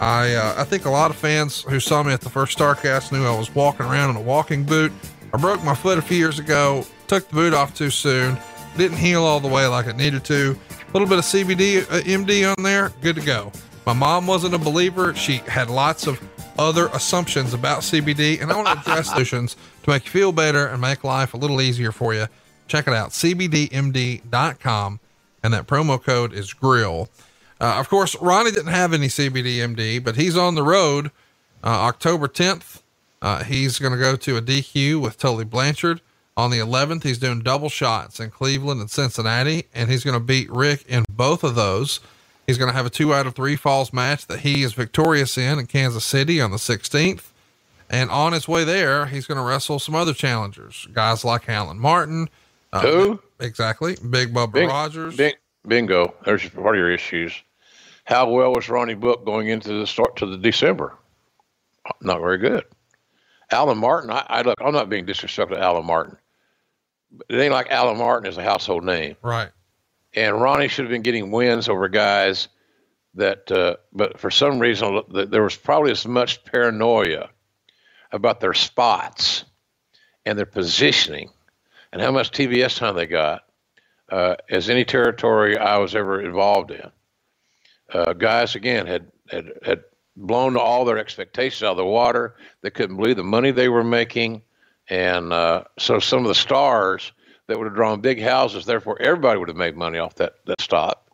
I 0.00 0.34
uh, 0.34 0.54
I 0.58 0.64
think 0.64 0.86
a 0.86 0.90
lot 0.90 1.10
of 1.10 1.16
fans 1.16 1.62
who 1.62 1.78
saw 1.78 2.02
me 2.02 2.12
at 2.12 2.20
the 2.20 2.30
first 2.30 2.58
Starcast 2.58 3.12
knew 3.12 3.24
I 3.24 3.36
was 3.36 3.54
walking 3.54 3.86
around 3.86 4.10
in 4.10 4.16
a 4.16 4.20
walking 4.20 4.64
boot. 4.64 4.92
I 5.34 5.36
broke 5.36 5.64
my 5.64 5.74
foot 5.74 5.98
a 5.98 6.02
few 6.02 6.16
years 6.16 6.38
ago, 6.38 6.86
took 7.08 7.26
the 7.26 7.34
boot 7.34 7.54
off 7.54 7.74
too 7.74 7.90
soon, 7.90 8.38
didn't 8.76 8.98
heal 8.98 9.24
all 9.24 9.40
the 9.40 9.48
way 9.48 9.66
like 9.66 9.88
it 9.88 9.96
needed 9.96 10.22
to. 10.26 10.56
A 10.70 10.92
little 10.92 11.08
bit 11.08 11.18
of 11.18 11.24
CBD 11.24 11.82
uh, 11.90 12.02
MD 12.02 12.54
on 12.56 12.62
there, 12.62 12.92
good 13.00 13.16
to 13.16 13.20
go. 13.20 13.50
My 13.84 13.94
mom 13.94 14.28
wasn't 14.28 14.54
a 14.54 14.58
believer. 14.58 15.12
She 15.16 15.38
had 15.38 15.68
lots 15.68 16.06
of 16.06 16.22
other 16.56 16.86
assumptions 16.92 17.52
about 17.52 17.80
CBD, 17.80 18.40
and 18.40 18.52
I 18.52 18.56
want 18.56 18.68
to 18.68 18.78
address 18.92 19.10
solutions 19.10 19.56
to 19.82 19.90
make 19.90 20.04
you 20.04 20.10
feel 20.12 20.30
better 20.30 20.68
and 20.68 20.80
make 20.80 21.02
life 21.02 21.34
a 21.34 21.36
little 21.36 21.60
easier 21.60 21.90
for 21.90 22.14
you. 22.14 22.28
Check 22.68 22.86
it 22.86 22.94
out, 22.94 23.10
cbdmd.com, 23.10 24.20
and 25.42 25.52
that 25.52 25.66
promo 25.66 26.00
code 26.00 26.32
is 26.32 26.52
GRILL. 26.52 27.08
Uh, 27.60 27.74
of 27.80 27.88
course, 27.88 28.14
Ronnie 28.20 28.52
didn't 28.52 28.72
have 28.72 28.92
any 28.92 29.08
CBD 29.08 29.56
MD, 29.56 30.02
but 30.02 30.14
he's 30.14 30.36
on 30.36 30.54
the 30.54 30.62
road 30.62 31.06
uh, 31.64 31.70
October 31.70 32.28
10th. 32.28 32.82
Uh, 33.24 33.42
he's 33.42 33.78
going 33.78 33.90
to 33.90 33.98
go 33.98 34.16
to 34.16 34.36
a 34.36 34.42
DQ 34.42 35.00
with 35.00 35.16
Tully 35.16 35.46
Blanchard. 35.46 36.02
On 36.36 36.50
the 36.50 36.58
11th, 36.58 37.04
he's 37.04 37.18
doing 37.18 37.40
double 37.40 37.70
shots 37.70 38.20
in 38.20 38.28
Cleveland 38.28 38.82
and 38.82 38.90
Cincinnati, 38.90 39.64
and 39.72 39.88
he's 39.88 40.04
going 40.04 40.12
to 40.12 40.24
beat 40.24 40.50
Ric 40.50 40.84
in 40.86 41.06
both 41.08 41.42
of 41.42 41.54
those. 41.54 42.00
He's 42.46 42.58
going 42.58 42.70
to 42.70 42.76
have 42.76 42.84
a 42.84 42.90
two 42.90 43.14
out 43.14 43.26
of 43.26 43.34
three 43.34 43.56
falls 43.56 43.94
match 43.94 44.26
that 44.26 44.40
he 44.40 44.62
is 44.62 44.74
victorious 44.74 45.38
in 45.38 45.58
in 45.58 45.66
Kansas 45.66 46.04
City 46.04 46.38
on 46.38 46.50
the 46.50 46.58
16th. 46.58 47.30
And 47.88 48.10
on 48.10 48.34
his 48.34 48.46
way 48.46 48.62
there, 48.62 49.06
he's 49.06 49.26
going 49.26 49.38
to 49.38 49.44
wrestle 49.44 49.78
some 49.78 49.94
other 49.94 50.12
challengers, 50.12 50.86
guys 50.92 51.24
like 51.24 51.48
Alan 51.48 51.78
Martin. 51.78 52.28
Uh, 52.74 52.80
Who? 52.80 53.20
Exactly. 53.40 53.96
Big 54.10 54.34
Bubba 54.34 54.52
Bing, 54.52 54.68
Rogers. 54.68 55.16
Bing, 55.16 55.32
bingo. 55.66 56.12
There's 56.26 56.46
part 56.50 56.74
of 56.74 56.78
your 56.78 56.90
issues. 56.90 57.32
How 58.04 58.28
well 58.28 58.52
was 58.52 58.68
Ronnie 58.68 58.92
Book 58.92 59.24
going 59.24 59.48
into 59.48 59.80
the 59.80 59.86
start 59.86 60.16
to 60.16 60.26
the 60.26 60.36
December? 60.36 60.94
Not 62.02 62.20
very 62.20 62.36
good. 62.36 62.64
Alan 63.50 63.78
Martin, 63.78 64.10
I, 64.10 64.24
I 64.28 64.42
look, 64.42 64.58
I'm 64.60 64.72
not 64.72 64.88
being 64.88 65.06
disrespectful 65.06 65.56
to 65.56 65.62
Alan 65.62 65.86
Martin. 65.86 66.16
But 67.12 67.26
It 67.28 67.40
ain't 67.40 67.52
like 67.52 67.70
Alan 67.70 67.98
Martin 67.98 68.28
is 68.30 68.38
a 68.38 68.42
household 68.42 68.84
name. 68.84 69.16
Right 69.22 69.50
and 70.14 70.40
Ronnie 70.40 70.68
should 70.68 70.84
have 70.84 70.90
been 70.90 71.02
getting 71.02 71.30
wins 71.30 71.68
over 71.68 71.88
guys 71.88 72.48
that, 73.14 73.50
uh, 73.50 73.76
but 73.92 74.18
for 74.18 74.30
some 74.30 74.58
reason, 74.58 75.02
there 75.10 75.42
was 75.42 75.56
probably 75.56 75.90
as 75.90 76.06
much 76.06 76.44
paranoia 76.44 77.30
about 78.12 78.40
their 78.40 78.54
spots 78.54 79.44
and 80.24 80.38
their 80.38 80.46
positioning 80.46 81.30
and 81.92 82.00
how 82.00 82.10
much 82.10 82.30
TBS 82.30 82.78
time 82.78 82.96
they 82.96 83.06
got 83.06 83.42
uh, 84.10 84.36
as 84.48 84.68
any 84.68 84.84
territory 84.84 85.58
I 85.58 85.78
was 85.78 85.94
ever 85.94 86.20
involved 86.20 86.70
in. 86.70 86.90
Uh, 87.92 88.12
guys, 88.12 88.54
again, 88.54 88.86
had, 88.86 89.10
had, 89.28 89.52
had 89.64 89.84
blown 90.16 90.56
all 90.56 90.84
their 90.84 90.98
expectations 90.98 91.62
out 91.62 91.72
of 91.72 91.76
the 91.76 91.84
water. 91.84 92.36
They 92.62 92.70
couldn't 92.70 92.96
believe 92.96 93.16
the 93.16 93.24
money 93.24 93.50
they 93.50 93.68
were 93.68 93.84
making, 93.84 94.42
and 94.88 95.32
uh, 95.32 95.64
so 95.78 95.98
some 95.98 96.20
of 96.20 96.28
the 96.28 96.34
stars 96.34 97.12
that 97.46 97.58
would 97.58 97.66
have 97.66 97.74
drawn 97.74 98.00
big 98.00 98.22
houses, 98.22 98.64
therefore 98.64 99.00
everybody 99.00 99.38
would 99.38 99.48
have 99.48 99.56
made 99.56 99.76
money 99.76 99.98
off 99.98 100.14
that 100.16 100.34
that 100.46 100.60
stop, 100.60 101.10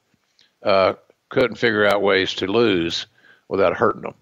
uh, 0.63 0.95
couldn't 1.29 1.57
figure 1.57 1.87
out 1.87 2.03
ways 2.03 2.35
to 2.35 2.47
lose 2.47 3.07
without 3.49 3.77
hurting 3.77 4.03
them. 4.03 4.15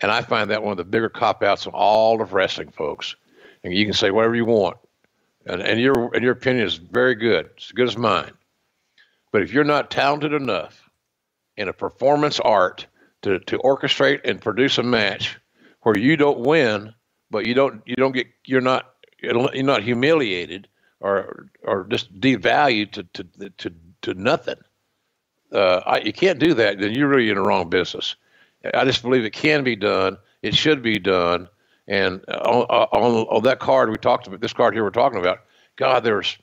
And 0.00 0.10
I 0.10 0.22
find 0.22 0.50
that 0.50 0.62
one 0.62 0.72
of 0.72 0.76
the 0.76 0.84
bigger 0.84 1.08
cop 1.08 1.42
outs 1.42 1.66
of 1.66 1.74
all 1.74 2.20
of 2.20 2.32
wrestling, 2.32 2.70
folks. 2.70 3.16
And 3.62 3.72
you 3.72 3.84
can 3.84 3.94
say 3.94 4.10
whatever 4.10 4.34
you 4.34 4.44
want, 4.44 4.76
and, 5.46 5.62
and 5.62 5.80
your 5.80 6.14
and 6.14 6.22
your 6.22 6.32
opinion 6.32 6.66
is 6.66 6.74
very 6.74 7.14
good. 7.14 7.46
It's 7.56 7.66
as 7.66 7.72
good 7.72 7.88
as 7.88 7.96
mine. 7.96 8.32
But 9.32 9.42
if 9.42 9.52
you're 9.52 9.64
not 9.64 9.90
talented 9.90 10.32
enough 10.32 10.88
in 11.56 11.68
a 11.68 11.72
performance 11.72 12.38
art 12.40 12.86
to, 13.24 13.38
to 13.40 13.58
orchestrate 13.58 14.20
and 14.24 14.40
produce 14.40 14.78
a 14.78 14.82
match 14.82 15.38
where 15.82 15.96
you 15.98 16.16
don't 16.16 16.40
win, 16.40 16.94
but 17.30 17.46
you 17.46 17.54
don't 17.54 17.82
you 17.86 17.96
don't 17.96 18.12
get 18.12 18.26
you're 18.44 18.60
not 18.60 18.94
you're 19.20 19.62
not 19.62 19.82
humiliated 19.82 20.68
or 21.00 21.48
or 21.62 21.84
just 21.84 22.18
devalued 22.20 22.92
to 22.92 23.02
to 23.14 23.50
to, 23.58 23.72
to 24.02 24.14
nothing. 24.14 24.58
Uh, 25.52 25.80
I, 25.86 25.98
you 26.00 26.12
can't 26.12 26.38
do 26.38 26.54
that. 26.54 26.78
Then 26.78 26.92
you're 26.92 27.08
really 27.08 27.30
in 27.30 27.36
the 27.36 27.42
wrong 27.42 27.70
business. 27.70 28.16
I 28.72 28.84
just 28.84 29.02
believe 29.02 29.24
it 29.24 29.32
can 29.32 29.64
be 29.64 29.76
done. 29.76 30.18
It 30.42 30.54
should 30.54 30.82
be 30.82 30.98
done. 30.98 31.48
And 31.86 32.24
on, 32.28 32.64
on, 32.64 33.26
on 33.26 33.42
that 33.44 33.60
card 33.60 33.90
we 33.90 33.96
talked 33.96 34.26
about, 34.26 34.40
this 34.40 34.52
card 34.52 34.74
here 34.74 34.82
we're 34.82 34.90
talking 34.90 35.18
about, 35.18 35.40
God, 35.76 36.02
there's, 36.02 36.36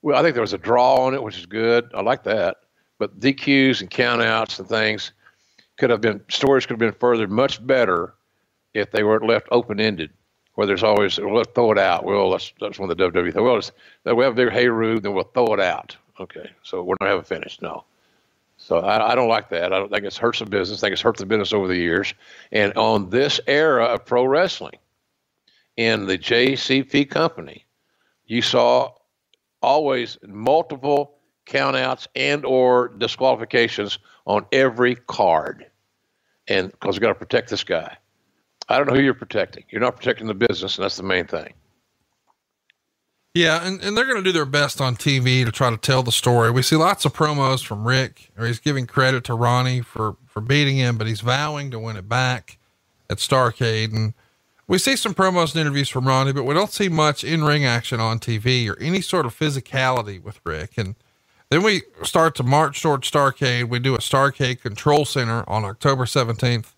well, 0.00 0.16
I 0.16 0.22
think 0.22 0.34
there 0.34 0.42
was 0.42 0.52
a 0.52 0.58
draw 0.58 1.06
on 1.06 1.14
it, 1.14 1.22
which 1.22 1.38
is 1.38 1.44
good. 1.44 1.90
I 1.92 2.02
like 2.02 2.22
that. 2.24 2.58
But 2.98 3.20
DQs 3.20 3.80
and 3.80 3.90
countouts 3.90 4.58
and 4.58 4.68
things 4.68 5.12
could 5.76 5.90
have 5.90 6.00
been, 6.00 6.22
stories 6.28 6.66
could 6.66 6.74
have 6.74 6.78
been 6.78 6.98
furthered 6.98 7.30
much 7.30 7.64
better 7.66 8.14
if 8.74 8.90
they 8.90 9.04
weren't 9.04 9.26
left 9.26 9.48
open 9.50 9.80
ended 9.80 10.10
where 10.56 10.66
there's 10.66 10.82
always 10.82 11.18
well, 11.18 11.34
let's 11.34 11.52
throw 11.54 11.70
it 11.70 11.78
out. 11.78 12.04
Well, 12.04 12.30
that's 12.30 12.52
that's 12.60 12.78
when 12.78 12.88
the 12.88 12.96
WWE. 12.96 13.34
Well, 13.34 14.16
we 14.16 14.24
have 14.24 14.32
a 14.32 14.36
big 14.36 14.48
Hayru, 14.48 15.00
then 15.00 15.12
we'll 15.14 15.24
throw 15.24 15.54
it 15.54 15.60
out. 15.60 15.96
Okay, 16.18 16.50
so 16.62 16.82
we're 16.82 16.96
not 17.00 17.10
having 17.10 17.24
finish. 17.24 17.60
No, 17.60 17.84
so 18.56 18.78
I, 18.78 19.12
I 19.12 19.14
don't 19.14 19.28
like 19.28 19.50
that. 19.50 19.72
I 19.72 19.78
don't 19.78 19.90
think 19.90 20.04
it's 20.04 20.16
hurt 20.16 20.36
the 20.36 20.46
business. 20.46 20.80
I 20.80 20.86
think 20.86 20.94
it's 20.94 21.02
hurt 21.02 21.18
the 21.18 21.26
business 21.26 21.52
over 21.52 21.68
the 21.68 21.76
years. 21.76 22.14
And 22.52 22.72
on 22.74 23.10
this 23.10 23.38
era 23.46 23.84
of 23.84 24.06
pro 24.06 24.24
wrestling, 24.24 24.78
in 25.76 26.06
the 26.06 26.16
JCP 26.16 27.10
company, 27.10 27.66
you 28.26 28.40
saw 28.40 28.92
always 29.62 30.16
multiple 30.26 31.18
countouts 31.46 32.06
and 32.16 32.46
or 32.46 32.88
disqualifications 32.88 33.98
on 34.26 34.44
every 34.52 34.96
card, 34.96 35.66
and 36.48 36.70
because 36.72 36.96
we 36.96 37.00
got 37.00 37.08
to 37.08 37.14
protect 37.14 37.50
this 37.50 37.64
guy. 37.64 37.96
I 38.68 38.78
don't 38.78 38.88
know 38.88 38.94
who 38.94 39.02
you're 39.02 39.14
protecting. 39.14 39.64
You're 39.70 39.80
not 39.80 39.96
protecting 39.96 40.26
the 40.26 40.34
business, 40.34 40.76
and 40.76 40.84
that's 40.84 40.96
the 40.96 41.04
main 41.04 41.26
thing. 41.26 41.52
Yeah, 43.36 43.66
and, 43.66 43.82
and 43.82 43.96
they're 43.96 44.06
going 44.06 44.16
to 44.16 44.22
do 44.22 44.32
their 44.32 44.46
best 44.46 44.80
on 44.80 44.96
TV 44.96 45.44
to 45.44 45.52
try 45.52 45.68
to 45.68 45.76
tell 45.76 46.02
the 46.02 46.10
story. 46.10 46.50
We 46.50 46.62
see 46.62 46.74
lots 46.76 47.04
of 47.04 47.12
promos 47.12 47.64
from 47.64 47.86
Ric, 47.86 48.30
or 48.36 48.46
he's 48.46 48.58
giving 48.58 48.86
credit 48.86 49.24
to 49.24 49.34
Ronnie 49.34 49.82
for, 49.82 50.16
for 50.26 50.40
beating 50.40 50.76
him, 50.76 50.96
but 50.96 51.06
he's 51.06 51.20
vowing 51.20 51.70
to 51.70 51.78
win 51.78 51.96
it 51.96 52.08
back 52.08 52.58
at 53.10 53.18
Starcade. 53.18 53.92
And 53.92 54.14
we 54.66 54.78
see 54.78 54.96
some 54.96 55.14
promos 55.14 55.52
and 55.52 55.60
interviews 55.60 55.90
from 55.90 56.08
Ronnie, 56.08 56.32
but 56.32 56.44
we 56.44 56.54
don't 56.54 56.72
see 56.72 56.88
much 56.88 57.22
in 57.24 57.44
ring 57.44 57.64
action 57.64 58.00
on 58.00 58.18
TV 58.20 58.70
or 58.70 58.78
any 58.80 59.02
sort 59.02 59.26
of 59.26 59.38
physicality 59.38 60.20
with 60.20 60.40
Ric. 60.42 60.78
And 60.78 60.96
then 61.50 61.62
we 61.62 61.82
start 62.02 62.34
to 62.36 62.42
march 62.42 62.82
towards 62.82 63.10
Starcade. 63.10 63.68
We 63.68 63.78
do 63.78 63.94
a 63.94 63.98
Starcade 63.98 64.60
Control 64.60 65.04
Center 65.04 65.44
on 65.48 65.64
October 65.64 66.04
17th. 66.04 66.72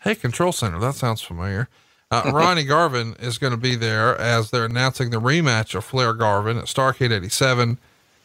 Hey, 0.00 0.14
Control 0.14 0.52
Center. 0.52 0.78
That 0.78 0.94
sounds 0.94 1.22
familiar. 1.22 1.68
Uh, 2.10 2.30
Ronnie 2.32 2.64
Garvin 2.64 3.16
is 3.20 3.38
going 3.38 3.52
to 3.52 3.56
be 3.56 3.76
there 3.76 4.16
as 4.18 4.50
they're 4.50 4.64
announcing 4.64 5.10
the 5.10 5.20
rematch 5.20 5.74
of 5.74 5.84
Flair 5.84 6.12
Garvin 6.12 6.58
at 6.58 6.64
Starcade 6.64 7.12
87. 7.12 7.78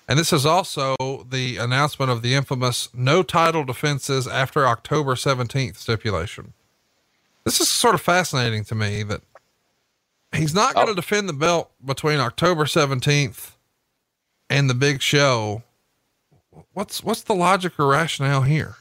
And 0.07 0.19
this 0.19 0.31
is 0.31 0.45
also 0.45 0.95
the 1.29 1.57
announcement 1.57 2.11
of 2.11 2.21
the 2.21 2.35
infamous 2.35 2.89
no 2.93 3.23
title 3.23 3.63
defenses 3.63 4.27
after 4.27 4.67
October 4.67 5.15
17th 5.15 5.77
stipulation. 5.77 6.53
This 7.43 7.59
is 7.59 7.69
sort 7.69 7.95
of 7.95 8.01
fascinating 8.01 8.63
to 8.65 8.75
me 8.75 9.03
that 9.03 9.21
he's 10.33 10.53
not 10.53 10.73
going 10.73 10.87
to 10.87 10.93
oh. 10.93 10.95
defend 10.95 11.29
the 11.29 11.33
belt 11.33 11.71
between 11.83 12.19
October 12.19 12.65
17th 12.65 13.51
and 14.49 14.69
the 14.69 14.73
big 14.73 15.01
show. 15.01 15.63
What's, 16.73 17.03
what's 17.03 17.23
the 17.23 17.35
logic 17.35 17.79
or 17.79 17.87
rationale 17.87 18.41
here? 18.41 18.75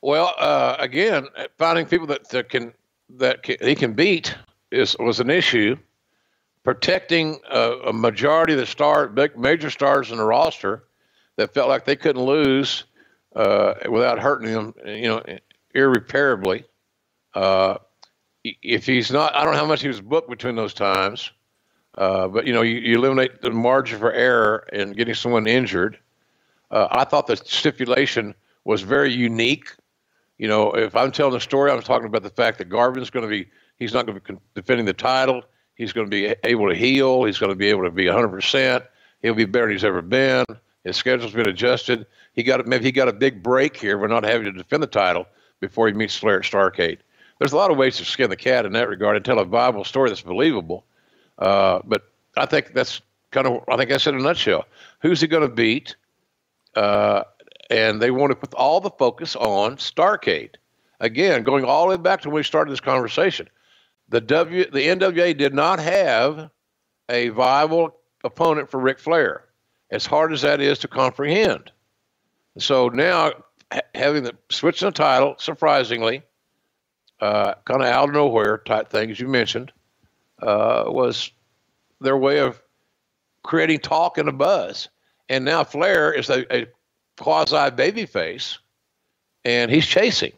Well, 0.00 0.34
uh, 0.38 0.76
again, 0.78 1.28
finding 1.56 1.86
people 1.86 2.06
that, 2.08 2.28
that 2.28 2.50
can 2.50 2.74
that 3.10 3.42
can, 3.42 3.56
he 3.60 3.74
can 3.74 3.92
beat 3.94 4.34
is 4.70 4.96
was 4.98 5.20
an 5.20 5.30
issue. 5.30 5.76
Protecting 6.62 7.40
a, 7.50 7.72
a 7.86 7.92
majority 7.92 8.54
of 8.54 8.58
the 8.58 8.66
star, 8.66 9.08
big 9.08 9.38
major 9.38 9.70
stars 9.70 10.10
in 10.10 10.16
the 10.16 10.24
roster 10.24 10.84
that 11.36 11.52
felt 11.52 11.68
like 11.68 11.84
they 11.84 11.96
couldn't 11.96 12.22
lose 12.22 12.84
uh, 13.36 13.74
without 13.90 14.18
hurting 14.18 14.52
them, 14.52 14.74
you 14.86 15.08
know, 15.08 15.22
irreparably. 15.74 16.64
Uh, 17.34 17.78
if 18.44 18.86
he's 18.86 19.10
not, 19.10 19.34
I 19.34 19.44
don't 19.44 19.54
know 19.54 19.60
how 19.60 19.66
much 19.66 19.82
he 19.82 19.88
was 19.88 20.00
booked 20.00 20.30
between 20.30 20.56
those 20.56 20.74
times, 20.74 21.30
uh, 21.96 22.28
but 22.28 22.46
you 22.46 22.52
know, 22.52 22.62
you, 22.62 22.76
you, 22.76 22.96
eliminate 22.96 23.40
the 23.40 23.50
margin 23.50 23.98
for 23.98 24.12
error 24.12 24.66
in 24.72 24.92
getting 24.92 25.14
someone 25.14 25.46
injured. 25.46 25.98
Uh, 26.74 26.88
I 26.90 27.04
thought 27.04 27.26
the 27.26 27.36
stipulation 27.36 28.34
was 28.64 28.82
very 28.82 29.12
unique 29.12 29.70
you 30.38 30.48
know, 30.48 30.72
if 30.72 30.96
I'm 30.96 31.12
telling 31.12 31.36
a 31.36 31.40
story, 31.40 31.70
I'm 31.70 31.82
talking 31.82 32.06
about 32.06 32.22
the 32.22 32.30
fact 32.30 32.58
that 32.58 32.68
Garvin's 32.68 33.10
going 33.10 33.22
to 33.22 33.28
be, 33.28 33.48
he's 33.76 33.92
not 33.92 34.06
going 34.06 34.20
to 34.20 34.32
be 34.32 34.38
defending 34.54 34.86
the 34.86 34.92
title. 34.92 35.42
He's 35.76 35.92
going 35.92 36.06
to 36.06 36.10
be 36.10 36.34
able 36.44 36.68
to 36.68 36.74
heal. 36.74 37.24
He's 37.24 37.38
going 37.38 37.50
to 37.50 37.56
be 37.56 37.68
able 37.68 37.84
to 37.84 37.90
be 37.90 38.04
100%. 38.04 38.86
He'll 39.22 39.34
be 39.34 39.44
better 39.44 39.66
than 39.66 39.72
he's 39.72 39.84
ever 39.84 40.02
been. 40.02 40.44
His 40.84 40.96
schedule's 40.96 41.32
been 41.32 41.48
adjusted. 41.48 42.06
He 42.34 42.42
got 42.42 42.66
maybe 42.66 42.84
he 42.84 42.92
got 42.92 43.08
a 43.08 43.12
big 43.12 43.42
break 43.42 43.76
here. 43.76 43.96
We're 43.96 44.08
not 44.08 44.24
having 44.24 44.44
to 44.44 44.52
defend 44.52 44.82
the 44.82 44.88
title 44.88 45.26
before 45.60 45.86
he 45.86 45.94
meets 45.94 46.16
Flair 46.16 46.40
at 46.40 46.44
Starcade. 46.44 46.98
There's 47.38 47.52
a 47.52 47.56
lot 47.56 47.70
of 47.70 47.78
ways 47.78 47.96
to 47.96 48.04
skin 48.04 48.28
the 48.28 48.36
cat 48.36 48.66
in 48.66 48.72
that 48.72 48.88
regard 48.88 49.16
and 49.16 49.24
tell 49.24 49.38
a 49.38 49.44
viable 49.44 49.84
story 49.84 50.10
that's 50.10 50.20
believable. 50.20 50.84
Uh, 51.38 51.80
but 51.84 52.10
I 52.36 52.44
think 52.44 52.74
that's 52.74 53.00
kind 53.30 53.46
of 53.46 53.64
I 53.66 53.78
think 53.78 53.88
that's 53.88 54.06
in 54.06 54.14
a 54.14 54.22
nutshell. 54.22 54.66
Who's 55.00 55.22
he 55.22 55.26
going 55.26 55.48
to 55.48 55.54
beat? 55.54 55.96
Uh, 56.76 57.24
and 57.70 58.00
they 58.00 58.10
want 58.10 58.30
to 58.30 58.36
put 58.36 58.54
all 58.54 58.80
the 58.80 58.90
focus 58.90 59.36
on 59.36 59.76
Starcade. 59.76 60.56
Again, 61.00 61.42
going 61.42 61.64
all 61.64 61.88
the 61.88 61.96
way 61.96 62.02
back 62.02 62.22
to 62.22 62.28
when 62.28 62.36
we 62.36 62.42
started 62.42 62.70
this 62.70 62.80
conversation, 62.80 63.48
the 64.08 64.20
W 64.20 64.70
the 64.70 64.80
NWA 64.80 65.36
did 65.36 65.54
not 65.54 65.78
have 65.80 66.50
a 67.08 67.28
viable 67.30 67.96
opponent 68.22 68.70
for 68.70 68.80
Ric 68.80 68.98
Flair, 68.98 69.44
as 69.90 70.06
hard 70.06 70.32
as 70.32 70.42
that 70.42 70.60
is 70.60 70.78
to 70.80 70.88
comprehend. 70.88 71.70
So 72.58 72.88
now, 72.88 73.32
having 73.94 74.22
the 74.22 74.36
switching 74.50 74.88
the 74.88 74.92
title, 74.92 75.34
surprisingly, 75.38 76.22
uh, 77.20 77.54
kind 77.64 77.82
of 77.82 77.88
out 77.88 78.08
of 78.08 78.14
nowhere 78.14 78.58
type 78.58 78.90
thing, 78.90 79.10
as 79.10 79.18
you 79.18 79.28
mentioned, 79.28 79.72
uh, 80.42 80.84
was 80.86 81.30
their 82.00 82.16
way 82.16 82.38
of 82.38 82.62
creating 83.42 83.80
talk 83.80 84.18
and 84.18 84.28
a 84.28 84.32
buzz. 84.32 84.88
And 85.28 85.44
now 85.44 85.64
Flair 85.64 86.12
is 86.12 86.28
a, 86.30 86.44
a 86.54 86.66
quasi 87.18 87.56
babyface, 87.56 88.58
and 89.44 89.70
he's 89.70 89.86
chasing. 89.86 90.32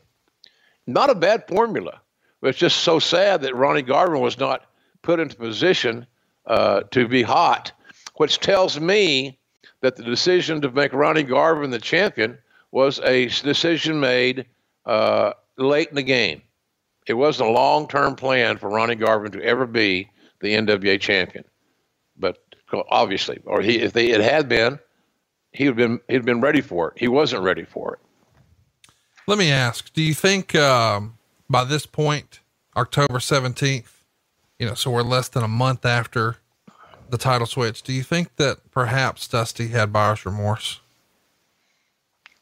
Not 0.87 1.11
a 1.11 1.15
bad 1.15 1.49
formula, 1.49 2.01
but 2.41 2.49
it's 2.49 2.59
just 2.59 2.79
so 2.79 2.99
sad 2.99 3.43
that 3.43 3.57
Ronnie 3.57 3.83
Garvin 3.83 4.21
was 4.21 4.39
not 4.39 4.67
put 5.03 5.21
into 5.21 5.37
position 5.37 6.07
uh, 6.47 6.83
to 6.93 7.09
be 7.09 7.23
hot, 7.23 7.73
which 8.17 8.39
tells 8.39 8.79
me 8.79 9.39
that 9.81 9.97
the 9.97 10.05
decision 10.05 10.61
to 10.61 10.71
make 10.71 10.93
Ronnie 10.93 11.23
Garvin 11.23 11.71
the 11.71 11.79
champion 11.79 12.39
was 12.71 13.01
a 13.01 13.27
decision 13.27 13.99
made 14.01 14.47
uh, 14.85 15.33
late 15.57 15.89
in 15.89 15.97
the 15.97 16.03
game. 16.03 16.43
It 17.07 17.15
wasn't 17.15 17.51
a 17.51 17.53
long 17.53 17.89
term 17.89 18.17
plan 18.17 18.59
for 18.59 18.69
Ronnie 18.69 18.95
Garvin 18.95 19.33
to 19.33 19.43
ever 19.43 19.67
be 19.67 20.11
the 20.41 20.55
NWA 20.55 21.01
champion. 21.01 21.45
Obviously, 22.72 23.40
or 23.44 23.62
he, 23.62 23.78
if 23.78 23.93
they, 23.93 24.10
it 24.10 24.20
had 24.20 24.48
been, 24.48 24.78
he'd 25.52 25.76
been 25.76 26.01
he'd 26.09 26.24
been 26.24 26.40
ready 26.40 26.60
for 26.60 26.90
it. 26.90 26.98
He 26.98 27.09
wasn't 27.09 27.43
ready 27.43 27.64
for 27.64 27.94
it. 27.94 28.01
Let 29.26 29.38
me 29.38 29.51
ask: 29.51 29.93
Do 29.93 30.02
you 30.02 30.14
think 30.14 30.55
um, 30.55 31.16
by 31.48 31.64
this 31.64 31.86
point, 31.86 32.40
October 32.76 33.20
seventeenth, 33.20 34.05
you 34.59 34.66
know, 34.66 34.74
so 34.74 34.90
we're 34.90 35.02
less 35.02 35.28
than 35.28 35.43
a 35.43 35.48
month 35.48 35.84
after 35.84 36.38
the 37.09 37.18
title 37.18 37.47
switch, 37.47 37.82
do 37.82 37.93
you 37.93 38.02
think 38.02 38.36
that 38.36 38.59
perhaps 38.70 39.28
Dusty 39.28 39.68
had 39.68 39.93
buyer's 39.93 40.26
remorse? 40.26 40.80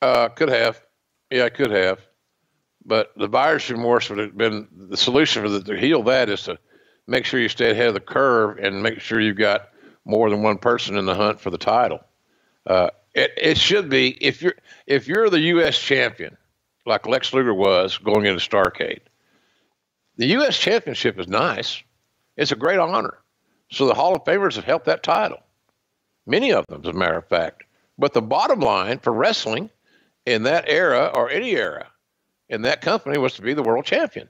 Uh, 0.00 0.28
could 0.28 0.48
have, 0.48 0.82
yeah, 1.30 1.44
I 1.44 1.50
could 1.50 1.70
have, 1.70 2.00
but 2.84 3.12
the 3.16 3.28
buyer's 3.28 3.70
remorse 3.70 4.08
would 4.10 4.18
have 4.18 4.36
been 4.36 4.68
the 4.74 4.96
solution 4.96 5.42
for 5.42 5.48
the 5.48 5.62
to 5.62 5.76
heal 5.76 6.02
that 6.04 6.28
is 6.28 6.42
to 6.44 6.58
make 7.06 7.24
sure 7.24 7.40
you 7.40 7.48
stay 7.48 7.70
ahead 7.70 7.88
of 7.88 7.94
the 7.94 8.00
curve 8.00 8.58
and 8.58 8.82
make 8.82 9.00
sure 9.00 9.20
you've 9.20 9.36
got 9.36 9.68
more 10.04 10.30
than 10.30 10.42
one 10.42 10.58
person 10.58 10.96
in 10.96 11.06
the 11.06 11.14
hunt 11.14 11.40
for 11.40 11.50
the 11.50 11.58
title. 11.58 12.00
Uh, 12.66 12.90
it, 13.14 13.32
it 13.36 13.58
should 13.58 13.88
be 13.88 14.10
if 14.24 14.42
you're 14.42 14.54
if 14.86 15.06
you're 15.08 15.30
the 15.30 15.40
U.S. 15.40 15.78
champion, 15.78 16.36
like 16.86 17.06
Lex 17.06 17.32
Luger 17.32 17.54
was 17.54 17.98
going 17.98 18.26
into 18.26 18.40
Starcade. 18.40 19.00
The 20.16 20.26
U.S. 20.26 20.58
Championship 20.58 21.18
is 21.18 21.28
nice. 21.28 21.82
It's 22.36 22.52
a 22.52 22.56
great 22.56 22.78
honor. 22.78 23.18
So 23.70 23.86
the 23.86 23.94
Hall 23.94 24.14
of 24.14 24.24
Famers 24.24 24.54
have 24.56 24.64
helped 24.64 24.86
that 24.86 25.02
title. 25.02 25.40
Many 26.26 26.52
of 26.52 26.66
them, 26.66 26.82
as 26.84 26.90
a 26.90 26.92
matter 26.92 27.18
of 27.18 27.28
fact. 27.28 27.64
But 27.98 28.12
the 28.12 28.22
bottom 28.22 28.60
line 28.60 28.98
for 28.98 29.12
wrestling 29.12 29.70
in 30.26 30.44
that 30.44 30.68
era 30.68 31.10
or 31.14 31.30
any 31.30 31.50
era 31.52 31.88
in 32.48 32.62
that 32.62 32.80
company 32.80 33.18
was 33.18 33.34
to 33.34 33.42
be 33.42 33.54
the 33.54 33.62
world 33.62 33.84
champion. 33.84 34.28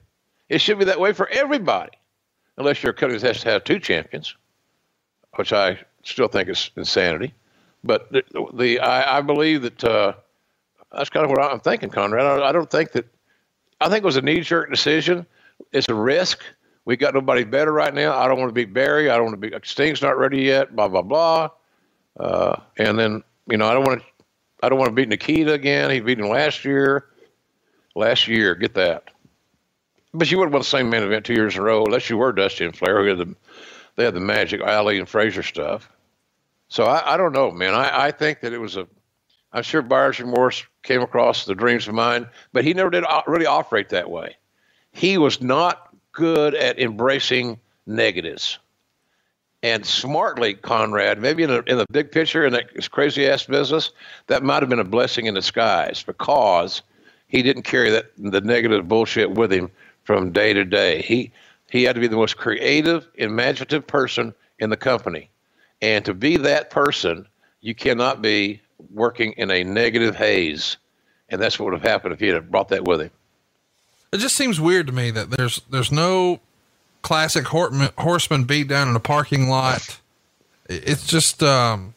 It 0.49 0.61
should 0.61 0.79
be 0.79 0.85
that 0.85 0.99
way 0.99 1.13
for 1.13 1.27
everybody, 1.27 1.97
unless 2.57 2.83
your 2.83 2.93
company 2.93 3.19
has 3.21 3.41
to 3.41 3.49
have 3.49 3.63
two 3.63 3.79
champions, 3.79 4.35
which 5.35 5.53
I 5.53 5.79
still 6.03 6.27
think 6.27 6.49
is 6.49 6.71
insanity. 6.75 7.33
But 7.83 8.11
the, 8.11 8.23
the 8.53 8.79
I, 8.79 9.19
I, 9.19 9.21
believe 9.21 9.61
that 9.61 9.83
uh, 9.83 10.13
that's 10.91 11.09
kind 11.09 11.23
of 11.23 11.29
what 11.29 11.39
I'm 11.41 11.59
thinking, 11.59 11.89
Conrad. 11.89 12.25
I, 12.25 12.49
I 12.49 12.51
don't 12.51 12.69
think 12.69 12.91
that. 12.93 13.05
I 13.79 13.89
think 13.89 14.03
it 14.03 14.05
was 14.05 14.15
a 14.15 14.21
knee-jerk 14.21 14.71
decision. 14.71 15.25
It's 15.73 15.89
a 15.89 15.93
risk. 15.93 16.41
We 16.85 16.95
got 16.95 17.13
nobody 17.13 17.43
better 17.43 17.73
right 17.73 17.93
now. 17.93 18.17
I 18.17 18.27
don't 18.27 18.39
want 18.39 18.49
to 18.49 18.53
beat 18.53 18.73
Barry. 18.73 19.09
I 19.09 19.17
don't 19.17 19.25
want 19.25 19.41
to 19.41 19.49
be 19.49 19.57
Sting's 19.63 20.01
not 20.01 20.17
ready 20.17 20.43
yet. 20.43 20.75
Blah 20.75 20.87
blah 20.87 21.01
blah. 21.01 21.49
Uh, 22.17 22.59
and 22.77 22.97
then 22.97 23.23
you 23.47 23.57
know 23.57 23.67
I 23.67 23.73
don't 23.73 23.85
want 23.85 24.01
to. 24.01 24.05
I 24.63 24.69
don't 24.69 24.79
want 24.79 24.89
to 24.89 24.95
beat 24.95 25.09
Nikita 25.09 25.53
again. 25.53 25.91
He 25.91 25.99
beat 25.99 26.19
him 26.19 26.29
last 26.29 26.65
year. 26.65 27.05
Last 27.95 28.27
year, 28.27 28.55
get 28.55 28.73
that. 28.75 29.11
But 30.13 30.31
you 30.31 30.37
wouldn't 30.37 30.53
want 30.53 30.63
the 30.63 30.69
same 30.69 30.89
main 30.89 31.03
event 31.03 31.25
two 31.25 31.33
years 31.33 31.55
in 31.55 31.61
a 31.61 31.63
row 31.63 31.85
unless 31.85 32.09
you 32.09 32.17
were 32.17 32.31
Dusty 32.31 32.65
and 32.65 32.75
Flair, 32.75 33.03
who 33.03 33.09
had 33.09 33.17
the 33.17 33.35
they 33.95 34.03
had 34.05 34.13
the 34.13 34.19
magic 34.19 34.61
Ali 34.61 34.99
and 34.99 35.07
Frazier 35.07 35.43
stuff. 35.43 35.89
So 36.67 36.85
I, 36.85 37.13
I 37.13 37.17
don't 37.17 37.33
know, 37.33 37.51
man. 37.51 37.73
I, 37.73 38.07
I 38.07 38.11
think 38.11 38.41
that 38.41 38.53
it 38.53 38.57
was 38.57 38.75
a. 38.75 38.87
I'm 39.53 39.63
sure 39.63 39.81
buyer's 39.81 40.19
remorse 40.19 40.65
came 40.83 41.01
across 41.01 41.45
the 41.45 41.55
dreams 41.55 41.87
of 41.87 41.93
mine, 41.93 42.27
but 42.51 42.65
he 42.65 42.73
never 42.73 42.89
did 42.89 43.05
really 43.25 43.45
operate 43.45 43.89
that 43.89 44.09
way. 44.09 44.35
He 44.91 45.17
was 45.17 45.41
not 45.41 45.95
good 46.11 46.55
at 46.55 46.79
embracing 46.79 47.59
negatives. 47.85 48.59
And 49.63 49.85
smartly, 49.85 50.53
Conrad, 50.53 51.19
maybe 51.19 51.43
in, 51.43 51.49
a, 51.49 51.61
in 51.61 51.77
the 51.77 51.85
big 51.89 52.11
picture 52.11 52.45
in 52.45 52.53
that 52.53 52.91
crazy 52.91 53.27
ass 53.27 53.45
business, 53.45 53.91
that 54.27 54.43
might 54.43 54.61
have 54.61 54.69
been 54.69 54.79
a 54.79 54.83
blessing 54.83 55.25
in 55.25 55.33
disguise 55.33 56.03
because 56.03 56.81
he 57.27 57.41
didn't 57.41 57.63
carry 57.63 57.89
that 57.89 58.11
the 58.17 58.41
negative 58.41 58.87
bullshit 58.87 59.31
with 59.31 59.51
him 59.51 59.71
from 60.03 60.31
day 60.31 60.53
to 60.53 60.65
day. 60.65 61.01
He 61.01 61.31
he 61.69 61.83
had 61.83 61.95
to 61.95 62.01
be 62.01 62.07
the 62.07 62.15
most 62.15 62.37
creative, 62.37 63.07
imaginative 63.15 63.85
person 63.85 64.33
in 64.59 64.69
the 64.69 64.77
company. 64.77 65.29
And 65.81 66.05
to 66.05 66.13
be 66.13 66.37
that 66.37 66.69
person, 66.69 67.27
you 67.61 67.75
cannot 67.75 68.21
be 68.21 68.61
working 68.93 69.33
in 69.33 69.51
a 69.51 69.63
negative 69.63 70.15
haze. 70.15 70.77
And 71.29 71.41
that's 71.41 71.59
what 71.59 71.65
would 71.65 71.73
have 71.73 71.89
happened 71.89 72.13
if 72.13 72.19
he 72.19 72.27
had 72.27 72.51
brought 72.51 72.69
that 72.69 72.85
with 72.85 73.01
him. 73.01 73.11
It 74.11 74.19
just 74.19 74.35
seems 74.35 74.61
weird 74.61 74.87
to 74.87 74.93
me 74.93 75.11
that 75.11 75.31
there's 75.31 75.61
there's 75.69 75.91
no 75.91 76.39
classic 77.01 77.45
horseman 77.45 78.45
beat 78.45 78.67
down 78.67 78.87
in 78.87 78.95
a 78.95 78.99
parking 78.99 79.49
lot. 79.49 79.99
It's 80.69 81.05
just 81.05 81.43
um, 81.43 81.95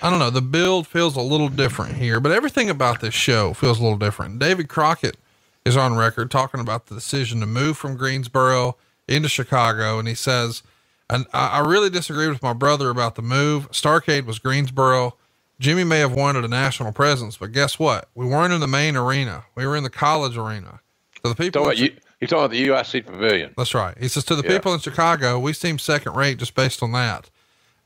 I 0.00 0.10
don't 0.10 0.18
know. 0.18 0.30
The 0.30 0.42
build 0.42 0.86
feels 0.86 1.16
a 1.16 1.20
little 1.20 1.48
different 1.48 1.96
here, 1.96 2.20
but 2.20 2.32
everything 2.32 2.70
about 2.70 3.00
this 3.00 3.14
show 3.14 3.52
feels 3.52 3.78
a 3.78 3.82
little 3.82 3.98
different. 3.98 4.38
David 4.38 4.68
Crockett 4.68 5.16
is 5.64 5.76
on 5.76 5.96
record 5.96 6.30
talking 6.30 6.60
about 6.60 6.86
the 6.86 6.94
decision 6.94 7.40
to 7.40 7.46
move 7.46 7.76
from 7.76 7.96
Greensboro 7.96 8.76
into 9.08 9.28
Chicago. 9.28 9.98
And 9.98 10.08
he 10.08 10.14
says, 10.14 10.62
and 11.10 11.26
I, 11.32 11.60
really 11.60 11.90
disagree 11.90 12.28
with 12.28 12.42
my 12.42 12.52
brother 12.52 12.90
about 12.90 13.14
the 13.14 13.22
move. 13.22 13.70
Starcade 13.70 14.24
was 14.24 14.38
Greensboro. 14.38 15.16
Jimmy 15.60 15.84
may 15.84 15.98
have 15.98 16.12
wanted 16.12 16.44
a 16.44 16.48
national 16.48 16.92
presence, 16.92 17.36
but 17.36 17.52
guess 17.52 17.78
what? 17.78 18.08
We 18.14 18.26
weren't 18.26 18.52
in 18.52 18.60
the 18.60 18.66
main 18.66 18.96
arena. 18.96 19.44
We 19.54 19.66
were 19.66 19.76
in 19.76 19.84
the 19.84 19.90
college 19.90 20.36
arena. 20.36 20.80
So 21.22 21.28
the 21.28 21.34
people. 21.34 21.64
Talking 21.64 21.84
you, 21.84 21.96
you're 22.20 22.28
talking 22.28 22.44
about 22.44 22.50
the 22.50 22.68
UIC 22.68 23.06
Pavilion. 23.06 23.54
That's 23.56 23.74
right. 23.74 23.96
He 23.98 24.08
says 24.08 24.24
to 24.24 24.34
the 24.34 24.42
yeah. 24.42 24.56
people 24.56 24.72
in 24.74 24.80
Chicago, 24.80 25.38
we 25.38 25.52
seem 25.52 25.78
second 25.78 26.16
rate 26.16 26.38
just 26.38 26.54
based 26.54 26.82
on 26.82 26.92
that. 26.92 27.30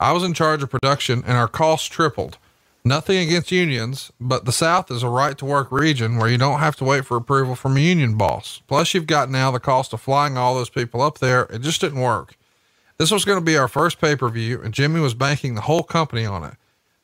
I 0.01 0.13
was 0.13 0.23
in 0.23 0.33
charge 0.33 0.63
of 0.63 0.71
production, 0.71 1.25
and 1.27 1.37
our 1.37 1.49
costs 1.49 1.89
tripled. 1.89 2.39
Nothing 2.89 3.19
against 3.19 3.53
unions, 3.53 4.11
but 4.19 4.47
the 4.47 4.51
South 4.51 4.91
is 4.91 5.03
a 5.03 5.11
right 5.11 5.37
to 5.37 5.45
work 5.45 5.71
region 5.71 6.17
where 6.17 6.31
you 6.31 6.39
don't 6.39 6.61
have 6.61 6.75
to 6.77 6.85
wait 6.85 7.05
for 7.05 7.19
approval 7.19 7.55
from 7.55 7.77
a 7.77 7.81
union 7.81 8.17
boss. 8.17 8.63
Plus, 8.67 8.95
you've 8.95 9.07
got 9.07 9.29
now 9.29 9.51
the 9.51 9.61
cost 9.61 9.93
of 9.93 10.01
flying 10.01 10.39
all 10.39 10.55
those 10.55 10.71
people 10.71 11.03
up 11.03 11.19
there. 11.19 11.43
It 11.51 11.61
just 11.61 11.83
didn't 11.83 12.01
work. 12.01 12.39
This 12.97 13.11
was 13.11 13.27
going 13.27 13.39
to 13.39 13.45
be 13.45 13.59
our 13.59 13.69
first 13.69 14.01
pay 14.01 14.17
per 14.17 14.31
view, 14.31 14.63
and 14.63 14.73
Jimmy 14.73 15.01
was 15.01 15.13
banking 15.13 15.55
the 15.55 15.61
whole 15.61 15.83
company 15.83 16.25
on 16.25 16.43
it. 16.45 16.55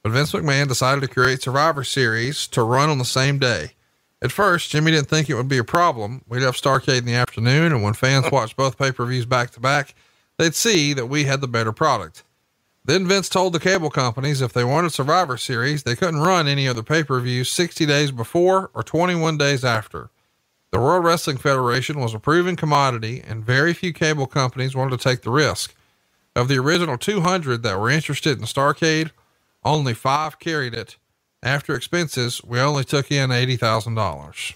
But 0.02 0.12
Vince 0.12 0.32
McMahon 0.32 0.68
decided 0.68 1.02
to 1.02 1.06
create 1.06 1.42
Survivor 1.42 1.84
Series 1.84 2.46
to 2.48 2.62
run 2.62 2.88
on 2.88 2.96
the 2.96 3.04
same 3.04 3.38
day. 3.38 3.72
At 4.22 4.32
first, 4.32 4.70
Jimmy 4.70 4.90
didn't 4.90 5.08
think 5.08 5.28
it 5.28 5.34
would 5.34 5.48
be 5.48 5.58
a 5.58 5.64
problem. 5.64 6.22
We'd 6.26 6.40
have 6.44 6.56
Starcade 6.56 7.00
in 7.00 7.04
the 7.04 7.12
afternoon, 7.12 7.72
and 7.72 7.82
when 7.82 7.92
fans 7.92 8.24
watched 8.32 8.56
both 8.56 8.78
pay 8.78 8.90
per 8.90 9.04
views 9.04 9.26
back 9.26 9.50
to 9.50 9.60
back, 9.60 9.94
they'd 10.38 10.54
see 10.54 10.94
that 10.94 11.10
we 11.10 11.24
had 11.24 11.42
the 11.42 11.46
better 11.46 11.72
product. 11.72 12.22
Then 12.84 13.06
Vince 13.06 13.30
told 13.30 13.54
the 13.54 13.60
cable 13.60 13.88
companies 13.88 14.42
if 14.42 14.52
they 14.52 14.64
wanted 14.64 14.92
Survivor 14.92 15.38
Series, 15.38 15.82
they 15.82 15.96
couldn't 15.96 16.20
run 16.20 16.46
any 16.46 16.68
other 16.68 16.82
pay 16.82 17.02
per 17.02 17.18
view 17.18 17.42
60 17.44 17.86
days 17.86 18.10
before 18.10 18.70
or 18.74 18.82
21 18.82 19.38
days 19.38 19.64
after. 19.64 20.10
The 20.70 20.80
World 20.80 21.04
Wrestling 21.04 21.38
Federation 21.38 22.00
was 22.00 22.14
a 22.14 22.18
proven 22.18 22.56
commodity, 22.56 23.22
and 23.26 23.44
very 23.44 23.72
few 23.72 23.92
cable 23.92 24.26
companies 24.26 24.74
wanted 24.74 24.98
to 24.98 25.02
take 25.08 25.22
the 25.22 25.30
risk. 25.30 25.74
Of 26.36 26.48
the 26.48 26.58
original 26.58 26.98
200 26.98 27.62
that 27.62 27.78
were 27.78 27.88
interested 27.88 28.38
in 28.38 28.44
Starcade, 28.44 29.12
only 29.64 29.94
five 29.94 30.38
carried 30.40 30.74
it. 30.74 30.96
After 31.44 31.74
expenses, 31.74 32.42
we 32.42 32.58
only 32.58 32.84
took 32.84 33.12
in 33.12 33.30
$80,000. 33.30 34.54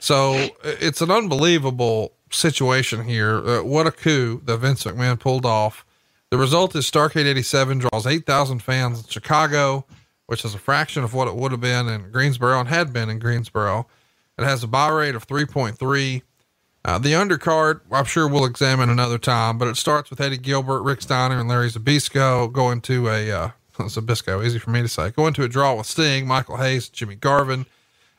So 0.00 0.48
it's 0.64 1.00
an 1.00 1.10
unbelievable 1.10 2.14
situation 2.30 3.04
here. 3.04 3.38
Uh, 3.38 3.62
what 3.62 3.86
a 3.86 3.92
coup 3.92 4.42
that 4.44 4.58
Vince 4.58 4.84
McMahon 4.84 5.20
pulled 5.20 5.46
off 5.46 5.84
the 6.30 6.38
result 6.38 6.74
is 6.76 6.90
Starcade 6.90 7.26
87 7.26 7.78
draws 7.78 8.06
8,000 8.06 8.62
fans 8.62 9.00
in 9.00 9.08
Chicago, 9.08 9.86
which 10.26 10.44
is 10.44 10.54
a 10.54 10.58
fraction 10.58 11.04
of 11.04 11.14
what 11.14 11.28
it 11.28 11.34
would 11.34 11.52
have 11.52 11.60
been 11.60 11.88
in 11.88 12.10
Greensboro 12.10 12.60
and 12.60 12.68
had 12.68 12.92
been 12.92 13.08
in 13.08 13.18
Greensboro. 13.18 13.86
It 14.36 14.44
has 14.44 14.62
a 14.62 14.68
buy 14.68 14.88
rate 14.88 15.14
of 15.14 15.26
3.3. 15.26 16.22
Uh, 16.84 16.98
the 16.98 17.12
undercard, 17.12 17.80
I'm 17.90 18.04
sure 18.04 18.28
we'll 18.28 18.44
examine 18.44 18.88
another 18.88 19.18
time, 19.18 19.58
but 19.58 19.68
it 19.68 19.76
starts 19.76 20.10
with 20.10 20.20
Eddie 20.20 20.38
Gilbert, 20.38 20.82
Rick 20.82 21.02
Steiner, 21.02 21.40
and 21.40 21.48
Larry 21.48 21.70
Zbyszko 21.70 22.52
going 22.52 22.80
to 22.82 23.08
a, 23.08 23.30
uh, 23.30 23.50
Zbyszko, 23.78 24.44
easy 24.44 24.58
for 24.58 24.70
me 24.70 24.82
to 24.82 24.88
say, 24.88 25.10
going 25.10 25.34
to 25.34 25.44
a 25.44 25.48
draw 25.48 25.74
with 25.74 25.86
Sting, 25.86 26.26
Michael 26.26 26.58
Hayes, 26.58 26.88
Jimmy 26.88 27.16
Garvin. 27.16 27.66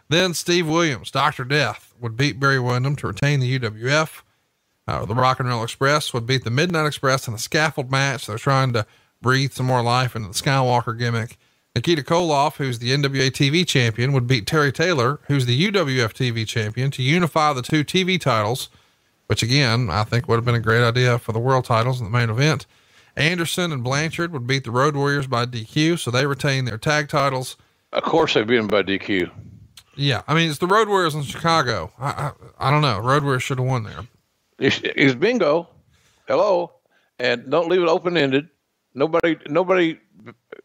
Then 0.10 0.34
Steve 0.34 0.68
Williams, 0.68 1.11
Dr. 1.11 1.45
Death, 1.45 1.94
would 1.99 2.18
beat 2.18 2.40
Barry 2.40 2.60
Windham 2.60 2.95
to 2.98 3.07
retain 3.07 3.40
the 3.40 3.60
UWF. 3.60 4.23
Uh, 4.90 5.06
the 5.06 5.14
Rock 5.14 5.40
and 5.40 5.48
Roll 5.48 5.64
Express 5.64 6.16
would 6.16 6.26
beat 6.26 6.44
the 6.44 6.49
Midnight 6.49 6.88
Express 6.88 7.28
in 7.28 7.36
a 7.36 7.38
scaffold 7.38 7.91
match. 7.91 8.26
They're 8.26 8.40
trying 8.40 8.74
to 8.74 8.88
breathe 9.22 9.52
some 9.52 9.68
more 9.68 9.84
life 9.84 10.16
into 10.16 10.30
the 10.30 10.34
Skywalker 10.34 10.98
gimmick. 10.98 11.38
Nikita 11.76 12.02
Koloff, 12.02 12.56
who's 12.56 12.80
the 12.80 12.90
NWA 12.90 13.30
TV 13.30 13.68
champion, 13.68 14.14
would 14.14 14.26
beat 14.26 14.48
Terry 14.48 14.72
Taylor, 14.72 15.20
who's 15.28 15.45
the 15.45 15.72
UWF 15.72 16.14
TV 16.14 16.48
champion, 16.48 16.90
to 16.90 17.03
unify 17.03 17.53
the 17.53 17.61
two 17.61 17.84
TV 17.84 18.20
titles, 18.20 18.70
which 19.28 19.44
again, 19.44 19.91
I 19.91 20.06
think 20.06 20.28
would 20.28 20.38
have 20.38 20.45
been 20.45 20.56
a 20.56 20.60
great 20.60 20.84
idea 20.84 21.20
for 21.20 21.34
the 21.34 21.40
world 21.40 21.66
titles 21.66 21.99
in 21.99 22.06
the 22.06 22.18
main 22.18 22.32
event. 22.32 22.66
Anderson 23.16 23.72
and 23.72 23.84
Blanchard 23.84 24.34
would 24.34 24.48
beat 24.48 24.64
the 24.64 24.72
Road 24.72 24.95
Warriors 24.95 25.28
by 25.28 25.45
DQ, 25.45 25.99
so 25.99 26.10
they 26.10 26.26
retain 26.26 26.66
their 26.66 26.80
tag 26.80 27.10
titles. 27.10 27.57
Of 27.94 28.02
course, 28.02 28.34
they 28.34 28.44
beat 28.44 28.57
them 28.57 28.66
by 28.66 28.82
DQ. 28.82 29.30
Yeah, 29.95 30.24
I 30.28 30.34
mean 30.34 30.49
it's 30.49 30.57
the 30.57 30.66
Road 30.66 30.88
Warriors 30.88 31.14
in 31.14 31.22
Chicago. 31.22 31.91
I, 31.99 32.07
I, 32.10 32.32
I 32.57 32.72
don't 32.72 32.82
know. 32.82 32.98
Road 32.99 33.24
Warriors 33.24 33.44
should 33.44 33.60
have 33.60 33.68
won 33.68 33.84
there. 33.84 34.07
It's, 34.60 35.15
bingo. 35.15 35.69
Hello. 36.27 36.73
And 37.18 37.49
don't 37.49 37.69
leave 37.69 37.81
it 37.81 37.88
open 37.88 38.18
ended. 38.18 38.49
Nobody, 38.94 39.38
nobody 39.48 39.99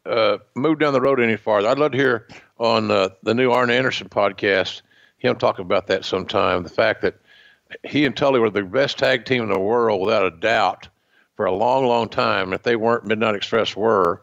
uh, 0.06 0.38
move 0.54 0.78
down 0.78 0.92
the 0.92 1.00
road 1.00 1.20
any 1.20 1.36
farther. 1.36 1.68
I'd 1.68 1.78
love 1.78 1.92
to 1.92 1.98
hear 1.98 2.28
on 2.58 2.90
uh, 2.90 3.10
the 3.22 3.34
new 3.34 3.50
Arn 3.52 3.70
Anderson 3.70 4.08
podcast 4.08 4.82
him 5.18 5.36
talk 5.36 5.58
about 5.58 5.86
that 5.86 6.04
sometime. 6.04 6.62
The 6.62 6.68
fact 6.68 7.02
that 7.02 7.14
he 7.82 8.04
and 8.04 8.16
Tully 8.16 8.40
were 8.40 8.50
the 8.50 8.62
best 8.62 8.98
tag 8.98 9.24
team 9.24 9.42
in 9.42 9.48
the 9.48 9.58
world 9.58 10.00
without 10.00 10.26
a 10.26 10.30
doubt 10.30 10.88
for 11.36 11.46
a 11.46 11.52
long, 11.52 11.86
long 11.86 12.08
time. 12.08 12.52
If 12.52 12.62
they 12.62 12.76
weren't, 12.76 13.06
Midnight 13.06 13.34
Express 13.34 13.74
were, 13.74 14.22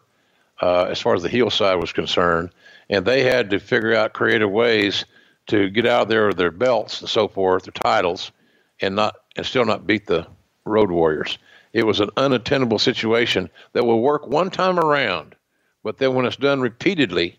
uh, 0.61 0.83
as 0.83 1.01
far 1.01 1.15
as 1.15 1.23
the 1.23 1.29
heel 1.29 1.49
side 1.49 1.75
was 1.75 1.91
concerned, 1.91 2.51
and 2.89 3.05
they 3.05 3.23
had 3.23 3.49
to 3.49 3.59
figure 3.59 3.95
out 3.95 4.13
creative 4.13 4.51
ways 4.51 5.05
to 5.47 5.69
get 5.69 5.85
out 5.85 6.07
there 6.07 6.27
with 6.27 6.37
their 6.37 6.51
belts 6.51 7.01
and 7.01 7.09
so 7.09 7.27
forth, 7.27 7.63
their 7.63 7.71
titles, 7.71 8.31
and 8.79 8.95
not 8.95 9.15
and 9.35 9.45
still 9.45 9.65
not 9.65 9.87
beat 9.87 10.07
the 10.07 10.27
Road 10.65 10.91
Warriors. 10.91 11.37
It 11.73 11.85
was 11.85 11.99
an 11.99 12.09
unattainable 12.17 12.79
situation 12.79 13.49
that 13.73 13.85
will 13.85 14.01
work 14.01 14.27
one 14.27 14.49
time 14.49 14.77
around, 14.77 15.35
but 15.83 15.97
then 15.97 16.13
when 16.13 16.25
it's 16.25 16.35
done 16.35 16.59
repeatedly, 16.59 17.37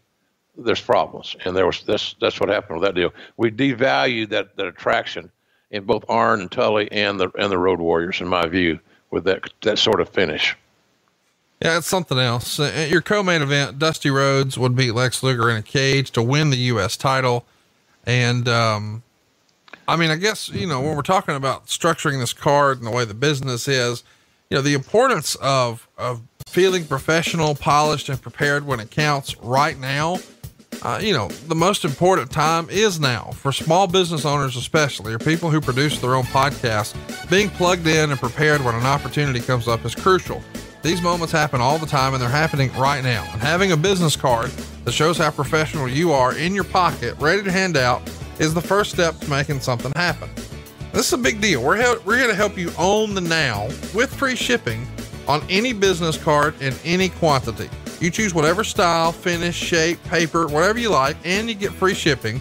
there's 0.56 0.80
problems. 0.80 1.36
And 1.44 1.56
there 1.56 1.66
was 1.66 1.82
that's 1.82 2.14
that's 2.20 2.40
what 2.40 2.48
happened 2.48 2.80
with 2.80 2.88
that 2.88 2.94
deal. 2.94 3.12
We 3.36 3.50
devalued 3.50 4.30
that, 4.30 4.56
that 4.56 4.66
attraction 4.66 5.30
in 5.70 5.84
both 5.84 6.04
Arn 6.08 6.40
and 6.40 6.50
Tully 6.50 6.90
and 6.90 7.20
the 7.20 7.30
and 7.38 7.50
the 7.50 7.58
Road 7.58 7.80
Warriors, 7.80 8.20
in 8.20 8.28
my 8.28 8.46
view, 8.46 8.78
with 9.10 9.24
that 9.24 9.44
that 9.62 9.78
sort 9.78 10.00
of 10.00 10.08
finish. 10.08 10.56
Yeah, 11.62 11.78
it's 11.78 11.86
something 11.86 12.18
else. 12.18 12.58
Uh, 12.58 12.88
your 12.90 13.02
co-main 13.02 13.40
event, 13.40 13.78
Dusty 13.78 14.10
Rhodes 14.10 14.58
would 14.58 14.74
beat 14.74 14.92
Lex 14.92 15.22
Luger 15.22 15.48
in 15.48 15.58
a 15.58 15.62
cage 15.62 16.10
to 16.10 16.22
win 16.22 16.50
the 16.50 16.56
U.S. 16.56 16.96
title. 16.96 17.44
And, 18.04 18.48
um, 18.48 19.04
I 19.88 19.96
mean, 19.96 20.10
I 20.10 20.16
guess, 20.16 20.48
you 20.48 20.66
know, 20.66 20.80
when 20.80 20.96
we're 20.96 21.02
talking 21.02 21.34
about 21.34 21.66
structuring 21.66 22.20
this 22.20 22.32
card 22.32 22.78
and 22.78 22.86
the 22.86 22.90
way 22.90 23.04
the 23.04 23.14
business 23.14 23.66
is, 23.66 24.04
you 24.50 24.56
know, 24.56 24.62
the 24.62 24.74
importance 24.74 25.34
of, 25.36 25.88
of 25.98 26.22
feeling 26.46 26.84
professional, 26.84 27.54
polished, 27.54 28.08
and 28.08 28.20
prepared 28.20 28.66
when 28.66 28.80
it 28.80 28.90
counts 28.90 29.36
right 29.38 29.78
now. 29.78 30.18
Uh, 30.82 30.98
you 31.00 31.12
know, 31.12 31.28
the 31.48 31.54
most 31.54 31.84
important 31.84 32.30
time 32.30 32.68
is 32.68 32.98
now 32.98 33.30
for 33.34 33.52
small 33.52 33.86
business 33.86 34.24
owners, 34.24 34.56
especially, 34.56 35.14
or 35.14 35.18
people 35.18 35.50
who 35.50 35.60
produce 35.60 35.98
their 36.00 36.14
own 36.14 36.24
podcasts. 36.24 36.94
Being 37.30 37.50
plugged 37.50 37.86
in 37.86 38.10
and 38.10 38.18
prepared 38.18 38.64
when 38.64 38.74
an 38.74 38.84
opportunity 38.84 39.40
comes 39.40 39.68
up 39.68 39.84
is 39.84 39.94
crucial. 39.94 40.42
These 40.82 41.00
moments 41.00 41.32
happen 41.32 41.60
all 41.60 41.78
the 41.78 41.86
time 41.86 42.14
and 42.14 42.22
they're 42.22 42.28
happening 42.28 42.72
right 42.74 43.02
now. 43.02 43.26
And 43.32 43.40
having 43.40 43.72
a 43.72 43.76
business 43.76 44.16
card 44.16 44.50
that 44.84 44.92
shows 44.92 45.16
how 45.16 45.30
professional 45.30 45.88
you 45.88 46.12
are 46.12 46.36
in 46.36 46.54
your 46.54 46.64
pocket, 46.64 47.16
ready 47.18 47.42
to 47.44 47.52
hand 47.52 47.76
out, 47.76 48.02
is 48.38 48.54
the 48.54 48.60
first 48.60 48.90
step 48.92 49.18
to 49.20 49.30
making 49.30 49.60
something 49.60 49.92
happen. 49.96 50.28
This 50.92 51.06
is 51.06 51.12
a 51.14 51.18
big 51.18 51.40
deal. 51.40 51.62
We're, 51.62 51.76
he- 51.76 52.02
we're 52.04 52.18
here 52.18 52.26
to 52.28 52.34
help 52.34 52.56
you 52.58 52.70
own 52.78 53.14
the 53.14 53.20
now 53.20 53.66
with 53.94 54.12
free 54.14 54.36
shipping 54.36 54.86
on 55.28 55.42
any 55.48 55.72
business 55.72 56.16
card 56.22 56.60
in 56.60 56.74
any 56.84 57.08
quantity. 57.08 57.70
You 58.00 58.10
choose 58.10 58.34
whatever 58.34 58.64
style, 58.64 59.12
finish, 59.12 59.54
shape, 59.54 60.02
paper, 60.04 60.46
whatever 60.48 60.78
you 60.78 60.90
like, 60.90 61.16
and 61.24 61.48
you 61.48 61.54
get 61.54 61.72
free 61.72 61.94
shipping. 61.94 62.40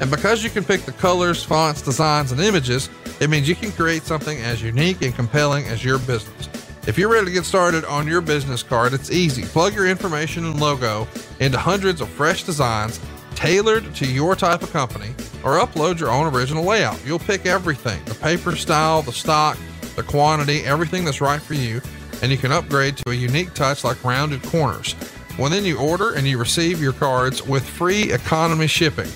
And 0.00 0.10
because 0.10 0.42
you 0.42 0.50
can 0.50 0.64
pick 0.64 0.82
the 0.82 0.92
colors, 0.92 1.44
fonts, 1.44 1.82
designs, 1.82 2.32
and 2.32 2.40
images, 2.40 2.88
it 3.20 3.28
means 3.30 3.48
you 3.48 3.54
can 3.54 3.70
create 3.72 4.02
something 4.02 4.38
as 4.40 4.62
unique 4.62 5.02
and 5.02 5.14
compelling 5.14 5.66
as 5.66 5.84
your 5.84 5.98
business. 5.98 6.48
If 6.88 6.98
you're 6.98 7.10
ready 7.10 7.26
to 7.26 7.32
get 7.32 7.44
started 7.44 7.84
on 7.84 8.08
your 8.08 8.20
business 8.20 8.62
card, 8.62 8.94
it's 8.94 9.12
easy. 9.12 9.42
Plug 9.44 9.74
your 9.74 9.86
information 9.86 10.44
and 10.46 10.58
logo 10.58 11.06
into 11.38 11.56
hundreds 11.58 12.00
of 12.00 12.08
fresh 12.08 12.42
designs 12.42 12.98
tailored 13.36 13.94
to 13.96 14.06
your 14.06 14.34
type 14.34 14.62
of 14.62 14.72
company, 14.72 15.14
or 15.44 15.58
upload 15.58 15.98
your 15.98 16.10
own 16.10 16.32
original 16.32 16.64
layout. 16.64 17.04
You'll 17.04 17.18
pick 17.18 17.46
everything 17.46 18.04
the 18.04 18.14
paper 18.14 18.56
style, 18.56 19.02
the 19.02 19.12
stock, 19.12 19.58
the 19.96 20.02
quantity, 20.02 20.64
everything 20.64 21.04
that's 21.04 21.20
right 21.20 21.40
for 21.40 21.54
you, 21.54 21.80
and 22.22 22.30
you 22.30 22.38
can 22.38 22.52
upgrade 22.52 22.96
to 22.98 23.10
a 23.10 23.14
unique 23.14 23.52
touch 23.54 23.84
like 23.84 24.02
rounded 24.04 24.42
corners. 24.44 24.94
Well, 25.38 25.50
then 25.50 25.64
you 25.64 25.78
order 25.78 26.12
and 26.12 26.26
you 26.26 26.38
receive 26.38 26.80
your 26.80 26.92
cards 26.92 27.46
with 27.46 27.64
free 27.64 28.12
economy 28.12 28.66
shipping. 28.66 29.10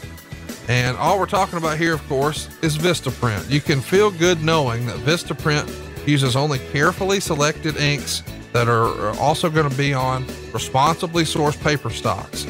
And 0.69 0.97
all 0.97 1.19
we're 1.19 1.27
talking 1.27 1.59
about 1.59 1.79
here, 1.79 1.95
of 1.95 2.07
course, 2.09 2.49
is 2.63 2.77
Vistaprint. 2.77 3.49
You 3.51 3.61
can 3.61 3.81
feel 3.81 4.11
good 4.11 4.43
knowing 4.43 4.87
that 4.87 4.97
Vistaprint 4.97 5.71
uses 6.09 6.35
only 6.35 6.59
carefully 6.59 7.21
selected 7.21 7.77
inks 7.77 8.23
that 8.53 8.69
are 8.69 9.11
uh, 9.11 9.19
also 9.19 9.51
going 9.51 9.69
to 9.69 9.77
be 9.77 9.93
on 9.93 10.27
responsibly 10.53 11.25
sourced 11.25 11.63
paper 11.63 11.91
stocks. 11.91 12.47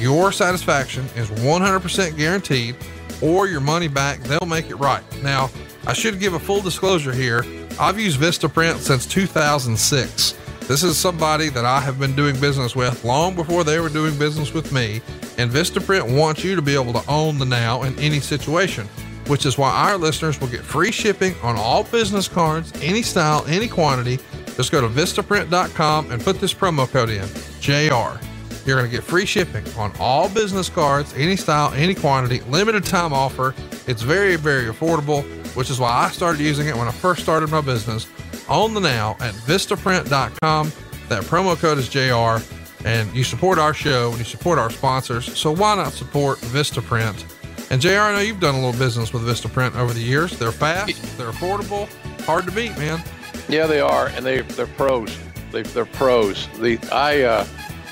Your 0.00 0.30
satisfaction 0.30 1.04
is 1.16 1.28
100% 1.28 2.16
guaranteed, 2.16 2.76
or 3.22 3.46
your 3.46 3.60
money 3.60 3.88
back, 3.88 4.20
they'll 4.22 4.46
make 4.46 4.70
it 4.70 4.76
right. 4.76 5.02
Now, 5.22 5.50
I 5.86 5.92
should 5.92 6.20
give 6.20 6.34
a 6.34 6.38
full 6.38 6.60
disclosure 6.60 7.12
here. 7.12 7.44
I've 7.80 7.98
used 7.98 8.20
Vistaprint 8.20 8.78
since 8.78 9.06
2006. 9.06 10.34
This 10.68 10.82
is 10.82 10.98
somebody 10.98 11.48
that 11.48 11.64
I 11.64 11.80
have 11.80 11.98
been 11.98 12.14
doing 12.14 12.38
business 12.38 12.76
with 12.76 13.02
long 13.02 13.34
before 13.34 13.64
they 13.64 13.80
were 13.80 13.88
doing 13.88 14.18
business 14.18 14.52
with 14.52 14.70
me. 14.70 15.00
And 15.38 15.50
Vistaprint 15.50 16.14
wants 16.14 16.44
you 16.44 16.56
to 16.56 16.62
be 16.62 16.74
able 16.74 16.92
to 16.92 17.02
own 17.08 17.38
the 17.38 17.46
now 17.46 17.84
in 17.84 17.98
any 17.98 18.20
situation, 18.20 18.86
which 19.28 19.46
is 19.46 19.56
why 19.56 19.70
our 19.70 19.96
listeners 19.96 20.38
will 20.40 20.48
get 20.48 20.60
free 20.60 20.92
shipping 20.92 21.34
on 21.42 21.56
all 21.56 21.84
business 21.84 22.28
cards, 22.28 22.72
any 22.82 23.00
style, 23.00 23.44
any 23.46 23.66
quantity. 23.66 24.18
Just 24.56 24.72
go 24.72 24.80
to 24.80 24.88
Vistaprint.com 24.88 26.10
and 26.10 26.22
put 26.22 26.38
this 26.40 26.52
promo 26.52 26.86
code 26.90 27.10
in 27.10 27.26
JR. 27.60 28.27
You're 28.68 28.76
going 28.76 28.90
to 28.90 28.94
get 28.94 29.02
free 29.02 29.24
shipping 29.24 29.64
on 29.78 29.94
all 29.98 30.28
business 30.28 30.68
cards, 30.68 31.14
any 31.16 31.36
style, 31.36 31.72
any 31.72 31.94
quantity, 31.94 32.40
limited 32.50 32.84
time 32.84 33.14
offer. 33.14 33.54
It's 33.86 34.02
very, 34.02 34.36
very 34.36 34.66
affordable, 34.66 35.24
which 35.56 35.70
is 35.70 35.80
why 35.80 35.88
I 35.88 36.10
started 36.10 36.42
using 36.42 36.66
it 36.66 36.76
when 36.76 36.86
I 36.86 36.90
first 36.90 37.22
started 37.22 37.48
my 37.48 37.62
business. 37.62 38.06
On 38.46 38.74
the 38.74 38.80
now 38.80 39.16
at 39.20 39.32
Vistaprint.com. 39.32 40.70
That 41.08 41.22
promo 41.22 41.56
code 41.56 41.78
is 41.78 41.88
JR, 41.88 42.44
and 42.86 43.10
you 43.16 43.24
support 43.24 43.58
our 43.58 43.72
show 43.72 44.10
and 44.10 44.18
you 44.18 44.24
support 44.26 44.58
our 44.58 44.68
sponsors. 44.68 45.34
So 45.34 45.50
why 45.50 45.74
not 45.76 45.94
support 45.94 46.36
Vistaprint? 46.40 47.24
And 47.70 47.80
JR, 47.80 48.00
I 48.00 48.12
know 48.12 48.20
you've 48.20 48.38
done 48.38 48.54
a 48.54 48.62
little 48.62 48.78
business 48.78 49.14
with 49.14 49.22
Vistaprint 49.22 49.76
over 49.76 49.94
the 49.94 50.02
years. 50.02 50.38
They're 50.38 50.52
fast, 50.52 51.16
they're 51.16 51.30
affordable, 51.30 51.88
hard 52.24 52.44
to 52.44 52.52
beat, 52.52 52.76
man. 52.76 53.02
Yeah, 53.48 53.66
they 53.66 53.80
are, 53.80 54.08
and 54.08 54.26
they 54.26 54.42
they're 54.42 54.66
pros. 54.66 55.18
They, 55.52 55.62
they're 55.62 55.86
pros. 55.86 56.48
The 56.58 56.78
I 56.92 57.22
uh, 57.22 57.46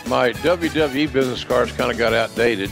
my 0.07 0.33
WWE 0.33 1.13
business 1.13 1.45
cards 1.45 1.73
kind 1.73 1.91
of 1.91 1.99
got 1.99 2.13
outdated, 2.13 2.71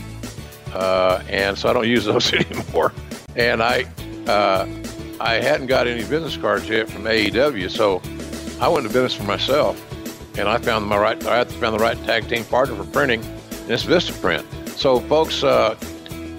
uh, 0.73 1.21
and 1.29 1.57
so 1.57 1.69
I 1.69 1.73
don't 1.73 1.87
use 1.97 2.05
those 2.05 2.31
anymore. 2.33 2.93
And 3.35 3.61
I 3.61 3.85
uh, 4.27 4.67
I 5.19 5.35
hadn't 5.35 5.67
got 5.67 5.87
any 5.87 6.01
business 6.01 6.37
cards 6.37 6.67
yet 6.67 6.89
from 6.89 7.03
AEW, 7.03 7.69
so 7.69 8.01
I 8.59 8.67
went 8.67 8.87
to 8.87 8.93
business 8.93 9.13
for 9.13 9.23
myself, 9.23 9.79
and 10.37 10.47
I 10.47 10.57
found 10.57 10.85
my 10.85 10.97
right 10.97 11.25
I 11.25 11.43
found 11.45 11.77
the 11.77 11.83
right 11.83 11.97
tag 12.05 12.27
team 12.27 12.45
partner 12.45 12.75
for 12.75 12.89
printing, 12.91 13.23
and 13.23 13.71
it's 13.71 13.85
Vistaprint. 13.85 14.45
So, 14.69 14.99
folks, 15.01 15.43
uh, 15.43 15.77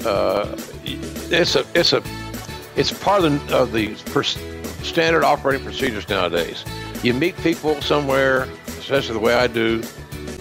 uh, 0.05 0.57
it's 0.85 1.57
a 1.57 1.65
it's 1.75 1.93
a 1.93 2.03
it's 2.77 2.93
part 2.93 3.25
of 3.25 3.49
the, 3.49 3.57
of 3.57 3.73
the 3.73 3.95
pers- 4.13 4.39
standard 4.83 5.25
operating 5.25 5.65
procedures 5.65 6.09
nowadays. 6.09 6.65
You 7.03 7.15
meet 7.15 7.37
people 7.39 7.81
somewhere, 7.81 8.43
especially 8.67 9.15
the 9.15 9.21
way 9.21 9.35
I 9.35 9.47
do, 9.47 9.83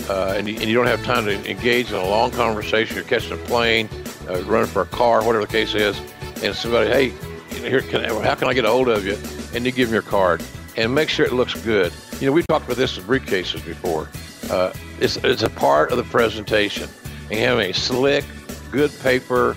uh, 0.09 0.35
and, 0.37 0.47
you, 0.47 0.55
and, 0.55 0.63
you, 0.65 0.73
don't 0.73 0.87
have 0.87 1.03
time 1.03 1.25
to 1.25 1.49
engage 1.49 1.89
in 1.89 1.95
a 1.95 2.05
long 2.05 2.31
conversation. 2.31 2.95
You're 2.95 3.05
catching 3.05 3.33
a 3.33 3.37
plane, 3.37 3.89
uh, 4.29 4.41
running 4.43 4.67
for 4.67 4.81
a 4.81 4.85
car, 4.85 5.23
whatever 5.25 5.45
the 5.45 5.51
case 5.51 5.73
is, 5.73 5.99
and 6.43 6.55
somebody, 6.55 6.89
hey, 6.89 7.09
here, 7.67 7.81
can, 7.81 8.03
how 8.23 8.35
can 8.35 8.47
I 8.47 8.53
get 8.53 8.65
a 8.65 8.69
hold 8.69 8.89
of 8.89 9.05
you? 9.05 9.17
And 9.55 9.65
you 9.65 9.71
give 9.71 9.89
them 9.89 9.93
your 9.93 10.03
card 10.03 10.43
and 10.77 10.93
make 10.93 11.09
sure 11.09 11.25
it 11.25 11.33
looks 11.33 11.59
good. 11.61 11.93
You 12.19 12.27
know, 12.27 12.33
we've 12.33 12.47
talked 12.47 12.65
about 12.65 12.77
this 12.77 12.97
in 12.97 13.03
briefcases 13.05 13.65
before. 13.65 14.09
Uh, 14.51 14.73
it's, 14.99 15.17
it's 15.17 15.43
a 15.43 15.49
part 15.49 15.91
of 15.91 15.97
the 15.97 16.03
presentation. 16.03 16.89
And 17.31 17.39
having 17.39 17.71
a 17.71 17.73
slick, 17.73 18.23
good 18.71 18.91
paper, 18.99 19.55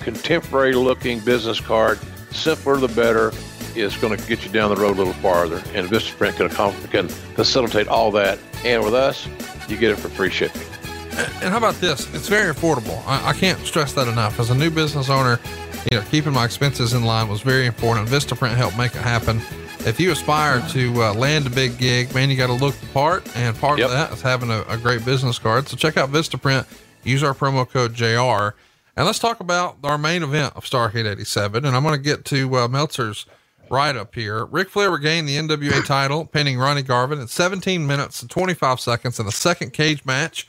contemporary 0.00 0.74
looking 0.74 1.20
business 1.20 1.60
card, 1.60 1.98
simpler 2.30 2.76
the 2.76 2.88
better, 2.88 3.32
is 3.80 3.96
going 3.96 4.16
to 4.16 4.28
get 4.28 4.44
you 4.44 4.50
down 4.50 4.74
the 4.74 4.80
road 4.80 4.96
a 4.96 4.98
little 4.98 5.12
farther. 5.14 5.62
And 5.74 5.88
Vistaprint 5.88 6.36
can, 6.36 6.88
can 6.88 7.08
facilitate 7.08 7.88
all 7.88 8.10
that. 8.12 8.38
And 8.64 8.82
with 8.84 8.94
us, 8.94 9.28
you 9.68 9.76
get 9.76 9.90
it 9.90 9.96
for 9.96 10.08
free 10.08 10.30
shipping. 10.30 10.62
And 11.42 11.50
how 11.50 11.56
about 11.56 11.74
this? 11.76 12.12
It's 12.14 12.28
very 12.28 12.54
affordable. 12.54 13.02
I, 13.06 13.30
I 13.30 13.32
can't 13.32 13.58
stress 13.66 13.92
that 13.94 14.06
enough. 14.06 14.38
As 14.38 14.50
a 14.50 14.54
new 14.54 14.70
business 14.70 15.10
owner, 15.10 15.40
you 15.90 15.98
know, 15.98 16.04
keeping 16.10 16.32
my 16.32 16.44
expenses 16.44 16.92
in 16.92 17.04
line 17.04 17.28
was 17.28 17.40
very 17.40 17.66
important. 17.66 18.08
Vistaprint 18.08 18.54
helped 18.54 18.76
make 18.76 18.94
it 18.94 19.02
happen. 19.02 19.40
If 19.80 19.98
you 19.98 20.12
aspire 20.12 20.60
to 20.70 21.02
uh, 21.02 21.14
land 21.14 21.46
a 21.46 21.50
big 21.50 21.78
gig, 21.78 22.14
man, 22.14 22.30
you 22.30 22.36
got 22.36 22.48
to 22.48 22.52
look 22.52 22.74
the 22.76 22.86
part, 22.88 23.24
and 23.36 23.56
part 23.56 23.78
yep. 23.78 23.86
of 23.86 23.92
that 23.92 24.12
is 24.12 24.20
having 24.20 24.50
a, 24.50 24.62
a, 24.68 24.76
great 24.76 25.04
business 25.04 25.38
card. 25.38 25.68
So 25.68 25.76
check 25.76 25.96
out 25.96 26.10
Vistaprint. 26.10 26.66
Use 27.04 27.22
our 27.22 27.32
promo 27.32 27.68
code 27.68 27.94
JR. 27.94 28.56
And 28.96 29.06
let's 29.06 29.20
talk 29.20 29.40
about 29.40 29.76
our 29.84 29.96
main 29.96 30.22
event 30.22 30.56
of 30.56 30.64
Starcade 30.64 31.10
87. 31.10 31.64
And 31.64 31.76
I'm 31.76 31.82
going 31.84 31.94
to 31.94 32.02
get 32.02 32.24
to 32.26 32.56
uh, 32.56 32.68
Meltzer's 32.68 33.26
right 33.70 33.96
up 33.96 34.14
here. 34.14 34.44
Ric 34.46 34.70
Flair 34.70 34.90
regained 34.90 35.28
the 35.28 35.36
NWA 35.36 35.84
title, 35.84 36.26
pinning 36.26 36.58
Ronnie 36.58 36.82
Garvin 36.82 37.20
at 37.20 37.30
17 37.30 37.86
minutes 37.86 38.22
and 38.22 38.30
25 38.30 38.80
seconds 38.80 39.18
in 39.18 39.26
the 39.26 39.32
second 39.32 39.72
cage 39.72 40.04
match. 40.04 40.48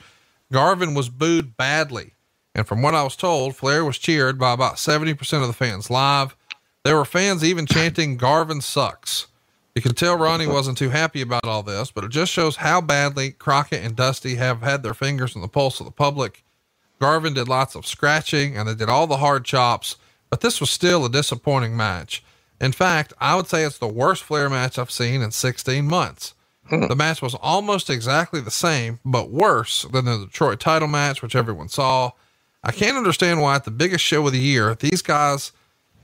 Garvin 0.52 0.94
was 0.94 1.10
booed 1.10 1.56
badly. 1.58 2.14
And 2.56 2.68
from 2.68 2.82
what 2.82 2.96
I 2.96 3.04
was 3.04 3.16
told, 3.16 3.56
Flair 3.56 3.86
was 3.86 3.98
cheered 3.98 4.40
by 4.40 4.54
about 4.54 4.76
70% 4.76 5.42
of 5.42 5.48
the 5.48 5.54
fans 5.54 5.90
live. 5.90 6.36
There 6.84 6.96
were 6.96 7.06
fans 7.06 7.44
even 7.44 7.66
chanting, 7.66 8.18
Garvin 8.18 8.62
sucks. 8.62 9.28
You 9.76 9.82
could 9.82 9.96
tell 9.96 10.18
Ronnie 10.18 10.48
wasn't 10.48 10.78
too 10.78 10.90
happy 10.90 11.22
about 11.22 11.46
all 11.46 11.64
this, 11.64 11.92
but 11.92 12.04
it 12.04 12.12
just 12.12 12.32
shows 12.32 12.58
how 12.58 12.82
badly 12.82 13.32
Crockett 13.32 13.84
and 13.84 13.96
Dusty 13.96 14.36
have 14.36 14.62
had 14.62 14.84
their 14.84 14.94
fingers 14.94 15.36
on 15.36 15.42
the 15.42 15.48
pulse 15.48 15.80
of 15.80 15.86
the 15.86 15.92
public. 15.92 16.44
Garvin 17.00 17.34
did 17.34 17.48
lots 17.48 17.76
of 17.76 17.88
scratching 17.88 18.58
and 18.58 18.68
they 18.68 18.76
did 18.76 18.90
all 18.90 19.08
the 19.08 19.18
hard 19.18 19.46
chops, 19.46 19.96
but 20.30 20.42
this 20.42 20.60
was 20.60 20.70
still 20.70 21.06
a 21.06 21.10
disappointing 21.10 21.78
match. 21.78 22.24
In 22.62 22.72
fact, 22.72 23.14
I 23.20 23.36
would 23.36 23.48
say 23.48 23.64
it's 23.64 23.78
the 23.78 23.88
worst 23.88 24.24
Flair 24.24 24.50
match 24.50 24.78
I've 24.78 24.92
seen 24.92 25.22
in 25.22 25.32
16 25.32 25.86
months. 25.86 26.34
Hmm. 26.68 26.88
The 26.88 26.96
match 26.96 27.22
was 27.22 27.36
almost 27.36 27.90
exactly 27.90 28.42
the 28.42 28.52
same, 28.52 29.00
but 29.04 29.32
worse 29.32 29.84
than 29.92 30.06
the 30.06 30.26
Detroit 30.26 30.60
title 30.60 30.88
match, 30.88 31.22
which 31.22 31.36
everyone 31.36 31.70
saw. 31.70 32.12
I 32.64 32.72
can't 32.72 32.98
understand 32.98 33.42
why 33.42 33.56
at 33.56 33.64
the 33.64 33.72
biggest 33.72 34.04
show 34.04 34.26
of 34.28 34.34
the 34.34 34.40
year, 34.40 34.76
these 34.76 35.02
guys 35.02 35.52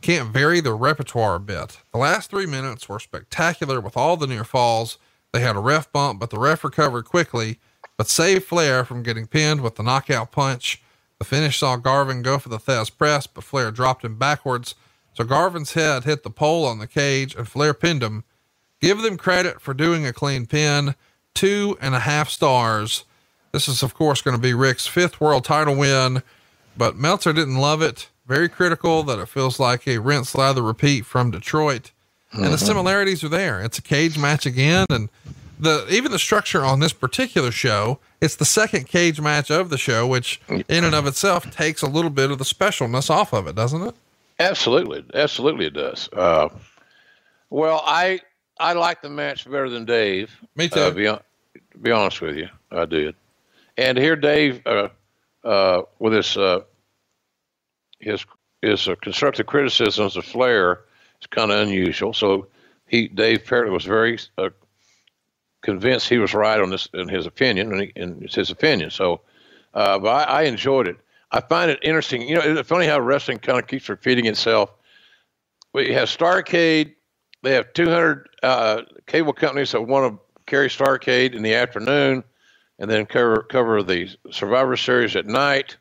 can't 0.02 0.32
vary 0.32 0.61
their 0.61 0.76
repertoire 0.76 1.36
a 1.36 1.40
bit. 1.40 1.80
The 1.91 1.98
last 1.98 2.30
three 2.30 2.45
minutes 2.45 2.88
were 2.88 2.99
spectacular 2.99 3.82
with 3.82 3.98
all 3.98 4.18
the 4.18 4.27
near 4.27 4.44
falls. 4.44 4.98
They 5.34 5.41
had 5.41 5.56
a 5.56 5.60
ref 5.60 5.91
bump, 5.91 6.19
but 6.19 6.30
the 6.30 6.40
ref 6.40 6.64
recovered 6.64 7.06
quickly, 7.06 7.60
but 7.98 8.07
saved 8.07 8.45
Flair 8.45 8.86
from 8.86 9.03
getting 9.03 9.27
pinned 9.27 9.61
with 9.61 9.76
the 9.76 9.84
knockout 9.84 10.32
punch. 10.32 10.82
The 11.19 11.26
finish 11.26 11.60
saw 11.60 11.76
Garvin 11.76 12.22
go 12.22 12.40
for 12.40 12.49
the 12.49 12.60
Thesz 12.60 12.95
press, 12.95 13.27
but 13.27 13.44
Flair 13.44 13.72
dropped 13.72 14.06
him 14.06 14.18
backwards. 14.18 14.76
So 15.18 15.24
Garvin's 15.24 15.74
head 15.74 16.04
hit 16.04 16.24
the 16.24 16.30
pole 16.30 16.66
on 16.66 16.80
the 16.80 16.88
cage 16.88 17.36
and 17.36 17.48
Flair 17.48 17.74
pinned 17.74 18.04
him. 18.04 18.24
Give 18.82 19.02
them 19.02 19.18
credit 19.18 19.62
for 19.62 19.74
doing 19.74 20.06
a 20.06 20.14
clean 20.14 20.46
pin. 20.46 20.96
Two 21.34 21.78
and 21.82 21.96
a 21.96 22.00
half 22.00 22.30
stars. 22.30 23.06
This 23.52 23.68
is, 23.68 23.82
of 23.84 23.94
course, 23.94 24.22
going 24.22 24.36
to 24.36 24.42
be 24.42 24.54
Ric's 24.54 24.88
fifth 24.88 25.20
world 25.22 25.44
title 25.46 25.76
win 25.76 26.22
but 26.78 26.98
Meltzer 26.98 27.32
didn't 27.32 27.56
love 27.56 27.82
it. 27.82 28.10
very 28.28 28.50
critical 28.50 29.02
that 29.04 29.18
it 29.20 29.30
feels 29.30 29.62
like 29.62 29.88
a 29.88 30.00
rinse, 30.00 30.36
lather, 30.36 30.62
repeat 30.62 31.06
from 31.06 31.32
Detroit. 31.32 31.92
And 32.34 32.44
the 32.44 32.48
Mm-hmm. 32.50 32.66
similarities 32.66 33.24
are 33.24 33.30
there. 33.30 33.62
It's 33.62 33.78
a 33.78 33.82
cage 33.82 34.18
match 34.18 34.46
again. 34.46 34.86
And 34.90 35.08
the, 35.58 35.86
even 35.90 36.12
the 36.12 36.20
structure 36.20 36.66
on 36.66 36.82
this 36.82 36.92
particular 36.92 37.50
show, 37.52 38.00
it's 38.20 38.36
the 38.36 38.44
second 38.44 38.88
cage 38.90 39.22
match 39.22 39.50
of 39.50 39.70
the 39.70 39.78
show, 39.78 40.06
which 40.06 40.42
in 40.50 40.84
and 40.84 40.94
of 40.94 41.08
itself 41.08 41.50
takes 41.50 41.82
a 41.82 41.88
little 41.88 42.10
bit 42.12 42.30
of 42.30 42.40
the 42.40 42.44
specialness 42.44 43.10
off 43.10 43.32
of 43.32 43.48
it, 43.48 43.56
doesn't 43.56 43.82
it? 43.84 43.96
Absolutely, 44.40 45.06
absolutely, 45.14 45.68
it 45.68 45.74
does. 45.74 46.10
Uh, 46.12 46.49
well, 47.49 47.82
I 47.86 48.20
I 48.60 48.74
like 48.74 49.02
the 49.02 49.10
match 49.10 49.45
better 49.45 49.70
than 49.70 49.86
Dave. 49.86 50.36
Me 50.56 50.68
too. 50.68 50.80
Uh, 50.80 50.91
be, 50.91 51.10
be 51.82 51.91
honest 51.91 52.22
with 52.22 52.36
you, 52.36 52.49
I 52.72 52.86
did. 52.86 53.16
And 53.78 53.98
here, 53.98 54.16
Dave, 54.16 54.66
uh, 54.66 54.90
uh, 55.44 55.84
with 55.99 56.14
his 56.14 56.36
uh, 56.38 56.62
his 57.99 58.26
his 58.62 58.88
uh, 58.88 58.95
constructive 59.02 59.45
criticisms 59.45 60.18
of 60.18 60.26
Flair, 60.26 60.82
is 61.22 61.28
kind 61.28 61.52
of 61.52 61.60
unusual. 61.60 62.14
So 62.14 62.48
he, 62.88 63.07
Dave, 63.07 63.41
apparently 63.41 63.74
was 63.74 63.86
very 63.86 64.20
uh, 64.38 64.49
convinced 65.62 66.10
he 66.10 66.18
was 66.18 66.34
right 66.34 66.60
on 66.60 66.70
this 66.70 66.88
in 66.94 67.07
his 67.10 67.26
opinion, 67.26 67.72
and, 67.72 67.82
he, 67.82 67.94
and 67.95 68.24
it's 68.24 68.36
his 68.36 68.52
opinion. 68.52 68.90
So, 68.91 69.22
uh, 69.74 69.99
but 69.99 70.30
I, 70.30 70.41
I 70.41 70.41
enjoyed 70.44 70.88
it. 70.88 70.98
I 71.31 71.41
find 71.41 71.72
it 71.72 71.80
interesting. 71.84 72.27
You 72.27 72.35
know, 72.35 72.41
it's 72.41 72.69
funny 72.69 72.85
how 72.85 72.99
wrestling 72.99 73.39
kind 73.39 73.60
of 73.60 73.68
keeps 73.68 73.89
repeating 73.89 74.26
itself. 74.26 74.72
We 75.73 75.91
have 75.93 76.07
Starcade. 76.07 76.95
They 77.43 77.53
have 77.53 77.73
200 77.73 78.30
uh, 78.43 78.81
cable 79.06 79.34
companies 79.34 79.72
that 79.72 79.81
want 79.81 80.14
to 80.14 80.19
carry 80.45 80.69
Starcade 80.69 81.34
in 81.34 81.43
the 81.43 81.53
afternoon, 81.56 82.23
and 82.80 82.89
then 82.89 83.06
cover 83.06 83.43
cover 83.43 83.84
the 83.84 84.10
Survivor 84.31 84.77
Series 84.77 85.15
at 85.15 85.26
night. 85.26 85.77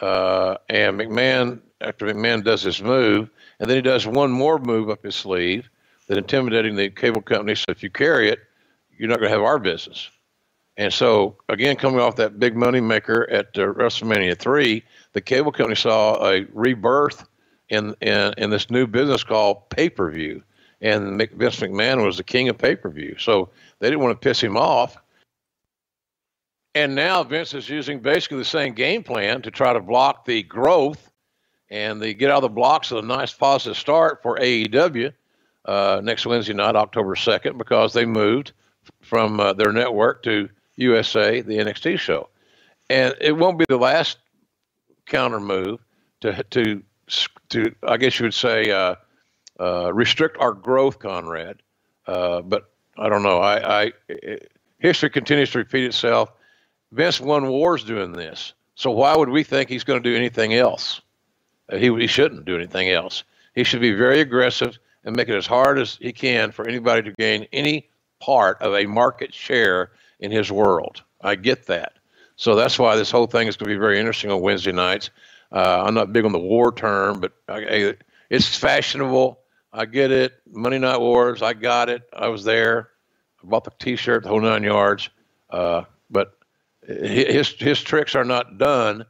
Uh, 0.00 0.56
and 0.68 0.98
McMahon, 0.98 1.60
after 1.80 2.06
McMahon 2.06 2.42
does 2.42 2.62
his 2.62 2.82
move, 2.82 3.30
and 3.60 3.70
then 3.70 3.76
he 3.76 3.82
does 3.82 4.06
one 4.06 4.32
more 4.32 4.58
move 4.58 4.90
up 4.90 5.04
his 5.04 5.14
sleeve, 5.14 5.68
that 6.08 6.18
intimidating 6.18 6.74
the 6.74 6.90
cable 6.90 7.22
company. 7.22 7.54
So 7.54 7.66
if 7.68 7.82
you 7.82 7.90
carry 7.90 8.28
it, 8.28 8.40
you're 8.96 9.08
not 9.08 9.18
going 9.20 9.30
to 9.30 9.36
have 9.36 9.44
our 9.44 9.58
business. 9.58 10.10
And 10.76 10.92
so, 10.92 11.36
again, 11.48 11.76
coming 11.76 12.00
off 12.00 12.16
that 12.16 12.38
big 12.38 12.56
money 12.56 12.80
maker 12.80 13.28
at 13.30 13.56
uh, 13.56 13.72
WrestleMania 13.72 14.36
three, 14.36 14.82
the 15.12 15.20
cable 15.20 15.52
company 15.52 15.76
saw 15.76 16.28
a 16.28 16.46
rebirth 16.52 17.26
in 17.68 17.94
in, 18.00 18.34
in 18.38 18.50
this 18.50 18.70
new 18.70 18.86
business 18.86 19.22
called 19.22 19.68
pay 19.70 19.88
per 19.88 20.10
view, 20.10 20.42
and 20.80 21.18
Vince 21.18 21.60
McMahon 21.60 22.04
was 22.04 22.16
the 22.16 22.24
king 22.24 22.48
of 22.48 22.58
pay 22.58 22.74
per 22.74 22.90
view. 22.90 23.14
So 23.18 23.50
they 23.78 23.88
didn't 23.88 24.02
want 24.02 24.20
to 24.20 24.28
piss 24.28 24.40
him 24.40 24.56
off. 24.56 24.96
And 26.74 26.96
now 26.96 27.22
Vince 27.22 27.54
is 27.54 27.68
using 27.68 28.00
basically 28.00 28.38
the 28.38 28.44
same 28.44 28.74
game 28.74 29.04
plan 29.04 29.42
to 29.42 29.50
try 29.52 29.72
to 29.72 29.80
block 29.80 30.24
the 30.24 30.42
growth 30.42 31.12
and 31.70 32.00
they 32.00 32.14
get 32.14 32.30
out 32.30 32.36
of 32.36 32.42
the 32.42 32.48
blocks 32.48 32.92
a 32.92 33.02
nice 33.02 33.32
positive 33.32 33.76
start 33.76 34.22
for 34.22 34.38
AEW 34.38 35.12
uh, 35.64 36.00
next 36.04 36.26
Wednesday 36.26 36.52
night, 36.52 36.76
October 36.76 37.14
2nd, 37.14 37.58
because 37.58 37.92
they 37.92 38.04
moved 38.04 38.52
from 39.00 39.40
uh, 39.40 39.52
their 39.52 39.72
network 39.72 40.22
to 40.22 40.48
USA, 40.76 41.40
the 41.40 41.58
NXT 41.58 41.98
show. 41.98 42.28
And 42.90 43.14
it 43.20 43.32
won't 43.32 43.58
be 43.58 43.64
the 43.68 43.78
last 43.78 44.18
counter 45.06 45.40
move 45.40 45.80
to, 46.20 46.42
to, 46.50 46.82
to 47.50 47.74
I 47.82 47.96
guess 47.96 48.18
you 48.18 48.24
would 48.24 48.34
say, 48.34 48.70
uh, 48.70 48.96
uh, 49.60 49.92
restrict 49.92 50.36
our 50.38 50.52
growth, 50.52 50.98
Conrad. 50.98 51.62
Uh, 52.06 52.40
but 52.42 52.70
I 52.98 53.08
don't 53.08 53.22
know. 53.22 53.38
I, 53.38 53.82
I 53.84 53.92
it, 54.08 54.52
history 54.78 55.10
continues 55.10 55.50
to 55.52 55.58
repeat 55.58 55.84
itself. 55.84 56.32
Vince 56.92 57.20
won 57.20 57.48
wars 57.48 57.84
doing 57.84 58.12
this. 58.12 58.52
So 58.74 58.90
why 58.90 59.16
would 59.16 59.28
we 59.28 59.42
think 59.42 59.68
he's 59.68 59.84
going 59.84 60.02
to 60.02 60.10
do 60.10 60.16
anything 60.16 60.54
else? 60.54 61.00
Uh, 61.70 61.76
he, 61.76 61.94
he 61.94 62.06
shouldn't 62.06 62.44
do 62.44 62.56
anything 62.56 62.90
else. 62.90 63.24
He 63.54 63.64
should 63.64 63.80
be 63.80 63.92
very 63.92 64.20
aggressive 64.20 64.78
and 65.04 65.14
make 65.14 65.28
it 65.28 65.36
as 65.36 65.46
hard 65.46 65.78
as 65.78 65.96
he 66.00 66.12
can 66.12 66.50
for 66.50 66.66
anybody 66.66 67.02
to 67.02 67.12
gain 67.12 67.46
any 67.52 67.88
part 68.20 68.60
of 68.60 68.74
a 68.74 68.86
market 68.86 69.32
share 69.32 69.92
in 70.24 70.30
his 70.30 70.50
world. 70.50 71.02
I 71.20 71.34
get 71.34 71.66
that. 71.66 71.92
So 72.36 72.54
that's 72.56 72.78
why 72.78 72.96
this 72.96 73.10
whole 73.10 73.26
thing 73.26 73.46
is 73.46 73.56
going 73.56 73.68
to 73.68 73.74
be 73.74 73.78
very 73.78 73.98
interesting 73.98 74.30
on 74.30 74.40
Wednesday 74.40 74.72
nights. 74.72 75.10
Uh, 75.52 75.84
I'm 75.86 75.94
not 75.94 76.12
big 76.12 76.24
on 76.24 76.32
the 76.32 76.38
war 76.38 76.72
term, 76.72 77.20
but 77.20 77.32
I, 77.48 77.94
it's 78.30 78.56
fashionable. 78.56 79.38
I 79.72 79.84
get 79.84 80.10
it. 80.10 80.32
Monday 80.50 80.78
Night 80.78 81.00
Wars, 81.00 81.42
I 81.42 81.52
got 81.52 81.88
it. 81.88 82.02
I 82.12 82.28
was 82.28 82.42
there. 82.42 82.90
I 83.42 83.46
bought 83.46 83.64
the 83.64 83.72
T-shirt, 83.78 84.22
the 84.22 84.30
whole 84.30 84.40
nine 84.40 84.62
yards. 84.62 85.10
Uh, 85.50 85.82
but 86.10 86.38
his 86.86 87.48
his 87.50 87.82
tricks 87.82 88.14
are 88.14 88.24
not 88.24 88.58
done, 88.58 89.04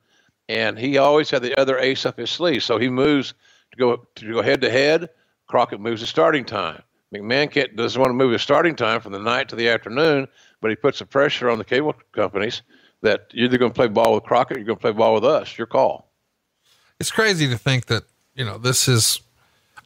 and 0.48 0.78
he 0.78 0.98
always 0.98 1.30
had 1.30 1.42
the 1.42 1.58
other 1.58 1.78
ace 1.78 2.04
up 2.06 2.18
his 2.18 2.30
sleeve. 2.30 2.62
So 2.62 2.78
he 2.78 2.88
moves 2.88 3.34
to 3.72 3.78
go 3.78 4.06
to 4.16 4.32
go 4.32 4.42
head 4.42 4.60
to 4.62 4.70
head. 4.70 5.10
Crockett 5.46 5.80
moves 5.80 6.00
the 6.00 6.06
starting 6.06 6.44
time. 6.44 6.82
McMahon 7.14 7.76
doesn't 7.76 8.00
want 8.00 8.10
to 8.10 8.14
move 8.14 8.32
his 8.32 8.42
starting 8.42 8.74
time 8.74 9.00
from 9.00 9.12
the 9.12 9.18
night 9.18 9.48
to 9.50 9.56
the 9.56 9.68
afternoon, 9.68 10.26
but 10.64 10.70
he 10.70 10.76
puts 10.76 10.98
the 10.98 11.04
pressure 11.04 11.50
on 11.50 11.58
the 11.58 11.64
cable 11.64 11.94
companies 12.12 12.62
that 13.02 13.26
you're 13.32 13.44
either 13.44 13.58
going 13.58 13.70
to 13.70 13.74
play 13.74 13.86
ball 13.86 14.14
with 14.14 14.24
Crockett, 14.24 14.56
or 14.56 14.60
you're 14.60 14.66
going 14.66 14.78
to 14.78 14.80
play 14.80 14.92
ball 14.92 15.12
with 15.12 15.24
us. 15.26 15.58
Your 15.58 15.66
call. 15.66 16.10
It's 16.98 17.10
crazy 17.10 17.46
to 17.50 17.58
think 17.58 17.84
that, 17.86 18.04
you 18.34 18.46
know, 18.46 18.56
this 18.56 18.88
is 18.88 19.20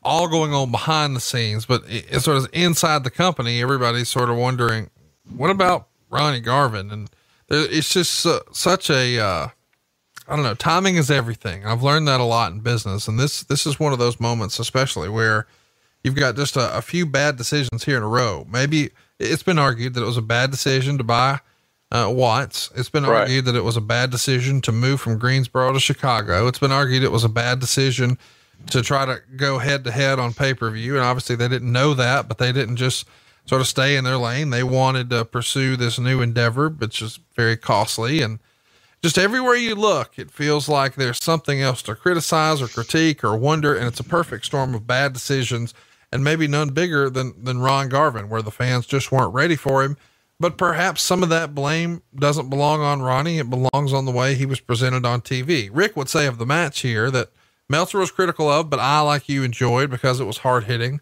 all 0.05 0.29
going 0.29 0.55
on 0.55 0.71
behind 0.71 1.17
the 1.17 1.21
scenes, 1.21 1.67
but 1.67 1.83
it- 1.89 2.07
it's 2.09 2.25
sort 2.25 2.37
of 2.37 2.49
inside 2.53 3.03
the 3.03 3.11
company. 3.11 3.61
Everybody's 3.61 4.09
sort 4.09 4.31
of 4.31 4.37
wondering, 4.37 4.89
what 5.37 5.51
about 5.51 5.89
Ronnie 6.11 6.39
Garvin? 6.39 6.93
And 6.93 7.11
there, 7.49 7.67
it's 7.69 7.93
just 7.93 8.25
uh, 8.25 8.39
such 8.53 8.89
a, 8.89 9.19
uh, 9.19 9.49
I 10.29 10.37
don't 10.37 10.45
know, 10.45 10.55
timing 10.55 10.95
is 10.95 11.11
everything. 11.11 11.67
I've 11.67 11.83
learned 11.83 12.07
that 12.07 12.21
a 12.21 12.25
lot 12.25 12.53
in 12.53 12.61
business. 12.61 13.09
And 13.09 13.19
this, 13.19 13.43
this 13.43 13.67
is 13.67 13.81
one 13.81 13.93
of 13.93 13.99
those 13.99 14.21
moments, 14.21 14.61
especially 14.61 15.09
where 15.09 15.49
you've 16.05 16.15
got 16.15 16.37
just 16.37 16.57
a, 16.57 16.77
a 16.79 16.83
few 16.83 17.05
bad 17.05 17.35
decisions 17.37 17.83
here 17.83 17.97
in 17.97 18.05
a 18.05 18.09
row. 18.09 18.47
Maybe 18.49 18.91
it's 19.19 19.43
been 19.43 19.59
argued 19.59 19.95
that 19.95 20.03
it 20.03 20.07
was 20.07 20.17
a 20.17 20.23
bad 20.23 20.51
decision 20.51 20.99
to 20.99 21.05
buy 21.05 21.41
uh, 21.91 22.09
Watts. 22.11 22.71
It's 22.77 22.91
been 22.91 23.05
Right. 23.07 23.23
argued 23.23 23.47
that 23.47 23.57
it 23.57 23.65
was 23.65 23.77
a 23.77 23.81
bad 23.81 24.11
decision 24.11 24.61
to 24.63 24.73
move 24.73 25.01
from 25.01 25.19
Greensboro 25.19 25.73
to 25.73 25.81
Chicago. 25.81 26.47
It's 26.47 26.59
been 26.59 26.73
argued 26.73 27.03
it 27.03 27.13
was 27.13 27.25
a 27.25 27.29
bad 27.29 27.61
decision 27.61 28.19
to 28.71 28.83
try 28.83 29.07
to 29.07 29.21
go 29.37 29.59
head 29.59 29.85
to 29.85 29.91
head 29.91 30.19
on 30.19 30.35
pay 30.35 30.53
per 30.53 30.71
view. 30.71 30.97
And 30.97 31.05
obviously 31.05 31.37
they 31.37 31.49
didn't 31.49 31.73
know 31.73 31.95
that, 31.95 32.29
but 32.29 32.39
they 32.39 32.53
didn't 32.53 32.77
just 32.77 33.07
sort 33.47 33.61
of 33.63 33.67
stay 33.67 33.97
in 33.97 34.05
their 34.05 34.19
lane. 34.19 34.51
They 34.51 34.63
wanted 34.63 35.09
to 35.11 35.25
pursue 35.25 35.77
this 35.77 35.99
new 35.99 36.21
endeavor, 36.21 36.69
which 36.69 37.01
is 37.01 37.19
very 37.35 37.57
costly. 37.57 38.21
And 38.21 38.41
just 39.03 39.17
everywhere 39.17 39.55
you 39.55 39.75
look, 39.75 40.19
it 40.19 40.31
feels 40.31 40.69
like 40.69 40.97
there's 40.97 41.23
something 41.23 41.63
else 41.63 41.81
to 41.83 41.95
criticize 41.95 42.61
or 42.61 42.69
critique 42.69 43.25
or 43.25 43.37
wonder. 43.37 43.75
And 43.75 43.87
it's 43.87 44.01
a 44.01 44.05
perfect 44.05 44.45
storm 44.45 44.75
of 44.75 44.87
bad 44.87 45.15
decisions 45.15 45.73
and 46.13 46.25
maybe 46.25 46.47
none 46.47 46.71
bigger 46.71 47.11
than, 47.11 47.35
than 47.43 47.61
Ron 47.61 47.89
Garvin, 47.89 48.29
where 48.29 48.43
the 48.43 48.51
fans 48.51 48.87
just 48.87 49.13
weren't 49.13 49.35
ready 49.35 49.57
for 49.57 49.83
him. 49.83 49.97
But 50.41 50.57
perhaps 50.57 51.03
some 51.03 51.23
of 51.23 51.29
that 51.31 51.55
blame 51.55 52.03
doesn't 52.15 52.49
belong 52.49 52.81
on 52.81 53.03
Ronnie. 53.03 53.39
It 53.39 53.51
belongs 53.51 53.93
on 53.93 54.05
the 54.05 54.13
way 54.13 54.35
he 54.35 54.47
was 54.47 54.61
presented 54.61 55.05
on 55.05 55.21
TV. 55.21 55.69
Ric 55.73 55.97
would 55.97 56.09
say 56.09 56.27
of 56.27 56.39
the 56.39 56.47
match 56.47 56.81
here 56.81 57.11
that 57.11 57.33
Meltzer 57.69 57.99
was 57.99 58.13
critical 58.13 58.49
of, 58.49 58.71
but 58.71 58.79
I, 58.79 59.01
like 59.01 59.29
you, 59.29 59.43
enjoyed 59.43 59.91
because 59.91 60.21
it 60.21 60.25
was 60.25 60.39
hard 60.39 60.65
hitting. 60.65 61.01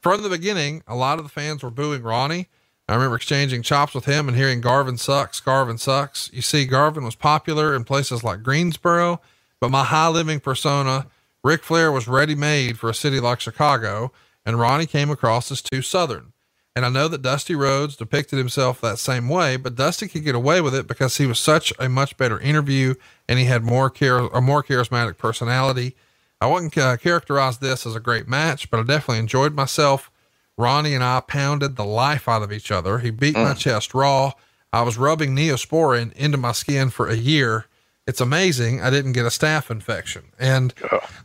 From 0.00 0.22
the 0.22 0.28
beginning, 0.28 0.82
a 0.86 0.96
lot 0.96 1.18
of 1.18 1.24
the 1.24 1.30
fans 1.30 1.62
were 1.62 1.70
booing 1.70 2.02
Ronnie. 2.02 2.48
I 2.88 2.94
remember 2.94 3.16
exchanging 3.16 3.62
chops 3.62 3.94
with 3.94 4.06
him 4.06 4.28
and 4.28 4.36
hearing 4.36 4.62
Garvin 4.62 4.96
sucks, 4.96 5.40
Garvin 5.40 5.76
sucks. 5.76 6.30
You 6.32 6.40
see, 6.40 6.64
Garvin 6.64 7.04
was 7.04 7.14
popular 7.14 7.74
in 7.74 7.84
places 7.84 8.24
like 8.24 8.42
Greensboro, 8.42 9.20
but 9.60 9.70
my 9.70 9.84
high 9.84 10.08
living 10.08 10.40
persona, 10.40 11.06
Ric 11.44 11.62
Flair 11.62 11.92
was 11.92 12.08
ready 12.08 12.34
made 12.34 12.78
for 12.78 12.88
a 12.88 12.94
city 12.94 13.20
like 13.20 13.40
Chicago, 13.40 14.10
and 14.48 14.58
Ronnie 14.58 14.86
came 14.86 15.10
across 15.10 15.52
as 15.52 15.60
too 15.60 15.82
Southern. 15.82 16.32
And 16.74 16.86
I 16.86 16.88
know 16.88 17.06
that 17.08 17.20
Dusty 17.20 17.54
Rhodes 17.54 17.96
depicted 17.96 18.38
himself 18.38 18.80
that 18.80 18.98
same 18.98 19.28
way, 19.28 19.58
but 19.58 19.74
Dusty 19.74 20.08
could 20.08 20.24
get 20.24 20.34
away 20.34 20.62
with 20.62 20.74
it 20.74 20.86
because 20.86 21.18
he 21.18 21.26
was 21.26 21.38
such 21.38 21.70
a 21.78 21.86
much 21.86 22.16
better 22.16 22.40
interview 22.40 22.94
and 23.28 23.38
he 23.38 23.44
had 23.44 23.62
more 23.62 23.90
char- 23.90 24.32
a 24.32 24.40
more 24.40 24.62
charismatic 24.62 25.18
personality. 25.18 25.96
I 26.40 26.46
wouldn't 26.46 26.78
uh, 26.78 26.96
characterize 26.96 27.58
this 27.58 27.84
as 27.84 27.94
a 27.94 28.00
great 28.00 28.26
match, 28.26 28.70
but 28.70 28.80
I 28.80 28.84
definitely 28.84 29.18
enjoyed 29.18 29.54
myself. 29.54 30.10
Ronnie 30.56 30.94
and 30.94 31.04
I 31.04 31.20
pounded 31.20 31.76
the 31.76 31.84
life 31.84 32.26
out 32.26 32.42
of 32.42 32.50
each 32.50 32.72
other. 32.72 33.00
He 33.00 33.10
beat 33.10 33.36
my 33.36 33.52
chest 33.52 33.92
raw. 33.92 34.32
I 34.72 34.80
was 34.80 34.96
rubbing 34.96 35.36
Neosporin 35.36 36.14
into 36.14 36.38
my 36.38 36.52
skin 36.52 36.88
for 36.88 37.06
a 37.06 37.16
year. 37.16 37.66
It's 38.08 38.22
amazing 38.22 38.80
I 38.80 38.88
didn't 38.88 39.12
get 39.12 39.26
a 39.26 39.28
staph 39.28 39.70
infection. 39.70 40.24
And 40.38 40.72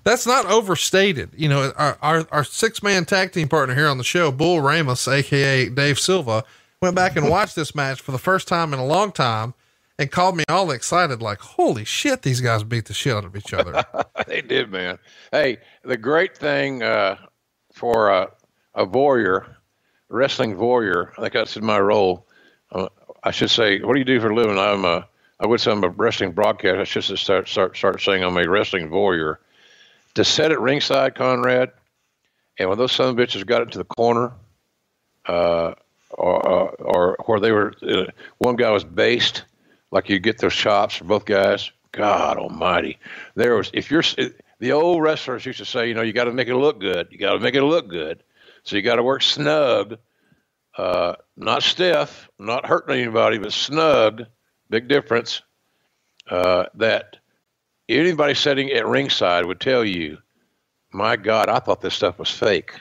that's 0.03 0.27
not 0.27 0.45
overstated. 0.47 1.29
You 1.33 1.47
know, 1.47 1.71
our, 1.77 1.97
our, 2.01 2.27
our 2.29 2.43
six 2.43 2.83
man 2.83 3.05
tag 3.05 3.31
team 3.31 3.47
partner 3.47 3.73
here 3.73 3.87
on 3.87 3.97
the 3.97 4.03
show, 4.03 4.33
Bull 4.33 4.59
Ramos, 4.59 5.07
AKA 5.07 5.69
Dave 5.69 5.97
Silva, 5.97 6.43
went 6.81 6.93
back 6.93 7.15
and 7.15 7.29
watched 7.31 7.55
this 7.55 7.73
match 7.73 8.01
for 8.01 8.11
the 8.11 8.19
first 8.19 8.49
time 8.49 8.73
in 8.73 8.79
a 8.79 8.85
long 8.85 9.13
time 9.13 9.53
and 9.97 10.11
called 10.11 10.35
me 10.35 10.43
all 10.49 10.71
excited, 10.71 11.21
like, 11.21 11.39
holy 11.39 11.85
shit, 11.85 12.23
these 12.23 12.41
guys 12.41 12.65
beat 12.65 12.85
the 12.85 12.93
shit 12.93 13.15
out 13.15 13.23
of 13.23 13.37
each 13.37 13.53
other. 13.53 13.81
they 14.27 14.41
did, 14.41 14.69
man. 14.69 14.99
Hey, 15.31 15.59
the 15.83 15.95
great 15.95 16.37
thing 16.37 16.83
uh, 16.83 17.15
for 17.71 18.11
uh, 18.11 18.27
a 18.75 18.83
warrior, 18.83 19.55
wrestling 20.09 20.57
warrior, 20.57 21.13
I 21.17 21.21
think 21.21 21.33
that's 21.33 21.55
in 21.55 21.63
my 21.63 21.79
role. 21.79 22.27
Uh, 22.73 22.89
I 23.23 23.31
should 23.31 23.51
say, 23.51 23.79
what 23.79 23.93
do 23.93 23.99
you 23.99 24.05
do 24.05 24.19
for 24.19 24.31
a 24.31 24.35
living? 24.35 24.59
I'm 24.59 24.83
a, 24.83 25.07
I 25.43 25.47
would 25.47 25.59
say 25.59 25.71
I'm 25.71 25.83
a 25.83 25.89
wrestling 25.89 26.31
broadcaster. 26.31 26.79
I 26.79 26.85
should 26.85 27.03
start 27.03 27.49
start 27.49 27.75
start 27.75 28.01
saying 28.01 28.23
I'm 28.23 28.37
a 28.37 28.49
wrestling 28.49 28.89
warrior. 28.89 29.41
to 30.15 30.23
set 30.23 30.51
at 30.53 30.59
ringside, 30.61 31.15
Conrad, 31.15 31.71
and 32.57 32.69
when 32.69 32.77
those 32.77 32.93
son 32.93 33.09
of 33.09 33.15
bitches 33.17 33.45
got 33.45 33.61
into 33.61 33.77
the 33.77 33.83
corner, 33.83 34.31
uh, 35.25 35.73
or, 36.11 36.47
uh, 36.47 36.65
or 36.79 37.17
where 37.25 37.39
they 37.39 37.51
were, 37.51 37.73
uh, 37.81 38.05
one 38.37 38.55
guy 38.55 38.69
was 38.71 38.85
based, 38.85 39.43
like 39.91 40.09
you 40.09 40.19
get 40.19 40.37
those 40.37 40.53
chops 40.53 40.95
for 40.95 41.03
both 41.05 41.25
guys. 41.25 41.71
God 41.91 42.37
Almighty, 42.37 42.97
there 43.35 43.55
was 43.55 43.69
if 43.73 43.91
you're 43.91 44.03
the 44.59 44.71
old 44.71 45.01
wrestlers 45.01 45.45
used 45.45 45.59
to 45.59 45.65
say, 45.65 45.89
you 45.89 45.93
know, 45.93 46.01
you 46.03 46.13
got 46.13 46.23
to 46.23 46.31
make 46.31 46.47
it 46.47 46.55
look 46.55 46.79
good. 46.79 47.07
You 47.11 47.17
got 47.17 47.33
to 47.33 47.39
make 47.39 47.55
it 47.55 47.63
look 47.63 47.89
good. 47.89 48.23
So 48.63 48.77
you 48.77 48.81
got 48.81 48.95
to 48.95 49.03
work 49.03 49.21
snug, 49.21 49.97
uh, 50.77 51.15
not 51.35 51.63
stiff, 51.63 52.29
not 52.39 52.65
hurting 52.65 52.95
anybody, 52.95 53.39
but 53.39 53.51
snug. 53.51 54.25
Big 54.73 54.87
difference. 54.87 55.43
Uh, 56.27 56.65
that 56.73 57.17
anybody 57.87 58.33
sitting 58.33 58.71
at 58.71 58.87
ringside 58.87 59.45
would 59.45 59.59
tell 59.59 59.85
you, 59.85 60.17
my 60.91 61.15
God, 61.15 61.47
I 61.47 61.59
thought 61.59 61.81
this 61.81 61.93
stuff 61.93 62.17
was 62.17 62.31
fake. 62.31 62.73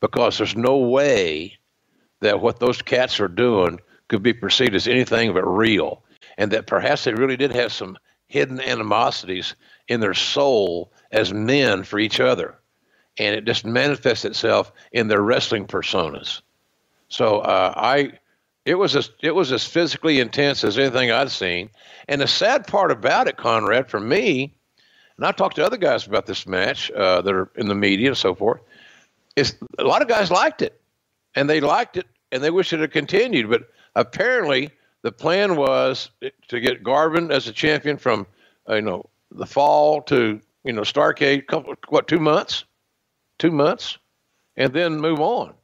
Because 0.00 0.38
there's 0.38 0.56
no 0.56 0.78
way 0.78 1.58
that 2.20 2.40
what 2.40 2.60
those 2.60 2.80
cats 2.80 3.20
are 3.20 3.28
doing 3.28 3.78
could 4.08 4.22
be 4.22 4.32
perceived 4.32 4.74
as 4.74 4.88
anything 4.88 5.34
but 5.34 5.44
real. 5.44 6.02
And 6.38 6.50
that 6.52 6.66
perhaps 6.66 7.04
they 7.04 7.12
really 7.12 7.36
did 7.36 7.54
have 7.54 7.74
some 7.74 7.98
hidden 8.28 8.58
animosities 8.58 9.54
in 9.88 10.00
their 10.00 10.14
soul 10.14 10.90
as 11.12 11.30
men 11.30 11.84
for 11.84 11.98
each 11.98 12.20
other. 12.20 12.58
And 13.18 13.34
it 13.34 13.44
just 13.44 13.66
manifests 13.66 14.24
itself 14.24 14.72
in 14.92 15.08
their 15.08 15.20
wrestling 15.20 15.66
personas. 15.66 16.40
So 17.08 17.40
uh, 17.40 17.74
I, 17.76 18.12
it 18.66 18.74
was 18.74 18.96
as 18.96 19.10
it 19.22 19.34
was 19.34 19.52
as 19.52 19.64
physically 19.64 20.18
intense 20.18 20.64
as 20.64 20.76
anything 20.76 21.10
I'd 21.10 21.30
seen. 21.30 21.70
And 22.08 22.20
the 22.20 22.26
sad 22.26 22.66
part 22.66 22.90
about 22.90 23.28
it, 23.28 23.36
Conrad, 23.36 23.88
for 23.88 24.00
me, 24.00 24.52
and 25.16 25.24
I 25.24 25.32
talked 25.32 25.56
to 25.56 25.64
other 25.64 25.76
guys 25.76 26.06
about 26.06 26.26
this 26.26 26.46
match 26.46 26.90
uh, 26.90 27.22
that 27.22 27.32
are 27.32 27.48
in 27.54 27.68
the 27.68 27.74
media 27.74 28.08
and 28.08 28.18
so 28.18 28.34
forth, 28.34 28.60
is 29.36 29.54
a 29.78 29.84
lot 29.84 30.02
of 30.02 30.08
guys 30.08 30.30
liked 30.30 30.62
it, 30.62 30.78
and 31.36 31.48
they 31.48 31.60
liked 31.60 31.96
it, 31.96 32.06
and 32.32 32.42
they 32.42 32.50
wish 32.50 32.72
it 32.72 32.80
had 32.80 32.90
continued. 32.90 33.48
But 33.48 33.70
apparently, 33.94 34.70
the 35.02 35.12
plan 35.12 35.54
was 35.54 36.10
to 36.48 36.60
get 36.60 36.82
Garvin 36.82 37.30
as 37.30 37.46
a 37.46 37.52
champion 37.52 37.96
from, 37.96 38.26
uh, 38.68 38.74
you 38.74 38.82
know, 38.82 39.08
the 39.30 39.46
fall 39.46 40.02
to 40.02 40.40
you 40.64 40.72
know 40.72 40.82
Starcade, 40.82 41.46
couple 41.46 41.72
what 41.88 42.08
two 42.08 42.18
months, 42.18 42.64
two 43.38 43.52
months, 43.52 43.96
and 44.56 44.72
then 44.72 45.00
move 45.00 45.20
on. 45.20 45.54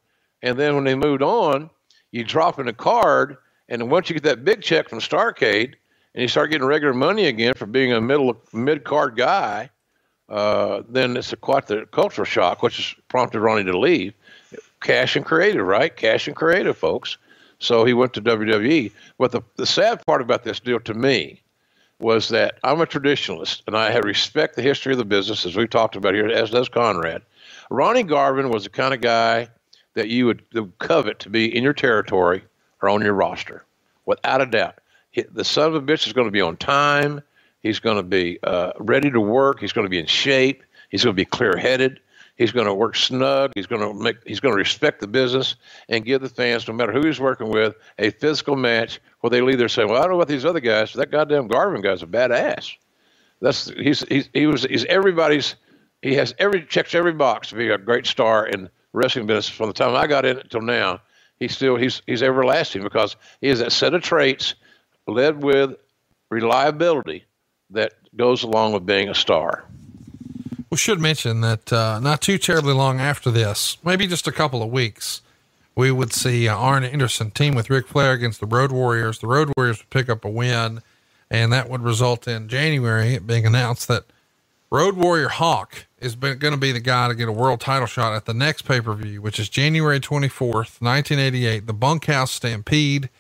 And 0.40 0.56
then 0.56 0.76
when 0.76 0.84
they 0.84 0.94
moved 0.94 1.22
on, 1.22 1.68
you 2.12 2.22
drop 2.24 2.58
in 2.58 2.68
a 2.68 2.72
card, 2.72 3.36
and 3.68 3.90
once 3.90 4.08
you 4.08 4.14
get 4.14 4.22
that 4.22 4.44
big 4.44 4.62
check 4.62 4.88
from 4.88 5.00
Starcade, 5.00 5.74
and 6.14 6.22
you 6.22 6.28
start 6.28 6.50
getting 6.50 6.66
regular 6.66 6.94
money 6.94 7.26
again 7.26 7.54
for 7.54 7.66
being 7.66 7.92
a 7.92 8.00
middle 8.00 8.36
mid 8.52 8.84
card 8.84 9.16
guy, 9.16 9.70
uh, 10.28 10.82
then 10.88 11.16
it's 11.16 11.32
a, 11.32 11.36
quite 11.36 11.66
the 11.66 11.86
cultural 11.86 12.24
shock, 12.24 12.62
which 12.62 12.76
has 12.76 12.94
prompted 13.08 13.40
Ronnie 13.40 13.64
to 13.64 13.78
leave. 13.78 14.14
Cash 14.82 15.16
and 15.16 15.24
creative, 15.24 15.66
right? 15.66 15.94
Cash 15.96 16.26
and 16.26 16.36
creative, 16.36 16.76
folks. 16.76 17.16
So 17.58 17.84
he 17.84 17.94
went 17.94 18.12
to 18.14 18.22
WWE. 18.22 18.92
But 19.18 19.32
the, 19.32 19.42
the 19.56 19.66
sad 19.66 20.04
part 20.06 20.20
about 20.20 20.42
this 20.42 20.60
deal 20.60 20.80
to 20.80 20.94
me 20.94 21.40
was 22.00 22.28
that 22.30 22.58
I'm 22.64 22.80
a 22.80 22.86
traditionalist 22.86 23.62
and 23.66 23.76
I 23.76 23.96
respect 23.98 24.56
the 24.56 24.62
history 24.62 24.92
of 24.92 24.98
the 24.98 25.04
business, 25.04 25.46
as 25.46 25.56
we've 25.56 25.70
talked 25.70 25.94
about 25.94 26.14
here, 26.14 26.26
as 26.26 26.50
does 26.50 26.68
Conrad. 26.68 27.22
Ronnie 27.70 28.02
Garvin 28.02 28.50
was 28.50 28.64
the 28.64 28.70
kind 28.70 28.92
of 28.92 29.00
guy 29.00 29.48
that 29.94 30.08
you 30.08 30.26
would 30.26 30.42
covet 30.78 31.18
to 31.20 31.30
be 31.30 31.54
in 31.54 31.62
your 31.62 31.72
territory 31.72 32.44
or 32.80 32.88
on 32.88 33.02
your 33.02 33.14
roster, 33.14 33.64
without 34.06 34.40
a 34.40 34.46
doubt. 34.46 34.78
The 35.32 35.44
son 35.44 35.68
of 35.68 35.74
a 35.74 35.80
bitch 35.80 36.06
is 36.06 36.12
going 36.12 36.26
to 36.26 36.32
be 36.32 36.40
on 36.40 36.56
time. 36.56 37.20
He's 37.60 37.78
going 37.78 37.96
to 37.96 38.02
be 38.02 38.38
uh, 38.42 38.72
ready 38.78 39.10
to 39.10 39.20
work. 39.20 39.60
He's 39.60 39.72
going 39.72 39.84
to 39.84 39.90
be 39.90 39.98
in 39.98 40.06
shape. 40.06 40.62
He's 40.90 41.04
going 41.04 41.14
to 41.14 41.20
be 41.20 41.24
clear 41.24 41.56
headed. 41.56 42.00
He's 42.36 42.50
going 42.50 42.66
to 42.66 42.74
work 42.74 42.96
snug. 42.96 43.52
He's 43.54 43.66
going 43.66 43.82
to 43.82 43.94
make. 43.94 44.16
He's 44.26 44.40
going 44.40 44.52
to 44.52 44.58
respect 44.58 45.00
the 45.00 45.06
business 45.06 45.54
and 45.88 46.04
give 46.04 46.22
the 46.22 46.28
fans, 46.28 46.66
no 46.66 46.74
matter 46.74 46.92
who 46.92 47.06
he's 47.06 47.20
working 47.20 47.50
with, 47.50 47.76
a 47.98 48.10
physical 48.10 48.56
match 48.56 49.00
where 49.20 49.30
they 49.30 49.42
leave 49.42 49.58
there 49.58 49.68
saying, 49.68 49.88
"Well, 49.88 49.98
I 49.98 50.02
don't 50.02 50.12
know 50.12 50.16
about 50.16 50.28
these 50.28 50.44
other 50.44 50.60
guys. 50.60 50.92
But 50.92 51.00
That 51.00 51.10
goddamn 51.10 51.48
Garvin 51.48 51.82
guy's 51.82 52.02
a 52.02 52.06
badass." 52.06 52.72
That's 53.40 53.68
he's 53.70 54.00
he's 54.08 54.30
he 54.32 54.46
was 54.46 54.64
he's 54.64 54.84
everybody's. 54.86 55.56
He 56.00 56.14
has 56.14 56.34
every 56.38 56.64
checks 56.64 56.94
every 56.94 57.12
box 57.12 57.50
to 57.50 57.54
be 57.54 57.68
a 57.68 57.78
great 57.78 58.06
star 58.06 58.46
in 58.46 58.68
wrestling 58.92 59.26
business 59.26 59.48
from 59.48 59.68
the 59.68 59.72
time 59.72 59.94
I 59.94 60.06
got 60.06 60.24
in 60.24 60.38
it 60.38 60.50
till 60.50 60.60
now. 60.60 61.00
He's 61.38 61.54
still 61.54 61.76
he's 61.76 62.02
he's 62.06 62.22
everlasting 62.22 62.82
because 62.82 63.16
he 63.40 63.48
has 63.48 63.58
that 63.58 63.72
set 63.72 63.94
of 63.94 64.02
traits 64.02 64.54
led 65.06 65.42
with 65.42 65.76
reliability 66.30 67.24
that 67.70 67.94
goes 68.16 68.42
along 68.42 68.72
with 68.72 68.86
being 68.86 69.08
a 69.08 69.14
star. 69.14 69.64
We 70.70 70.78
should 70.78 71.00
mention 71.00 71.42
that 71.42 71.72
uh, 71.72 72.00
not 72.00 72.22
too 72.22 72.38
terribly 72.38 72.72
long 72.72 73.00
after 73.00 73.30
this, 73.30 73.76
maybe 73.84 74.06
just 74.06 74.26
a 74.26 74.32
couple 74.32 74.62
of 74.62 74.70
weeks, 74.70 75.20
we 75.74 75.90
would 75.90 76.12
see 76.12 76.48
uh, 76.48 76.56
Arn 76.56 76.84
Anderson 76.84 77.30
team 77.30 77.54
with 77.54 77.70
Ric 77.70 77.88
Flair 77.88 78.12
against 78.12 78.40
the 78.40 78.46
Road 78.46 78.72
Warriors. 78.72 79.18
The 79.18 79.26
Road 79.26 79.52
Warriors 79.56 79.80
would 79.80 79.90
pick 79.90 80.08
up 80.08 80.24
a 80.24 80.30
win, 80.30 80.80
and 81.30 81.52
that 81.52 81.68
would 81.68 81.82
result 81.82 82.28
in 82.28 82.48
January 82.48 83.18
being 83.18 83.46
announced 83.46 83.88
that 83.88 84.04
Road 84.72 84.96
Warrior 84.96 85.28
Hawk 85.28 85.84
is 86.00 86.14
going 86.14 86.38
to 86.40 86.56
be 86.56 86.72
the 86.72 86.80
guy 86.80 87.06
to 87.08 87.14
get 87.14 87.28
a 87.28 87.32
world 87.32 87.60
title 87.60 87.86
shot 87.86 88.14
at 88.14 88.24
the 88.24 88.32
next 88.32 88.62
pay 88.62 88.80
per 88.80 88.94
view, 88.94 89.20
which 89.20 89.38
is 89.38 89.50
January 89.50 90.00
24th, 90.00 90.80
1988, 90.80 91.66
the 91.66 91.74
Bunkhouse 91.74 92.30
Stampede. 92.30 93.10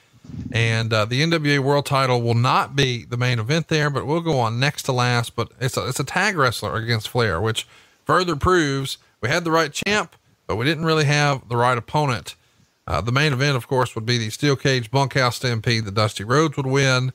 And 0.50 0.94
uh, 0.94 1.04
the 1.04 1.20
NWA 1.20 1.58
World 1.58 1.84
Title 1.84 2.22
will 2.22 2.32
not 2.32 2.74
be 2.74 3.04
the 3.04 3.18
main 3.18 3.38
event 3.38 3.68
there, 3.68 3.90
but 3.90 4.06
we'll 4.06 4.22
go 4.22 4.38
on 4.38 4.58
next 4.58 4.84
to 4.84 4.92
last. 4.92 5.36
But 5.36 5.50
it's 5.60 5.76
a, 5.76 5.86
it's 5.88 6.00
a 6.00 6.04
tag 6.04 6.38
wrestler 6.38 6.74
against 6.76 7.10
Flair, 7.10 7.38
which 7.38 7.66
further 8.06 8.34
proves 8.34 8.96
we 9.20 9.28
had 9.28 9.44
the 9.44 9.50
right 9.50 9.74
champ, 9.74 10.16
but 10.46 10.56
we 10.56 10.64
didn't 10.64 10.86
really 10.86 11.04
have 11.04 11.50
the 11.50 11.58
right 11.58 11.76
opponent. 11.76 12.34
Uh, 12.86 13.02
the 13.02 13.12
main 13.12 13.34
event, 13.34 13.56
of 13.58 13.68
course, 13.68 13.94
would 13.94 14.06
be 14.06 14.16
the 14.16 14.30
steel 14.30 14.56
cage 14.56 14.90
bunkhouse 14.90 15.36
stampede 15.36 15.84
that 15.84 15.94
Dusty 15.96 16.24
Rhodes 16.24 16.56
would 16.56 16.66
win. 16.66 17.12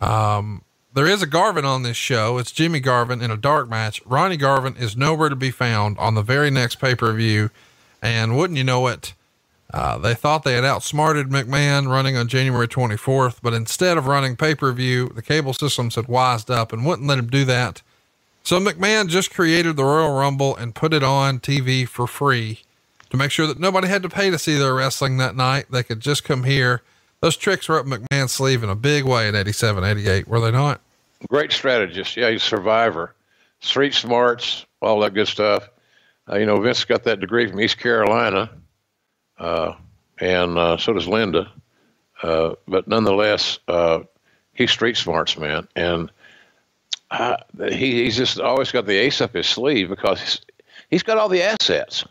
Um, 0.00 0.62
there 0.96 1.06
is 1.06 1.20
a 1.20 1.26
Garvin 1.26 1.66
on 1.66 1.82
this 1.82 1.96
show. 1.98 2.38
It's 2.38 2.50
Jimmy 2.50 2.80
Garvin 2.80 3.20
in 3.20 3.30
a 3.30 3.36
dark 3.36 3.68
match. 3.68 4.00
Ronnie 4.06 4.38
Garvin 4.38 4.76
is 4.78 4.96
nowhere 4.96 5.28
to 5.28 5.36
be 5.36 5.50
found 5.50 5.98
on 5.98 6.14
the 6.14 6.22
very 6.22 6.50
next 6.50 6.76
pay 6.76 6.94
per 6.94 7.12
view. 7.12 7.50
And 8.00 8.34
wouldn't 8.34 8.56
you 8.56 8.64
know 8.64 8.86
it, 8.86 9.12
uh, 9.74 9.98
they 9.98 10.14
thought 10.14 10.42
they 10.42 10.54
had 10.54 10.64
outsmarted 10.64 11.28
McMahon 11.28 11.86
running 11.86 12.16
on 12.16 12.28
January 12.28 12.66
24th, 12.66 13.40
but 13.42 13.52
instead 13.52 13.98
of 13.98 14.06
running 14.06 14.36
pay 14.36 14.54
per 14.54 14.72
view, 14.72 15.10
the 15.14 15.20
cable 15.20 15.52
systems 15.52 15.96
had 15.96 16.08
wised 16.08 16.50
up 16.50 16.72
and 16.72 16.86
wouldn't 16.86 17.06
let 17.06 17.18
him 17.18 17.26
do 17.26 17.44
that. 17.44 17.82
So 18.42 18.58
McMahon 18.58 19.08
just 19.08 19.34
created 19.34 19.76
the 19.76 19.84
Royal 19.84 20.16
Rumble 20.16 20.56
and 20.56 20.74
put 20.74 20.94
it 20.94 21.02
on 21.02 21.40
TV 21.40 21.86
for 21.86 22.06
free 22.06 22.60
to 23.10 23.18
make 23.18 23.32
sure 23.32 23.46
that 23.46 23.60
nobody 23.60 23.88
had 23.88 24.02
to 24.02 24.08
pay 24.08 24.30
to 24.30 24.38
see 24.38 24.56
their 24.56 24.74
wrestling 24.74 25.18
that 25.18 25.36
night. 25.36 25.66
They 25.70 25.82
could 25.82 26.00
just 26.00 26.24
come 26.24 26.44
here. 26.44 26.80
Those 27.20 27.36
tricks 27.36 27.68
were 27.68 27.78
up 27.78 27.84
McMahon's 27.84 28.32
sleeve 28.32 28.62
in 28.62 28.70
a 28.70 28.74
big 28.74 29.04
way 29.04 29.28
in 29.28 29.34
87, 29.34 29.84
88, 29.84 30.26
were 30.26 30.40
they 30.40 30.50
not? 30.50 30.80
Great 31.28 31.52
strategist. 31.52 32.16
Yeah, 32.16 32.30
he's 32.30 32.42
a 32.42 32.44
survivor. 32.44 33.14
Street 33.60 33.94
smarts, 33.94 34.66
all 34.82 35.00
that 35.00 35.14
good 35.14 35.28
stuff. 35.28 35.68
Uh, 36.28 36.36
you 36.36 36.46
know, 36.46 36.60
Vince 36.60 36.84
got 36.84 37.04
that 37.04 37.20
degree 37.20 37.48
from 37.48 37.60
East 37.60 37.78
Carolina 37.78 38.50
uh, 39.38 39.74
and 40.18 40.58
uh, 40.58 40.76
so 40.76 40.92
does 40.92 41.08
Linda. 41.08 41.50
Uh, 42.22 42.54
but 42.66 42.88
nonetheless, 42.88 43.58
uh, 43.68 44.00
he's 44.54 44.70
street 44.70 44.96
smarts, 44.96 45.36
man, 45.36 45.68
and 45.76 46.10
uh, 47.10 47.36
he, 47.68 48.04
he's 48.04 48.16
just 48.16 48.40
always 48.40 48.72
got 48.72 48.86
the 48.86 48.96
ace 48.96 49.20
up 49.20 49.34
his 49.34 49.46
sleeve 49.46 49.88
because 49.88 50.20
he's, 50.20 50.40
he's 50.88 51.02
got 51.02 51.18
all 51.18 51.28
the 51.28 51.42
assets. 51.42 52.04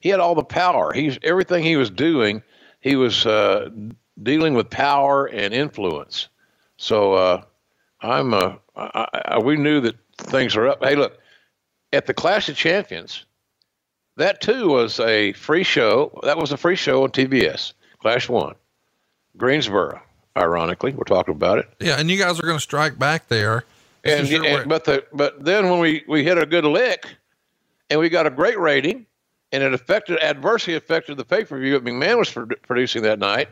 He 0.00 0.08
had 0.08 0.20
all 0.20 0.34
the 0.34 0.44
power. 0.44 0.92
He's 0.92 1.18
everything 1.22 1.64
he 1.64 1.76
was 1.76 1.90
doing. 1.90 2.42
He 2.80 2.96
was 2.96 3.26
dealing 4.22 4.54
with 4.54 4.70
power 4.70 5.26
and 5.26 5.52
influence. 5.52 6.28
So 6.78 7.44
I'm. 8.02 8.34
Uh, 8.34 8.54
I, 8.76 9.22
I, 9.26 9.38
we 9.38 9.56
knew 9.56 9.80
that 9.80 9.96
things 10.18 10.56
are 10.56 10.68
up. 10.68 10.82
Hey, 10.82 10.96
look, 10.96 11.18
at 11.92 12.06
the 12.06 12.14
Clash 12.14 12.48
of 12.48 12.56
Champions, 12.56 13.24
that 14.16 14.40
too 14.40 14.68
was 14.68 15.00
a 15.00 15.32
free 15.34 15.64
show. 15.64 16.18
That 16.22 16.38
was 16.38 16.52
a 16.52 16.56
free 16.56 16.76
show 16.76 17.02
on 17.02 17.10
TBS. 17.10 17.72
Clash 18.00 18.28
One, 18.28 18.54
Greensboro. 19.36 20.00
Ironically, 20.36 20.92
we're 20.92 21.04
talking 21.04 21.34
about 21.34 21.58
it. 21.58 21.68
Yeah, 21.80 21.98
and 21.98 22.10
you 22.10 22.16
guys 22.16 22.38
are 22.38 22.42
going 22.42 22.56
to 22.56 22.62
strike 22.62 22.98
back 22.98 23.28
there. 23.28 23.64
And, 24.04 24.28
and 24.28 24.68
but 24.68 24.84
the 24.84 25.04
but 25.12 25.44
then 25.44 25.68
when 25.68 25.80
we 25.80 26.04
we 26.08 26.24
hit 26.24 26.38
a 26.38 26.46
good 26.46 26.64
lick, 26.64 27.06
and 27.90 28.00
we 28.00 28.08
got 28.08 28.26
a 28.26 28.30
great 28.30 28.58
rating, 28.58 29.06
and 29.52 29.62
it 29.62 29.74
affected 29.74 30.18
adversely 30.20 30.74
affected 30.74 31.16
the 31.16 31.24
pay 31.24 31.44
per 31.44 31.58
view 31.58 31.72
that 31.78 31.84
McMahon 31.84 32.18
was 32.18 32.30
producing 32.62 33.02
that 33.02 33.18
night. 33.18 33.48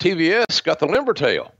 TBS 0.00 0.64
got 0.64 0.80
the 0.80 0.86
limber 0.86 1.14
tail, 1.14 1.52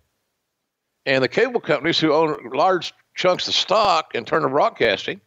and 1.06 1.22
the 1.22 1.28
cable 1.28 1.60
companies 1.60 1.98
who 1.98 2.12
own 2.12 2.50
large 2.52 2.92
chunks 3.14 3.46
of 3.48 3.54
stock 3.54 4.14
in 4.14 4.24
Turner 4.24 4.48
Broadcasting 4.48 5.20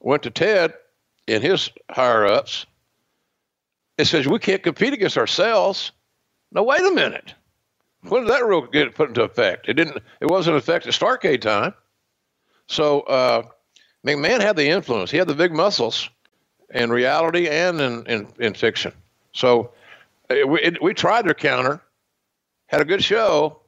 went 0.00 0.22
to 0.24 0.30
Ted 0.30 0.74
in 1.26 1.42
his 1.42 1.70
higher 1.90 2.26
ups, 2.26 2.66
it 3.96 4.06
says 4.06 4.26
we 4.26 4.38
can't 4.38 4.62
compete 4.62 4.92
against 4.92 5.18
ourselves. 5.18 5.92
Now 6.52 6.62
wait 6.62 6.80
a 6.80 6.90
minute. 6.90 7.34
When 8.02 8.22
did 8.22 8.30
that 8.30 8.44
rule 8.44 8.62
get 8.66 8.94
put 8.94 9.08
into 9.08 9.22
effect? 9.22 9.68
It 9.68 9.74
didn't. 9.74 10.02
It 10.20 10.26
wasn't 10.26 10.54
in 10.54 10.58
effect 10.58 10.86
at 10.86 10.92
Starcade 10.92 11.40
time. 11.40 11.74
So 12.68 13.00
uh, 13.00 13.42
McMahon 14.06 14.40
had 14.40 14.56
the 14.56 14.68
influence. 14.68 15.10
He 15.10 15.16
had 15.16 15.26
the 15.26 15.34
big 15.34 15.52
muscles 15.52 16.08
in 16.72 16.90
reality 16.90 17.48
and 17.48 17.80
in, 17.80 18.06
in, 18.06 18.28
in 18.38 18.54
fiction. 18.54 18.92
So 19.32 19.72
it, 20.30 20.46
it, 20.62 20.82
we 20.82 20.94
tried 20.94 21.26
their 21.26 21.34
counter, 21.34 21.80
had 22.66 22.80
a 22.80 22.84
good 22.84 23.02
show. 23.02 23.60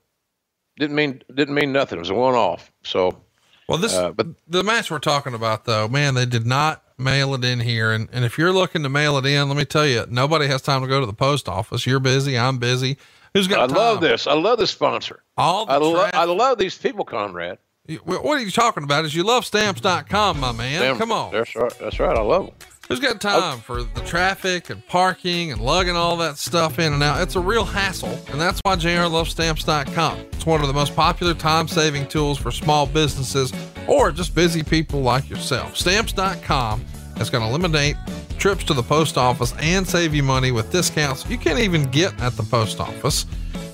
Didn't 0.80 0.96
mean 0.96 1.22
didn't 1.34 1.54
mean 1.54 1.72
nothing. 1.72 1.98
It 1.98 2.00
was 2.00 2.10
a 2.10 2.14
one 2.14 2.34
off. 2.34 2.72
So 2.84 3.20
well, 3.68 3.76
this 3.76 3.94
uh, 3.94 4.12
but 4.12 4.28
the 4.48 4.64
match 4.64 4.90
we're 4.90 4.98
talking 4.98 5.34
about 5.34 5.66
though, 5.66 5.86
man, 5.86 6.14
they 6.14 6.24
did 6.24 6.46
not 6.46 6.82
mail 6.96 7.34
it 7.34 7.44
in 7.44 7.60
here. 7.60 7.92
And 7.92 8.08
and 8.12 8.24
if 8.24 8.38
you're 8.38 8.52
looking 8.52 8.82
to 8.84 8.88
mail 8.88 9.18
it 9.18 9.26
in, 9.26 9.46
let 9.48 9.58
me 9.58 9.66
tell 9.66 9.86
you, 9.86 10.06
nobody 10.08 10.46
has 10.46 10.62
time 10.62 10.80
to 10.80 10.88
go 10.88 10.98
to 10.98 11.04
the 11.04 11.12
post 11.12 11.50
office. 11.50 11.86
You're 11.86 12.00
busy. 12.00 12.38
I'm 12.38 12.56
busy. 12.56 12.96
Who's 13.34 13.46
got? 13.46 13.58
I 13.60 13.66
time? 13.66 13.76
love 13.76 14.00
this. 14.00 14.26
I 14.26 14.32
love 14.32 14.58
this 14.58 14.70
sponsor. 14.70 15.22
All 15.36 15.66
I, 15.68 15.76
lo- 15.76 16.10
I 16.14 16.24
love 16.24 16.56
these 16.56 16.78
people, 16.78 17.04
Conrad. 17.04 17.58
What 18.04 18.38
are 18.38 18.40
you 18.40 18.50
talking 18.50 18.82
about? 18.82 19.04
Is 19.04 19.14
you 19.14 19.22
love 19.22 19.44
stamps.com, 19.44 20.40
my 20.40 20.52
man? 20.52 20.96
Come 20.96 21.12
on. 21.12 21.32
That's 21.32 21.54
right. 21.54 21.72
That's 21.78 22.00
right. 22.00 22.16
I 22.16 22.22
love 22.22 22.46
them. 22.46 22.54
Who's 22.90 22.98
got 22.98 23.20
time 23.20 23.60
for 23.60 23.84
the 23.84 24.00
traffic 24.00 24.68
and 24.68 24.84
parking 24.88 25.52
and 25.52 25.60
lugging 25.60 25.94
all 25.94 26.16
that 26.16 26.38
stuff 26.38 26.80
in 26.80 26.92
and 26.92 27.00
out? 27.04 27.22
It's 27.22 27.36
a 27.36 27.40
real 27.40 27.64
hassle, 27.64 28.18
and 28.32 28.40
that's 28.40 28.58
why 28.64 28.74
JRLovestamps.com. 28.74 30.18
It's 30.32 30.44
one 30.44 30.60
of 30.60 30.66
the 30.66 30.72
most 30.72 30.96
popular 30.96 31.32
time 31.32 31.68
saving 31.68 32.08
tools 32.08 32.36
for 32.36 32.50
small 32.50 32.86
businesses 32.86 33.52
or 33.86 34.10
just 34.10 34.34
busy 34.34 34.64
people 34.64 35.02
like 35.02 35.30
yourself. 35.30 35.76
Stamps.com 35.76 36.84
is 37.20 37.30
going 37.30 37.44
to 37.44 37.48
eliminate 37.48 37.94
trips 38.38 38.64
to 38.64 38.74
the 38.74 38.82
post 38.82 39.16
office 39.16 39.54
and 39.60 39.86
save 39.86 40.12
you 40.12 40.24
money 40.24 40.50
with 40.50 40.72
discounts 40.72 41.24
you 41.30 41.38
can't 41.38 41.60
even 41.60 41.88
get 41.92 42.20
at 42.20 42.32
the 42.32 42.42
post 42.42 42.80
office. 42.80 43.24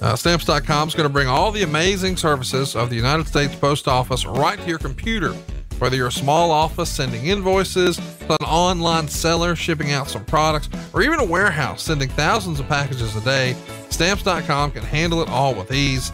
Uh, 0.03 0.15
stamps.com 0.15 0.89
is 0.89 0.95
going 0.95 1.09
to 1.09 1.13
bring 1.13 1.27
all 1.27 1.51
the 1.51 1.63
amazing 1.63 2.19
services 2.19 2.77
of 2.77 2.91
the 2.91 2.97
United 2.97 3.27
States 3.27 3.55
Post 3.55 3.89
Office 3.89 4.27
right 4.27 4.59
to 4.59 4.69
your 4.69 4.79
computer. 4.79 5.35
Whether 5.78 5.97
you're 5.97 6.09
a 6.09 6.12
small 6.12 6.51
office 6.51 6.89
sending 6.89 7.27
invoices, 7.27 7.98
an 8.28 8.44
online 8.44 9.09
seller 9.09 9.55
shipping 9.55 9.93
out 9.93 10.09
some 10.09 10.24
products, 10.24 10.69
or 10.94 11.03
even 11.03 11.19
a 11.19 11.24
warehouse 11.24 11.82
sending 11.82 12.09
thousands 12.09 12.61
of 12.61 12.69
packages 12.69 13.15
a 13.15 13.20
day, 13.20 13.55
Stamps.com 13.90 14.73
can 14.73 14.82
handle 14.82 15.23
it 15.23 15.28
all 15.28 15.55
with 15.55 15.73
ease. 15.73 16.12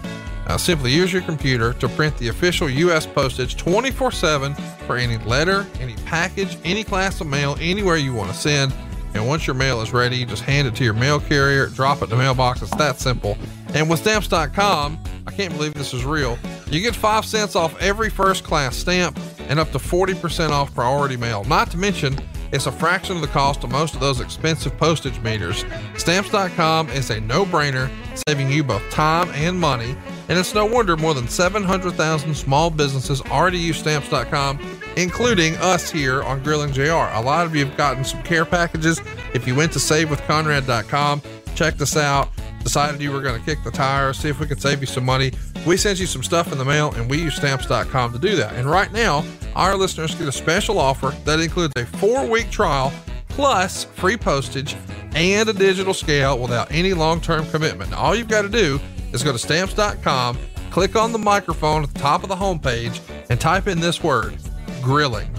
Simply 0.56 0.92
use 0.92 1.12
your 1.12 1.22
computer 1.22 1.72
to 1.74 1.88
print 1.88 2.16
the 2.18 2.28
official 2.28 2.68
U.S. 2.68 3.06
postage 3.06 3.56
24 3.56 4.12
7 4.12 4.54
for 4.86 4.96
any 4.96 5.16
letter, 5.18 5.66
any 5.80 5.94
package, 6.04 6.58
any 6.64 6.84
class 6.84 7.20
of 7.20 7.26
mail, 7.26 7.56
anywhere 7.60 7.96
you 7.96 8.12
want 8.12 8.30
to 8.30 8.36
send. 8.36 8.72
And 9.14 9.26
once 9.26 9.46
your 9.46 9.54
mail 9.54 9.80
is 9.80 9.92
ready, 9.92 10.24
just 10.24 10.42
hand 10.42 10.66
it 10.66 10.74
to 10.76 10.84
your 10.84 10.94
mail 10.94 11.20
carrier, 11.20 11.66
drop 11.66 11.98
it 11.98 12.04
in 12.04 12.10
the 12.10 12.16
mailbox. 12.16 12.62
It's 12.62 12.74
that 12.76 12.98
simple. 12.98 13.36
And 13.74 13.88
with 13.88 14.00
stamps.com, 14.00 14.98
I 15.26 15.30
can't 15.30 15.52
believe 15.54 15.74
this 15.74 15.94
is 15.94 16.04
real. 16.04 16.38
You 16.70 16.80
get 16.80 16.94
5 16.94 17.24
cents 17.24 17.56
off 17.56 17.78
every 17.80 18.10
first 18.10 18.44
class 18.44 18.76
stamp 18.76 19.18
and 19.48 19.58
up 19.58 19.70
to 19.72 19.78
40% 19.78 20.50
off 20.50 20.74
priority 20.74 21.16
mail. 21.16 21.44
Not 21.44 21.70
to 21.72 21.76
mention, 21.76 22.18
it's 22.52 22.66
a 22.66 22.72
fraction 22.72 23.16
of 23.16 23.22
the 23.22 23.28
cost 23.28 23.64
of 23.64 23.70
most 23.70 23.94
of 23.94 24.00
those 24.00 24.20
expensive 24.20 24.76
postage 24.76 25.18
meters. 25.20 25.64
Stamps.com 25.96 26.90
is 26.90 27.08
a 27.10 27.20
no 27.20 27.46
brainer, 27.46 27.90
saving 28.28 28.50
you 28.50 28.62
both 28.62 28.82
time 28.90 29.30
and 29.30 29.58
money. 29.58 29.96
And 30.28 30.38
it's 30.38 30.54
no 30.54 30.66
wonder 30.66 30.96
more 30.96 31.14
than 31.14 31.28
700,000 31.28 32.34
small 32.34 32.70
businesses 32.70 33.22
already 33.22 33.58
use 33.58 33.78
Stamps.com, 33.78 34.58
including 34.96 35.56
us 35.56 35.90
here 35.90 36.22
on 36.22 36.42
Grilling 36.42 36.72
JR. 36.72 36.92
A 37.12 37.20
lot 37.20 37.46
of 37.46 37.54
you 37.54 37.64
have 37.64 37.76
gotten 37.76 38.04
some 38.04 38.22
care 38.22 38.44
packages. 38.44 39.00
If 39.34 39.46
you 39.46 39.54
went 39.54 39.72
to 39.72 39.78
savewithconrad.com, 39.78 41.22
check 41.54 41.76
this 41.76 41.96
out 41.96 42.28
decided 42.62 43.00
you 43.00 43.10
were 43.10 43.20
going 43.20 43.38
to 43.38 43.44
kick 43.44 43.62
the 43.64 43.70
tires, 43.70 44.18
see 44.18 44.28
if 44.28 44.40
we 44.40 44.46
could 44.46 44.60
save 44.60 44.80
you 44.80 44.86
some 44.86 45.04
money, 45.04 45.32
we 45.66 45.76
sent 45.76 45.98
you 46.00 46.06
some 46.06 46.22
stuff 46.22 46.52
in 46.52 46.58
the 46.58 46.64
mail 46.64 46.92
and 46.94 47.08
we 47.10 47.18
use 47.18 47.36
stamps.com 47.36 48.12
to 48.12 48.18
do 48.18 48.36
that. 48.36 48.54
And 48.54 48.70
right 48.70 48.92
now, 48.92 49.24
our 49.54 49.76
listeners 49.76 50.14
get 50.14 50.28
a 50.28 50.32
special 50.32 50.78
offer 50.78 51.14
that 51.24 51.40
includes 51.40 51.72
a 51.76 51.84
four 51.84 52.26
week 52.26 52.50
trial 52.50 52.92
plus 53.28 53.84
free 53.84 54.16
postage 54.16 54.76
and 55.14 55.48
a 55.48 55.52
digital 55.52 55.94
scale 55.94 56.38
without 56.38 56.70
any 56.70 56.94
long 56.94 57.20
term 57.20 57.46
commitment. 57.46 57.90
Now, 57.90 57.98
all 57.98 58.14
you've 58.14 58.28
got 58.28 58.42
to 58.42 58.48
do 58.48 58.80
is 59.12 59.22
go 59.22 59.32
to 59.32 59.38
stamps.com, 59.38 60.38
click 60.70 60.96
on 60.96 61.12
the 61.12 61.18
microphone 61.18 61.82
at 61.82 61.92
the 61.92 61.98
top 61.98 62.22
of 62.22 62.28
the 62.28 62.36
homepage, 62.36 63.00
and 63.28 63.40
type 63.40 63.66
in 63.66 63.80
this 63.80 64.02
word 64.02 64.36
grilling. 64.82 65.30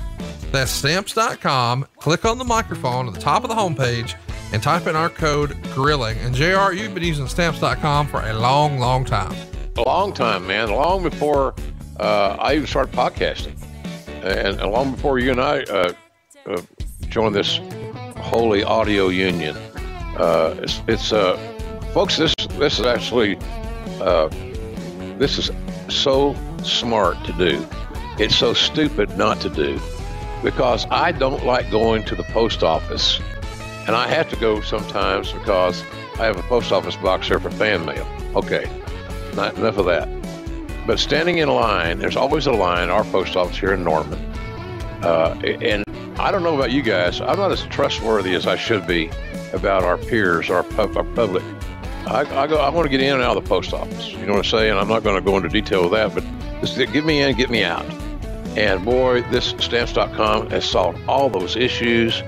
That's 0.51 0.71
stamps.com, 0.71 1.87
click 1.97 2.25
on 2.25 2.37
the 2.37 2.45
microphone 2.45 3.07
at 3.07 3.13
the 3.13 3.19
top 3.19 3.43
of 3.43 3.49
the 3.49 3.55
homepage 3.55 4.15
and 4.53 4.61
type 4.61 4.85
in 4.85 4.95
our 4.95 5.09
code 5.09 5.57
grilling. 5.73 6.17
And 6.19 6.33
JR, 6.33 6.71
you've 6.71 6.93
been 6.93 7.03
using 7.03 7.27
stamps.com 7.27 8.07
for 8.07 8.21
a 8.21 8.33
long, 8.33 8.77
long 8.77 9.03
time. 9.03 9.35
A 9.77 9.81
long 9.81 10.13
time, 10.13 10.45
man. 10.45 10.69
Long 10.69 11.01
before 11.01 11.55
uh, 11.99 12.37
I 12.39 12.55
even 12.55 12.67
started 12.67 12.93
podcasting. 12.93 13.59
And, 14.23 14.61
long 14.61 14.91
before 14.91 15.19
you 15.19 15.31
and 15.31 15.41
I 15.41 15.63
uh, 15.63 15.93
uh, 16.45 16.61
joined 17.09 17.33
this 17.33 17.59
holy 18.17 18.63
audio 18.63 19.09
union. 19.09 19.57
Uh, 20.17 20.55
it's, 20.59 20.81
it's 20.87 21.11
uh, 21.11 21.35
folks, 21.93 22.17
this, 22.17 22.35
this 22.51 22.79
is 22.79 22.85
actually, 22.85 23.37
uh, 23.99 24.29
this 25.17 25.39
is 25.39 25.49
so 25.89 26.35
smart 26.63 27.17
to 27.25 27.33
do. 27.33 27.67
It's 28.19 28.35
so 28.35 28.53
stupid 28.53 29.17
not 29.17 29.41
to 29.41 29.49
do 29.49 29.79
because 30.43 30.85
I 30.91 31.11
don't 31.11 31.45
like 31.45 31.71
going 31.71 32.03
to 32.05 32.15
the 32.15 32.23
post 32.23 32.63
office 32.63 33.19
and 33.87 33.95
I 33.95 34.07
have 34.07 34.29
to 34.29 34.35
go 34.35 34.61
sometimes 34.61 35.31
because 35.31 35.83
I 36.19 36.25
have 36.25 36.37
a 36.37 36.43
post 36.43 36.71
office 36.71 36.95
box 36.95 37.27
here 37.27 37.39
for 37.39 37.49
fan 37.49 37.85
mail. 37.85 38.07
Okay, 38.35 38.69
not 39.35 39.57
enough 39.57 39.77
of 39.77 39.85
that. 39.85 40.07
But 40.85 40.99
standing 40.99 41.39
in 41.39 41.49
line, 41.49 41.99
there's 41.99 42.15
always 42.15 42.45
a 42.45 42.51
line, 42.51 42.89
our 42.89 43.03
post 43.05 43.35
office 43.35 43.57
here 43.57 43.73
in 43.73 43.83
Norman. 43.83 44.19
Uh, 45.01 45.39
and 45.43 45.83
I 46.19 46.31
don't 46.31 46.43
know 46.43 46.55
about 46.55 46.71
you 46.71 46.81
guys, 46.81 47.19
I'm 47.19 47.37
not 47.37 47.51
as 47.51 47.63
trustworthy 47.63 48.35
as 48.35 48.47
I 48.47 48.55
should 48.55 48.85
be 48.85 49.09
about 49.53 49.83
our 49.83 49.97
peers, 49.97 50.49
our, 50.49 50.63
pub, 50.63 50.95
our 50.97 51.03
public. 51.03 51.43
I, 52.05 52.21
I, 52.43 52.47
go, 52.47 52.57
I 52.57 52.69
want 52.69 52.85
to 52.85 52.89
get 52.89 53.01
in 53.01 53.13
and 53.13 53.23
out 53.23 53.35
of 53.35 53.43
the 53.43 53.49
post 53.49 53.73
office. 53.73 54.11
You 54.11 54.25
know 54.25 54.33
what 54.33 54.39
I'm 54.39 54.43
saying? 54.43 54.71
And 54.71 54.79
I'm 54.79 54.87
not 54.87 55.03
going 55.03 55.15
to 55.15 55.21
go 55.21 55.35
into 55.37 55.49
detail 55.49 55.89
with 55.89 55.91
that, 55.91 56.13
but 56.13 56.23
just 56.63 56.93
get 56.93 57.05
me 57.05 57.21
in, 57.21 57.35
get 57.35 57.49
me 57.49 57.63
out. 57.63 57.85
And 58.55 58.85
boy, 58.85 59.21
this 59.31 59.55
stamps.com 59.59 60.49
has 60.51 60.63
solved 60.63 60.99
all 61.07 61.29
those 61.29 61.55
issues 61.55 62.21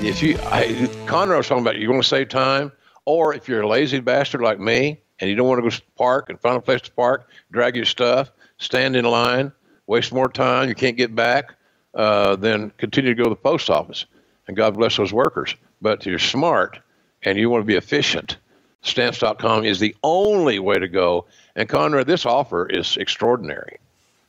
if 0.00 0.22
you, 0.22 0.38
I, 0.46 0.88
Conrad 1.06 1.38
was 1.38 1.48
talking 1.48 1.62
about 1.62 1.78
you 1.78 1.90
want 1.90 2.02
to 2.02 2.08
save 2.08 2.28
time, 2.28 2.72
or 3.04 3.34
if 3.34 3.48
you're 3.48 3.62
a 3.62 3.68
lazy 3.68 4.00
bastard 4.00 4.42
like 4.42 4.58
me 4.58 5.00
and 5.18 5.30
you 5.30 5.36
don't 5.36 5.48
want 5.48 5.58
to 5.58 5.62
go 5.62 5.70
to 5.70 5.82
park 5.96 6.28
and 6.28 6.40
find 6.40 6.56
a 6.56 6.60
place 6.60 6.82
to 6.82 6.92
park, 6.92 7.28
drag 7.50 7.76
your 7.76 7.84
stuff, 7.84 8.30
stand 8.58 8.96
in 8.96 9.04
line, 9.04 9.52
waste 9.86 10.12
more 10.12 10.28
time, 10.28 10.68
you 10.68 10.74
can't 10.74 10.96
get 10.96 11.14
back, 11.14 11.54
uh, 11.94 12.36
then 12.36 12.70
continue 12.76 13.14
to 13.14 13.16
go 13.16 13.24
to 13.24 13.30
the 13.30 13.36
post 13.36 13.70
office. 13.70 14.04
And 14.46 14.56
God 14.56 14.74
bless 14.74 14.96
those 14.96 15.12
workers. 15.12 15.54
But 15.80 16.04
you're 16.04 16.18
smart 16.18 16.78
and 17.22 17.38
you 17.38 17.48
want 17.48 17.62
to 17.62 17.66
be 17.66 17.76
efficient, 17.76 18.36
stamps.com 18.84 19.64
is 19.64 19.80
the 19.80 19.94
only 20.02 20.58
way 20.58 20.78
to 20.78 20.88
go. 20.88 21.26
And 21.56 21.68
Conrad, 21.68 22.06
this 22.06 22.24
offer 22.24 22.66
is 22.66 22.96
extraordinary. 22.96 23.78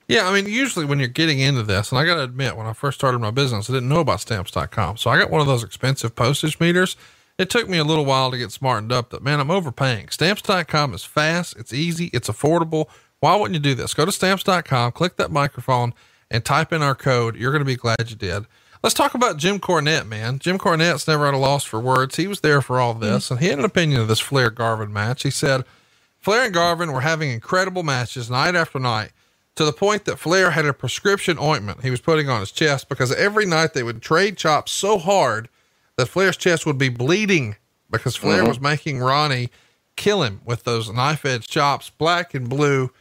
Yeah, 0.08 0.28
I 0.28 0.34
mean, 0.34 0.52
usually 0.52 0.86
when 0.86 1.00
you're 1.00 1.08
getting 1.08 1.40
into 1.40 1.64
this, 1.64 1.92
and 1.92 2.00
I 2.00 2.06
got 2.06 2.16
to 2.16 2.24
admit, 2.24 2.56
when 2.56 2.68
I 2.68 2.74
first 2.74 3.00
started 3.00 3.20
my 3.20 3.32
business, 3.32 3.70
I 3.70 3.74
didn't 3.74 3.90
know 3.90 4.02
about 4.02 4.22
stamps.com. 4.22 4.98
So 4.98 5.10
I 5.10 5.18
got 5.18 5.32
one 5.32 5.42
of 5.42 5.48
those 5.48 5.64
expensive 5.64 6.16
postage 6.16 6.60
meters. 6.60 6.96
It 7.38 7.50
took 7.50 7.68
me 7.68 7.80
a 7.80 7.84
little 7.84 8.06
while 8.06 8.32
to 8.32 8.38
get 8.38 8.52
smartened 8.52 8.92
up 8.92 9.10
that, 9.10 9.24
man, 9.24 9.40
I'm 9.40 9.52
overpaying. 9.52 10.10
Stamps.com 10.10 10.94
is 10.94 11.04
fast, 11.04 11.56
it's 11.58 11.74
easy, 11.74 12.10
it's 12.14 12.30
affordable. 12.30 12.88
Why 13.20 13.36
wouldn't 13.36 13.56
you 13.56 13.60
do 13.60 13.74
this? 13.74 13.94
Go 13.94 14.06
to 14.06 14.12
stamps.com, 14.12 14.92
click 14.92 15.18
that 15.18 15.32
microphone, 15.32 15.94
and 16.30 16.46
type 16.46 16.72
in 16.72 16.84
our 16.84 16.96
code. 16.96 17.36
You're 17.36 17.52
going 17.52 17.62
to 17.62 17.66
be 17.66 17.76
glad 17.76 18.10
you 18.10 18.16
did. 18.16 18.46
Let's 18.86 18.94
talk 18.94 19.16
about 19.16 19.38
Jim 19.38 19.60
Cornette, 19.60 20.06
man. 20.06 20.38
Jim 20.38 20.60
Cornette's 20.60 21.08
never 21.08 21.26
at 21.26 21.34
a 21.34 21.38
loss 21.38 21.64
for 21.64 21.80
words. 21.80 22.18
He 22.18 22.28
was 22.28 22.42
there 22.42 22.62
for 22.62 22.80
all 22.80 22.94
this, 22.94 23.32
and 23.32 23.40
he 23.40 23.48
had 23.48 23.58
an 23.58 23.66
opinion 23.66 24.00
of 24.00 24.08
this 24.08 24.20
Flair 24.20 24.52
Garvin 24.52 24.94
match. 24.94 25.24
He 25.24 25.32
said, 25.32 25.66
Flair 26.20 26.46
and 26.46 26.54
Garvin 26.54 26.92
were 26.92 27.02
having 27.02 27.32
incredible 27.32 27.82
matches 27.82 28.30
night 28.30 28.54
after 28.54 28.78
night 28.78 29.10
to 29.56 29.66
the 29.66 29.74
point 29.74 30.06
that 30.06 30.20
Flair 30.20 30.52
had 30.52 30.68
a 30.68 30.72
prescription 30.72 31.40
ointment 31.40 31.82
he 31.82 31.90
was 31.90 32.00
putting 32.00 32.30
on 32.30 32.42
his 32.42 32.52
chest 32.52 32.88
because 32.88 33.12
every 33.12 33.48
night 33.48 33.74
they 33.74 33.82
would 33.82 34.04
trade 34.04 34.38
chops 34.38 34.72
so 34.72 35.00
hard 35.00 35.50
that 35.98 36.06
Flair's 36.06 36.38
chest 36.38 36.68
would 36.68 36.78
be 36.78 36.90
bleeding 36.90 37.56
because 37.90 38.16
Flair 38.16 38.42
mm-hmm. 38.42 38.50
was 38.50 38.62
making 38.62 39.00
Ronnie 39.00 39.50
kill 39.96 40.22
him 40.22 40.42
with 40.46 40.64
those 40.64 40.94
knife 40.94 41.26
edge 41.26 41.48
chops, 41.48 41.90
black 41.90 42.36
and 42.36 42.48
blue. 42.48 42.92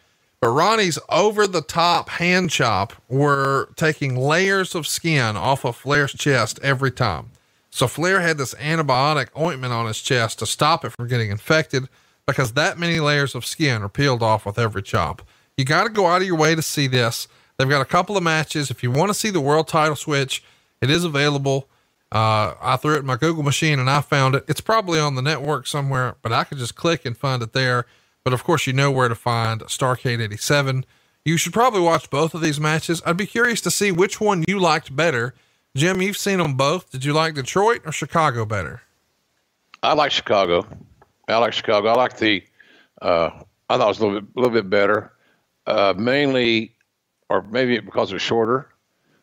But 0.44 0.50
Ronnie's 0.50 0.98
over 1.08 1.46
the 1.46 1.62
top 1.62 2.10
hand 2.10 2.50
chop 2.50 2.92
were 3.08 3.70
taking 3.76 4.14
layers 4.14 4.74
of 4.74 4.86
skin 4.86 5.38
off 5.38 5.64
of 5.64 5.74
Flair's 5.74 6.12
chest 6.12 6.60
every 6.62 6.90
time. 6.90 7.30
So 7.70 7.88
Flair 7.88 8.20
had 8.20 8.36
this 8.36 8.52
antibiotic 8.56 9.28
ointment 9.40 9.72
on 9.72 9.86
his 9.86 10.02
chest 10.02 10.40
to 10.40 10.46
stop 10.46 10.84
it 10.84 10.90
from 10.90 11.08
getting 11.08 11.30
infected 11.30 11.88
because 12.26 12.52
that 12.52 12.78
many 12.78 13.00
layers 13.00 13.34
of 13.34 13.46
skin 13.46 13.80
are 13.80 13.88
peeled 13.88 14.22
off 14.22 14.44
with 14.44 14.58
every 14.58 14.82
chop. 14.82 15.22
You 15.56 15.64
got 15.64 15.84
to 15.84 15.88
go 15.88 16.08
out 16.08 16.20
of 16.20 16.26
your 16.26 16.36
way 16.36 16.54
to 16.54 16.60
see 16.60 16.88
this. 16.88 17.26
They've 17.56 17.66
got 17.66 17.80
a 17.80 17.86
couple 17.86 18.14
of 18.14 18.22
matches. 18.22 18.70
If 18.70 18.82
you 18.82 18.90
want 18.90 19.08
to 19.08 19.14
see 19.14 19.30
the 19.30 19.40
world 19.40 19.66
title 19.66 19.96
switch, 19.96 20.44
it 20.82 20.90
is 20.90 21.04
available. 21.04 21.70
Uh, 22.12 22.52
I 22.60 22.76
threw 22.76 22.96
it 22.96 22.98
in 22.98 23.06
my 23.06 23.16
Google 23.16 23.44
machine 23.44 23.78
and 23.78 23.88
I 23.88 24.02
found 24.02 24.34
it. 24.34 24.44
It's 24.46 24.60
probably 24.60 25.00
on 25.00 25.14
the 25.14 25.22
network 25.22 25.66
somewhere, 25.66 26.16
but 26.20 26.34
I 26.34 26.44
could 26.44 26.58
just 26.58 26.74
click 26.74 27.06
and 27.06 27.16
find 27.16 27.42
it 27.42 27.54
there. 27.54 27.86
But 28.24 28.32
of 28.32 28.42
course, 28.42 28.66
you 28.66 28.72
know 28.72 28.90
where 28.90 29.08
to 29.08 29.14
find 29.14 29.60
Starcade 29.62 30.20
87. 30.20 30.84
You 31.24 31.36
should 31.36 31.52
probably 31.52 31.80
watch 31.80 32.10
both 32.10 32.34
of 32.34 32.40
these 32.40 32.58
matches. 32.58 33.02
I'd 33.06 33.16
be 33.16 33.26
curious 33.26 33.60
to 33.62 33.70
see 33.70 33.92
which 33.92 34.20
one 34.20 34.44
you 34.48 34.58
liked 34.58 34.94
better. 34.96 35.34
Jim, 35.76 36.00
you've 36.00 36.16
seen 36.16 36.38
them 36.38 36.54
both. 36.54 36.90
Did 36.90 37.04
you 37.04 37.12
like 37.12 37.34
Detroit 37.34 37.82
or 37.84 37.92
Chicago 37.92 38.44
better? 38.44 38.82
I 39.82 39.92
like 39.92 40.12
Chicago. 40.12 40.66
I 41.28 41.36
like 41.38 41.52
Chicago. 41.52 41.88
I 41.88 41.94
like 41.94 42.18
the. 42.18 42.42
Uh, 43.02 43.30
I 43.68 43.76
thought 43.76 43.84
it 43.84 43.88
was 43.88 43.98
a 43.98 44.06
little 44.06 44.20
bit, 44.20 44.36
little 44.36 44.52
bit 44.52 44.70
better, 44.70 45.12
uh, 45.66 45.94
mainly, 45.96 46.74
or 47.28 47.42
maybe 47.42 47.78
because 47.80 48.10
it 48.10 48.14
was 48.14 48.22
shorter, 48.22 48.68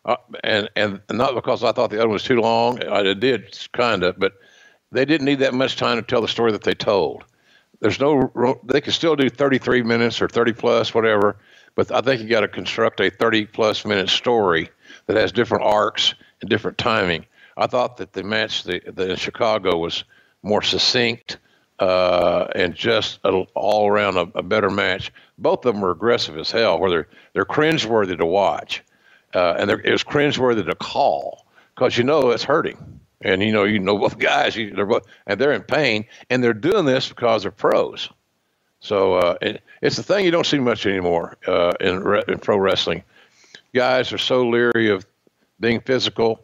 uh, 0.05 0.17
and 0.43 0.69
and 0.75 1.01
not 1.11 1.35
because 1.35 1.63
I 1.63 1.71
thought 1.71 1.89
the 1.89 1.97
other 1.97 2.07
one 2.07 2.13
was 2.13 2.23
too 2.23 2.41
long. 2.41 2.83
I 2.83 3.13
did 3.13 3.57
kind 3.73 4.03
of, 4.03 4.19
but 4.19 4.33
they 4.91 5.05
didn't 5.05 5.25
need 5.25 5.39
that 5.39 5.53
much 5.53 5.77
time 5.77 5.97
to 5.97 6.01
tell 6.01 6.21
the 6.21 6.27
story 6.27 6.51
that 6.51 6.63
they 6.63 6.73
told. 6.73 7.23
There's 7.81 7.99
no. 7.99 8.59
They 8.63 8.79
can 8.79 8.93
still 8.93 9.15
do 9.15 9.29
33 9.29 9.81
minutes 9.81 10.21
or 10.21 10.27
30 10.27 10.53
plus, 10.53 10.93
whatever. 10.93 11.35
But 11.75 11.91
I 11.91 12.01
think 12.01 12.21
you 12.21 12.29
got 12.29 12.41
to 12.41 12.47
construct 12.47 12.99
a 12.99 13.09
30 13.09 13.45
plus 13.47 13.85
minute 13.85 14.09
story 14.09 14.69
that 15.07 15.17
has 15.17 15.31
different 15.31 15.63
arcs 15.63 16.13
and 16.41 16.49
different 16.49 16.77
timing. 16.77 17.25
I 17.57 17.67
thought 17.67 17.97
that 17.97 18.13
the 18.13 18.23
match 18.23 18.63
the, 18.63 18.81
the 18.85 19.11
in 19.11 19.15
Chicago 19.17 19.77
was 19.77 20.03
more 20.43 20.61
succinct 20.61 21.37
uh, 21.79 22.47
and 22.53 22.75
just 22.75 23.19
a, 23.23 23.29
all 23.55 23.89
around 23.89 24.17
a, 24.17 24.27
a, 24.35 24.43
better 24.43 24.69
match. 24.69 25.11
Both 25.39 25.65
of 25.65 25.73
them 25.73 25.81
were 25.81 25.91
aggressive 25.91 26.37
as 26.37 26.51
hell, 26.51 26.79
where 26.79 26.89
they're 26.91 27.07
they're 27.33 27.45
cringeworthy 27.45 28.17
to 28.17 28.25
watch, 28.25 28.83
uh, 29.33 29.55
and 29.57 29.71
it 29.71 29.91
was 29.91 30.03
cringeworthy 30.03 30.65
to 30.65 30.75
call 30.75 31.47
because 31.73 31.97
you 31.97 32.03
know 32.03 32.29
it's 32.29 32.43
hurting, 32.43 32.99
and 33.23 33.41
you 33.41 33.51
know 33.51 33.63
you 33.63 33.79
know 33.79 33.97
both 33.97 34.17
guys, 34.19 34.55
you, 34.55 34.71
they're 34.71 34.85
both, 34.85 35.05
and 35.27 35.39
they're 35.39 35.53
in 35.53 35.63
pain, 35.63 36.05
and 36.29 36.43
they're 36.43 36.53
doing 36.53 36.85
this 36.85 37.09
because 37.09 37.43
they're 37.43 37.51
pros. 37.51 38.09
So 38.79 39.13
uh, 39.15 39.35
it, 39.41 39.61
it's 39.81 39.95
the 39.95 40.03
thing 40.03 40.25
you 40.25 40.31
don't 40.31 40.45
see 40.45 40.59
much 40.59 40.85
anymore 40.85 41.37
uh, 41.47 41.73
in, 41.79 42.03
re- 42.03 42.23
in 42.27 42.39
pro 42.39 42.57
wrestling. 42.57 43.03
Guys 43.73 44.11
are 44.11 44.17
so 44.17 44.47
leery 44.49 44.89
of 44.89 45.05
being 45.59 45.79
physical. 45.81 46.41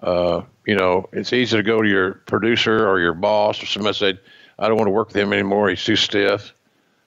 Uh, 0.00 0.42
you 0.66 0.76
know, 0.76 1.08
it's 1.12 1.32
easy 1.32 1.56
to 1.56 1.62
go 1.62 1.82
to 1.82 1.88
your 1.88 2.14
producer 2.26 2.86
or 2.86 3.00
your 3.00 3.14
boss 3.14 3.62
or 3.62 3.66
somebody 3.66 3.96
say, 3.96 4.20
"I 4.58 4.68
don't 4.68 4.76
want 4.76 4.86
to 4.86 4.92
work 4.92 5.08
with 5.08 5.16
him 5.16 5.32
anymore. 5.32 5.70
He's 5.70 5.82
too 5.82 5.96
stiff." 5.96 6.52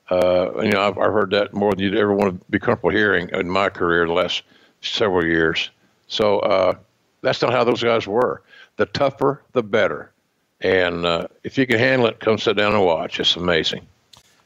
Uh, 0.10 0.62
you 0.62 0.72
know, 0.72 0.82
I've, 0.82 0.98
I've 0.98 1.14
heard 1.14 1.32
that 1.32 1.54
more 1.54 1.72
than 1.72 1.80
you'd 1.80 1.96
ever 1.96 2.14
want 2.14 2.38
to 2.38 2.46
be 2.52 2.60
comfortable 2.60 2.90
hearing 2.90 3.30
in 3.32 3.50
my 3.50 3.70
career 3.70 4.06
the 4.06 4.14
last 4.14 4.44
several 4.82 5.26
years. 5.26 5.70
So 6.08 6.40
uh, 6.40 6.74
that's 7.22 7.42
not 7.42 7.54
how 7.54 7.64
those 7.64 7.82
guys 7.82 8.06
were. 8.08 8.42
The 8.82 8.88
tougher, 8.88 9.44
the 9.52 9.62
better. 9.62 10.12
And 10.60 11.06
uh, 11.06 11.28
if 11.44 11.56
you 11.56 11.68
can 11.68 11.78
handle 11.78 12.08
it, 12.08 12.20
come 12.20 12.40
sit 12.40 12.58
down 12.58 12.74
and 12.74 12.84
watch. 12.84 13.20
It's 13.20 13.36
amazing. 13.36 13.86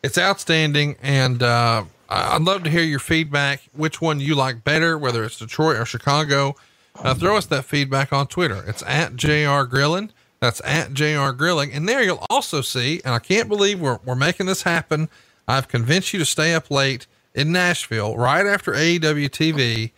It's 0.04 0.18
outstanding, 0.18 0.98
and 1.02 1.42
uh, 1.42 1.86
I'd 2.10 2.42
love 2.42 2.66
to 2.66 2.70
hear 2.70 2.84
your 2.84 3.00
feedback. 3.00 3.62
Which 3.72 4.02
one 4.02 4.20
you 4.20 4.36
like 4.36 4.66
better, 4.66 4.98
whether 4.98 5.24
it's 5.24 5.40
Detroit 5.40 5.78
or 5.78 5.86
Chicago? 5.86 6.58
Uh, 7.00 7.14
throw 7.14 7.38
us 7.38 7.46
that 7.46 7.64
feedback 7.64 8.12
on 8.12 8.28
Twitter. 8.28 8.62
It's 8.68 8.84
at 8.84 9.16
JR 9.16 9.62
Grilling. 9.62 10.12
That's 10.42 10.62
at 10.66 10.94
JR 10.94 11.30
Grilling. 11.30 11.72
And 11.72 11.88
there 11.88 12.04
you'll 12.04 12.28
also 12.30 12.60
see, 12.60 13.00
and 13.06 13.16
I 13.16 13.20
can't 13.20 13.48
believe 13.48 13.80
we're, 13.80 14.00
we're 14.04 14.16
making 14.16 14.48
this 14.48 14.64
happen. 14.64 15.08
I've 15.48 15.70
convinced 15.70 16.12
you 16.12 16.20
to 16.20 16.26
stay 16.26 16.54
up 16.54 16.70
late 16.70 17.08
in 17.34 17.54
Nashville 17.54 18.18
right 18.18 18.46
after 18.46 18.74
AEW 18.74 19.30
TV. 19.30 19.92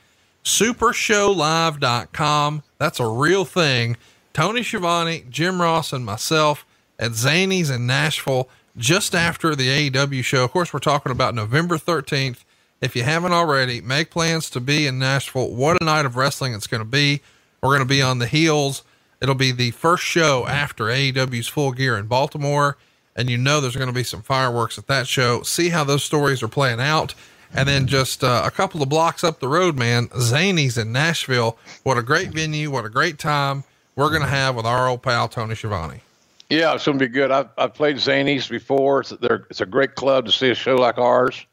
Supershowlive.com. 0.44 2.62
That's 2.78 3.00
a 3.00 3.08
real 3.08 3.44
thing. 3.44 3.98
Tony 4.38 4.62
Schiavone, 4.62 5.26
Jim 5.32 5.60
Ross, 5.60 5.92
and 5.92 6.06
myself 6.06 6.64
at 7.00 7.14
Zanies 7.14 7.74
in 7.74 7.88
Nashville 7.88 8.48
just 8.78 9.16
after 9.16 9.56
the 9.56 9.90
AEW 9.90 10.24
show. 10.24 10.44
Of 10.44 10.52
course, 10.52 10.72
we're 10.72 10.80
talking 10.80 11.12
about 11.12 11.34
November 11.34 11.76
13th. 11.80 12.44
If 12.80 12.96
you 12.96 13.02
haven't 13.02 13.32
already, 13.32 13.82
make 13.82 14.12
plans 14.12 14.52
to 14.52 14.60
be 14.60 14.86
in 14.86 15.00
Nashville. 15.00 15.50
What 15.50 15.82
a 15.82 15.84
night 15.84 16.06
of 16.06 16.16
wrestling 16.16 16.54
it's 16.54 16.68
going 16.68 16.82
to 16.82 16.86
be. 16.86 17.24
We're 17.64 17.70
going 17.70 17.80
to 17.80 17.86
be 17.86 18.04
on 18.04 18.20
the 18.20 18.28
heels. 18.28 18.84
It'll 19.20 19.34
be 19.34 19.52
the 19.52 19.72
first 19.72 20.04
show 20.04 20.46
after 20.46 20.84
AEW's 20.84 21.48
full 21.48 21.72
gear 21.72 21.98
in 21.98 22.06
Baltimore. 22.06 22.78
And 23.16 23.32
you 23.32 23.40
know 23.40 23.60
there's 23.60 23.76
going 23.76 23.88
to 23.88 23.92
be 23.92 24.04
some 24.04 24.22
fireworks 24.22 24.78
at 24.78 24.86
that 24.86 25.08
show. 25.08 25.42
See 25.42 25.70
how 25.70 25.84
those 25.84 26.04
stories 26.04 26.44
are 26.44 26.48
playing 26.48 26.80
out. 26.80 27.16
And 27.56 27.68
then 27.68 27.88
just 27.88 28.24
uh, 28.24 28.44
a 28.46 28.52
couple 28.52 28.84
of 28.84 28.90
blocks 28.90 29.24
up 29.24 29.40
the 29.40 29.48
road, 29.48 29.80
man, 29.80 30.10
Zanies 30.10 30.80
in 30.80 30.92
Nashville. 30.92 31.58
What 31.82 31.98
a 31.98 32.04
great 32.04 32.30
venue. 32.30 32.70
What 32.70 32.86
a 32.86 32.90
great 32.90 33.18
time 33.18 33.64
we're 33.98 34.10
going 34.10 34.22
to 34.22 34.28
have 34.28 34.56
with 34.56 34.66
our 34.66 34.88
old 34.88 35.02
pal, 35.02 35.28
Tony 35.28 35.56
Schiavone. 35.56 36.02
Yeah, 36.50 36.76
it's 36.76 36.86
going 36.86 37.00
to 37.00 37.06
be 37.06 37.12
good. 37.12 37.32
I've, 37.32 37.50
I've 37.58 37.74
played 37.74 37.98
Zanies 37.98 38.50
before. 38.50 39.02
It's, 39.02 39.12
it's 39.22 39.60
a 39.60 39.66
great 39.66 39.96
club 39.96 40.28
to 40.28 40.32
see 40.32 40.52
a 40.52 40.56
show 40.56 40.76
like 40.76 40.98
ours. 40.98 41.46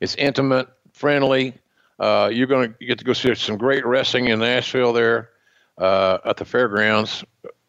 It's 0.00 0.14
intimate, 0.16 0.68
friendly. 0.92 1.54
Uh, 1.98 2.30
you're 2.32 2.46
going 2.46 2.74
to 2.78 2.86
get 2.86 2.98
to 2.98 3.04
go 3.04 3.14
see 3.14 3.34
some 3.34 3.56
great 3.56 3.84
wrestling 3.84 4.26
in 4.26 4.38
Nashville 4.38 4.92
there 4.92 5.30
uh, 5.78 6.18
at 6.26 6.36
the 6.36 6.44
fairgrounds 6.44 7.24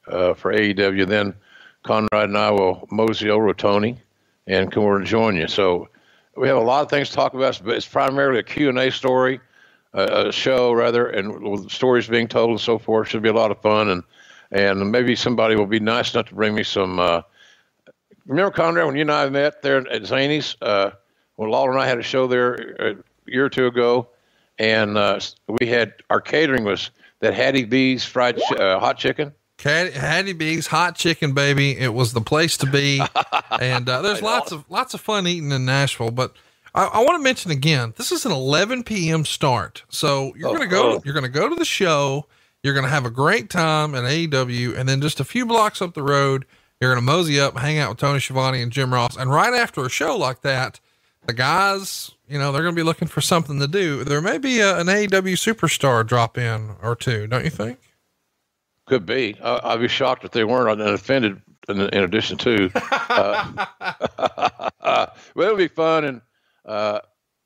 uh, 0.08 0.34
for 0.34 0.54
AEW. 0.54 1.08
Then 1.08 1.34
Conrad 1.84 2.28
and 2.28 2.38
I 2.38 2.52
will 2.52 2.86
mosey 2.92 3.30
over 3.30 3.46
with 3.46 3.58
Tony 3.58 3.98
and 4.46 4.72
come 4.72 4.84
over 4.84 4.98
and 4.98 5.06
join 5.06 5.38
you. 5.38 5.48
So 5.48 5.88
we 6.36 6.50
have 6.50 6.58
a 6.58 6.62
lot 6.62 6.84
of 6.84 6.90
things 6.90 7.10
to 7.10 7.16
talk 7.16 7.34
about, 7.34 7.62
but 7.64 7.76
it's 7.76 7.88
primarily 7.88 8.40
a 8.40 8.44
Q&A 8.44 8.92
story, 8.92 9.40
a 9.94 10.32
show 10.34 10.74
rather, 10.74 11.08
and 11.08 11.72
stories 11.72 12.08
being 12.08 12.28
told 12.28 12.52
and 12.52 12.60
so 12.60 12.78
forth. 12.78 13.08
Should 13.08 13.24
be 13.24 13.30
a 13.30 13.34
lot 13.34 13.52
of 13.52 13.62
fun 13.62 13.90
and– 13.90 14.04
and 14.52 14.92
maybe 14.92 15.16
somebody 15.16 15.56
will 15.56 15.66
be 15.66 15.80
nice 15.80 16.14
enough 16.14 16.28
to 16.28 16.36
bring 16.36 16.56
me 16.56 16.64
some. 16.64 17.00
Uh, 17.00 17.22
remember, 18.26 18.52
Conrad, 18.52 18.86
when 18.86 18.96
you 18.96 19.02
and 19.02 19.12
I 19.12 19.30
met 19.30 19.62
there 19.62 19.78
at 19.78 20.02
Zanies, 20.04 20.56
uh, 20.62 20.92
when 21.36 21.50
Lawler 21.50 21.72
and 21.72 21.80
I 21.80 21.88
had 21.88 21.98
a 21.98 22.04
show 22.04 22.28
there 22.28 22.54
a 22.54 22.96
year 23.26 23.46
or 23.46 23.50
two 23.50 23.68
ago, 23.68 24.08
and 24.60 24.98
uh, 24.98 25.20
we 25.48 25.68
had 25.68 25.94
our 26.10 26.22
catering 26.22 26.64
was 26.64 26.92
that 27.20 27.34
Hattie 27.34 27.66
B's 27.66 28.04
fried 28.06 28.40
uh, 28.60 28.80
hot 28.80 28.98
chicken. 28.98 29.34
Hattie 29.60 30.34
B's 30.34 30.68
hot 30.68 30.96
chicken, 30.96 31.34
baby. 31.34 31.78
It 31.78 31.94
was 31.94 32.14
the 32.14 32.22
place 32.22 32.58
to 32.58 32.68
be, 32.68 33.02
and 33.60 33.90
uh, 33.90 34.02
there's 34.02 34.22
lots 34.22 34.52
of 34.52 34.66
lots 34.70 34.94
of 34.94 35.02
fun 35.02 35.28
eating 35.28 35.52
in 35.52 35.66
Nashville. 35.66 36.12
But 36.12 36.36
I, 36.76 36.86
I 36.86 37.00
want 37.00 37.18
to 37.18 37.24
mention 37.24 37.52
again, 37.52 37.94
this 37.98 38.12
is 38.12 38.26
an 38.26 38.32
11 38.32 38.84
p.m. 38.84 39.26
start, 39.26 39.84
so 39.90 40.34
you're 40.36 40.50
oh, 40.50 40.54
gonna 40.54 40.68
go. 40.68 40.94
Oh. 40.94 41.02
You're 41.04 41.16
gonna 41.16 41.30
go 41.30 41.50
to 41.50 41.56
the 41.56 41.66
show. 41.66 42.28
You're 42.68 42.74
going 42.74 42.84
to 42.84 42.90
have 42.90 43.06
a 43.06 43.10
great 43.10 43.50
time 43.50 43.96
at 43.96 44.04
AEW. 44.04 44.78
And 44.78 44.90
then 44.90 45.00
just 45.00 45.22
a 45.22 45.24
few 45.24 45.46
blocks 45.46 45.82
up 45.82 45.94
the 45.94 46.04
road, 46.04 46.46
you're 46.82 46.94
going 46.94 47.02
to 47.02 47.12
mosey 47.12 47.40
up, 47.40 47.58
hang 47.58 47.78
out 47.78 47.88
with 47.88 47.98
Tony 47.98 48.20
Schiavone 48.20 48.62
and 48.62 48.74
Jim 48.74 48.94
Ross. 48.94 49.16
And 49.16 49.32
right 49.32 49.54
after 49.54 49.86
a 49.86 49.90
show 49.90 50.18
like 50.18 50.42
that, 50.42 50.82
the 51.28 51.32
guys, 51.32 52.12
you 52.28 52.38
know, 52.38 52.52
they're 52.52 52.64
going 52.64 52.76
to 52.76 52.80
be 52.80 52.84
looking 52.84 53.08
for 53.08 53.22
something 53.22 53.58
to 53.62 53.70
do. 53.70 54.04
There 54.04 54.20
may 54.20 54.38
be 54.38 54.60
a, 54.60 54.78
an 54.80 54.88
AEW 54.88 55.38
superstar 55.38 56.06
drop 56.06 56.38
in 56.38 56.76
or 56.84 56.94
two, 56.94 57.26
don't 57.28 57.46
you 57.46 57.50
think? 57.50 57.80
Could 58.86 59.06
be. 59.06 59.38
I, 59.42 59.74
would 59.74 59.82
be 59.84 59.88
shocked 59.88 60.26
if 60.26 60.32
they 60.32 60.44
weren't 60.44 60.82
offended 60.82 61.42
in, 61.70 61.80
in 61.80 62.04
addition 62.04 62.38
to. 62.40 62.70
Uh, 62.76 63.66
well, 65.36 65.48
it'll 65.48 65.56
be 65.56 65.70
fun. 65.70 66.04
And 66.04 66.22
uh, 66.66 67.00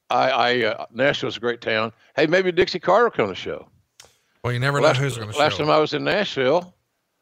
I, 0.10 0.30
I 0.30 0.66
uh, 0.66 0.86
Nashville's 0.92 1.38
a 1.38 1.40
great 1.40 1.62
town. 1.62 1.94
Hey, 2.16 2.26
maybe 2.26 2.52
Dixie 2.52 2.80
Carter 2.80 3.04
will 3.04 3.12
come 3.12 3.26
on 3.26 3.30
the 3.30 3.36
show. 3.36 3.68
Well, 4.44 4.54
you 4.54 4.60
never 4.60 4.82
last, 4.82 4.98
know 4.98 5.04
who's 5.04 5.18
going 5.18 5.28
to 5.28 5.34
show. 5.34 5.40
Last 5.40 5.58
time 5.58 5.70
I 5.70 5.78
was 5.78 5.94
in 5.94 6.04
Nashville, 6.04 6.74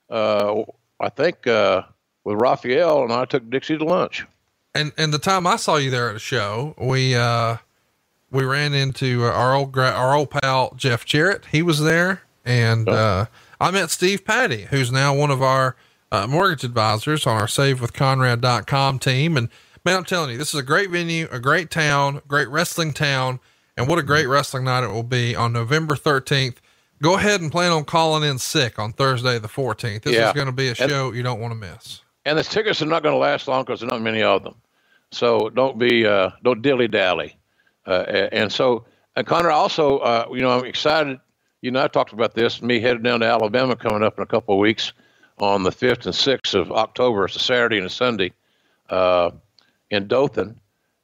uh, 0.10 0.64
I 1.00 1.10
think 1.10 1.48
uh, 1.48 1.84
with 2.24 2.40
Raphael 2.40 3.04
and 3.04 3.12
I 3.12 3.26
took 3.26 3.50
Dixie 3.50 3.78
to 3.78 3.84
lunch. 3.84 4.26
And 4.74 4.94
and 4.98 5.14
the 5.14 5.20
time 5.20 5.48
I 5.48 5.56
saw 5.56 5.78
you 5.78 5.90
there 5.90 6.10
at 6.10 6.16
a 6.16 6.20
show, 6.20 6.76
we 6.78 7.16
uh, 7.16 7.58
we 8.32 8.46
ran 8.46 8.74
into 8.74 9.24
our 9.24 9.56
old 9.56 9.78
our 9.78 10.16
old 10.16 10.30
pal 10.30 10.74
Jeff 10.76 11.06
Jarrett. 11.06 11.48
He 11.52 11.62
was 11.62 11.82
there, 11.82 12.22
and 12.46 12.88
oh. 12.88 12.94
uh, 12.94 13.26
I 13.60 13.72
met 13.72 13.90
Steve 13.90 14.24
Patty, 14.24 14.68
who's 14.70 14.92
now 14.92 15.14
one 15.16 15.32
of 15.32 15.42
our 15.42 15.76
uh, 16.12 16.28
mortgage 16.28 16.64
advisors 16.64 17.26
on 17.26 17.36
our 17.36 17.48
SaveWithConrad.com 17.48 19.00
team. 19.00 19.36
And 19.36 19.50
man, 19.84 19.98
I'm 19.98 20.06
telling 20.06 20.32
you, 20.32 20.38
this 20.38 20.54
is 20.54 20.60
a 20.60 20.64
great 20.64 20.92
venue, 20.92 21.28
a 21.32 21.40
great 21.40 21.70
town, 21.72 22.22
great 22.28 22.48
wrestling 22.50 22.94
town, 22.94 23.40
and 23.76 23.88
what 23.88 24.00
a 24.00 24.04
great 24.04 24.28
wrestling 24.28 24.66
night 24.66 24.84
it 24.84 24.92
will 24.92 25.04
be 25.04 25.36
on 25.36 25.52
November 25.52 25.96
13th 25.96 26.58
go 27.02 27.16
ahead 27.16 27.42
and 27.42 27.52
plan 27.52 27.72
on 27.72 27.86
calling 27.86 28.30
in 28.30 28.38
sick 28.38 28.80
on 28.80 28.94
Thursday 28.94 29.40
the 29.40 29.48
14th. 29.48 30.04
This 30.04 30.14
yeah. 30.14 30.28
is 30.28 30.34
going 30.34 30.48
to 30.48 30.54
be 30.54 30.70
a 30.70 30.76
show 30.76 31.08
and, 31.08 31.18
you 31.18 31.24
don't 31.24 31.40
want 31.40 31.52
to 31.52 31.60
miss. 31.60 32.02
And 32.26 32.38
the 32.38 32.44
tickets 32.44 32.82
are 32.82 32.86
not 32.86 33.04
going 33.04 33.14
to 33.14 33.20
last 33.20 33.48
long 33.48 33.64
because 33.64 33.80
there's 33.80 33.92
not 33.92 34.02
many 34.02 34.22
of 34.22 34.44
them. 34.44 34.56
So 35.12 35.50
don't 35.50 35.80
be 35.80 36.06
uh, 36.06 36.32
don't 36.44 36.62
dilly 36.62 36.88
dally. 36.88 37.36
Uh, 37.88 38.28
and 38.32 38.52
so, 38.52 38.86
and 39.16 39.26
Connor, 39.26 39.50
also, 39.50 39.98
uh, 40.00 40.28
you 40.32 40.42
know, 40.42 40.52
I'm 40.52 40.66
excited. 40.66 41.20
You 41.62 41.72
know, 41.72 41.84
I 41.84 41.88
talked 41.88 42.14
about 42.14 42.36
this. 42.36 42.62
Me 42.62 42.80
headed 42.80 43.04
down 43.04 43.22
to 43.22 43.26
Alabama 43.26 43.76
coming 43.76 44.04
up 44.04 44.18
in 44.18 44.24
a 44.24 44.28
couple 44.28 44.54
of 44.54 44.60
weeks 44.60 44.94
on 45.40 45.64
the 45.64 45.72
5th 45.72 46.06
and 46.06 46.14
6th 46.14 46.54
of 46.54 46.72
October. 46.72 47.26
It's 47.26 47.36
a 47.36 47.40
Saturday 47.40 47.78
and 47.78 47.88
a 47.88 47.90
Sunday 47.90 48.34
uh, 48.90 49.32
in 49.90 50.08
Dothan. 50.08 50.60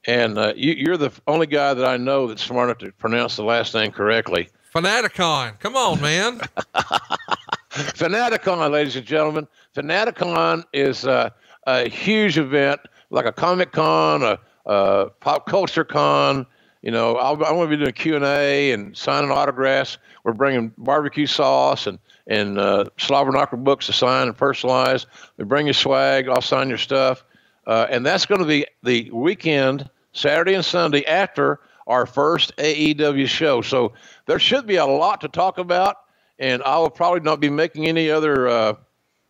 And 0.08 0.38
uh, 0.38 0.54
you, 0.56 0.92
are 0.94 0.98
the 0.98 1.12
only 1.26 1.48
guy 1.48 1.74
that 1.74 1.86
I 1.86 1.98
know 1.98 2.28
that's 2.28 2.44
smart 2.44 2.70
enough 2.70 2.78
to 2.80 2.92
pronounce 2.92 3.36
the 3.36 3.44
last 3.44 3.74
name 3.74 3.92
correctly. 3.92 4.50
Fanaticon. 4.76 5.58
Come 5.62 5.78
on, 5.78 6.02
man. 6.02 6.42
Fanaticon, 7.72 8.72
ladies 8.72 8.98
and 8.98 9.06
gentlemen. 9.06 9.48
Fanaticon 9.74 10.66
is 10.74 11.06
uh, 11.06 11.30
a 11.66 11.88
huge 11.88 12.38
event, 12.38 12.82
like 13.10 13.26
a 13.26 13.32
Comic 13.32 13.72
Con, 13.72 14.22
a, 14.22 14.38
a 14.66 15.12
pop 15.22 15.46
culture 15.48 15.86
con. 15.86 16.46
You 16.82 16.92
know, 16.92 17.16
I'll, 17.16 17.36
I'm 17.36 17.56
going 17.56 17.70
to 17.70 17.78
be 17.78 17.84
doing 17.84 17.94
Q 17.94 18.18
and 18.18 18.26
A 18.26 18.74
and 18.74 18.98
signing 18.98 19.32
autographs. 19.32 19.98
We're 20.26 20.34
bringing 20.34 20.74
barbecue 20.78 21.26
sauce 21.26 21.88
and 21.88 21.98
and 22.28 22.60
uh, 22.60 22.86
Slobberknocker 22.98 23.64
books 23.64 23.86
to 23.86 23.94
sign 23.94 24.28
and 24.28 24.38
personalize. 24.38 25.06
We 25.38 25.46
bring 25.46 25.68
you 25.68 25.74
swag. 25.74 26.28
I'll 26.28 26.42
sign 26.42 26.68
your 26.68 26.80
stuff, 26.80 27.24
uh, 27.66 27.88
and 27.90 28.06
that's 28.06 28.26
going 28.26 28.42
to 28.42 28.48
be 28.48 28.66
the 28.84 29.10
weekend, 29.12 29.90
Saturday 30.12 30.54
and 30.54 30.66
Sunday 30.66 31.06
after 31.06 31.62
our 31.88 32.06
first 32.06 32.56
AEW 32.58 33.28
show. 33.28 33.62
So 33.62 33.94
there 34.26 34.40
should 34.40 34.66
be 34.68 34.78
a 34.78 34.86
lot 34.86 35.22
to 35.22 35.28
talk 35.28 35.58
about, 35.58 35.98
and 36.40 36.62
I 36.64 36.78
will 36.78 36.90
probably 36.90 37.22
not 37.22 37.40
be 37.40 37.50
making 37.50 37.88
any 37.88 38.10
other 38.10 38.48
uh, 38.48 38.74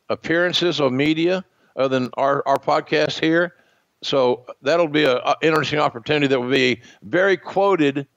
appearances 0.09 0.79
of 0.79 0.91
media 0.91 1.43
other 1.75 1.99
than 1.99 2.09
our, 2.15 2.43
our 2.47 2.57
podcast 2.57 3.19
here. 3.19 3.55
So 4.03 4.45
that'll 4.61 4.87
be 4.87 5.05
an 5.05 5.19
interesting 5.41 5.79
opportunity 5.79 6.27
that 6.27 6.39
will 6.39 6.51
be 6.51 6.81
very 7.03 7.37
quoted 7.37 8.07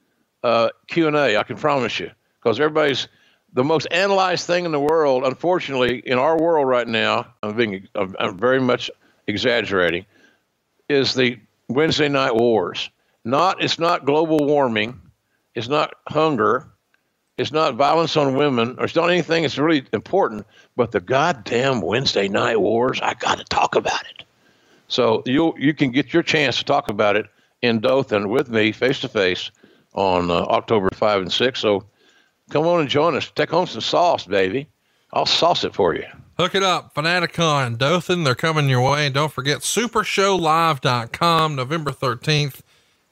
uh, 0.45 0.69
Q&A, 0.87 1.37
I 1.37 1.43
can 1.43 1.57
promise 1.57 1.99
you, 1.99 2.11
because 2.41 2.61
everybody's 2.61 3.09
the 3.55 3.65
most 3.65 3.87
analyzed 3.91 4.47
thing 4.47 4.65
in 4.65 4.73
the 4.73 4.81
world, 4.81 5.25
unfortunately, 5.25 6.03
in 6.05 6.19
our 6.19 6.39
world 6.39 6.69
right 6.69 6.87
now, 6.87 7.27
I'm 7.43 7.57
being 7.57 7.89
I'm 7.95 8.39
very 8.39 8.61
much 8.61 8.91
exaggerating, 9.27 10.05
is 10.89 11.15
the 11.15 11.39
Wednesday 11.69 12.09
night 12.09 12.35
wars. 12.35 12.91
Not 13.25 13.63
it's 13.63 13.79
not 13.79 14.05
global 14.05 14.39
warming, 14.39 15.01
it's 15.55 15.69
not 15.69 15.95
hunger, 16.09 16.69
it's 17.37 17.53
not 17.53 17.75
violence 17.75 18.17
on 18.17 18.35
women, 18.35 18.77
or 18.79 18.85
it's 18.85 18.97
not 18.97 19.11
anything 19.11 19.43
that's 19.43 19.59
really 19.59 19.87
important, 19.93 20.47
but 20.77 20.93
the 20.93 21.01
goddamn 21.01 21.81
Wednesday 21.81 22.29
night 22.29 22.61
wars, 22.61 23.01
I 23.01 23.15
gotta 23.15 23.45
talk 23.45 23.75
about 23.75 24.03
it. 24.03 24.25
So 24.89 25.23
you 25.27 25.55
you 25.59 25.75
can 25.75 25.91
get 25.91 26.13
your 26.13 26.23
chance 26.23 26.59
to 26.59 26.65
talk 26.65 26.89
about 26.89 27.17
it 27.17 27.27
in 27.63 27.81
Dothan 27.81 28.29
with 28.29 28.49
me 28.51 28.73
face 28.73 29.01
to 29.01 29.09
face 29.09 29.51
on 29.95 30.31
uh, 30.31 30.35
October 30.35 30.89
five 30.95 31.21
and 31.21 31.33
six. 31.33 31.61
So 31.61 31.85
come 32.51 32.67
on 32.67 32.81
and 32.81 32.89
join 32.89 33.15
us. 33.15 33.31
Take 33.35 33.51
home 33.51 33.67
some 33.67 33.81
sauce, 33.83 34.27
baby. 34.27 34.69
I'll 35.13 35.27
sauce 35.27 35.65
it 35.65 35.75
for 35.75 35.95
you. 35.95 36.05
Hook 36.39 36.55
it 36.55 36.63
up. 36.63 36.95
Fanaticon, 36.95 37.79
Dothan, 37.79 38.23
they're 38.25 38.35
coming 38.35 38.69
your 38.69 38.83
way. 38.83 39.07
And 39.07 39.15
don't 39.15 39.33
forget 39.33 39.59
supershowlive.com, 39.61 41.57
November 41.57 41.91
13th. 41.91 42.61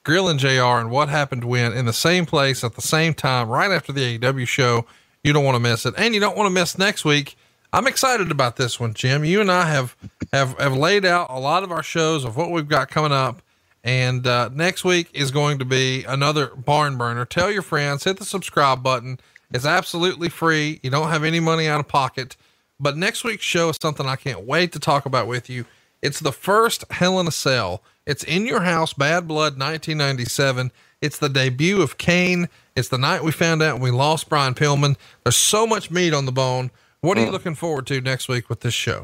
Grilling 0.07 0.39
JR 0.39 0.78
and 0.78 0.89
What 0.89 1.09
Happened 1.09 1.43
When 1.43 1.73
in 1.73 1.85
the 1.85 1.93
same 1.93 2.27
place 2.27 2.62
at 2.62 2.77
the 2.77 2.81
same 2.81 3.12
time, 3.12 3.49
right 3.49 3.73
after 3.73 3.93
the 3.93 4.16
AEW 4.16 4.47
show. 4.47 4.87
You 5.24 5.33
don't 5.33 5.45
want 5.45 5.57
to 5.57 5.61
miss 5.61 5.85
it. 5.85 5.95
And 5.99 6.15
you 6.15 6.20
don't 6.20 6.37
want 6.37 6.47
to 6.47 6.53
miss 6.53 6.78
next 6.78 7.05
week. 7.05 7.37
I'm 7.73 7.89
excited 7.89 8.31
about 8.31 8.55
this 8.55 8.78
one, 8.78 8.95
Jim. 8.95 9.24
You 9.24 9.41
and 9.41 9.51
I 9.51 9.66
have, 9.66 9.97
have, 10.33 10.57
have 10.61 10.77
laid 10.77 11.05
out 11.05 11.27
a 11.28 11.41
lot 11.41 11.65
of 11.65 11.73
our 11.73 11.83
shows 11.83 12.23
of 12.23 12.37
what 12.37 12.53
we've 12.53 12.69
got 12.69 12.89
coming 12.89 13.11
up. 13.11 13.43
And 13.83 14.24
uh, 14.28 14.49
next 14.53 14.85
week 14.85 15.11
is 15.12 15.33
going 15.33 15.59
to 15.59 15.65
be 15.65 16.05
another 16.05 16.55
barn 16.55 16.97
burner. 16.97 17.24
Tell 17.24 17.51
your 17.51 17.62
friends, 17.62 18.05
hit 18.05 18.19
the 18.19 18.24
subscribe 18.24 18.85
button. 18.85 19.19
It's 19.53 19.66
absolutely 19.66 20.28
free. 20.28 20.78
You 20.85 20.91
don't 20.91 21.09
have 21.09 21.24
any 21.24 21.41
money 21.41 21.66
out 21.66 21.81
of 21.81 21.89
pocket. 21.89 22.37
But 22.78 22.97
next 22.97 23.24
week's 23.24 23.45
show 23.45 23.70
is 23.70 23.78
something 23.83 24.07
I 24.07 24.15
can't 24.15 24.47
wait 24.47 24.70
to 24.74 24.78
talk 24.78 25.05
about 25.05 25.27
with 25.27 25.51
you. 25.51 25.65
It's 26.02 26.20
the 26.20 26.32
first 26.32 26.85
Hell 26.90 27.18
in 27.20 27.27
a 27.27 27.32
Cell. 27.32 27.82
It's 28.06 28.23
in 28.23 28.47
your 28.47 28.62
house, 28.62 28.93
Bad 28.93 29.27
Blood 29.27 29.59
1997. 29.59 30.70
It's 31.01 31.18
the 31.18 31.28
debut 31.28 31.82
of 31.82 31.98
Kane. 31.98 32.48
It's 32.74 32.89
the 32.89 32.98
night 32.98 33.24
we 33.24 33.32
found 33.32 33.62
out 33.62 33.81
we 33.81 33.90
lost 33.90 34.28
Brian 34.28 34.55
Pillman. 34.55 34.97
There's 35.24 35.36
so 35.36 35.66
much 35.66 35.90
meat 35.90 36.14
on 36.14 36.27
the 36.27 36.32
bone. 36.32 36.70
What 37.01 37.16
are 37.16 37.20
you 37.20 37.27
hmm. 37.27 37.32
looking 37.32 37.55
forward 37.55 37.86
to 37.89 38.01
next 38.01 38.28
week 38.28 38.48
with 38.48 38.60
this 38.60 38.74
show? 38.74 39.02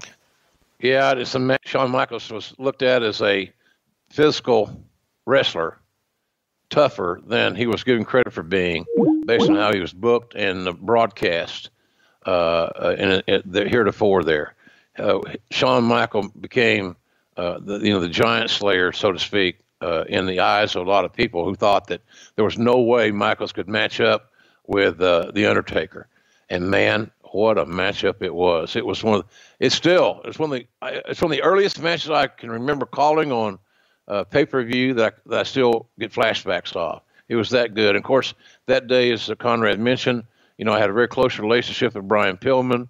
Yeah, 0.80 1.12
it's 1.12 1.34
a, 1.34 1.58
Shawn 1.64 1.90
Michaels 1.90 2.30
was 2.30 2.54
looked 2.58 2.82
at 2.82 3.02
as 3.02 3.22
a 3.22 3.50
physical 4.10 4.84
wrestler, 5.26 5.78
tougher 6.70 7.20
than 7.24 7.54
he 7.54 7.66
was 7.66 7.84
given 7.84 8.04
credit 8.04 8.32
for 8.32 8.42
being, 8.42 8.84
based 9.26 9.48
on 9.48 9.56
how 9.56 9.72
he 9.72 9.80
was 9.80 9.92
booked 9.92 10.34
and 10.34 10.78
broadcast 10.80 11.70
uh, 12.26 12.94
in, 12.98 13.22
in 13.26 13.42
the 13.44 13.68
heretofore 13.68 14.24
there. 14.24 14.54
Uh, 14.98 15.20
Shawn 15.50 15.84
Michael 15.84 16.28
became 16.40 16.96
uh, 17.36 17.58
the 17.60 17.78
you 17.78 17.92
know 17.92 18.00
the 18.00 18.08
giant 18.08 18.50
slayer, 18.50 18.92
so 18.92 19.12
to 19.12 19.18
speak, 19.18 19.58
uh, 19.80 20.04
in 20.08 20.26
the 20.26 20.40
eyes 20.40 20.76
of 20.76 20.86
a 20.86 20.90
lot 20.90 21.04
of 21.04 21.12
people 21.12 21.44
who 21.44 21.54
thought 21.54 21.86
that 21.88 22.02
there 22.36 22.44
was 22.44 22.58
no 22.58 22.80
way 22.80 23.10
Michaels 23.10 23.52
could 23.52 23.68
match 23.68 24.00
up 24.00 24.32
with 24.66 25.00
uh, 25.00 25.30
the 25.34 25.46
Undertaker. 25.46 26.08
And 26.50 26.70
man, 26.70 27.10
what 27.22 27.56
a 27.56 27.64
matchup 27.64 28.20
it 28.20 28.34
was! 28.34 28.76
It 28.76 28.84
was 28.84 29.02
one. 29.02 29.20
Of, 29.20 29.24
it's 29.60 29.74
still 29.74 30.20
it's 30.24 30.38
one 30.38 30.52
of 30.52 30.58
the 30.58 30.66
it's 31.08 31.22
one 31.22 31.32
of 31.32 31.36
the 31.36 31.42
earliest 31.42 31.80
matches 31.80 32.10
I 32.10 32.26
can 32.26 32.50
remember 32.50 32.84
calling 32.84 33.32
on 33.32 33.58
uh, 34.08 34.24
pay 34.24 34.44
per 34.44 34.62
view 34.62 34.94
that, 34.94 35.16
that 35.26 35.40
I 35.40 35.42
still 35.44 35.88
get 35.98 36.12
flashbacks 36.12 36.76
of. 36.76 37.02
It 37.28 37.36
was 37.36 37.50
that 37.50 37.74
good. 37.74 37.90
And 37.90 37.98
of 37.98 38.04
course, 38.04 38.34
that 38.66 38.86
day, 38.86 39.10
as 39.12 39.30
Conrad 39.38 39.80
mentioned, 39.80 40.24
you 40.58 40.64
know, 40.64 40.72
I 40.72 40.78
had 40.78 40.90
a 40.90 40.92
very 40.92 41.08
close 41.08 41.38
relationship 41.38 41.94
with 41.94 42.06
Brian 42.06 42.36
Pillman. 42.36 42.88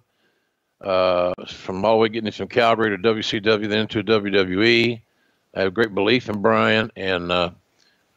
Uh, 0.83 1.33
from 1.47 1.85
all 1.85 1.93
the 1.93 1.97
way 1.99 2.09
getting 2.09 2.31
from 2.31 2.49
Calgary 2.49 2.89
to 2.89 3.01
WCW, 3.01 3.69
then 3.69 3.87
to 3.87 4.03
WWE. 4.03 5.01
I 5.55 5.61
have 5.61 5.73
great 5.73 5.95
belief 5.95 6.27
in 6.27 6.41
Brian, 6.41 6.91
and 6.97 7.31
uh, 7.31 7.51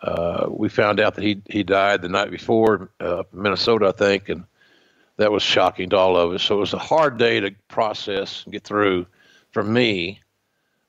uh, 0.02 0.46
we 0.48 0.68
found 0.68 0.98
out 0.98 1.14
that 1.14 1.22
he 1.22 1.42
he 1.48 1.62
died 1.62 2.02
the 2.02 2.08
night 2.08 2.30
before 2.30 2.90
uh, 2.98 3.22
Minnesota, 3.32 3.88
I 3.88 3.92
think, 3.92 4.28
and 4.28 4.44
that 5.16 5.30
was 5.30 5.42
shocking 5.42 5.90
to 5.90 5.96
all 5.96 6.16
of 6.16 6.32
us. 6.32 6.42
So 6.42 6.56
it 6.56 6.60
was 6.60 6.74
a 6.74 6.78
hard 6.78 7.18
day 7.18 7.38
to 7.40 7.52
process 7.68 8.42
and 8.44 8.52
get 8.52 8.64
through 8.64 9.06
for 9.52 9.62
me 9.62 10.20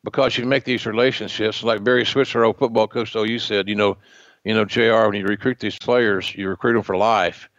because 0.03 0.37
you 0.37 0.45
make 0.45 0.63
these 0.63 0.85
relationships 0.85 1.63
like 1.63 1.83
Barry 1.83 2.05
Switzer, 2.05 2.43
old 2.43 2.57
football 2.57 2.87
coach, 2.87 3.11
so 3.11 3.23
you 3.23 3.39
said, 3.39 3.67
you 3.67 3.75
know, 3.75 3.97
you 4.43 4.53
know, 4.53 4.65
Jr. 4.65 5.05
When 5.05 5.15
you 5.15 5.25
recruit 5.25 5.59
these 5.59 5.77
players, 5.77 6.33
you 6.33 6.49
recruit 6.49 6.73
them 6.73 6.83
for 6.83 6.97
life, 6.97 7.49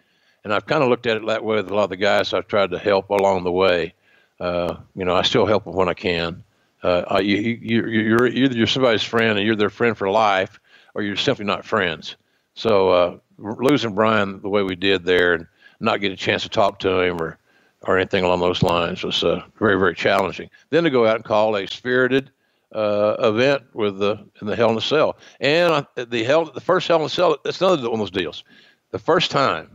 and 0.44 0.52
I've 0.52 0.66
kind 0.66 0.82
of 0.82 0.88
looked 0.88 1.06
at 1.06 1.18
it 1.18 1.26
that 1.26 1.44
way 1.44 1.56
with 1.56 1.70
a 1.70 1.74
lot 1.74 1.84
of 1.84 1.90
the 1.90 1.96
guys 1.96 2.32
I've 2.32 2.48
tried 2.48 2.70
to 2.70 2.78
help 2.78 3.10
along 3.10 3.44
the 3.44 3.52
way. 3.52 3.94
Uh, 4.40 4.76
you 4.94 5.04
know, 5.04 5.14
I 5.14 5.22
still 5.22 5.46
help 5.46 5.64
them 5.64 5.74
when 5.74 5.88
I 5.88 5.94
can. 5.94 6.44
Uh, 6.82 7.20
you, 7.22 7.36
you, 7.36 7.86
you're 7.86 8.26
either 8.26 8.54
you're 8.54 8.66
somebody's 8.66 9.02
friend 9.02 9.36
and 9.36 9.46
you're 9.46 9.56
their 9.56 9.70
friend 9.70 9.96
for 9.96 10.08
life, 10.10 10.60
or 10.94 11.02
you're 11.02 11.16
simply 11.16 11.44
not 11.44 11.64
friends. 11.64 12.16
So 12.54 12.90
uh, 12.90 13.18
losing 13.38 13.94
Brian 13.94 14.40
the 14.40 14.48
way 14.48 14.62
we 14.62 14.76
did 14.76 15.04
there 15.04 15.34
and 15.34 15.46
not 15.80 16.00
get 16.00 16.12
a 16.12 16.16
chance 16.16 16.42
to 16.42 16.48
talk 16.48 16.78
to 16.80 17.00
him 17.00 17.20
or 17.20 17.38
or 17.82 17.96
anything 17.96 18.24
along 18.24 18.40
those 18.40 18.62
lines 18.62 19.04
was 19.04 19.22
uh, 19.22 19.42
very 19.58 19.78
very 19.78 19.94
challenging. 19.94 20.50
Then 20.70 20.84
to 20.84 20.90
go 20.90 21.06
out 21.06 21.16
and 21.16 21.24
call 21.24 21.56
a 21.56 21.66
spirited 21.66 22.30
uh, 22.72 23.16
event 23.20 23.62
with 23.74 23.98
the 23.98 24.24
in 24.40 24.46
the 24.46 24.56
Hell 24.56 24.70
in 24.70 24.76
a 24.76 24.80
Cell 24.80 25.16
and 25.40 25.86
the 25.96 26.24
hell 26.24 26.44
the 26.44 26.60
first 26.60 26.86
Hell 26.88 27.00
in 27.00 27.06
a 27.06 27.08
Cell. 27.08 27.36
That's 27.44 27.60
another 27.60 27.82
one 27.82 27.94
of 27.94 27.98
those 27.98 28.10
deals. 28.10 28.44
The 28.90 28.98
first 28.98 29.30
time 29.30 29.70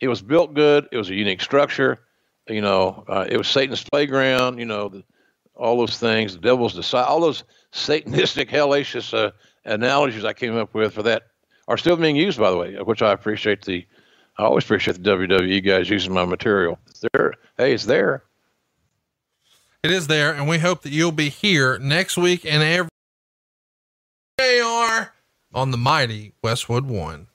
it 0.00 0.08
was 0.08 0.22
built 0.22 0.54
good. 0.54 0.88
It 0.92 0.96
was 0.96 1.10
a 1.10 1.14
unique 1.14 1.40
structure. 1.40 1.98
You 2.48 2.60
know, 2.60 3.04
uh, 3.08 3.26
it 3.28 3.36
was 3.36 3.48
Satan's 3.48 3.84
playground. 3.84 4.58
You 4.58 4.64
know, 4.64 4.88
the, 4.88 5.04
all 5.54 5.78
those 5.78 5.98
things, 5.98 6.34
the 6.34 6.40
devil's 6.40 6.74
decide, 6.74 7.04
all 7.04 7.20
those 7.20 7.44
satanistic, 7.72 8.48
hellacious 8.48 9.12
uh, 9.12 9.32
analogies 9.64 10.24
I 10.24 10.32
came 10.32 10.56
up 10.56 10.74
with 10.74 10.94
for 10.94 11.02
that 11.02 11.24
are 11.66 11.76
still 11.76 11.96
being 11.96 12.16
used, 12.16 12.38
by 12.38 12.50
the 12.50 12.56
way, 12.56 12.74
which 12.76 13.02
I 13.02 13.12
appreciate 13.12 13.64
the. 13.64 13.86
I 14.38 14.44
always 14.44 14.62
appreciate 14.62 15.02
the 15.02 15.10
WWE 15.10 15.64
guys 15.64 15.90
using 15.90 16.14
my 16.14 16.24
material. 16.24 16.78
It's 16.86 17.04
there, 17.12 17.34
hey, 17.56 17.74
it's 17.74 17.86
there. 17.86 18.22
It 19.82 19.90
is 19.90 20.06
there, 20.06 20.32
and 20.32 20.48
we 20.48 20.58
hope 20.58 20.82
that 20.82 20.92
you'll 20.92 21.10
be 21.10 21.28
here 21.28 21.76
next 21.78 22.16
week 22.16 22.46
and 22.46 22.62
every 22.62 22.88
are 24.60 25.14
on 25.52 25.70
the 25.70 25.76
mighty 25.76 26.32
Westwood 26.42 26.86
One. 26.86 27.26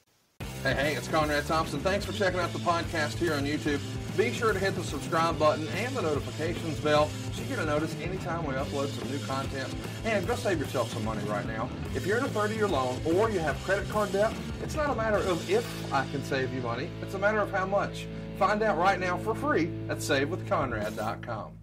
Hey, 0.63 0.75
hey, 0.75 0.95
it's 0.95 1.09
Conrad 1.09 1.45
Thompson. 1.45 1.81
Thanks 1.81 2.05
for 2.05 2.13
checking 2.13 2.39
out 2.39 2.53
the 2.53 2.59
podcast 2.59 3.15
here 3.15 3.33
on 3.33 3.43
YouTube. 3.43 3.81
Be 4.15 4.31
sure 4.31 4.53
to 4.53 4.59
hit 4.59 4.75
the 4.75 4.83
subscribe 4.85 5.37
button 5.37 5.67
and 5.75 5.93
the 5.93 6.01
notifications 6.01 6.79
bell 6.79 7.09
so 7.33 7.41
you 7.41 7.49
get 7.49 7.59
a 7.59 7.65
notice 7.65 7.93
anytime 8.01 8.45
we 8.45 8.53
upload 8.53 8.87
some 8.87 9.11
new 9.11 9.19
content. 9.25 9.67
And 10.05 10.25
go 10.25 10.35
save 10.35 10.59
yourself 10.59 10.89
some 10.93 11.03
money 11.03 11.21
right 11.27 11.45
now. 11.45 11.69
If 11.95 12.07
you're 12.07 12.17
in 12.17 12.23
a 12.23 12.29
30-year 12.29 12.69
loan 12.69 12.97
or 13.03 13.29
you 13.29 13.39
have 13.39 13.61
credit 13.65 13.89
card 13.89 14.13
debt, 14.13 14.33
it's 14.61 14.75
not 14.75 14.89
a 14.89 14.95
matter 14.95 15.17
of 15.17 15.49
if 15.49 15.91
I 15.91 16.05
can 16.11 16.23
save 16.23 16.53
you 16.53 16.61
money. 16.61 16.89
It's 17.01 17.13
a 17.13 17.19
matter 17.19 17.39
of 17.39 17.51
how 17.51 17.65
much. 17.65 18.07
Find 18.39 18.63
out 18.63 18.77
right 18.77 19.01
now 19.01 19.17
for 19.17 19.35
free 19.35 19.69
at 19.89 19.97
SaveWithConrad.com. 19.97 21.62